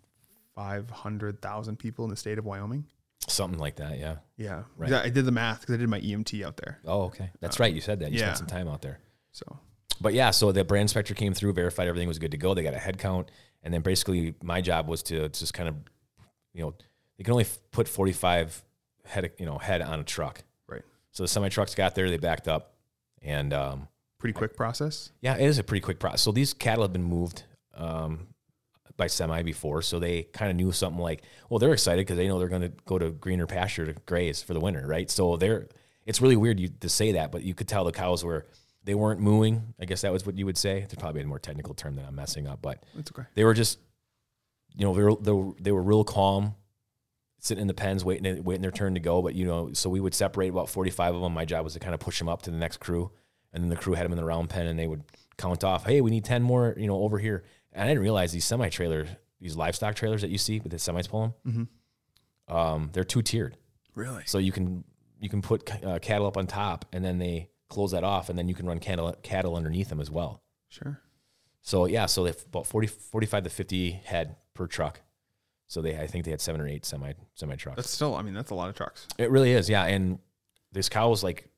five 0.54 0.88
hundred 0.88 1.42
thousand 1.42 1.78
people 1.78 2.06
in 2.06 2.10
the 2.10 2.16
state 2.16 2.38
of 2.38 2.46
Wyoming. 2.46 2.86
Something 3.28 3.58
like 3.58 3.76
that, 3.76 3.98
yeah. 3.98 4.16
Yeah. 4.38 4.62
Right. 4.78 4.90
I 4.94 5.10
did 5.10 5.26
the 5.26 5.30
math 5.30 5.60
because 5.60 5.74
I 5.74 5.78
did 5.78 5.90
my 5.90 6.00
EMT 6.00 6.42
out 6.42 6.56
there. 6.56 6.78
Oh, 6.86 7.02
okay, 7.02 7.28
that's 7.40 7.60
right. 7.60 7.74
You 7.74 7.82
said 7.82 8.00
that. 8.00 8.12
You 8.12 8.18
yeah. 8.20 8.32
spent 8.32 8.38
some 8.38 8.46
time 8.46 8.66
out 8.66 8.80
there. 8.80 8.98
So 9.32 9.58
But 10.00 10.14
yeah, 10.14 10.30
so 10.30 10.50
the 10.52 10.64
brand 10.64 10.82
inspector 10.82 11.14
came 11.14 11.34
through, 11.34 11.52
verified 11.52 11.88
everything 11.88 12.08
was 12.08 12.18
good 12.18 12.30
to 12.30 12.36
go. 12.38 12.54
They 12.54 12.62
got 12.62 12.74
a 12.74 12.78
head 12.78 12.98
count, 12.98 13.30
and 13.62 13.72
then 13.72 13.82
basically 13.82 14.34
my 14.42 14.60
job 14.60 14.88
was 14.88 15.02
to 15.04 15.28
just 15.28 15.52
kind 15.52 15.68
of, 15.68 15.74
you 16.54 16.62
know, 16.62 16.74
they 17.18 17.24
can 17.24 17.32
only 17.32 17.44
f- 17.44 17.58
put 17.70 17.86
45 17.86 18.64
head, 19.04 19.32
you 19.38 19.44
know, 19.46 19.58
head 19.58 19.82
on 19.82 20.00
a 20.00 20.04
truck. 20.04 20.42
right, 20.68 20.82
So 21.12 21.22
the 21.22 21.28
semi 21.28 21.48
trucks 21.50 21.74
got 21.74 21.94
there, 21.94 22.08
they 22.08 22.16
backed 22.16 22.48
up, 22.48 22.74
and 23.20 23.52
um, 23.52 23.88
pretty 24.18 24.32
quick 24.32 24.56
process. 24.56 25.10
yeah, 25.20 25.36
it 25.36 25.44
is 25.44 25.58
a 25.58 25.62
pretty 25.64 25.82
quick 25.82 25.98
process. 25.98 26.22
So 26.22 26.32
these 26.32 26.54
cattle 26.54 26.82
have 26.84 26.92
been 26.94 27.02
moved 27.04 27.42
um, 27.74 28.28
by 28.96 29.06
semi 29.06 29.42
before, 29.42 29.82
so 29.82 29.98
they 29.98 30.22
kind 30.22 30.50
of 30.50 30.56
knew 30.56 30.72
something 30.72 31.02
like, 31.02 31.22
well, 31.50 31.58
they're 31.58 31.72
excited 31.74 32.06
because 32.06 32.16
they 32.16 32.26
know 32.26 32.38
they're 32.38 32.48
going 32.48 32.62
to 32.62 32.72
go 32.86 32.98
to 32.98 33.10
greener 33.10 33.46
pasture 33.46 33.84
to 33.84 33.92
graze 34.06 34.42
for 34.42 34.54
the 34.54 34.60
winter, 34.60 34.86
right? 34.86 35.10
So 35.10 35.36
they're, 35.36 35.68
it's 36.06 36.22
really 36.22 36.36
weird 36.36 36.58
you, 36.58 36.68
to 36.80 36.88
say 36.88 37.12
that, 37.12 37.30
but 37.30 37.42
you 37.42 37.54
could 37.54 37.68
tell 37.68 37.84
the 37.84 37.92
cows 37.92 38.24
were, 38.24 38.46
they 38.84 38.94
weren't 38.94 39.20
mooing. 39.20 39.74
I 39.80 39.84
guess 39.84 40.00
that 40.02 40.12
was 40.12 40.24
what 40.24 40.36
you 40.38 40.46
would 40.46 40.56
say. 40.58 40.80
There's 40.80 40.94
probably 40.94 41.20
a 41.22 41.26
more 41.26 41.38
technical 41.38 41.74
term 41.74 41.96
that 41.96 42.06
I'm 42.06 42.14
messing 42.14 42.46
up, 42.46 42.60
but 42.62 42.82
It's 42.98 43.10
okay. 43.12 43.28
they 43.34 43.44
were 43.44 43.54
just, 43.54 43.78
you 44.74 44.84
know, 44.86 44.94
they 44.94 45.02
were, 45.02 45.16
they 45.20 45.32
were, 45.32 45.52
they 45.60 45.72
were 45.72 45.82
real 45.82 46.04
calm, 46.04 46.54
sitting 47.40 47.62
in 47.62 47.66
the 47.68 47.74
pens, 47.74 48.04
waiting, 48.04 48.42
waiting 48.44 48.62
their 48.62 48.70
turn 48.70 48.94
to 48.94 49.00
go. 49.00 49.20
But 49.22 49.34
you 49.34 49.46
know, 49.46 49.72
so 49.72 49.90
we 49.90 50.00
would 50.00 50.14
separate 50.14 50.48
about 50.48 50.68
45 50.68 51.14
of 51.16 51.20
them. 51.22 51.32
My 51.34 51.44
job 51.44 51.64
was 51.64 51.74
to 51.74 51.80
kind 51.80 51.94
of 51.94 52.00
push 52.00 52.18
them 52.18 52.28
up 52.28 52.42
to 52.42 52.50
the 52.50 52.56
next 52.56 52.78
crew, 52.78 53.10
and 53.52 53.62
then 53.62 53.68
the 53.70 53.76
crew 53.76 53.94
had 53.94 54.04
them 54.04 54.12
in 54.12 54.18
the 54.18 54.24
round 54.24 54.48
pen, 54.50 54.66
and 54.66 54.78
they 54.78 54.86
would 54.86 55.02
count 55.38 55.64
off. 55.64 55.84
Hey, 55.86 56.00
we 56.00 56.10
need 56.10 56.24
10 56.24 56.42
more, 56.42 56.74
you 56.76 56.86
know, 56.86 56.96
over 57.02 57.18
here. 57.18 57.44
And 57.72 57.84
I 57.84 57.88
didn't 57.88 58.02
realize 58.02 58.32
these 58.32 58.44
semi 58.44 58.68
trailers, 58.68 59.08
these 59.40 59.56
livestock 59.56 59.94
trailers 59.94 60.22
that 60.22 60.30
you 60.30 60.38
see 60.38 60.60
with 60.60 60.70
the 60.72 60.78
semis 60.78 61.08
pull 61.08 61.34
them, 61.44 61.68
um, 62.48 62.90
they're 62.92 63.04
two 63.04 63.22
tiered. 63.22 63.56
Really? 63.94 64.22
So 64.26 64.38
you 64.38 64.52
can 64.52 64.84
you 65.20 65.28
can 65.28 65.42
put 65.42 65.70
uh, 65.84 65.98
cattle 65.98 66.26
up 66.26 66.36
on 66.36 66.46
top, 66.46 66.84
and 66.92 67.04
then 67.04 67.18
they 67.18 67.48
close 67.70 67.92
that 67.92 68.04
off, 68.04 68.28
and 68.28 68.38
then 68.38 68.48
you 68.48 68.54
can 68.54 68.66
run 68.66 68.78
cattle 68.78 69.14
cattle 69.22 69.56
underneath 69.56 69.88
them 69.88 70.00
as 70.00 70.10
well. 70.10 70.42
Sure. 70.68 71.00
So 71.62 71.86
yeah, 71.86 72.06
so 72.06 72.24
they 72.24 72.30
have 72.30 72.44
about 72.46 72.66
40, 72.66 72.86
45 72.86 73.44
to 73.44 73.50
50 73.50 73.90
head 74.04 74.36
per 74.54 74.66
truck. 74.66 75.00
So 75.66 75.80
they, 75.80 75.96
I 75.96 76.06
think 76.06 76.24
they 76.24 76.30
had 76.32 76.40
seven 76.40 76.60
or 76.60 76.66
eight 76.66 76.84
semi 76.84 77.12
semi 77.34 77.54
trucks. 77.56 77.76
That's 77.76 77.90
still. 77.90 78.14
I 78.14 78.22
mean, 78.22 78.34
that's 78.34 78.50
a 78.50 78.54
lot 78.54 78.68
of 78.68 78.74
trucks. 78.74 79.06
it 79.16 79.30
really 79.30 79.52
is, 79.52 79.70
yeah. 79.70 79.84
And 79.84 80.18
this 80.72 80.88
cow 80.88 81.08
was 81.08 81.22
like, 81.22 81.48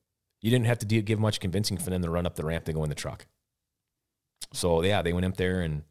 you 0.40 0.50
didn't 0.50 0.66
have 0.66 0.78
to 0.80 0.86
do, 0.86 1.00
give 1.02 1.18
much 1.18 1.40
convincing 1.40 1.78
for 1.78 1.90
them 1.90 2.02
to 2.02 2.10
run 2.10 2.26
up 2.26 2.36
the 2.36 2.44
ramp 2.44 2.64
to 2.66 2.72
go 2.72 2.82
in 2.84 2.88
the 2.90 2.94
truck. 2.94 3.26
So 4.52 4.82
yeah, 4.82 5.02
they 5.02 5.12
went 5.12 5.24
up 5.24 5.36
there 5.36 5.60
and 5.60 5.82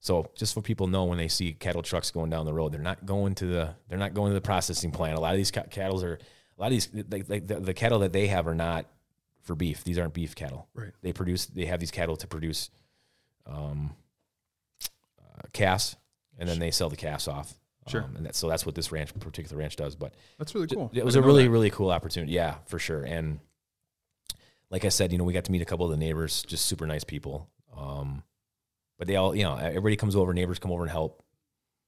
So 0.00 0.30
just 0.34 0.54
for 0.54 0.62
people 0.62 0.86
to 0.86 0.92
know 0.92 1.04
when 1.04 1.18
they 1.18 1.28
see 1.28 1.52
cattle 1.52 1.82
trucks 1.82 2.10
going 2.10 2.30
down 2.30 2.44
the 2.44 2.54
road, 2.54 2.72
they're 2.72 2.80
not 2.80 3.06
going 3.06 3.34
to 3.36 3.46
the 3.46 3.74
they're 3.88 3.98
not 3.98 4.14
going 4.14 4.30
to 4.30 4.34
the 4.34 4.40
processing 4.40 4.90
plant. 4.90 5.16
A 5.16 5.20
lot 5.20 5.32
of 5.32 5.36
these 5.36 5.50
ca- 5.52 5.64
cattle 5.70 6.02
are 6.02 6.18
a 6.58 6.60
lot 6.60 6.66
of 6.66 6.72
these 6.72 6.88
like, 7.08 7.28
like 7.28 7.46
the, 7.46 7.60
the 7.60 7.74
cattle 7.74 8.00
that 8.00 8.12
they 8.12 8.26
have 8.26 8.48
are 8.48 8.54
not 8.54 8.86
for 9.42 9.54
beef. 9.54 9.84
These 9.84 9.98
aren't 9.98 10.14
beef 10.14 10.34
cattle. 10.34 10.68
Right. 10.74 10.92
They 11.02 11.12
produce 11.12 11.46
they 11.46 11.66
have 11.66 11.80
these 11.80 11.90
cattle 11.90 12.16
to 12.16 12.26
produce 12.26 12.70
um 13.46 13.94
uh, 15.20 15.42
calves 15.52 15.96
and 16.38 16.48
then 16.48 16.58
they 16.58 16.70
sell 16.70 16.88
the 16.88 16.96
calves 16.96 17.28
off. 17.28 17.54
Sure. 17.88 18.02
Um, 18.02 18.16
and 18.16 18.26
that, 18.26 18.36
so 18.36 18.48
that's 18.48 18.64
what 18.64 18.74
this 18.74 18.92
ranch 18.92 19.12
particular 19.18 19.58
ranch 19.58 19.76
does, 19.76 19.96
but 19.96 20.14
That's 20.38 20.54
really 20.54 20.68
cool. 20.68 20.90
it 20.94 21.04
was 21.04 21.16
a 21.16 21.22
really, 21.22 21.44
that. 21.44 21.50
really 21.50 21.70
cool 21.70 21.90
opportunity. 21.90 22.32
Yeah, 22.32 22.56
for 22.66 22.78
sure. 22.78 23.02
And 23.02 23.40
like 24.70 24.84
I 24.84 24.88
said, 24.88 25.10
you 25.12 25.18
know, 25.18 25.24
we 25.24 25.32
got 25.32 25.44
to 25.46 25.52
meet 25.52 25.62
a 25.62 25.66
couple 25.66 25.84
of 25.86 25.90
the 25.90 25.96
neighbors, 25.96 26.42
just 26.42 26.66
super 26.66 26.86
nice 26.86 27.04
people. 27.04 27.48
Um, 27.76 28.22
but 28.98 29.08
they 29.08 29.16
all, 29.16 29.34
you 29.34 29.42
know, 29.42 29.56
everybody 29.56 29.96
comes 29.96 30.14
over, 30.14 30.32
neighbors 30.32 30.60
come 30.60 30.70
over 30.70 30.82
and 30.82 30.90
help, 30.90 31.24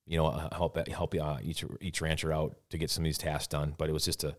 you 0.07 0.16
know, 0.16 0.26
uh, 0.26 0.55
help 0.55 0.76
help 0.88 1.14
uh, 1.14 1.38
each 1.42 1.64
each 1.80 2.00
rancher 2.00 2.32
out 2.32 2.57
to 2.70 2.78
get 2.78 2.90
some 2.90 3.05
of 3.05 3.07
these 3.07 3.18
tasks 3.18 3.46
done. 3.46 3.74
But 3.78 3.88
it 3.88 3.92
was 3.92 4.05
just 4.05 4.24
a 4.24 4.36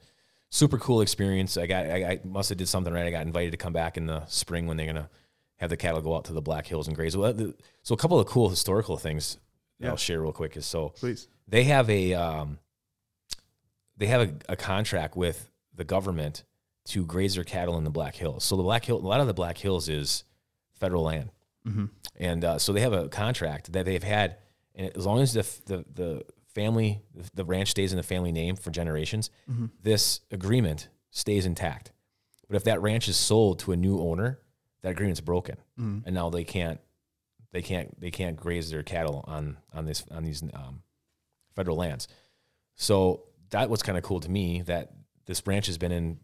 super 0.49 0.77
cool 0.77 1.01
experience. 1.01 1.57
I 1.57 1.65
got, 1.67 1.85
I, 1.87 2.03
I 2.05 2.19
must 2.23 2.49
have 2.49 2.57
did 2.57 2.67
something 2.67 2.93
right. 2.93 3.05
I 3.05 3.11
got 3.11 3.25
invited 3.25 3.51
to 3.51 3.57
come 3.57 3.73
back 3.73 3.97
in 3.97 4.05
the 4.05 4.25
spring 4.27 4.67
when 4.67 4.77
they're 4.77 4.85
gonna 4.87 5.09
have 5.57 5.69
the 5.69 5.77
cattle 5.77 6.01
go 6.01 6.15
out 6.15 6.25
to 6.25 6.33
the 6.33 6.41
Black 6.41 6.67
Hills 6.67 6.87
and 6.87 6.95
graze. 6.95 7.15
Well, 7.15 7.33
the- 7.33 7.55
So 7.83 7.93
a 7.93 7.97
couple 7.97 8.19
of 8.19 8.27
cool 8.27 8.49
historical 8.49 8.97
things 8.97 9.37
Yeah. 9.79 9.89
I'll 9.89 9.97
share 9.97 10.21
real 10.21 10.31
quick 10.33 10.55
is 10.57 10.65
so 10.65 10.89
Please. 10.89 11.27
they 11.47 11.63
have 11.65 11.89
a 11.89 12.13
um, 12.13 12.59
they 13.97 14.07
have 14.07 14.21
a, 14.21 14.53
a 14.53 14.55
contract 14.55 15.15
with 15.15 15.49
the 15.73 15.83
government 15.83 16.43
to 16.85 17.05
graze 17.05 17.35
their 17.35 17.43
cattle 17.43 17.77
in 17.77 17.83
the 17.83 17.89
Black 17.89 18.15
Hills. 18.15 18.43
So 18.43 18.55
the 18.55 18.63
Black 18.63 18.85
Hill, 18.85 18.97
a 18.97 18.99
lot 18.99 19.19
of 19.19 19.27
the 19.27 19.33
Black 19.33 19.57
Hills 19.57 19.89
is 19.89 20.23
federal 20.73 21.03
land, 21.03 21.31
Mhm. 21.67 21.89
and 22.17 22.45
uh, 22.45 22.59
so 22.59 22.73
they 22.73 22.81
have 22.81 22.93
a 22.93 23.09
contract 23.09 23.73
that 23.73 23.85
they've 23.85 24.03
had, 24.03 24.37
and 24.75 24.95
as 24.95 25.05
long 25.05 25.19
as 25.21 25.33
the 25.33 25.41
the, 25.65 25.85
the 25.93 26.25
family, 26.55 27.01
the 27.35 27.45
ranch 27.45 27.69
stays 27.69 27.91
in 27.93 27.97
the 27.97 28.03
family 28.03 28.31
name 28.31 28.55
for 28.55 28.71
generations, 28.71 29.29
this 29.83 30.21
agreement 30.31 30.87
stays 31.11 31.45
intact. 31.45 31.91
But 32.47 32.55
if 32.55 32.63
that 32.63 32.81
ranch 32.81 33.07
is 33.07 33.17
sold 33.17 33.59
to 33.59 33.71
a 33.71 33.75
new 33.75 33.99
owner, 33.99 34.39
that 34.81 34.91
agreement's 34.91 35.21
broken, 35.21 35.57
and 36.05 36.13
now 36.15 36.29
they 36.29 36.43
can't 36.43 36.79
they 37.51 37.61
can't 37.61 37.99
they 37.99 38.11
can't 38.11 38.35
graze 38.35 38.69
their 38.71 38.83
cattle 38.83 39.23
on 39.27 39.57
on 39.73 39.85
this 39.85 40.03
on 40.11 40.23
these 40.23 40.41
um, 40.53 40.81
federal 41.55 41.77
lands. 41.77 42.07
So 42.75 43.23
that 43.51 43.69
was 43.69 43.81
kind 43.83 43.97
of 43.97 44.03
cool 44.03 44.19
to 44.19 44.29
me 44.29 44.61
that 44.63 44.91
this 45.25 45.45
ranch 45.47 45.67
has 45.67 45.77
been 45.77 45.91
in, 45.91 46.19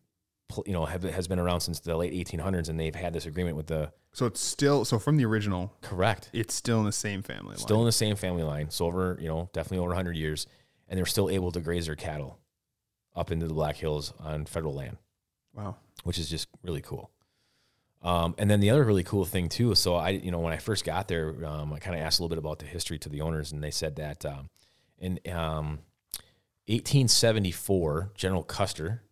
you 0.65 0.73
know, 0.73 0.85
have, 0.85 1.03
has 1.03 1.27
been 1.27 1.39
around 1.39 1.61
since 1.61 1.79
the 1.79 1.95
late 1.95 2.13
1800s, 2.13 2.69
and 2.69 2.79
they've 2.79 2.95
had 2.95 3.13
this 3.13 3.25
agreement 3.25 3.57
with 3.57 3.67
the 3.67 3.91
So 4.13 4.25
it's 4.25 4.41
still 4.41 4.85
so 4.85 4.99
from 4.99 5.17
the 5.17 5.25
original, 5.25 5.73
correct, 5.81 6.29
it's 6.33 6.53
still 6.53 6.79
in 6.79 6.85
the 6.85 6.91
same 6.91 7.21
family. 7.21 7.57
still 7.57 7.77
line. 7.77 7.83
in 7.83 7.85
the 7.87 7.91
same 7.91 8.15
family 8.15 8.43
line. 8.43 8.69
So 8.69 8.85
over, 8.85 9.17
you 9.19 9.27
know, 9.27 9.49
definitely 9.53 9.79
over 9.79 9.89
100 9.89 10.15
years, 10.15 10.47
and 10.87 10.97
they're 10.97 11.05
still 11.05 11.29
able 11.29 11.51
to 11.51 11.59
graze 11.59 11.85
their 11.85 11.95
cattle 11.95 12.39
up 13.15 13.31
into 13.31 13.47
the 13.47 13.53
Black 13.53 13.77
Hills 13.77 14.13
on 14.19 14.45
federal 14.45 14.73
land, 14.73 14.97
wow. 15.53 15.75
which 16.03 16.17
is 16.17 16.29
just 16.29 16.47
really 16.63 16.81
cool. 16.81 17.11
Um, 18.03 18.33
and 18.37 18.49
then 18.49 18.59
the 18.59 18.69
other 18.71 18.83
really 18.83 19.03
cool 19.03 19.25
thing 19.25 19.47
too. 19.47 19.75
So 19.75 19.95
I, 19.95 20.09
you 20.09 20.31
know, 20.31 20.39
when 20.39 20.53
I 20.53 20.57
first 20.57 20.85
got 20.85 21.07
there, 21.07 21.45
um, 21.45 21.71
I 21.71 21.79
kind 21.79 21.95
of 21.95 22.01
asked 22.01 22.19
a 22.19 22.23
little 22.23 22.35
bit 22.35 22.39
about 22.39 22.59
the 22.59 22.65
history 22.65 22.97
to 22.99 23.09
the 23.09 23.21
owners, 23.21 23.51
and 23.51 23.63
they 23.63 23.71
said 23.71 23.97
that 23.97 24.25
um, 24.25 24.49
in 24.97 25.19
um, 25.27 25.79
1874, 26.67 28.11
General 28.15 28.43
Custer 28.43 29.03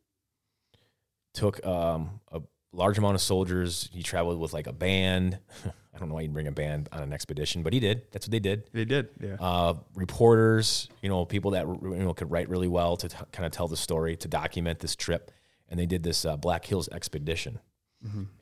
took 1.33 1.65
um, 1.65 2.19
a 2.31 2.41
large 2.73 2.97
amount 2.97 3.15
of 3.15 3.21
soldiers. 3.21 3.89
He 3.91 4.03
traveled 4.03 4.39
with 4.39 4.53
like 4.53 4.67
a 4.67 4.73
band. 4.73 5.39
I 5.93 5.97
don't 5.97 6.09
know 6.09 6.15
why 6.15 6.21
you'd 6.21 6.33
bring 6.33 6.47
a 6.47 6.51
band 6.51 6.87
on 6.91 7.01
an 7.01 7.11
expedition, 7.11 7.63
but 7.63 7.73
he 7.73 7.79
did. 7.79 8.03
That's 8.11 8.27
what 8.27 8.31
they 8.31 8.39
did. 8.39 8.69
They 8.71 8.85
did. 8.85 9.09
Yeah. 9.19 9.35
Uh, 9.39 9.73
reporters, 9.95 10.87
you 11.01 11.09
know, 11.09 11.25
people 11.25 11.51
that 11.51 11.67
you 11.67 12.03
know 12.03 12.13
could 12.13 12.31
write 12.31 12.47
really 12.47 12.67
well 12.67 12.95
to 12.97 13.09
t- 13.09 13.17
kind 13.31 13.45
of 13.45 13.51
tell 13.51 13.67
the 13.67 13.75
story, 13.75 14.15
to 14.17 14.27
document 14.27 14.79
this 14.79 14.95
trip, 14.95 15.31
and 15.67 15.79
they 15.79 15.85
did 15.85 16.03
this 16.03 16.25
uh, 16.25 16.37
Black 16.37 16.65
Hills 16.65 16.87
expedition, 16.89 17.59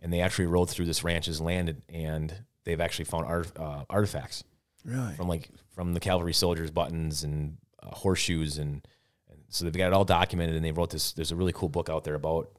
and 0.03 0.13
they 0.13 0.19
actually 0.19 0.45
rode 0.45 0.69
through 0.69 0.85
this 0.85 1.03
ranch's 1.03 1.41
land, 1.41 1.81
and 1.89 2.43
they've 2.63 2.81
actually 2.81 3.05
found 3.05 3.25
art, 3.25 3.51
uh, 3.57 3.85
artifacts 3.89 4.43
really? 4.85 5.13
from 5.15 5.27
like 5.27 5.49
from 5.73 5.93
the 5.93 5.99
cavalry 5.99 6.33
soldiers' 6.33 6.69
buttons 6.69 7.23
and 7.23 7.57
uh, 7.81 7.89
horseshoes, 7.95 8.57
and, 8.59 8.85
and 9.31 9.39
so 9.49 9.65
they've 9.65 9.73
got 9.73 9.87
it 9.87 9.93
all 9.93 10.05
documented. 10.05 10.55
And 10.55 10.65
they 10.65 10.73
wrote 10.73 10.91
this. 10.91 11.13
There's 11.13 11.31
a 11.31 11.35
really 11.35 11.53
cool 11.53 11.69
book 11.69 11.89
out 11.89 12.03
there 12.03 12.15
about 12.15 12.51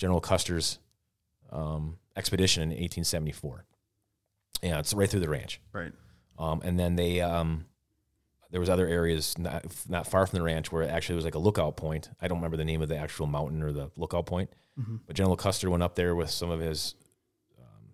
General 0.00 0.20
Custer's 0.20 0.78
um, 1.52 1.98
expedition 2.16 2.62
in 2.62 2.68
1874. 2.70 3.66
Yeah, 4.62 4.78
it's 4.78 4.94
right 4.94 5.08
through 5.08 5.20
the 5.20 5.28
ranch. 5.28 5.60
Right. 5.72 5.92
Um, 6.38 6.62
and 6.64 6.78
then 6.78 6.96
they 6.96 7.20
um, 7.20 7.66
there 8.50 8.60
was 8.60 8.70
other 8.70 8.86
areas 8.86 9.36
not 9.38 9.66
not 9.88 10.06
far 10.06 10.26
from 10.26 10.38
the 10.38 10.42
ranch 10.42 10.72
where 10.72 10.82
it 10.82 10.90
actually 10.90 11.16
was 11.16 11.24
like 11.26 11.34
a 11.34 11.38
lookout 11.38 11.76
point. 11.76 12.08
I 12.20 12.28
don't 12.28 12.38
remember 12.38 12.56
the 12.56 12.64
name 12.64 12.80
of 12.80 12.88
the 12.88 12.96
actual 12.96 13.26
mountain 13.26 13.62
or 13.62 13.72
the 13.72 13.90
lookout 13.96 14.24
point, 14.24 14.50
but 15.06 15.14
General 15.14 15.36
Custer 15.36 15.68
went 15.68 15.82
up 15.82 15.96
there 15.96 16.14
with 16.14 16.30
some 16.30 16.50
of 16.50 16.60
his 16.60 16.94
um, 17.58 17.92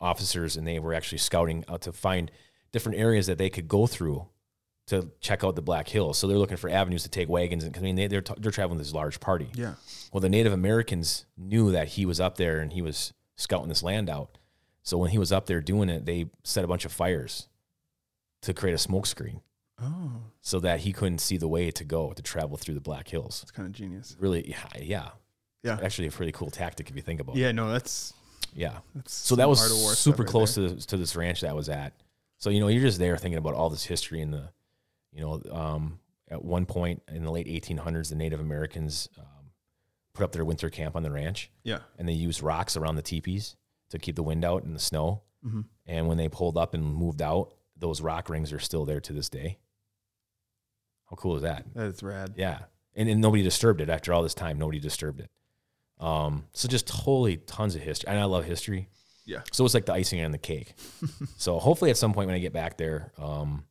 officers, 0.00 0.56
and 0.56 0.64
they 0.64 0.78
were 0.78 0.94
actually 0.94 1.18
scouting 1.18 1.64
out 1.68 1.80
to 1.82 1.92
find 1.92 2.30
different 2.70 2.96
areas 2.96 3.26
that 3.26 3.38
they 3.38 3.50
could 3.50 3.66
go 3.66 3.88
through 3.88 4.28
to 4.92 5.08
check 5.20 5.44
out 5.44 5.56
the 5.56 5.62
Black 5.62 5.88
Hills. 5.88 6.16
So 6.18 6.26
they're 6.26 6.38
looking 6.38 6.56
for 6.56 6.70
avenues 6.70 7.02
to 7.02 7.08
take 7.08 7.28
wagons, 7.28 7.64
and 7.64 7.74
'cause, 7.74 7.82
I 7.82 7.84
mean 7.84 7.96
they, 7.96 8.06
they're 8.06 8.22
they're 8.38 8.50
traveling 8.52 8.78
this 8.78 8.92
large 8.92 9.20
party. 9.20 9.48
Yeah. 9.54 9.74
Well, 10.12 10.20
the 10.20 10.28
Native 10.28 10.52
Americans 10.52 11.26
knew 11.36 11.72
that 11.72 11.88
he 11.88 12.06
was 12.06 12.20
up 12.20 12.36
there 12.36 12.60
and 12.60 12.72
he 12.72 12.80
was 12.82 13.12
scouting 13.36 13.68
this 13.68 13.82
land 13.82 14.08
out. 14.08 14.38
So 14.82 14.96
when 14.98 15.10
he 15.10 15.18
was 15.18 15.32
up 15.32 15.46
there 15.46 15.60
doing 15.60 15.88
it, 15.88 16.06
they 16.06 16.30
set 16.44 16.64
a 16.64 16.68
bunch 16.68 16.84
of 16.84 16.92
fires 16.92 17.48
to 18.42 18.52
create 18.54 18.74
a 18.74 18.78
smoke 18.78 19.06
screen 19.06 19.40
Oh, 19.80 20.12
so 20.40 20.58
that 20.60 20.80
he 20.80 20.92
couldn't 20.92 21.18
see 21.20 21.36
the 21.36 21.48
way 21.48 21.70
to 21.70 21.84
go 21.84 22.12
to 22.12 22.22
travel 22.22 22.56
through 22.56 22.74
the 22.74 22.80
Black 22.80 23.08
Hills. 23.08 23.40
It's 23.42 23.50
kind 23.52 23.66
of 23.66 23.72
genius. 23.72 24.16
Really, 24.18 24.48
yeah, 24.48 24.66
yeah. 24.80 25.08
Yeah. 25.62 25.78
Actually, 25.82 26.08
a 26.08 26.10
pretty 26.10 26.32
cool 26.32 26.50
tactic 26.50 26.90
if 26.90 26.96
you 26.96 27.02
think 27.02 27.20
about 27.20 27.36
it. 27.36 27.38
Yeah. 27.40 27.52
No, 27.52 27.70
that's 27.72 28.12
Yeah. 28.54 28.78
that's 28.94 29.12
So 29.14 29.36
that 29.36 29.48
was 29.48 29.60
art 29.62 29.70
of 29.70 29.76
war 29.78 29.90
stuff 29.92 29.98
super 29.98 30.22
right 30.24 30.30
close 30.30 30.54
there. 30.56 30.68
to 30.68 30.86
to 30.88 30.96
this 30.96 31.14
ranch 31.16 31.40
that 31.42 31.50
I 31.50 31.54
was 31.54 31.68
at. 31.68 31.92
So 32.38 32.50
you 32.50 32.58
know, 32.60 32.66
you're 32.68 32.82
just 32.82 32.98
there 32.98 33.16
thinking 33.16 33.38
about 33.38 33.54
all 33.54 33.70
this 33.70 33.84
history 33.84 34.20
and 34.20 34.32
the, 34.34 34.50
you 35.12 35.20
know, 35.20 35.42
um, 35.50 35.98
at 36.28 36.44
one 36.44 36.66
point 36.66 37.02
in 37.08 37.24
the 37.24 37.30
late 37.30 37.46
1800s, 37.46 38.08
the 38.08 38.14
Native 38.14 38.40
Americans 38.40 39.08
um, 39.18 39.24
put 40.14 40.24
up 40.24 40.32
their 40.32 40.44
winter 40.44 40.70
camp 40.70 40.96
on 40.96 41.02
the 41.02 41.10
ranch. 41.10 41.50
Yeah. 41.64 41.80
and 41.98 42.08
they 42.08 42.12
used 42.12 42.42
rocks 42.42 42.76
around 42.76 42.96
the 42.96 43.02
teepees 43.02 43.56
to 43.90 43.98
keep 43.98 44.16
the 44.16 44.22
wind 44.22 44.44
out 44.44 44.64
and 44.64 44.74
the 44.74 44.80
snow. 44.80 45.22
Mhm. 45.46 45.64
And 45.86 46.08
when 46.08 46.16
they 46.18 46.28
pulled 46.28 46.56
up 46.56 46.72
and 46.74 46.84
moved 46.84 47.20
out, 47.20 47.52
those 47.76 48.00
rock 48.00 48.30
rings 48.30 48.52
are 48.52 48.58
still 48.60 48.84
there 48.84 49.00
to 49.00 49.12
this 49.12 49.28
day. 49.28 49.58
How 51.10 51.16
cool 51.16 51.36
is 51.36 51.42
that? 51.42 51.64
That's 51.74 52.02
rad. 52.02 52.34
Yeah, 52.36 52.60
and, 52.94 53.08
and 53.08 53.20
nobody 53.20 53.42
disturbed 53.42 53.80
it 53.80 53.90
after 53.90 54.12
all 54.12 54.22
this 54.22 54.34
time. 54.34 54.58
Nobody 54.58 54.78
disturbed 54.80 55.20
it. 55.20 55.30
Um, 55.98 56.46
so 56.52 56.68
just 56.68 56.86
totally 56.86 57.36
tons 57.36 57.74
of 57.74 57.82
history, 57.82 58.08
and 58.08 58.18
I 58.18 58.24
love 58.24 58.44
history. 58.44 58.88
Yeah. 59.26 59.42
So 59.52 59.64
it's 59.64 59.74
like 59.74 59.86
the 59.86 59.92
icing 59.92 60.24
on 60.24 60.32
the 60.32 60.38
cake. 60.38 60.74
so 61.36 61.58
hopefully 61.58 61.90
at 61.90 61.96
some 61.96 62.12
point 62.12 62.26
when 62.28 62.34
I 62.34 62.40
get 62.40 62.52
back 62.52 62.76
there, 62.78 63.12
um, 63.18 63.64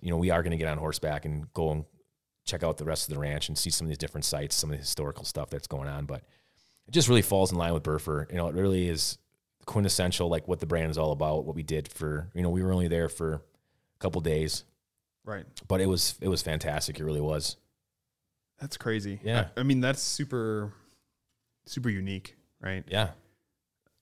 you 0.00 0.10
know, 0.10 0.16
we 0.16 0.30
are 0.30 0.42
going 0.42 0.50
to 0.52 0.56
get 0.56 0.68
on 0.68 0.78
horseback 0.78 1.24
and 1.24 1.52
go 1.52 1.70
and 1.70 1.84
check 2.44 2.62
out 2.62 2.76
the 2.78 2.84
rest 2.84 3.08
of 3.08 3.14
the 3.14 3.20
ranch 3.20 3.48
and 3.48 3.56
see 3.56 3.70
some 3.70 3.86
of 3.86 3.88
these 3.88 3.98
different 3.98 4.24
sites, 4.24 4.56
some 4.56 4.70
of 4.70 4.76
the 4.76 4.80
historical 4.80 5.24
stuff 5.24 5.50
that's 5.50 5.66
going 5.66 5.88
on. 5.88 6.06
But 6.06 6.22
it 6.88 6.90
just 6.92 7.08
really 7.08 7.22
falls 7.22 7.52
in 7.52 7.58
line 7.58 7.72
with 7.74 7.82
Burfer. 7.82 8.28
You 8.30 8.36
know, 8.36 8.48
it 8.48 8.54
really 8.54 8.88
is 8.88 9.18
quintessential, 9.66 10.28
like 10.28 10.48
what 10.48 10.58
the 10.60 10.66
brand 10.66 10.90
is 10.90 10.98
all 10.98 11.12
about, 11.12 11.44
what 11.44 11.54
we 11.54 11.62
did 11.62 11.86
for, 11.88 12.28
you 12.34 12.42
know, 12.42 12.50
we 12.50 12.62
were 12.62 12.72
only 12.72 12.88
there 12.88 13.08
for 13.08 13.34
a 13.34 13.40
couple 14.00 14.20
days, 14.20 14.64
Right. 15.24 15.44
but 15.68 15.80
it 15.80 15.86
was, 15.86 16.16
it 16.20 16.26
was 16.28 16.42
fantastic. 16.42 16.98
It 16.98 17.04
really 17.04 17.20
was. 17.20 17.56
That's 18.60 18.76
crazy. 18.76 19.20
Yeah. 19.22 19.46
I, 19.56 19.60
I 19.60 19.62
mean, 19.62 19.80
that's 19.80 20.02
super, 20.02 20.72
super 21.66 21.90
unique, 21.90 22.34
right? 22.60 22.82
Yeah. 22.88 23.10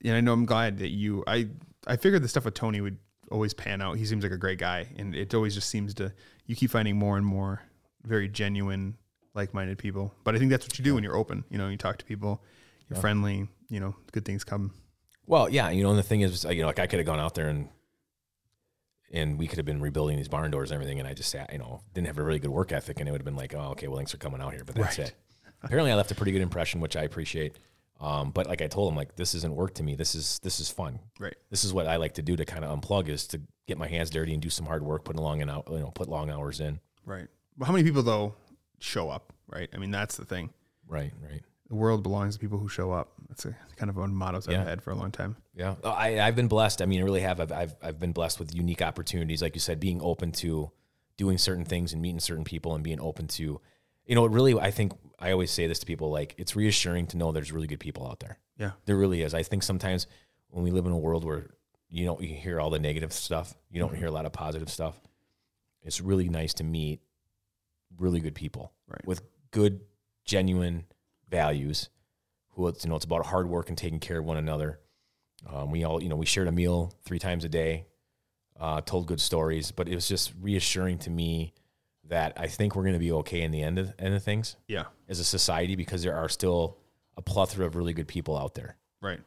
And 0.03 0.15
I 0.15 0.21
know 0.21 0.33
I'm 0.33 0.45
glad 0.45 0.79
that 0.79 0.89
you. 0.89 1.23
I 1.27 1.47
I 1.85 1.95
figured 1.95 2.23
the 2.23 2.27
stuff 2.27 2.45
with 2.45 2.55
Tony 2.55 2.81
would 2.81 2.97
always 3.31 3.53
pan 3.53 3.81
out. 3.81 3.97
He 3.97 4.05
seems 4.05 4.23
like 4.23 4.31
a 4.31 4.37
great 4.37 4.59
guy, 4.59 4.87
and 4.97 5.15
it 5.15 5.33
always 5.33 5.55
just 5.55 5.69
seems 5.69 5.93
to. 5.95 6.13
You 6.45 6.55
keep 6.55 6.69
finding 6.71 6.97
more 6.97 7.17
and 7.17 7.25
more 7.25 7.61
very 8.03 8.27
genuine, 8.27 8.97
like-minded 9.33 9.77
people. 9.77 10.13
But 10.23 10.35
I 10.35 10.39
think 10.39 10.51
that's 10.51 10.65
what 10.65 10.77
you 10.77 10.83
do 10.83 10.95
when 10.95 11.03
you're 11.03 11.15
open. 11.15 11.43
You 11.49 11.57
know, 11.57 11.69
you 11.69 11.77
talk 11.77 11.97
to 11.97 12.05
people, 12.05 12.43
you're 12.89 12.99
friendly. 12.99 13.47
You 13.69 13.79
know, 13.79 13.95
good 14.11 14.25
things 14.25 14.43
come. 14.43 14.73
Well, 15.27 15.47
yeah, 15.49 15.69
you 15.69 15.83
know, 15.83 15.91
and 15.91 15.99
the 15.99 16.03
thing 16.03 16.21
is, 16.21 16.43
you 16.43 16.61
know, 16.61 16.67
like 16.67 16.79
I 16.79 16.87
could 16.87 16.99
have 16.99 17.05
gone 17.05 17.19
out 17.19 17.35
there 17.35 17.47
and 17.47 17.69
and 19.13 19.37
we 19.37 19.45
could 19.47 19.57
have 19.57 19.65
been 19.65 19.81
rebuilding 19.81 20.15
these 20.17 20.29
barn 20.29 20.51
doors 20.51 20.71
and 20.71 20.75
everything, 20.75 20.99
and 20.99 21.07
I 21.07 21.13
just 21.13 21.29
sat, 21.29 21.51
you 21.51 21.59
know, 21.59 21.81
didn't 21.93 22.07
have 22.07 22.17
a 22.17 22.23
really 22.23 22.39
good 22.39 22.49
work 22.49 22.71
ethic, 22.71 22.99
and 22.99 23.09
it 23.09 23.11
would 23.11 23.19
have 23.21 23.25
been 23.25 23.35
like, 23.35 23.53
oh, 23.53 23.71
okay, 23.71 23.87
well, 23.87 23.97
thanks 23.97 24.11
for 24.11 24.17
coming 24.17 24.39
out 24.41 24.53
here, 24.53 24.63
but 24.65 24.75
that's 24.75 24.97
Right. 24.97 25.07
it. 25.09 25.15
Apparently, 25.63 25.91
I 25.91 25.95
left 25.95 26.11
a 26.11 26.15
pretty 26.15 26.31
good 26.31 26.41
impression, 26.41 26.79
which 26.79 26.95
I 26.95 27.03
appreciate. 27.03 27.59
Um, 28.01 28.31
but 28.31 28.47
like 28.47 28.61
I 28.61 28.67
told 28.67 28.91
him, 28.91 28.97
like 28.97 29.15
this 29.15 29.35
isn't 29.35 29.55
work 29.55 29.75
to 29.75 29.83
me. 29.83 29.95
This 29.95 30.15
is 30.15 30.39
this 30.41 30.59
is 30.59 30.69
fun. 30.69 30.99
Right. 31.19 31.35
This 31.51 31.63
is 31.63 31.71
what 31.73 31.85
I 31.87 31.97
like 31.97 32.15
to 32.15 32.23
do 32.23 32.35
to 32.35 32.45
kind 32.45 32.65
of 32.65 32.77
unplug, 32.79 33.07
is 33.07 33.27
to 33.27 33.41
get 33.67 33.77
my 33.77 33.87
hands 33.87 34.09
dirty 34.09 34.33
and 34.33 34.41
do 34.41 34.49
some 34.49 34.65
hard 34.65 34.83
work, 34.83 35.05
put 35.05 35.15
long 35.15 35.41
and 35.41 35.51
out, 35.51 35.67
you 35.71 35.77
know, 35.79 35.91
put 35.91 36.09
long 36.09 36.29
hours 36.31 36.59
in. 36.59 36.79
Right. 37.05 37.27
But 37.57 37.65
how 37.65 37.73
many 37.73 37.83
people 37.83 38.01
though 38.01 38.33
show 38.79 39.09
up? 39.09 39.33
Right. 39.47 39.69
I 39.73 39.77
mean, 39.77 39.91
that's 39.91 40.17
the 40.17 40.25
thing. 40.25 40.49
Right, 40.87 41.13
right. 41.21 41.41
The 41.69 41.75
world 41.75 42.03
belongs 42.03 42.35
to 42.35 42.39
people 42.39 42.57
who 42.57 42.67
show 42.67 42.91
up, 42.91 43.13
That's 43.29 43.45
a 43.45 43.55
kind 43.77 43.89
of 43.89 43.95
one 43.95 44.13
mottos 44.13 44.45
Yeah. 44.45 44.59
I've 44.59 44.67
had 44.67 44.81
for 44.81 44.91
a 44.91 44.95
long 44.95 45.09
time. 45.11 45.37
Yeah, 45.55 45.75
I, 45.85 46.19
I've 46.19 46.35
been 46.35 46.49
blessed. 46.49 46.81
I 46.81 46.85
mean, 46.85 46.99
I 46.99 47.03
really 47.03 47.21
have. 47.21 47.39
I've, 47.39 47.51
I've 47.51 47.75
I've 47.81 47.99
been 47.99 48.11
blessed 48.11 48.39
with 48.39 48.53
unique 48.53 48.81
opportunities, 48.81 49.41
like 49.41 49.55
you 49.55 49.61
said, 49.61 49.79
being 49.79 50.01
open 50.01 50.33
to 50.33 50.71
doing 51.15 51.37
certain 51.37 51.63
things 51.63 51.93
and 51.93 52.01
meeting 52.01 52.19
certain 52.19 52.43
people, 52.43 52.75
and 52.75 52.83
being 52.83 52.99
open 52.99 53.27
to, 53.27 53.61
you 54.05 54.15
know, 54.15 54.25
it 54.25 54.31
really. 54.31 54.57
I 54.59 54.71
think 54.71 54.93
I 55.19 55.31
always 55.31 55.51
say 55.51 55.67
this 55.67 55.79
to 55.79 55.85
people: 55.85 56.09
like 56.09 56.35
it's 56.37 56.55
reassuring 56.55 57.07
to 57.07 57.17
know 57.17 57.31
there's 57.31 57.51
really 57.51 57.67
good 57.67 57.79
people 57.79 58.07
out 58.07 58.19
there. 58.19 58.37
Yeah. 58.57 58.71
There 58.85 58.97
really 58.97 59.21
is. 59.21 59.33
I 59.33 59.43
think 59.43 59.63
sometimes 59.63 60.07
when 60.49 60.63
we 60.63 60.71
live 60.71 60.85
in 60.85 60.91
a 60.91 60.97
world 60.97 61.23
where 61.23 61.47
you 61.89 62.05
don't 62.05 62.21
you 62.21 62.35
hear 62.35 62.59
all 62.59 62.69
the 62.69 62.79
negative 62.79 63.11
stuff, 63.13 63.53
you 63.69 63.79
don't 63.79 63.95
hear 63.95 64.07
a 64.07 64.11
lot 64.11 64.25
of 64.25 64.33
positive 64.33 64.69
stuff. 64.69 64.99
It's 65.83 65.99
really 66.01 66.29
nice 66.29 66.53
to 66.55 66.63
meet 66.63 67.01
really 67.97 68.19
good 68.19 68.35
people 68.35 68.71
Right. 68.87 69.05
with 69.05 69.21
good, 69.51 69.81
genuine 70.25 70.85
values. 71.29 71.89
Who 72.51 72.67
it's 72.67 72.83
you 72.83 72.89
know 72.89 72.95
it's 72.97 73.05
about 73.05 73.25
hard 73.25 73.47
work 73.49 73.69
and 73.69 73.77
taking 73.77 73.99
care 73.99 74.19
of 74.19 74.25
one 74.25 74.37
another. 74.37 74.79
Um, 75.51 75.71
we 75.71 75.83
all 75.83 76.01
you 76.03 76.09
know 76.09 76.15
we 76.17 76.25
shared 76.25 76.47
a 76.47 76.51
meal 76.51 76.93
three 77.03 77.19
times 77.19 77.43
a 77.45 77.49
day, 77.49 77.85
uh, 78.59 78.81
told 78.81 79.07
good 79.07 79.21
stories, 79.21 79.71
but 79.71 79.87
it 79.87 79.95
was 79.95 80.07
just 80.07 80.33
reassuring 80.39 80.99
to 80.99 81.09
me 81.09 81.53
that 82.11 82.33
I 82.35 82.47
think 82.47 82.75
we're 82.75 82.83
going 82.83 82.93
to 82.93 82.99
be 82.99 83.11
okay 83.13 83.41
in 83.41 83.51
the 83.51 83.61
end 83.63 83.79
of, 83.79 83.93
end 83.97 84.13
of 84.13 84.21
things 84.21 84.57
Yeah. 84.67 84.85
as 85.09 85.19
a 85.19 85.23
society 85.23 85.75
because 85.77 86.03
there 86.03 86.15
are 86.15 86.27
still 86.29 86.77
a 87.17 87.21
plethora 87.21 87.65
of 87.65 87.75
really 87.75 87.93
good 87.93 88.07
people 88.07 88.37
out 88.37 88.53
there. 88.53 88.75
Right. 89.01 89.19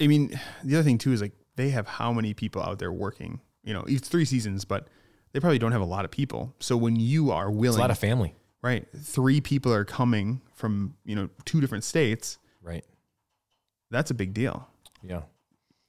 I 0.00 0.06
mean, 0.06 0.38
the 0.62 0.76
other 0.76 0.82
thing 0.84 0.98
too 0.98 1.12
is 1.12 1.20
like 1.22 1.32
they 1.56 1.70
have 1.70 1.86
how 1.86 2.12
many 2.12 2.34
people 2.34 2.62
out 2.62 2.78
there 2.78 2.92
working? 2.92 3.40
You 3.64 3.72
know, 3.72 3.82
it's 3.88 4.08
three 4.08 4.24
seasons, 4.26 4.64
but 4.64 4.88
they 5.32 5.40
probably 5.40 5.58
don't 5.58 5.72
have 5.72 5.80
a 5.80 5.86
lot 5.86 6.04
of 6.04 6.10
people. 6.10 6.54
So 6.60 6.76
when 6.76 6.96
you 6.96 7.30
are 7.30 7.50
willing, 7.50 7.68
It's 7.68 7.76
a 7.78 7.80
lot 7.80 7.90
of 7.90 7.98
family, 7.98 8.34
right, 8.62 8.86
three 8.96 9.40
people 9.40 9.72
are 9.72 9.84
coming 9.84 10.42
from 10.54 10.94
you 11.04 11.14
know 11.16 11.28
two 11.46 11.60
different 11.60 11.84
states. 11.84 12.38
right? 12.62 12.84
That's 13.90 14.10
a 14.10 14.14
big 14.14 14.34
deal. 14.34 14.68
Yeah. 15.02 15.22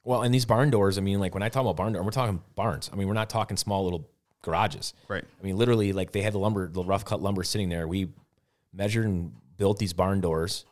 Well, 0.04 0.22
and 0.22 0.34
these 0.34 0.46
barn 0.46 0.70
doors, 0.70 0.98
I 0.98 1.02
mean, 1.02 1.20
like 1.20 1.34
when 1.34 1.44
I 1.44 1.50
talk 1.50 1.62
about 1.62 1.76
barn 1.76 1.94
door, 1.94 2.04
we're 2.04 2.12
talking 2.12 2.42
barns. 2.56 2.90
I 2.94 2.96
mean, 2.96 3.08
we're 3.08 3.14
not 3.14 3.30
talking 3.30 3.58
small 3.58 3.84
little 3.84 4.08
garages. 4.48 4.94
Right. 5.08 5.24
I 5.24 5.46
mean, 5.46 5.58
literally, 5.58 5.94
like 5.94 6.12
they 6.12 6.22
had 6.22 6.34
the 6.34 6.40
lumber, 6.40 6.68
the 6.68 6.84
rough 6.84 7.06
cut 7.06 7.22
lumber 7.22 7.44
sitting 7.44 7.70
there. 7.70 7.88
We 7.88 8.10
measured 8.74 9.06
and 9.06 9.34
built 9.58 9.78
these 9.78 9.94
barn 9.94 10.22
doors, 10.22 10.66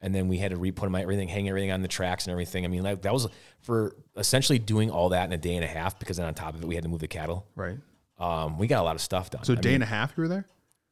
and 0.00 0.14
then 0.14 0.28
we 0.28 0.36
had 0.38 0.50
to 0.50 0.56
re-put 0.56 0.84
them, 0.84 0.94
everything, 0.94 1.28
hang 1.28 1.48
everything 1.48 1.70
on 1.70 1.80
the 1.80 1.88
tracks 1.88 2.26
and 2.26 2.32
everything. 2.32 2.64
I 2.64 2.68
mean, 2.68 2.82
like, 2.82 3.02
that 3.02 3.12
was 3.12 3.28
for 3.60 3.96
essentially 4.16 4.58
doing 4.58 4.90
all 4.90 5.08
that 5.10 5.24
in 5.26 5.32
a 5.32 5.38
day 5.38 5.54
and 5.54 5.64
a 5.64 5.68
half. 5.68 5.98
Because 5.98 6.18
then 6.18 6.26
on 6.26 6.34
top 6.34 6.54
of 6.54 6.62
it, 6.62 6.66
we 6.66 6.74
had 6.74 6.84
to 6.84 6.90
move 6.90 7.00
the 7.00 7.08
cattle. 7.08 7.46
Right. 7.56 7.78
Um, 8.18 8.58
we 8.58 8.66
got 8.66 8.80
a 8.80 8.84
lot 8.84 8.96
of 8.96 9.00
stuff 9.00 9.30
done. 9.30 9.44
So 9.44 9.54
a 9.54 9.56
day 9.56 9.70
mean, 9.70 9.74
and 9.76 9.84
a 9.84 9.86
half 9.86 10.12
you 10.16 10.22
were 10.22 10.28
there. 10.28 10.44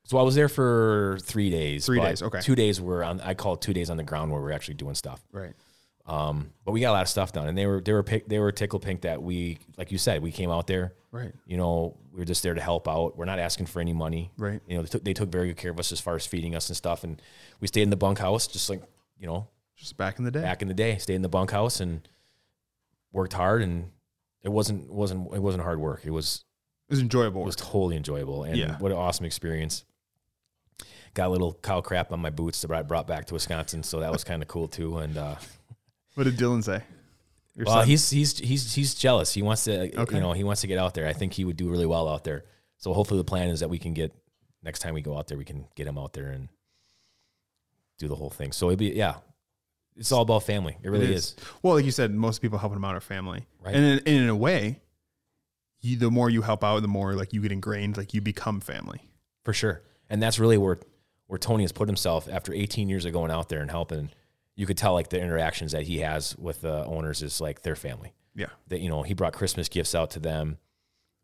so 0.05 0.19
I 0.19 0.23
was 0.23 0.35
there 0.35 0.49
for 0.49 1.19
three 1.23 1.51
days. 1.51 1.87
Three 1.87 2.01
days, 2.01 2.23
okay. 2.23 2.41
Two 2.41 2.55
days 2.55 2.81
were 2.81 3.05
on. 3.05 3.21
I 3.21 3.35
call 3.35 3.55
it 3.55 3.61
two 3.61 3.73
days 3.75 3.91
on 3.91 3.97
the 3.97 4.03
ground 4.03 4.33
where 4.33 4.41
we're 4.41 4.53
actually 4.53 4.75
doing 4.75 4.95
stuff. 4.95 5.21
Right. 5.33 5.53
Um, 6.11 6.51
but 6.65 6.73
we 6.73 6.81
got 6.81 6.91
a 6.91 6.97
lot 6.99 7.03
of 7.03 7.09
stuff 7.09 7.33
done, 7.33 7.47
and 7.47 7.57
they 7.57 7.67
were 7.67 7.81
they 7.81 7.93
were 7.93 8.03
pick, 8.03 8.27
they 8.29 8.39
were 8.41 8.51
tickle 8.51 8.81
pink 8.81 9.03
that 9.03 9.23
we, 9.23 9.59
like 9.79 9.93
you 9.93 9.99
said, 9.99 10.23
we 10.23 10.33
came 10.33 10.51
out 10.51 10.67
there. 10.67 10.93
Right. 11.13 11.33
You 11.47 11.57
know, 11.57 11.97
we 12.13 12.19
were 12.19 12.25
just 12.25 12.43
there 12.43 12.55
to 12.55 12.61
help 12.61 12.89
out. 12.89 13.17
We're 13.17 13.25
not 13.27 13.39
asking 13.39 13.67
for 13.67 13.81
any 13.81 13.93
money. 13.93 14.33
Right. 14.37 14.61
You 14.67 14.77
know, 14.77 14.83
they 14.83 14.89
took, 14.89 15.05
they 15.05 15.13
took 15.15 15.31
very 15.31 15.49
good 15.49 15.57
care 15.57 15.71
of 15.71 15.79
us 15.79 15.93
as 15.93 16.01
far 16.01 16.17
as 16.17 16.27
feeding 16.27 16.55
us 16.57 16.69
and 16.69 16.77
stuff, 16.77 17.05
and 17.05 17.23
we 17.61 17.69
stayed 17.69 17.83
in 17.83 17.91
the 17.91 17.97
bunkhouse, 17.97 18.47
just 18.49 18.69
like 18.69 18.83
you 19.19 19.27
know, 19.29 19.47
Just 19.77 19.97
back 19.97 20.19
in 20.19 20.25
the 20.25 20.31
day. 20.33 20.41
back 20.43 20.63
in 20.63 20.69
the 20.69 20.75
day, 20.75 20.99
stayed 20.99 21.15
in 21.15 21.23
the 21.23 21.29
bunkhouse 21.29 21.79
and 21.81 22.07
worked 23.13 23.33
hard, 23.35 23.63
and 23.63 23.91
it 24.43 24.49
wasn't 24.49 24.91
wasn't 24.93 25.33
it 25.33 25.41
wasn't 25.41 25.63
hard 25.63 25.79
work. 25.79 26.03
It 26.05 26.11
was 26.11 26.45
It 26.89 26.93
was 26.95 27.01
enjoyable. 27.01 27.43
it 27.43 27.47
was 27.47 27.57
totally 27.57 27.97
enjoyable, 27.97 28.43
and 28.45 28.57
Yeah. 28.57 28.79
what 28.79 28.91
an 28.91 28.99
awesome 28.99 29.27
experience. 29.27 29.85
Got 31.15 31.27
a 31.29 31.31
little 31.31 31.55
cow 31.63 31.81
crap 31.81 32.11
on 32.13 32.21
my 32.21 32.31
boots 32.31 32.63
that 32.63 32.71
I 32.73 32.83
brought 32.83 33.07
back 33.07 33.27
to 33.27 33.35
Wisconsin, 33.35 33.83
so 33.85 34.01
that 34.01 34.11
was 34.13 34.25
kind 34.25 34.43
of 34.43 34.49
cool 34.49 34.67
too. 34.69 34.99
And 34.99 35.17
uh, 35.17 35.35
what 36.15 36.25
did 36.25 36.37
Dylan 36.37 36.63
say? 36.65 36.83
Your 37.57 37.67
well, 37.67 37.77
son? 37.81 37.87
he's 37.89 38.09
he's 38.11 38.39
he's 38.39 38.75
he's 38.75 38.95
jealous. 38.95 39.33
He 39.35 39.43
wants 39.43 39.65
to, 39.65 39.99
Okay. 40.03 40.15
you 40.15 40.21
know, 40.21 40.33
he 40.33 40.45
wants 40.45 40.61
to 40.63 40.67
get 40.67 40.79
out 40.79 40.95
there. 40.95 41.07
I 41.07 41.13
think 41.13 41.33
he 41.35 41.45
would 41.45 41.57
do 41.57 41.69
really 41.69 41.87
well 41.87 42.09
out 42.09 42.25
there. 42.25 42.45
So 42.79 42.93
hopefully, 42.95 43.19
the 43.19 43.25
plan 43.25 43.49
is 43.49 43.61
that 43.61 43.69
we 43.69 43.79
can 43.79 43.93
get 43.95 44.13
next 44.63 44.81
time 44.81 44.95
we 44.95 45.03
go 45.03 45.17
out 45.19 45.27
there, 45.29 45.37
we 45.39 45.45
can 45.45 45.67
get 45.75 45.87
him 45.87 45.99
out 45.99 46.13
there 46.13 46.29
and 46.29 46.49
do 47.99 48.09
the 48.09 48.15
whole 48.17 48.31
thing. 48.31 48.53
So 48.53 48.69
it'd 48.69 48.79
be 48.79 48.91
yeah, 48.91 49.17
it's 49.97 50.13
all 50.13 50.23
about 50.23 50.45
family. 50.45 50.77
It 50.83 50.89
really 50.91 51.07
It 51.07 51.11
is. 51.11 51.37
Well, 51.63 51.75
like 51.75 51.85
you 51.85 51.91
said, 51.91 52.15
most 52.15 52.41
people 52.41 52.59
helping 52.59 52.77
them 52.77 52.85
out 52.85 52.95
are 52.95 53.01
family, 53.01 53.47
Right. 53.61 53.75
And 53.75 53.85
in, 53.85 53.99
and 53.99 54.09
in 54.25 54.29
a 54.29 54.37
way, 54.37 54.81
you, 55.81 55.97
the 55.97 56.11
more 56.11 56.31
you 56.31 56.43
help 56.43 56.63
out, 56.65 56.81
the 56.83 56.89
more 56.89 57.15
like 57.15 57.33
you 57.33 57.41
get 57.43 57.53
ingrained, 57.53 57.97
like 57.97 58.15
you 58.15 58.21
become 58.21 58.61
family. 58.61 59.01
for 59.45 59.53
sure. 59.53 59.83
And 60.09 60.23
that's 60.23 60.39
really 60.39 60.57
where 60.59 60.79
where 61.27 61.39
Tony 61.39 61.63
has 61.65 61.73
put 61.73 61.89
himself 61.89 62.29
after 62.31 62.53
18 62.53 62.89
years 62.89 63.05
of 63.05 63.13
going 63.13 63.31
out 63.31 63.49
there 63.49 63.61
and 63.61 63.71
helping. 63.71 64.11
You 64.61 64.67
could 64.67 64.77
tell 64.77 64.93
like 64.93 65.09
the 65.09 65.19
interactions 65.19 65.73
that 65.73 65.85
he 65.85 66.01
has 66.01 66.37
with 66.37 66.61
the 66.61 66.85
owners 66.85 67.23
is 67.23 67.41
like 67.41 67.63
their 67.63 67.77
family. 67.77 68.13
Yeah. 68.35 68.49
That 68.69 68.81
you 68.81 68.91
know 68.91 69.03
he 69.03 69.15
brought 69.15 69.33
Christmas 69.33 69.71
gifts 69.71 69.95
out 69.95 70.11
to 70.11 70.21
them. 70.21 70.59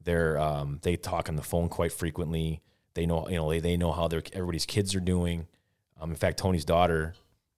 They're 0.03 0.39
um, 0.39 0.78
they 0.80 0.97
talk 0.97 1.28
on 1.28 1.37
the 1.37 1.43
phone 1.43 1.68
quite 1.68 1.93
frequently. 1.93 2.62
They 2.95 3.05
know 3.05 3.28
you 3.28 3.37
know 3.37 3.51
they, 3.51 3.61
they 3.61 3.76
know 3.76 3.93
how 3.93 4.09
their 4.09 4.22
everybody's 4.32 4.64
kids 4.64 4.95
are 4.95 5.01
doing. 5.01 5.49
Um, 6.01 6.09
in 6.09 6.16
fact, 6.16 6.39
Tony's 6.39 6.64
daughter 6.64 7.12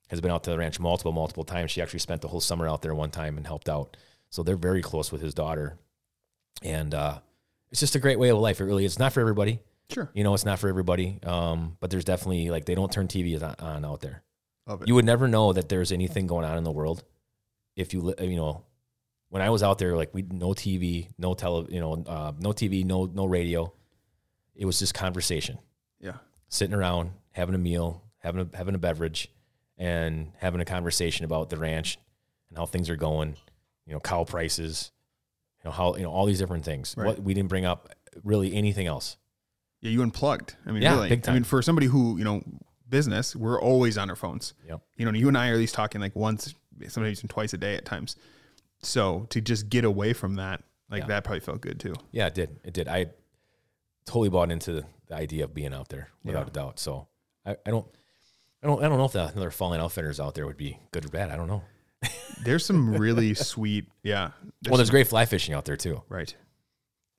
has 0.08 0.20
been 0.20 0.32
out 0.32 0.42
to 0.44 0.50
the 0.50 0.58
ranch 0.58 0.80
multiple 0.80 1.12
multiple 1.12 1.44
times. 1.44 1.70
She 1.70 1.80
actually 1.80 2.00
spent 2.00 2.22
the 2.22 2.28
whole 2.28 2.40
summer 2.40 2.68
out 2.68 2.82
there 2.82 2.92
one 2.92 3.12
time 3.12 3.36
and 3.36 3.46
helped 3.46 3.68
out. 3.68 3.96
So 4.30 4.42
they're 4.42 4.56
very 4.56 4.82
close 4.82 5.12
with 5.12 5.22
his 5.22 5.32
daughter, 5.32 5.78
and 6.60 6.92
uh, 6.92 7.20
it's 7.70 7.78
just 7.78 7.94
a 7.94 8.00
great 8.00 8.18
way 8.18 8.30
of 8.30 8.38
life. 8.38 8.60
It 8.60 8.64
really 8.64 8.84
is. 8.84 8.94
It's 8.94 8.98
not 8.98 9.12
for 9.12 9.20
everybody. 9.20 9.60
Sure. 9.90 10.10
You 10.12 10.24
know, 10.24 10.34
it's 10.34 10.44
not 10.44 10.58
for 10.58 10.68
everybody. 10.68 11.20
Um, 11.22 11.76
but 11.78 11.90
there's 11.90 12.04
definitely 12.04 12.50
like 12.50 12.64
they 12.64 12.74
don't 12.74 12.90
turn 12.90 13.06
TV 13.06 13.40
on, 13.40 13.54
on 13.64 13.84
out 13.84 14.00
there. 14.00 14.24
Love 14.68 14.82
it. 14.82 14.88
You 14.88 14.94
would 14.94 15.04
never 15.04 15.26
know 15.26 15.52
that 15.52 15.68
there's 15.68 15.90
anything 15.90 16.26
going 16.26 16.44
on 16.44 16.58
in 16.58 16.64
the 16.64 16.70
world 16.70 17.02
if 17.74 17.94
you 17.94 18.14
you 18.20 18.36
know. 18.36 18.64
When 19.30 19.42
I 19.42 19.50
was 19.50 19.62
out 19.62 19.78
there, 19.78 19.94
like 19.94 20.14
we 20.14 20.22
no 20.22 20.48
TV, 20.48 21.08
no 21.18 21.34
tele, 21.34 21.66
you 21.68 21.80
know, 21.80 22.02
uh, 22.06 22.32
no 22.38 22.50
TV, 22.50 22.84
no 22.84 23.04
no 23.06 23.26
radio. 23.26 23.72
It 24.54 24.64
was 24.64 24.78
just 24.78 24.94
conversation, 24.94 25.58
yeah. 26.00 26.14
sitting 26.48 26.74
around, 26.74 27.10
having 27.32 27.54
a 27.54 27.58
meal, 27.58 28.02
having 28.18 28.40
a 28.40 28.56
having 28.56 28.74
a 28.74 28.78
beverage, 28.78 29.28
and 29.76 30.32
having 30.38 30.62
a 30.62 30.64
conversation 30.64 31.26
about 31.26 31.50
the 31.50 31.58
ranch 31.58 31.98
and 32.48 32.58
how 32.58 32.64
things 32.64 32.88
are 32.88 32.96
going. 32.96 33.36
You 33.86 33.92
know, 33.92 34.00
cow 34.00 34.24
prices, 34.24 34.92
you 35.62 35.68
know 35.68 35.72
how 35.72 35.94
you 35.96 36.04
know 36.04 36.10
all 36.10 36.24
these 36.24 36.38
different 36.38 36.64
things. 36.64 36.94
Right. 36.96 37.06
What 37.06 37.22
we 37.22 37.34
didn't 37.34 37.50
bring 37.50 37.66
up 37.66 37.94
really 38.24 38.54
anything 38.54 38.86
else. 38.86 39.18
Yeah. 39.80 39.90
You 39.90 40.02
unplugged. 40.02 40.56
I 40.66 40.72
mean, 40.72 40.82
Yeah, 40.82 40.94
really. 40.94 41.08
big 41.10 41.28
I 41.28 41.34
mean, 41.34 41.44
for 41.44 41.62
somebody 41.62 41.86
who, 41.86 42.18
you 42.18 42.24
know, 42.24 42.42
business, 42.90 43.34
we're 43.36 43.60
always 43.60 43.98
on 43.98 44.10
our 44.10 44.16
phones. 44.16 44.54
Yep. 44.68 44.80
You 44.96 45.04
know, 45.06 45.12
you 45.12 45.28
and 45.28 45.36
I 45.38 45.48
are 45.50 45.52
at 45.54 45.58
least 45.58 45.74
talking 45.74 46.00
like 46.00 46.14
once, 46.16 46.54
sometimes 46.88 47.18
even 47.20 47.28
twice 47.28 47.52
a 47.52 47.58
day 47.58 47.74
at 47.76 47.84
times. 47.84 48.16
So 48.82 49.26
to 49.30 49.40
just 49.40 49.68
get 49.68 49.84
away 49.84 50.12
from 50.12 50.36
that, 50.36 50.62
like 50.90 51.02
Yeah. 51.02 51.06
that 51.08 51.24
probably 51.24 51.40
felt 51.40 51.60
good 51.60 51.78
too. 51.80 51.94
Yeah, 52.12 52.26
it 52.26 52.34
did. 52.34 52.60
It 52.64 52.72
did. 52.72 52.88
I 52.88 53.06
totally 54.06 54.28
bought 54.30 54.50
into 54.50 54.72
the, 54.72 54.86
idea 55.10 55.44
of 55.44 55.54
being 55.54 55.72
out 55.72 55.88
there 55.88 56.10
without 56.22 56.40
Yeah. 56.40 56.46
a 56.48 56.50
doubt. 56.50 56.78
So 56.78 57.08
I, 57.46 57.56
I 57.64 57.70
don't, 57.70 57.86
I 58.62 58.66
don't, 58.66 58.84
I 58.84 58.88
don't 58.90 58.98
know 58.98 59.06
if 59.06 59.12
the, 59.12 59.26
another 59.28 59.50
Fall 59.50 59.70
Line 59.70 59.80
outfitters 59.80 60.20
out 60.20 60.34
there 60.34 60.44
would 60.46 60.58
be 60.58 60.78
good 60.92 61.04
or 61.06 61.08
bad. 61.08 61.30
I 61.30 61.36
don't 61.36 61.46
know. 61.48 61.62
There's 62.44 62.64
some 62.66 62.94
really 62.94 63.32
sweet, 63.32 63.86
yeah. 64.02 64.32
well, 64.68 64.76
there's 64.76 64.88
some- 64.88 64.92
great 64.92 65.06
fly 65.08 65.24
fishing 65.24 65.54
out 65.54 65.64
there 65.64 65.76
too. 65.78 66.02
right. 66.10 66.34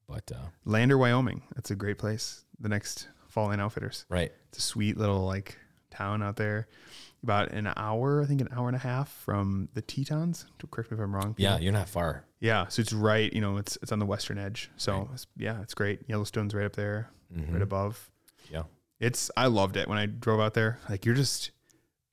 But 0.07 0.31
uh, 0.31 0.45
Lander, 0.65 0.97
Wyoming. 0.99 1.41
That's 1.55 1.71
a 1.71 1.75
great 1.75 1.97
place. 1.97 2.45
The 2.59 2.69
next 2.69 3.07
Fall 3.29 3.47
Line 3.47 3.59
Outfitters. 3.59 4.05
right, 4.09 4.31
It's 4.49 4.57
a 4.57 4.61
sweet 4.61 4.97
little 4.97 5.25
like 5.25 5.57
town 5.91 6.21
out 6.21 6.35
there. 6.35 6.67
About 7.21 7.51
an 7.51 7.69
hour, 7.75 8.21
I 8.21 8.25
think 8.25 8.39
an 8.39 8.47
hour 8.55 8.67
and 8.67 8.75
a 8.77 8.79
half 8.79 9.09
from 9.11 9.67
the 9.73 9.81
Tetons. 9.81 10.45
Correct 10.71 10.89
me 10.89 10.95
if 10.97 11.03
I'm 11.03 11.13
wrong. 11.13 11.35
yeah, 11.37 11.57
you're 11.57 11.73
not 11.73 11.89
far. 11.89 12.23
Yeah. 12.39 12.67
So 12.69 12.81
it's 12.81 12.93
right, 12.93 13.31
you 13.33 13.41
know, 13.41 13.57
it's 13.57 13.77
it's 13.81 13.91
on 13.91 13.99
the 13.99 14.05
western 14.05 14.37
edge. 14.37 14.71
So 14.77 15.09
it's, 15.13 15.27
yeah, 15.35 15.61
it's 15.61 15.73
great. 15.73 15.99
Yellowstone's 16.07 16.53
right 16.53 16.65
up 16.65 16.77
there, 16.77 17.09
Mhm. 17.35 17.51
right 17.53 17.61
above. 17.61 18.09
Yeah, 18.49 18.63
It's 19.01 19.29
I 19.35 19.47
loved 19.47 19.75
it 19.75 19.89
when 19.89 19.97
I 19.97 20.05
drove 20.05 20.39
out 20.39 20.53
there. 20.53 20.79
Like 20.89 21.05
you're 21.05 21.13
just 21.15 21.51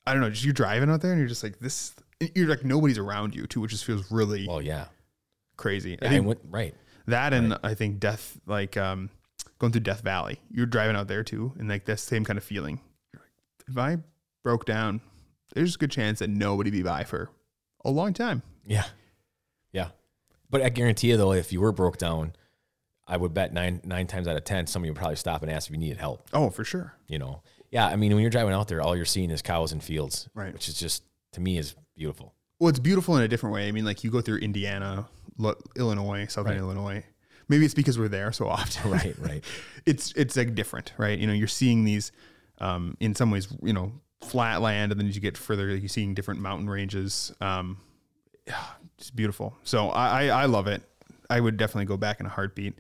I 0.09 0.13
don't 0.13 0.23
know, 0.23 0.31
just 0.31 0.45
you're 0.45 0.53
driving 0.53 0.91
out 0.91 1.03
there 1.03 1.13
and 1.13 1.21
you're 1.21 1.29
just 1.29 1.45
like 1.45 1.61
this 1.61 1.95
you're 2.35 2.49
like 2.49 2.65
nobody's 2.65 2.99
around 2.99 3.35
you 3.37 3.47
too, 3.47 3.61
which 3.61 3.71
just 3.71 3.85
feels 3.85 4.11
really 4.11 4.49
well, 4.49 4.61
yeah, 4.61 4.87
crazy. 5.57 5.91
yeah 5.93 5.99
I 6.03 6.09
think 6.09 6.25
I 6.25 6.27
went, 6.27 6.41
right. 6.51 6.75
that 7.07 7.33
and 7.33 7.57
I 7.63 7.75
think 7.75 8.01
death 8.01 8.41
like 8.47 8.77
um 8.77 9.11
going 9.59 9.73
through 9.73 9.81
Death 9.83 10.03
Valley. 10.03 10.41
You're 10.51 10.67
driving 10.67 10.97
out 10.97 11.09
there 11.09 11.23
too, 11.25 11.53
and 11.59 11.69
like 11.69 11.85
that 11.87 11.99
same 12.01 12.25
kind 12.25 12.37
of 12.37 12.45
feeling. 12.45 12.81
Like, 13.15 13.23
if 13.69 13.79
I 13.79 13.97
broke 14.43 14.65
down, 14.65 15.01
there's 15.55 15.75
a 15.75 15.79
good 15.79 15.91
chance 15.91 16.19
that 16.21 16.31
nobody 16.31 16.71
be 16.71 16.83
by 16.83 17.05
for 17.05 17.31
a 17.85 17.91
long 17.91 18.13
time. 18.13 18.43
Yeah, 18.67 18.85
yeah. 19.73 19.89
But 20.51 20.63
I 20.63 20.69
guarantee 20.69 21.09
you 21.11 21.17
though, 21.17 21.33
if 21.33 21.53
you 21.53 21.61
were 21.61 21.73
broke 21.73 21.99
down, 21.99 22.35
I 23.07 23.17
would 23.17 23.33
bet 23.35 23.53
nine 23.53 23.81
nine 23.85 24.07
times 24.07 24.29
out 24.29 24.37
of 24.37 24.45
ten, 24.45 24.67
somebody 24.67 24.91
would 24.91 24.99
probably 24.99 25.17
stop 25.17 25.43
and 25.43 25.51
ask 25.51 25.69
if 25.69 25.73
you 25.73 25.79
needed 25.79 25.99
help. 25.99 26.29
Oh, 26.33 26.51
for 26.51 26.65
sure. 26.65 26.95
You 27.09 27.19
know, 27.19 27.43
yeah. 27.71 27.87
I 27.87 27.97
mean, 27.97 28.13
when 28.13 28.21
you're 28.23 28.31
driving 28.31 28.53
out 28.53 28.69
there, 28.69 28.83
all 28.83 28.97
you're 28.97 29.05
seeing 29.05 29.31
is 29.31 29.43
cows 29.43 29.73
and 29.73 29.83
fields, 29.83 30.29
Right. 30.35 30.53
Which 30.53 30.69
is 30.69 30.79
just 30.79 31.03
to 31.33 31.41
me 31.41 31.59
is 31.59 31.75
beautiful. 31.95 32.35
Well, 32.59 32.69
it's 32.71 32.79
beautiful 32.79 33.17
in 33.17 33.23
a 33.23 33.29
different 33.29 33.55
way. 33.55 33.69
I 33.69 33.73
mean, 33.73 33.85
like 33.85 34.03
you 34.03 34.11
go 34.11 34.21
through 34.21 34.39
Indiana, 34.39 35.07
Illinois, 35.77 36.27
Southern 36.29 36.53
Right. 36.53 36.59
Illinois. 36.59 37.05
Maybe 37.49 37.65
it's 37.65 37.75
because 37.75 37.99
we're 37.99 38.09
there 38.09 38.33
so 38.33 38.49
often. 38.49 38.91
Right, 38.91 39.15
right. 39.19 39.45
it's 39.87 40.13
it's 40.13 40.37
like 40.37 40.55
different, 40.55 40.93
right? 40.99 41.19
You 41.19 41.27
know, 41.27 41.33
you're 41.33 41.47
seeing 41.49 41.85
these 41.85 42.13
um, 42.59 42.97
in 43.01 43.15
some 43.15 43.31
ways, 43.31 43.49
you 43.63 43.73
know, 43.73 43.93
flat 44.23 44.61
land, 44.63 44.93
and 44.93 45.01
then 45.01 45.09
as 45.09 45.15
you 45.15 45.21
get 45.21 45.37
further, 45.39 45.69
you're 45.77 45.89
seeing 45.89 46.15
different 46.15 46.41
mountain 46.41 46.69
ranges. 46.69 47.33
Um, 47.41 47.79
it's 48.99 49.11
beautiful. 49.11 49.55
So 49.65 49.89
I, 49.91 50.25
I 50.27 50.43
I 50.43 50.45
love 50.47 50.67
it. 50.67 50.83
I 51.29 51.41
would 51.41 51.57
definitely 51.57 51.85
go 51.87 51.97
back 51.97 52.21
in 52.21 52.27
a 52.27 52.31
heartbeat. 52.31 52.75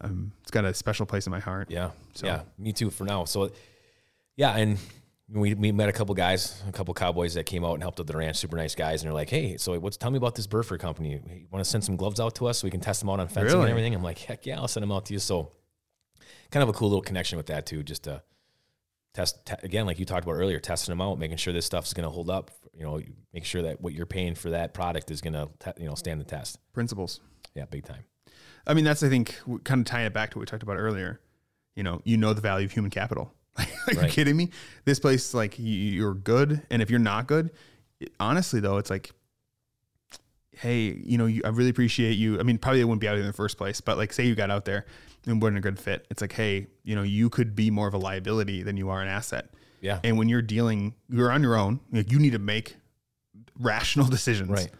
Um, 0.00 0.32
it's 0.42 0.50
got 0.50 0.64
a 0.64 0.74
special 0.74 1.06
place 1.06 1.26
in 1.26 1.30
my 1.30 1.40
heart. 1.40 1.70
Yeah. 1.70 1.90
So- 2.14 2.26
Yeah. 2.26 2.42
Me 2.58 2.72
too 2.72 2.90
for 2.90 3.04
now. 3.04 3.24
So, 3.24 3.50
yeah. 4.36 4.56
And 4.56 4.78
we, 5.32 5.54
we 5.54 5.72
met 5.72 5.88
a 5.88 5.92
couple 5.92 6.14
guys, 6.14 6.62
a 6.68 6.72
couple 6.72 6.92
cowboys 6.94 7.34
that 7.34 7.46
came 7.46 7.64
out 7.64 7.74
and 7.74 7.82
helped 7.82 7.98
at 8.00 8.06
the 8.06 8.16
ranch, 8.16 8.36
super 8.36 8.56
nice 8.56 8.74
guys. 8.74 9.02
And 9.02 9.08
they're 9.08 9.14
like, 9.14 9.30
hey, 9.30 9.56
so 9.56 9.78
what's, 9.78 9.96
tell 9.96 10.10
me 10.10 10.18
about 10.18 10.34
this 10.34 10.46
Burfer 10.46 10.78
company. 10.78 11.12
You 11.12 11.46
want 11.50 11.64
to 11.64 11.70
send 11.70 11.84
some 11.84 11.96
gloves 11.96 12.20
out 12.20 12.34
to 12.36 12.46
us 12.46 12.58
so 12.58 12.66
we 12.66 12.70
can 12.70 12.80
test 12.80 13.00
them 13.00 13.08
out 13.08 13.18
on 13.18 13.28
fencing 13.28 13.44
Really? 13.44 13.62
and 13.62 13.70
everything? 13.70 13.94
I'm 13.94 14.02
like, 14.02 14.18
heck 14.18 14.44
yeah, 14.46 14.58
I'll 14.58 14.68
send 14.68 14.82
them 14.82 14.92
out 14.92 15.06
to 15.06 15.14
you. 15.14 15.18
So, 15.18 15.52
kind 16.50 16.62
of 16.62 16.68
a 16.68 16.72
cool 16.72 16.88
little 16.88 17.02
connection 17.02 17.38
with 17.38 17.46
that 17.46 17.64
too, 17.64 17.82
just 17.82 18.04
to 18.04 18.22
test, 19.14 19.46
te- 19.46 19.54
again, 19.62 19.86
like 19.86 19.98
you 19.98 20.04
talked 20.04 20.24
about 20.24 20.34
earlier, 20.34 20.58
testing 20.58 20.92
them 20.92 21.00
out, 21.00 21.18
making 21.18 21.38
sure 21.38 21.52
this 21.52 21.66
stuff's 21.66 21.94
going 21.94 22.04
to 22.04 22.10
hold 22.10 22.28
up, 22.28 22.50
you 22.74 22.84
know, 22.84 23.00
make 23.32 23.44
sure 23.44 23.62
that 23.62 23.80
what 23.80 23.94
you're 23.94 24.06
paying 24.06 24.34
for 24.34 24.50
that 24.50 24.74
product 24.74 25.10
is 25.10 25.20
going 25.20 25.32
to, 25.34 25.48
you 25.78 25.86
know, 25.86 25.94
stand 25.94 26.20
the 26.20 26.24
test. 26.24 26.58
Principles. 26.72 27.20
Yeah. 27.54 27.64
Big 27.66 27.84
time. 27.84 28.04
I 28.66 28.74
mean, 28.74 28.84
that's 28.84 29.02
I 29.02 29.08
think 29.08 29.38
kind 29.64 29.80
of 29.80 29.86
tying 29.86 30.06
it 30.06 30.12
back 30.12 30.30
to 30.30 30.38
what 30.38 30.42
we 30.42 30.46
talked 30.46 30.62
about 30.62 30.76
earlier. 30.76 31.20
You 31.74 31.82
know, 31.82 32.00
you 32.04 32.16
know 32.16 32.34
the 32.34 32.40
value 32.42 32.66
of 32.66 32.72
human 32.72 32.90
capital. 32.90 33.32
Are 33.58 34.04
you 34.04 34.08
kidding 34.08 34.36
me? 34.36 34.50
This 34.84 34.98
place, 34.98 35.34
like, 35.34 35.58
you- 35.58 35.64
you're 35.66 36.14
good, 36.14 36.62
and 36.70 36.80
if 36.82 36.90
you're 36.90 36.98
not 37.00 37.26
good, 37.26 37.50
it- 38.00 38.12
honestly 38.20 38.60
though, 38.60 38.78
it's 38.78 38.90
like, 38.90 39.10
hey, 40.52 41.00
you 41.04 41.18
know, 41.18 41.26
you, 41.26 41.42
I 41.44 41.48
really 41.48 41.70
appreciate 41.70 42.12
you. 42.12 42.38
I 42.38 42.42
mean, 42.42 42.58
probably 42.58 42.80
it 42.80 42.84
wouldn't 42.84 43.00
be 43.00 43.08
out 43.08 43.12
there 43.12 43.20
in 43.20 43.26
the 43.26 43.32
first 43.32 43.56
place, 43.56 43.80
but 43.80 43.96
like, 43.96 44.12
say 44.12 44.24
you 44.26 44.34
got 44.34 44.50
out 44.50 44.64
there 44.64 44.84
and 45.26 45.40
weren't 45.40 45.56
a 45.56 45.60
good 45.60 45.78
fit. 45.78 46.06
It's 46.10 46.20
like, 46.20 46.32
hey, 46.32 46.66
you 46.84 46.94
know, 46.94 47.02
you 47.02 47.30
could 47.30 47.54
be 47.56 47.70
more 47.70 47.88
of 47.88 47.94
a 47.94 47.98
liability 47.98 48.62
than 48.62 48.76
you 48.76 48.90
are 48.90 49.00
an 49.00 49.08
asset. 49.08 49.48
Yeah. 49.80 49.98
And 50.04 50.18
when 50.18 50.28
you're 50.28 50.42
dealing, 50.42 50.94
you're 51.08 51.30
on 51.32 51.42
your 51.42 51.56
own. 51.56 51.80
Like, 51.90 52.12
you 52.12 52.18
need 52.18 52.32
to 52.32 52.38
make 52.38 52.76
rational 53.58 54.06
decisions. 54.10 54.50
Right. 54.50 54.70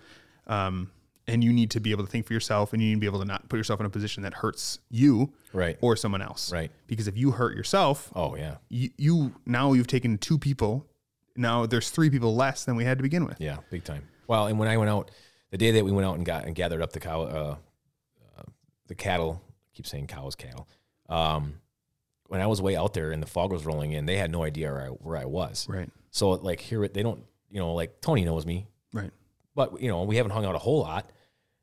Um, 0.47 0.91
and 1.29 1.43
you 1.45 1.53
need 1.53 1.70
to 1.70 1.81
be 1.81 1.91
able 1.93 2.05
to 2.05 2.11
think 2.11 2.27
for 2.27 2.33
yourself 2.33 2.73
and 2.73 2.83
you 2.83 2.89
need 2.89 2.95
to 2.97 3.01
be 3.01 3.07
able 3.07 3.20
to 3.20 3.25
not 3.25 3.49
put 3.49 3.57
yourself 3.57 3.79
in 3.81 3.87
a 3.87 3.91
position 3.91 4.23
that 4.25 4.35
hurts 4.35 4.79
you 4.91 5.33
Right. 5.53 5.79
or 5.81 5.95
someone 5.97 6.20
else. 6.23 6.53
Right. 6.53 6.70
Because 6.87 7.07
if 7.09 7.16
you 7.16 7.31
hurt 7.33 7.55
yourself, 7.57 8.11
Oh, 8.14 8.35
yeah. 8.37 8.57
you, 8.68 8.91
you 8.99 9.35
now 9.47 9.73
you've 9.73 9.87
taken 9.87 10.18
two 10.18 10.39
people. 10.39 10.87
Now 11.37 11.64
there's 11.66 11.91
three 11.91 12.11
people 12.11 12.35
less 12.35 12.64
than 12.64 12.77
we 12.77 12.85
had 12.85 12.99
to 12.99 13.03
begin 13.03 13.25
with. 13.25 13.41
Yeah, 13.41 13.59
big 13.70 13.85
time. 13.85 14.09
Well, 14.27 14.47
and 14.49 14.59
when 14.59 14.68
I 14.68 14.77
went 14.77 14.91
out, 14.91 15.11
the 15.51 15.59
day 15.59 15.70
that 15.73 15.85
we 15.85 15.93
went 15.93 16.07
out 16.07 16.16
and 16.16 16.27
got 16.27 16.45
and 16.45 16.55
gathered 16.55 16.83
up 16.83 16.93
the 16.93 17.01
cow, 17.01 17.23
uh, 17.23 17.57
uh, 18.39 18.43
the 18.89 18.95
cattle, 18.95 19.41
I 19.47 19.77
keep 19.77 19.87
saying 19.87 20.07
cows, 20.09 20.35
cattle. 20.35 20.68
Um, 21.09 21.55
when 22.29 22.41
I 22.41 22.47
was 22.47 22.61
way 22.62 22.77
out 22.77 22.95
there 22.95 23.12
and 23.12 23.23
the 23.23 23.27
fog 23.27 23.53
was 23.53 23.64
rolling 23.66 23.93
in, 23.93 24.07
they 24.07 24.16
had 24.16 24.31
no 24.31 24.43
idea 24.43 24.73
where 24.73 24.83
I, 24.83 24.87
where 24.89 25.16
I 25.18 25.25
was. 25.27 25.68
Right. 25.68 25.91
So 26.11 26.31
like 26.31 26.61
here, 26.61 26.87
they 26.89 27.03
don't, 27.03 27.23
you 27.51 27.61
know, 27.61 27.75
like 27.75 28.01
Tony 28.01 28.25
knows 28.25 28.45
me, 28.47 28.66
Right. 28.95 29.11
But 29.55 29.80
you 29.80 29.88
know, 29.88 30.03
we 30.05 30.16
haven't 30.16 30.32
hung 30.32 30.44
out 30.44 30.55
a 30.55 30.59
whole 30.59 30.80
lot, 30.80 31.11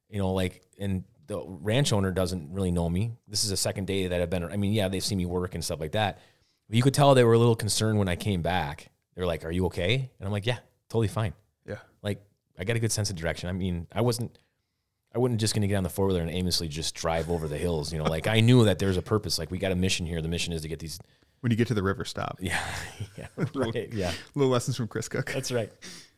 you 0.09 0.19
know, 0.19 0.33
like, 0.33 0.61
and 0.79 1.03
the 1.27 1.43
ranch 1.45 1.93
owner 1.93 2.11
doesn't 2.11 2.51
really 2.53 2.71
know 2.71 2.89
me. 2.89 3.11
This 3.27 3.43
is 3.43 3.49
the 3.51 3.57
second 3.57 3.85
day 3.87 4.07
that 4.07 4.21
I've 4.21 4.29
been, 4.29 4.43
I 4.43 4.57
mean, 4.57 4.73
yeah, 4.73 4.87
they've 4.87 5.03
seen 5.03 5.17
me 5.19 5.25
work 5.25 5.53
and 5.55 5.63
stuff 5.63 5.79
like 5.79 5.91
that. 5.91 6.19
But 6.67 6.75
you 6.77 6.83
could 6.83 6.93
tell 6.93 7.13
they 7.15 7.23
were 7.23 7.33
a 7.33 7.39
little 7.39 7.55
concerned 7.55 7.99
when 7.99 8.07
I 8.09 8.15
came 8.15 8.41
back. 8.41 8.89
They're 9.15 9.25
like, 9.27 9.45
are 9.45 9.51
you 9.51 9.65
okay? 9.67 10.09
And 10.19 10.25
I'm 10.25 10.31
like, 10.31 10.45
yeah, 10.45 10.59
totally 10.89 11.07
fine 11.07 11.33
Yeah. 11.67 11.77
like 12.01 12.21
I 12.57 12.63
got 12.63 12.75
a 12.75 12.79
good 12.79 12.91
sense 12.91 13.09
of 13.09 13.15
direction. 13.15 13.47
I 13.49 13.53
mean, 13.53 13.87
I 13.93 14.01
wasn't 14.01 14.37
I 15.13 15.17
wasn't 15.17 15.39
just 15.39 15.55
gonna 15.55 15.67
get 15.67 15.75
on 15.75 15.83
the 15.83 15.89
four 15.89 16.05
wheeler 16.07 16.21
and 16.21 16.29
aimlessly 16.29 16.67
just 16.67 16.93
drive 16.95 17.29
over 17.29 17.47
the 17.47 17.57
hills. 17.57 17.91
You 17.91 17.97
know, 17.99 18.05
like 18.05 18.27
I 18.27 18.39
knew 18.41 18.65
that 18.65 18.77
there's 18.79 18.97
a 18.97 19.01
purpose. 19.01 19.39
Like 19.39 19.49
we 19.51 19.57
got 19.57 19.71
a 19.71 19.75
mission 19.75 20.05
here. 20.05 20.21
The 20.21 20.27
mission 20.27 20.53
is 20.53 20.61
to 20.61 20.67
get 20.67 20.79
these. 20.79 20.99
When 21.41 21.51
you 21.51 21.57
get 21.57 21.67
to 21.69 21.73
the 21.73 21.81
river, 21.83 22.03
stop. 22.05 22.37
Yeah, 22.41 22.59
yeah, 23.17 23.27
right. 23.55 23.89
Yeah, 23.93 24.11
Little 24.35 24.51
lessons 24.51 24.75
from 24.77 24.87
Chris 24.87 25.07
Cook. 25.07 25.31
that's 25.33 25.51
right. 25.51 25.71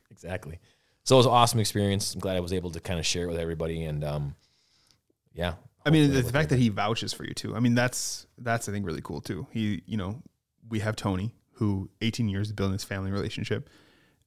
Exactly. 0.09 0.59
So 1.03 1.15
it 1.15 1.17
was 1.17 1.25
an 1.25 1.31
awesome 1.31 1.59
experience. 1.59 2.13
I'm 2.13 2.19
glad 2.19 2.37
I 2.37 2.41
was 2.41 2.53
able 2.53 2.71
to 2.71 2.79
kind 2.79 2.99
of 2.99 3.05
share 3.05 3.23
it 3.23 3.27
with 3.27 3.39
everybody. 3.39 3.83
And 3.83 4.03
um, 4.03 4.35
yeah, 5.33 5.55
I 5.85 5.89
mean, 5.89 6.11
the, 6.11 6.23
fact 6.23 6.49
that 6.49 6.59
he 6.59 6.69
vouches 6.69 7.11
for 7.13 7.23
you 7.23 7.33
too. 7.33 7.55
I 7.55 7.59
mean, 7.59 7.73
that's 7.73 8.27
that's 8.37 8.69
I 8.69 8.71
think 8.71 8.85
really 8.85 9.01
cool 9.01 9.21
too. 9.21 9.47
He, 9.51 9.81
you 9.85 9.97
know, 9.97 10.21
we 10.69 10.79
have 10.79 10.95
Tony 10.95 11.33
who 11.53 11.89
18 12.01 12.27
years 12.27 12.49
of 12.49 12.55
building 12.55 12.73
this 12.73 12.83
family 12.83 13.11
relationship, 13.11 13.69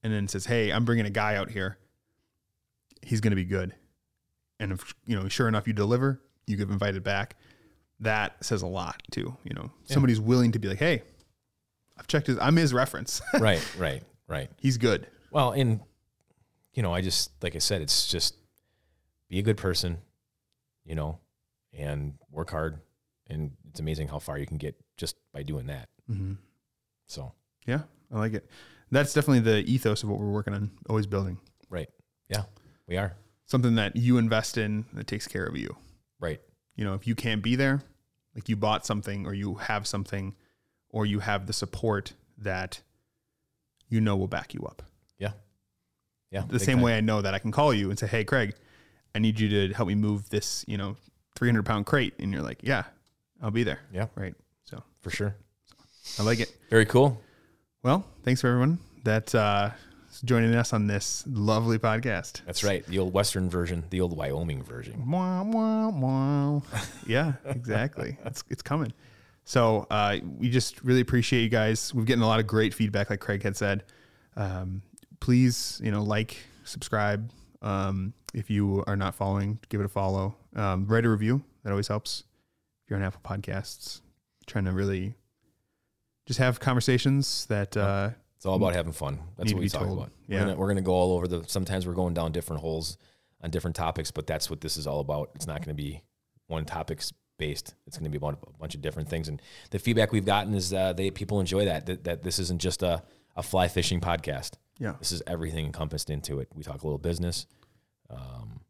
and 0.03 0.13
then 0.13 0.27
says, 0.29 0.47
"Hey, 0.47 0.71
I'm 0.71 0.85
bringing 0.85 1.07
a 1.07 1.11
guy 1.11 1.37
out 1.37 1.51
here. 1.51 1.79
He's 3.03 3.21
going 3.21 3.33
to 3.33 3.37
be 3.37 3.45
good." 3.45 3.75
And 4.59 4.73
if 4.73 4.95
you 5.07 5.17
know, 5.17 5.29
sure 5.29 5.49
enough, 5.49 5.67
you 5.67 5.73
deliver, 5.73 6.21
you 6.47 6.57
get 6.57 6.69
invited 6.69 7.05
back. 7.05 7.37
That 8.01 8.45
says 8.45 8.63
a 8.63 8.67
lot 8.67 9.03
too. 9.11 9.37
You 9.45 9.55
know, 9.55 9.71
somebody's 9.85 10.21
willing 10.21 10.53
to 10.53 10.59
be 10.59 10.69
like, 10.69 10.79
"Hey, 10.79 11.03
I've 11.97 12.09
checked 12.09 12.27
his. 12.27 12.39
I'm 12.39 12.57
his 12.57 12.75
reference. 12.75 13.23
right, 13.39 13.65
right, 13.79 14.03
right. 14.27 14.51
He's 14.61 14.77
good." 14.77 15.07
Well, 15.31 15.53
and 15.53 15.81
you 16.75 16.83
know, 16.83 16.93
I 16.93 17.01
just 17.01 17.31
like 17.43 17.57
I 17.57 17.61
said, 17.61 17.83
it's 17.83 18.07
just 18.07 18.37
be 19.29 19.39
a 19.39 19.43
good 19.43 19.57
person, 19.57 19.99
you 20.85 20.95
know, 20.95 21.19
and 21.73 22.15
work 22.31 22.51
hard. 22.51 22.81
And 23.29 23.53
it's 23.71 23.81
amazing 23.81 24.09
how 24.09 24.19
far 24.19 24.39
you 24.39 24.47
can 24.47 24.59
get 24.59 24.77
just 24.97 25.17
by 25.33 25.43
doing 25.43 25.67
that. 25.67 25.89
Mm-hmm. 26.11 26.35
So 27.07 27.33
Yeah, 27.67 27.83
I 28.13 28.19
like 28.19 28.35
it. 28.35 28.49
That's 28.91 29.15
definitely 29.15 29.41
the 29.41 29.69
ethos 29.71 30.03
of 30.03 30.09
what 30.09 30.21
we're 30.21 30.31
working 30.31 30.55
on. 30.55 30.71
Always 30.89 31.07
building 31.07 31.39
right, 31.71 31.89
yeah, 32.29 32.43
we 32.87 32.97
are 32.97 33.17
something 33.47 33.75
that 33.77 33.97
you 33.97 34.19
invest 34.19 34.59
in 34.59 34.85
that 34.95 35.07
takes 35.07 35.27
care 35.27 35.45
of 35.45 35.57
you. 35.57 35.77
right. 36.21 36.41
you 36.77 36.85
know, 36.85 36.95
if 36.95 37.07
you 37.07 37.15
can't 37.15 37.43
be 37.43 37.57
there, 37.57 37.83
like 38.35 38.49
you 38.49 38.57
bought 38.57 38.87
something 38.87 39.27
or 39.27 39.35
you 39.35 39.55
have 39.55 39.87
something 39.87 40.35
or 40.89 41.07
you 41.07 41.21
have 41.21 41.47
the 41.47 41.53
support 41.53 42.15
that 42.39 42.83
you 43.89 44.01
know 44.01 44.17
will 44.17 44.29
back 44.29 44.55
you 44.55 44.63
up. 44.63 44.83
Yeah, 45.19 45.33
yeah. 46.35 46.43
The 46.49 46.59
same 46.59 46.79
time. 46.79 46.85
way 46.85 46.97
I 46.97 47.01
know 47.01 47.23
that 47.23 47.33
I 47.33 47.39
can 47.39 47.53
call 47.53 47.73
you 47.73 47.91
and 47.91 47.99
say, 47.99 48.09
Hey, 48.09 48.25
Craig, 48.25 48.55
I 49.15 49.21
need 49.21 49.39
you 49.39 49.49
to 49.69 49.73
help 49.73 49.87
me 49.87 49.95
move 49.95 50.29
this, 50.31 50.65
you 50.67 50.77
know, 50.77 50.97
300 51.37 51.65
pound 51.65 51.87
crate. 51.87 52.15
And 52.19 52.33
you're 52.33 52.43
like, 52.43 52.59
Yeah, 52.63 52.83
I'll 53.41 53.53
be 53.53 53.63
there. 53.63 53.79
Yeah, 53.93 54.09
Right. 54.17 54.35
So 54.65 54.83
for 55.01 55.11
sure. 55.11 55.37
I 56.19 56.25
like 56.25 56.41
it. 56.41 56.53
Very 56.71 56.87
cool. 56.87 57.21
Well, 57.85 58.05
thanks 58.25 58.41
for 58.41 58.49
everyone 58.49 58.79
that 59.05 59.33
uh, 59.35 59.71
joining 60.25 60.55
us 60.55 60.73
on 60.73 60.89
this 60.89 61.25
lovely 61.29 61.79
podcast. 61.79 62.43
That's 62.47 62.65
right. 62.65 62.85
The 62.87 62.99
old 62.99 63.13
Western 63.15 63.49
version, 63.49 63.85
the 63.91 64.01
old 64.01 64.17
Wyoming 64.17 64.63
version. 64.63 65.09
Wah, 65.09 65.43
wah, 65.43 65.91
wah. 65.91 66.61
yeah, 67.07 67.35
exactly. 67.45 68.19
it's 68.25 68.43
it's 68.51 68.63
coming. 68.63 68.93
So 69.45 69.87
uh, 69.91 70.17
we 70.39 70.51
just 70.51 70.83
really 70.83 71.01
appreciate 71.01 71.43
you 71.43 71.49
guys. 71.49 71.95
We've 71.95 72.07
getting 72.07 72.23
a 72.23 72.27
lot 72.27 72.41
of 72.41 72.47
great 72.47 72.75
feedback, 72.75 73.11
like 73.11 73.21
Craig 73.21 73.43
had 73.43 73.57
said. 73.57 73.85
Um, 74.37 74.83
please, 75.25 75.81
you 75.83 75.91
know, 75.91 76.03
like, 76.03 76.37
subscribe. 76.65 77.31
Um, 77.63 78.13
if 78.35 78.51
you 78.51 78.85
are 78.87 78.95
not 78.95 79.15
following, 79.15 79.59
give 79.71 79.81
it 79.81 79.85
a 79.85 79.89
follow. 79.89 80.37
Um, 80.55 80.87
write 80.87 81.07
a 81.07 81.09
review. 81.09 81.43
That 81.63 81.71
always 81.71 81.89
helps. 81.89 82.25
If 82.85 82.91
you're 82.91 82.99
on 82.99 83.05
Apple 83.07 83.23
Podcasts, 83.25 84.03
trying 84.47 84.67
to 84.67 84.73
really 84.73 85.15
just 86.27 86.39
have 86.41 86.61
conversations 86.61 87.47
that 87.47 87.75
uh, 87.75 88.11
It's 88.37 88.45
all 88.45 88.57
about 88.57 88.75
having 88.75 88.93
fun. 88.93 89.19
That's 89.39 89.51
what 89.51 89.63
we 89.63 89.71
talk 89.71 89.87
told. 89.87 89.99
about. 89.99 90.11
Yeah. 90.29 90.41
We're 90.41 90.45
gonna, 90.45 90.57
we're 90.59 90.69
gonna 90.69 90.83
go 90.83 90.93
all 90.93 91.17
over 91.17 91.27
the. 91.27 91.45
Sometimes 91.47 91.87
we're 91.87 91.95
going 91.95 92.13
down 92.13 92.33
different 92.33 92.61
holes 92.61 92.99
on 93.43 93.51
different 93.51 93.77
topics, 93.77 94.11
but 94.11 94.27
that's 94.27 94.51
what 94.51 94.61
this 94.61 94.77
is 94.77 94.87
all 94.87 95.01
about. 95.01 95.31
It's 95.35 95.47
not 95.47 95.65
going 95.65 95.75
to 95.75 95.83
be 95.83 96.03
one 96.49 96.67
topics 96.67 97.15
based. 97.39 97.75
It's 97.87 97.97
going 97.97 98.05
to 98.05 98.11
be 98.11 98.19
about 98.19 98.39
a 98.43 98.59
bunch 98.59 98.75
of 98.75 98.83
different 98.83 99.09
things. 99.09 99.29
And 99.29 99.41
the 99.71 99.79
feedback 99.79 100.13
we've 100.13 100.27
gotten 100.27 100.53
is 100.53 100.75
uh, 100.75 100.93
they 100.93 101.11
people 101.11 101.41
enjoy 101.41 101.65
that, 101.65 101.87
that. 101.87 102.05
That 102.05 102.23
this 102.23 102.39
isn't 102.39 102.61
just 102.61 102.83
a 102.83 103.03
a 103.37 103.43
fly 103.43 103.69
fishing 103.69 104.01
podcast. 104.01 104.53
Yeah, 104.79 104.95
This 104.99 105.13
is 105.13 105.23
everything 105.27 105.65
encompassed 105.67 106.11
into 106.11 106.41
it. 106.41 106.49
We 106.55 106.63
talk 106.63 106.83
a 106.83 106.87
little 106.87 106.99
business. 106.99 107.47
Um, 108.11 108.61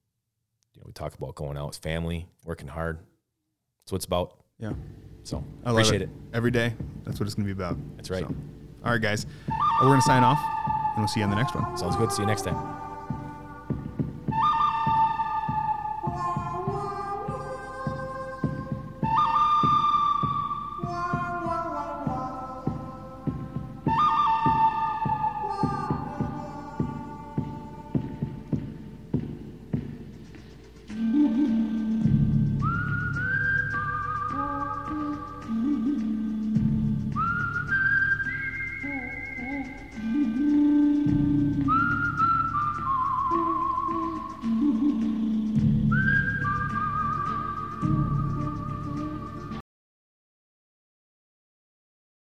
you 0.74 0.80
know, 0.80 0.84
we 0.86 0.92
talk 0.92 1.14
about 1.14 1.34
going 1.34 1.56
out 1.56 1.68
with 1.68 1.76
family, 1.78 2.26
working 2.44 2.68
hard. 2.68 2.98
That's 3.84 3.92
what 3.92 3.96
it's 3.96 4.04
about. 4.06 4.38
yeah. 4.58 4.72
So 5.22 5.42
I 5.64 5.70
love 5.70 5.78
appreciate 5.78 6.02
it. 6.02 6.10
every 6.34 6.50
day. 6.50 6.74
That's 7.04 7.18
what 7.18 7.26
it's 7.26 7.34
going 7.34 7.48
to 7.48 7.54
be 7.54 7.58
about. 7.58 7.78
That's 7.96 8.10
right. 8.10 8.24
So, 8.24 8.34
all 8.84 8.92
right, 8.92 9.00
guys. 9.00 9.24
We're 9.80 9.86
going 9.88 9.98
to 10.00 10.02
sign 10.06 10.22
off, 10.22 10.38
and 10.68 10.98
we'll 10.98 11.08
see 11.08 11.20
you 11.20 11.24
on 11.24 11.30
the 11.30 11.36
next 11.36 11.54
one. 11.54 11.74
Sounds 11.78 11.96
good. 11.96 12.12
See 12.12 12.20
you 12.22 12.26
next 12.26 12.42
time. 12.42 12.83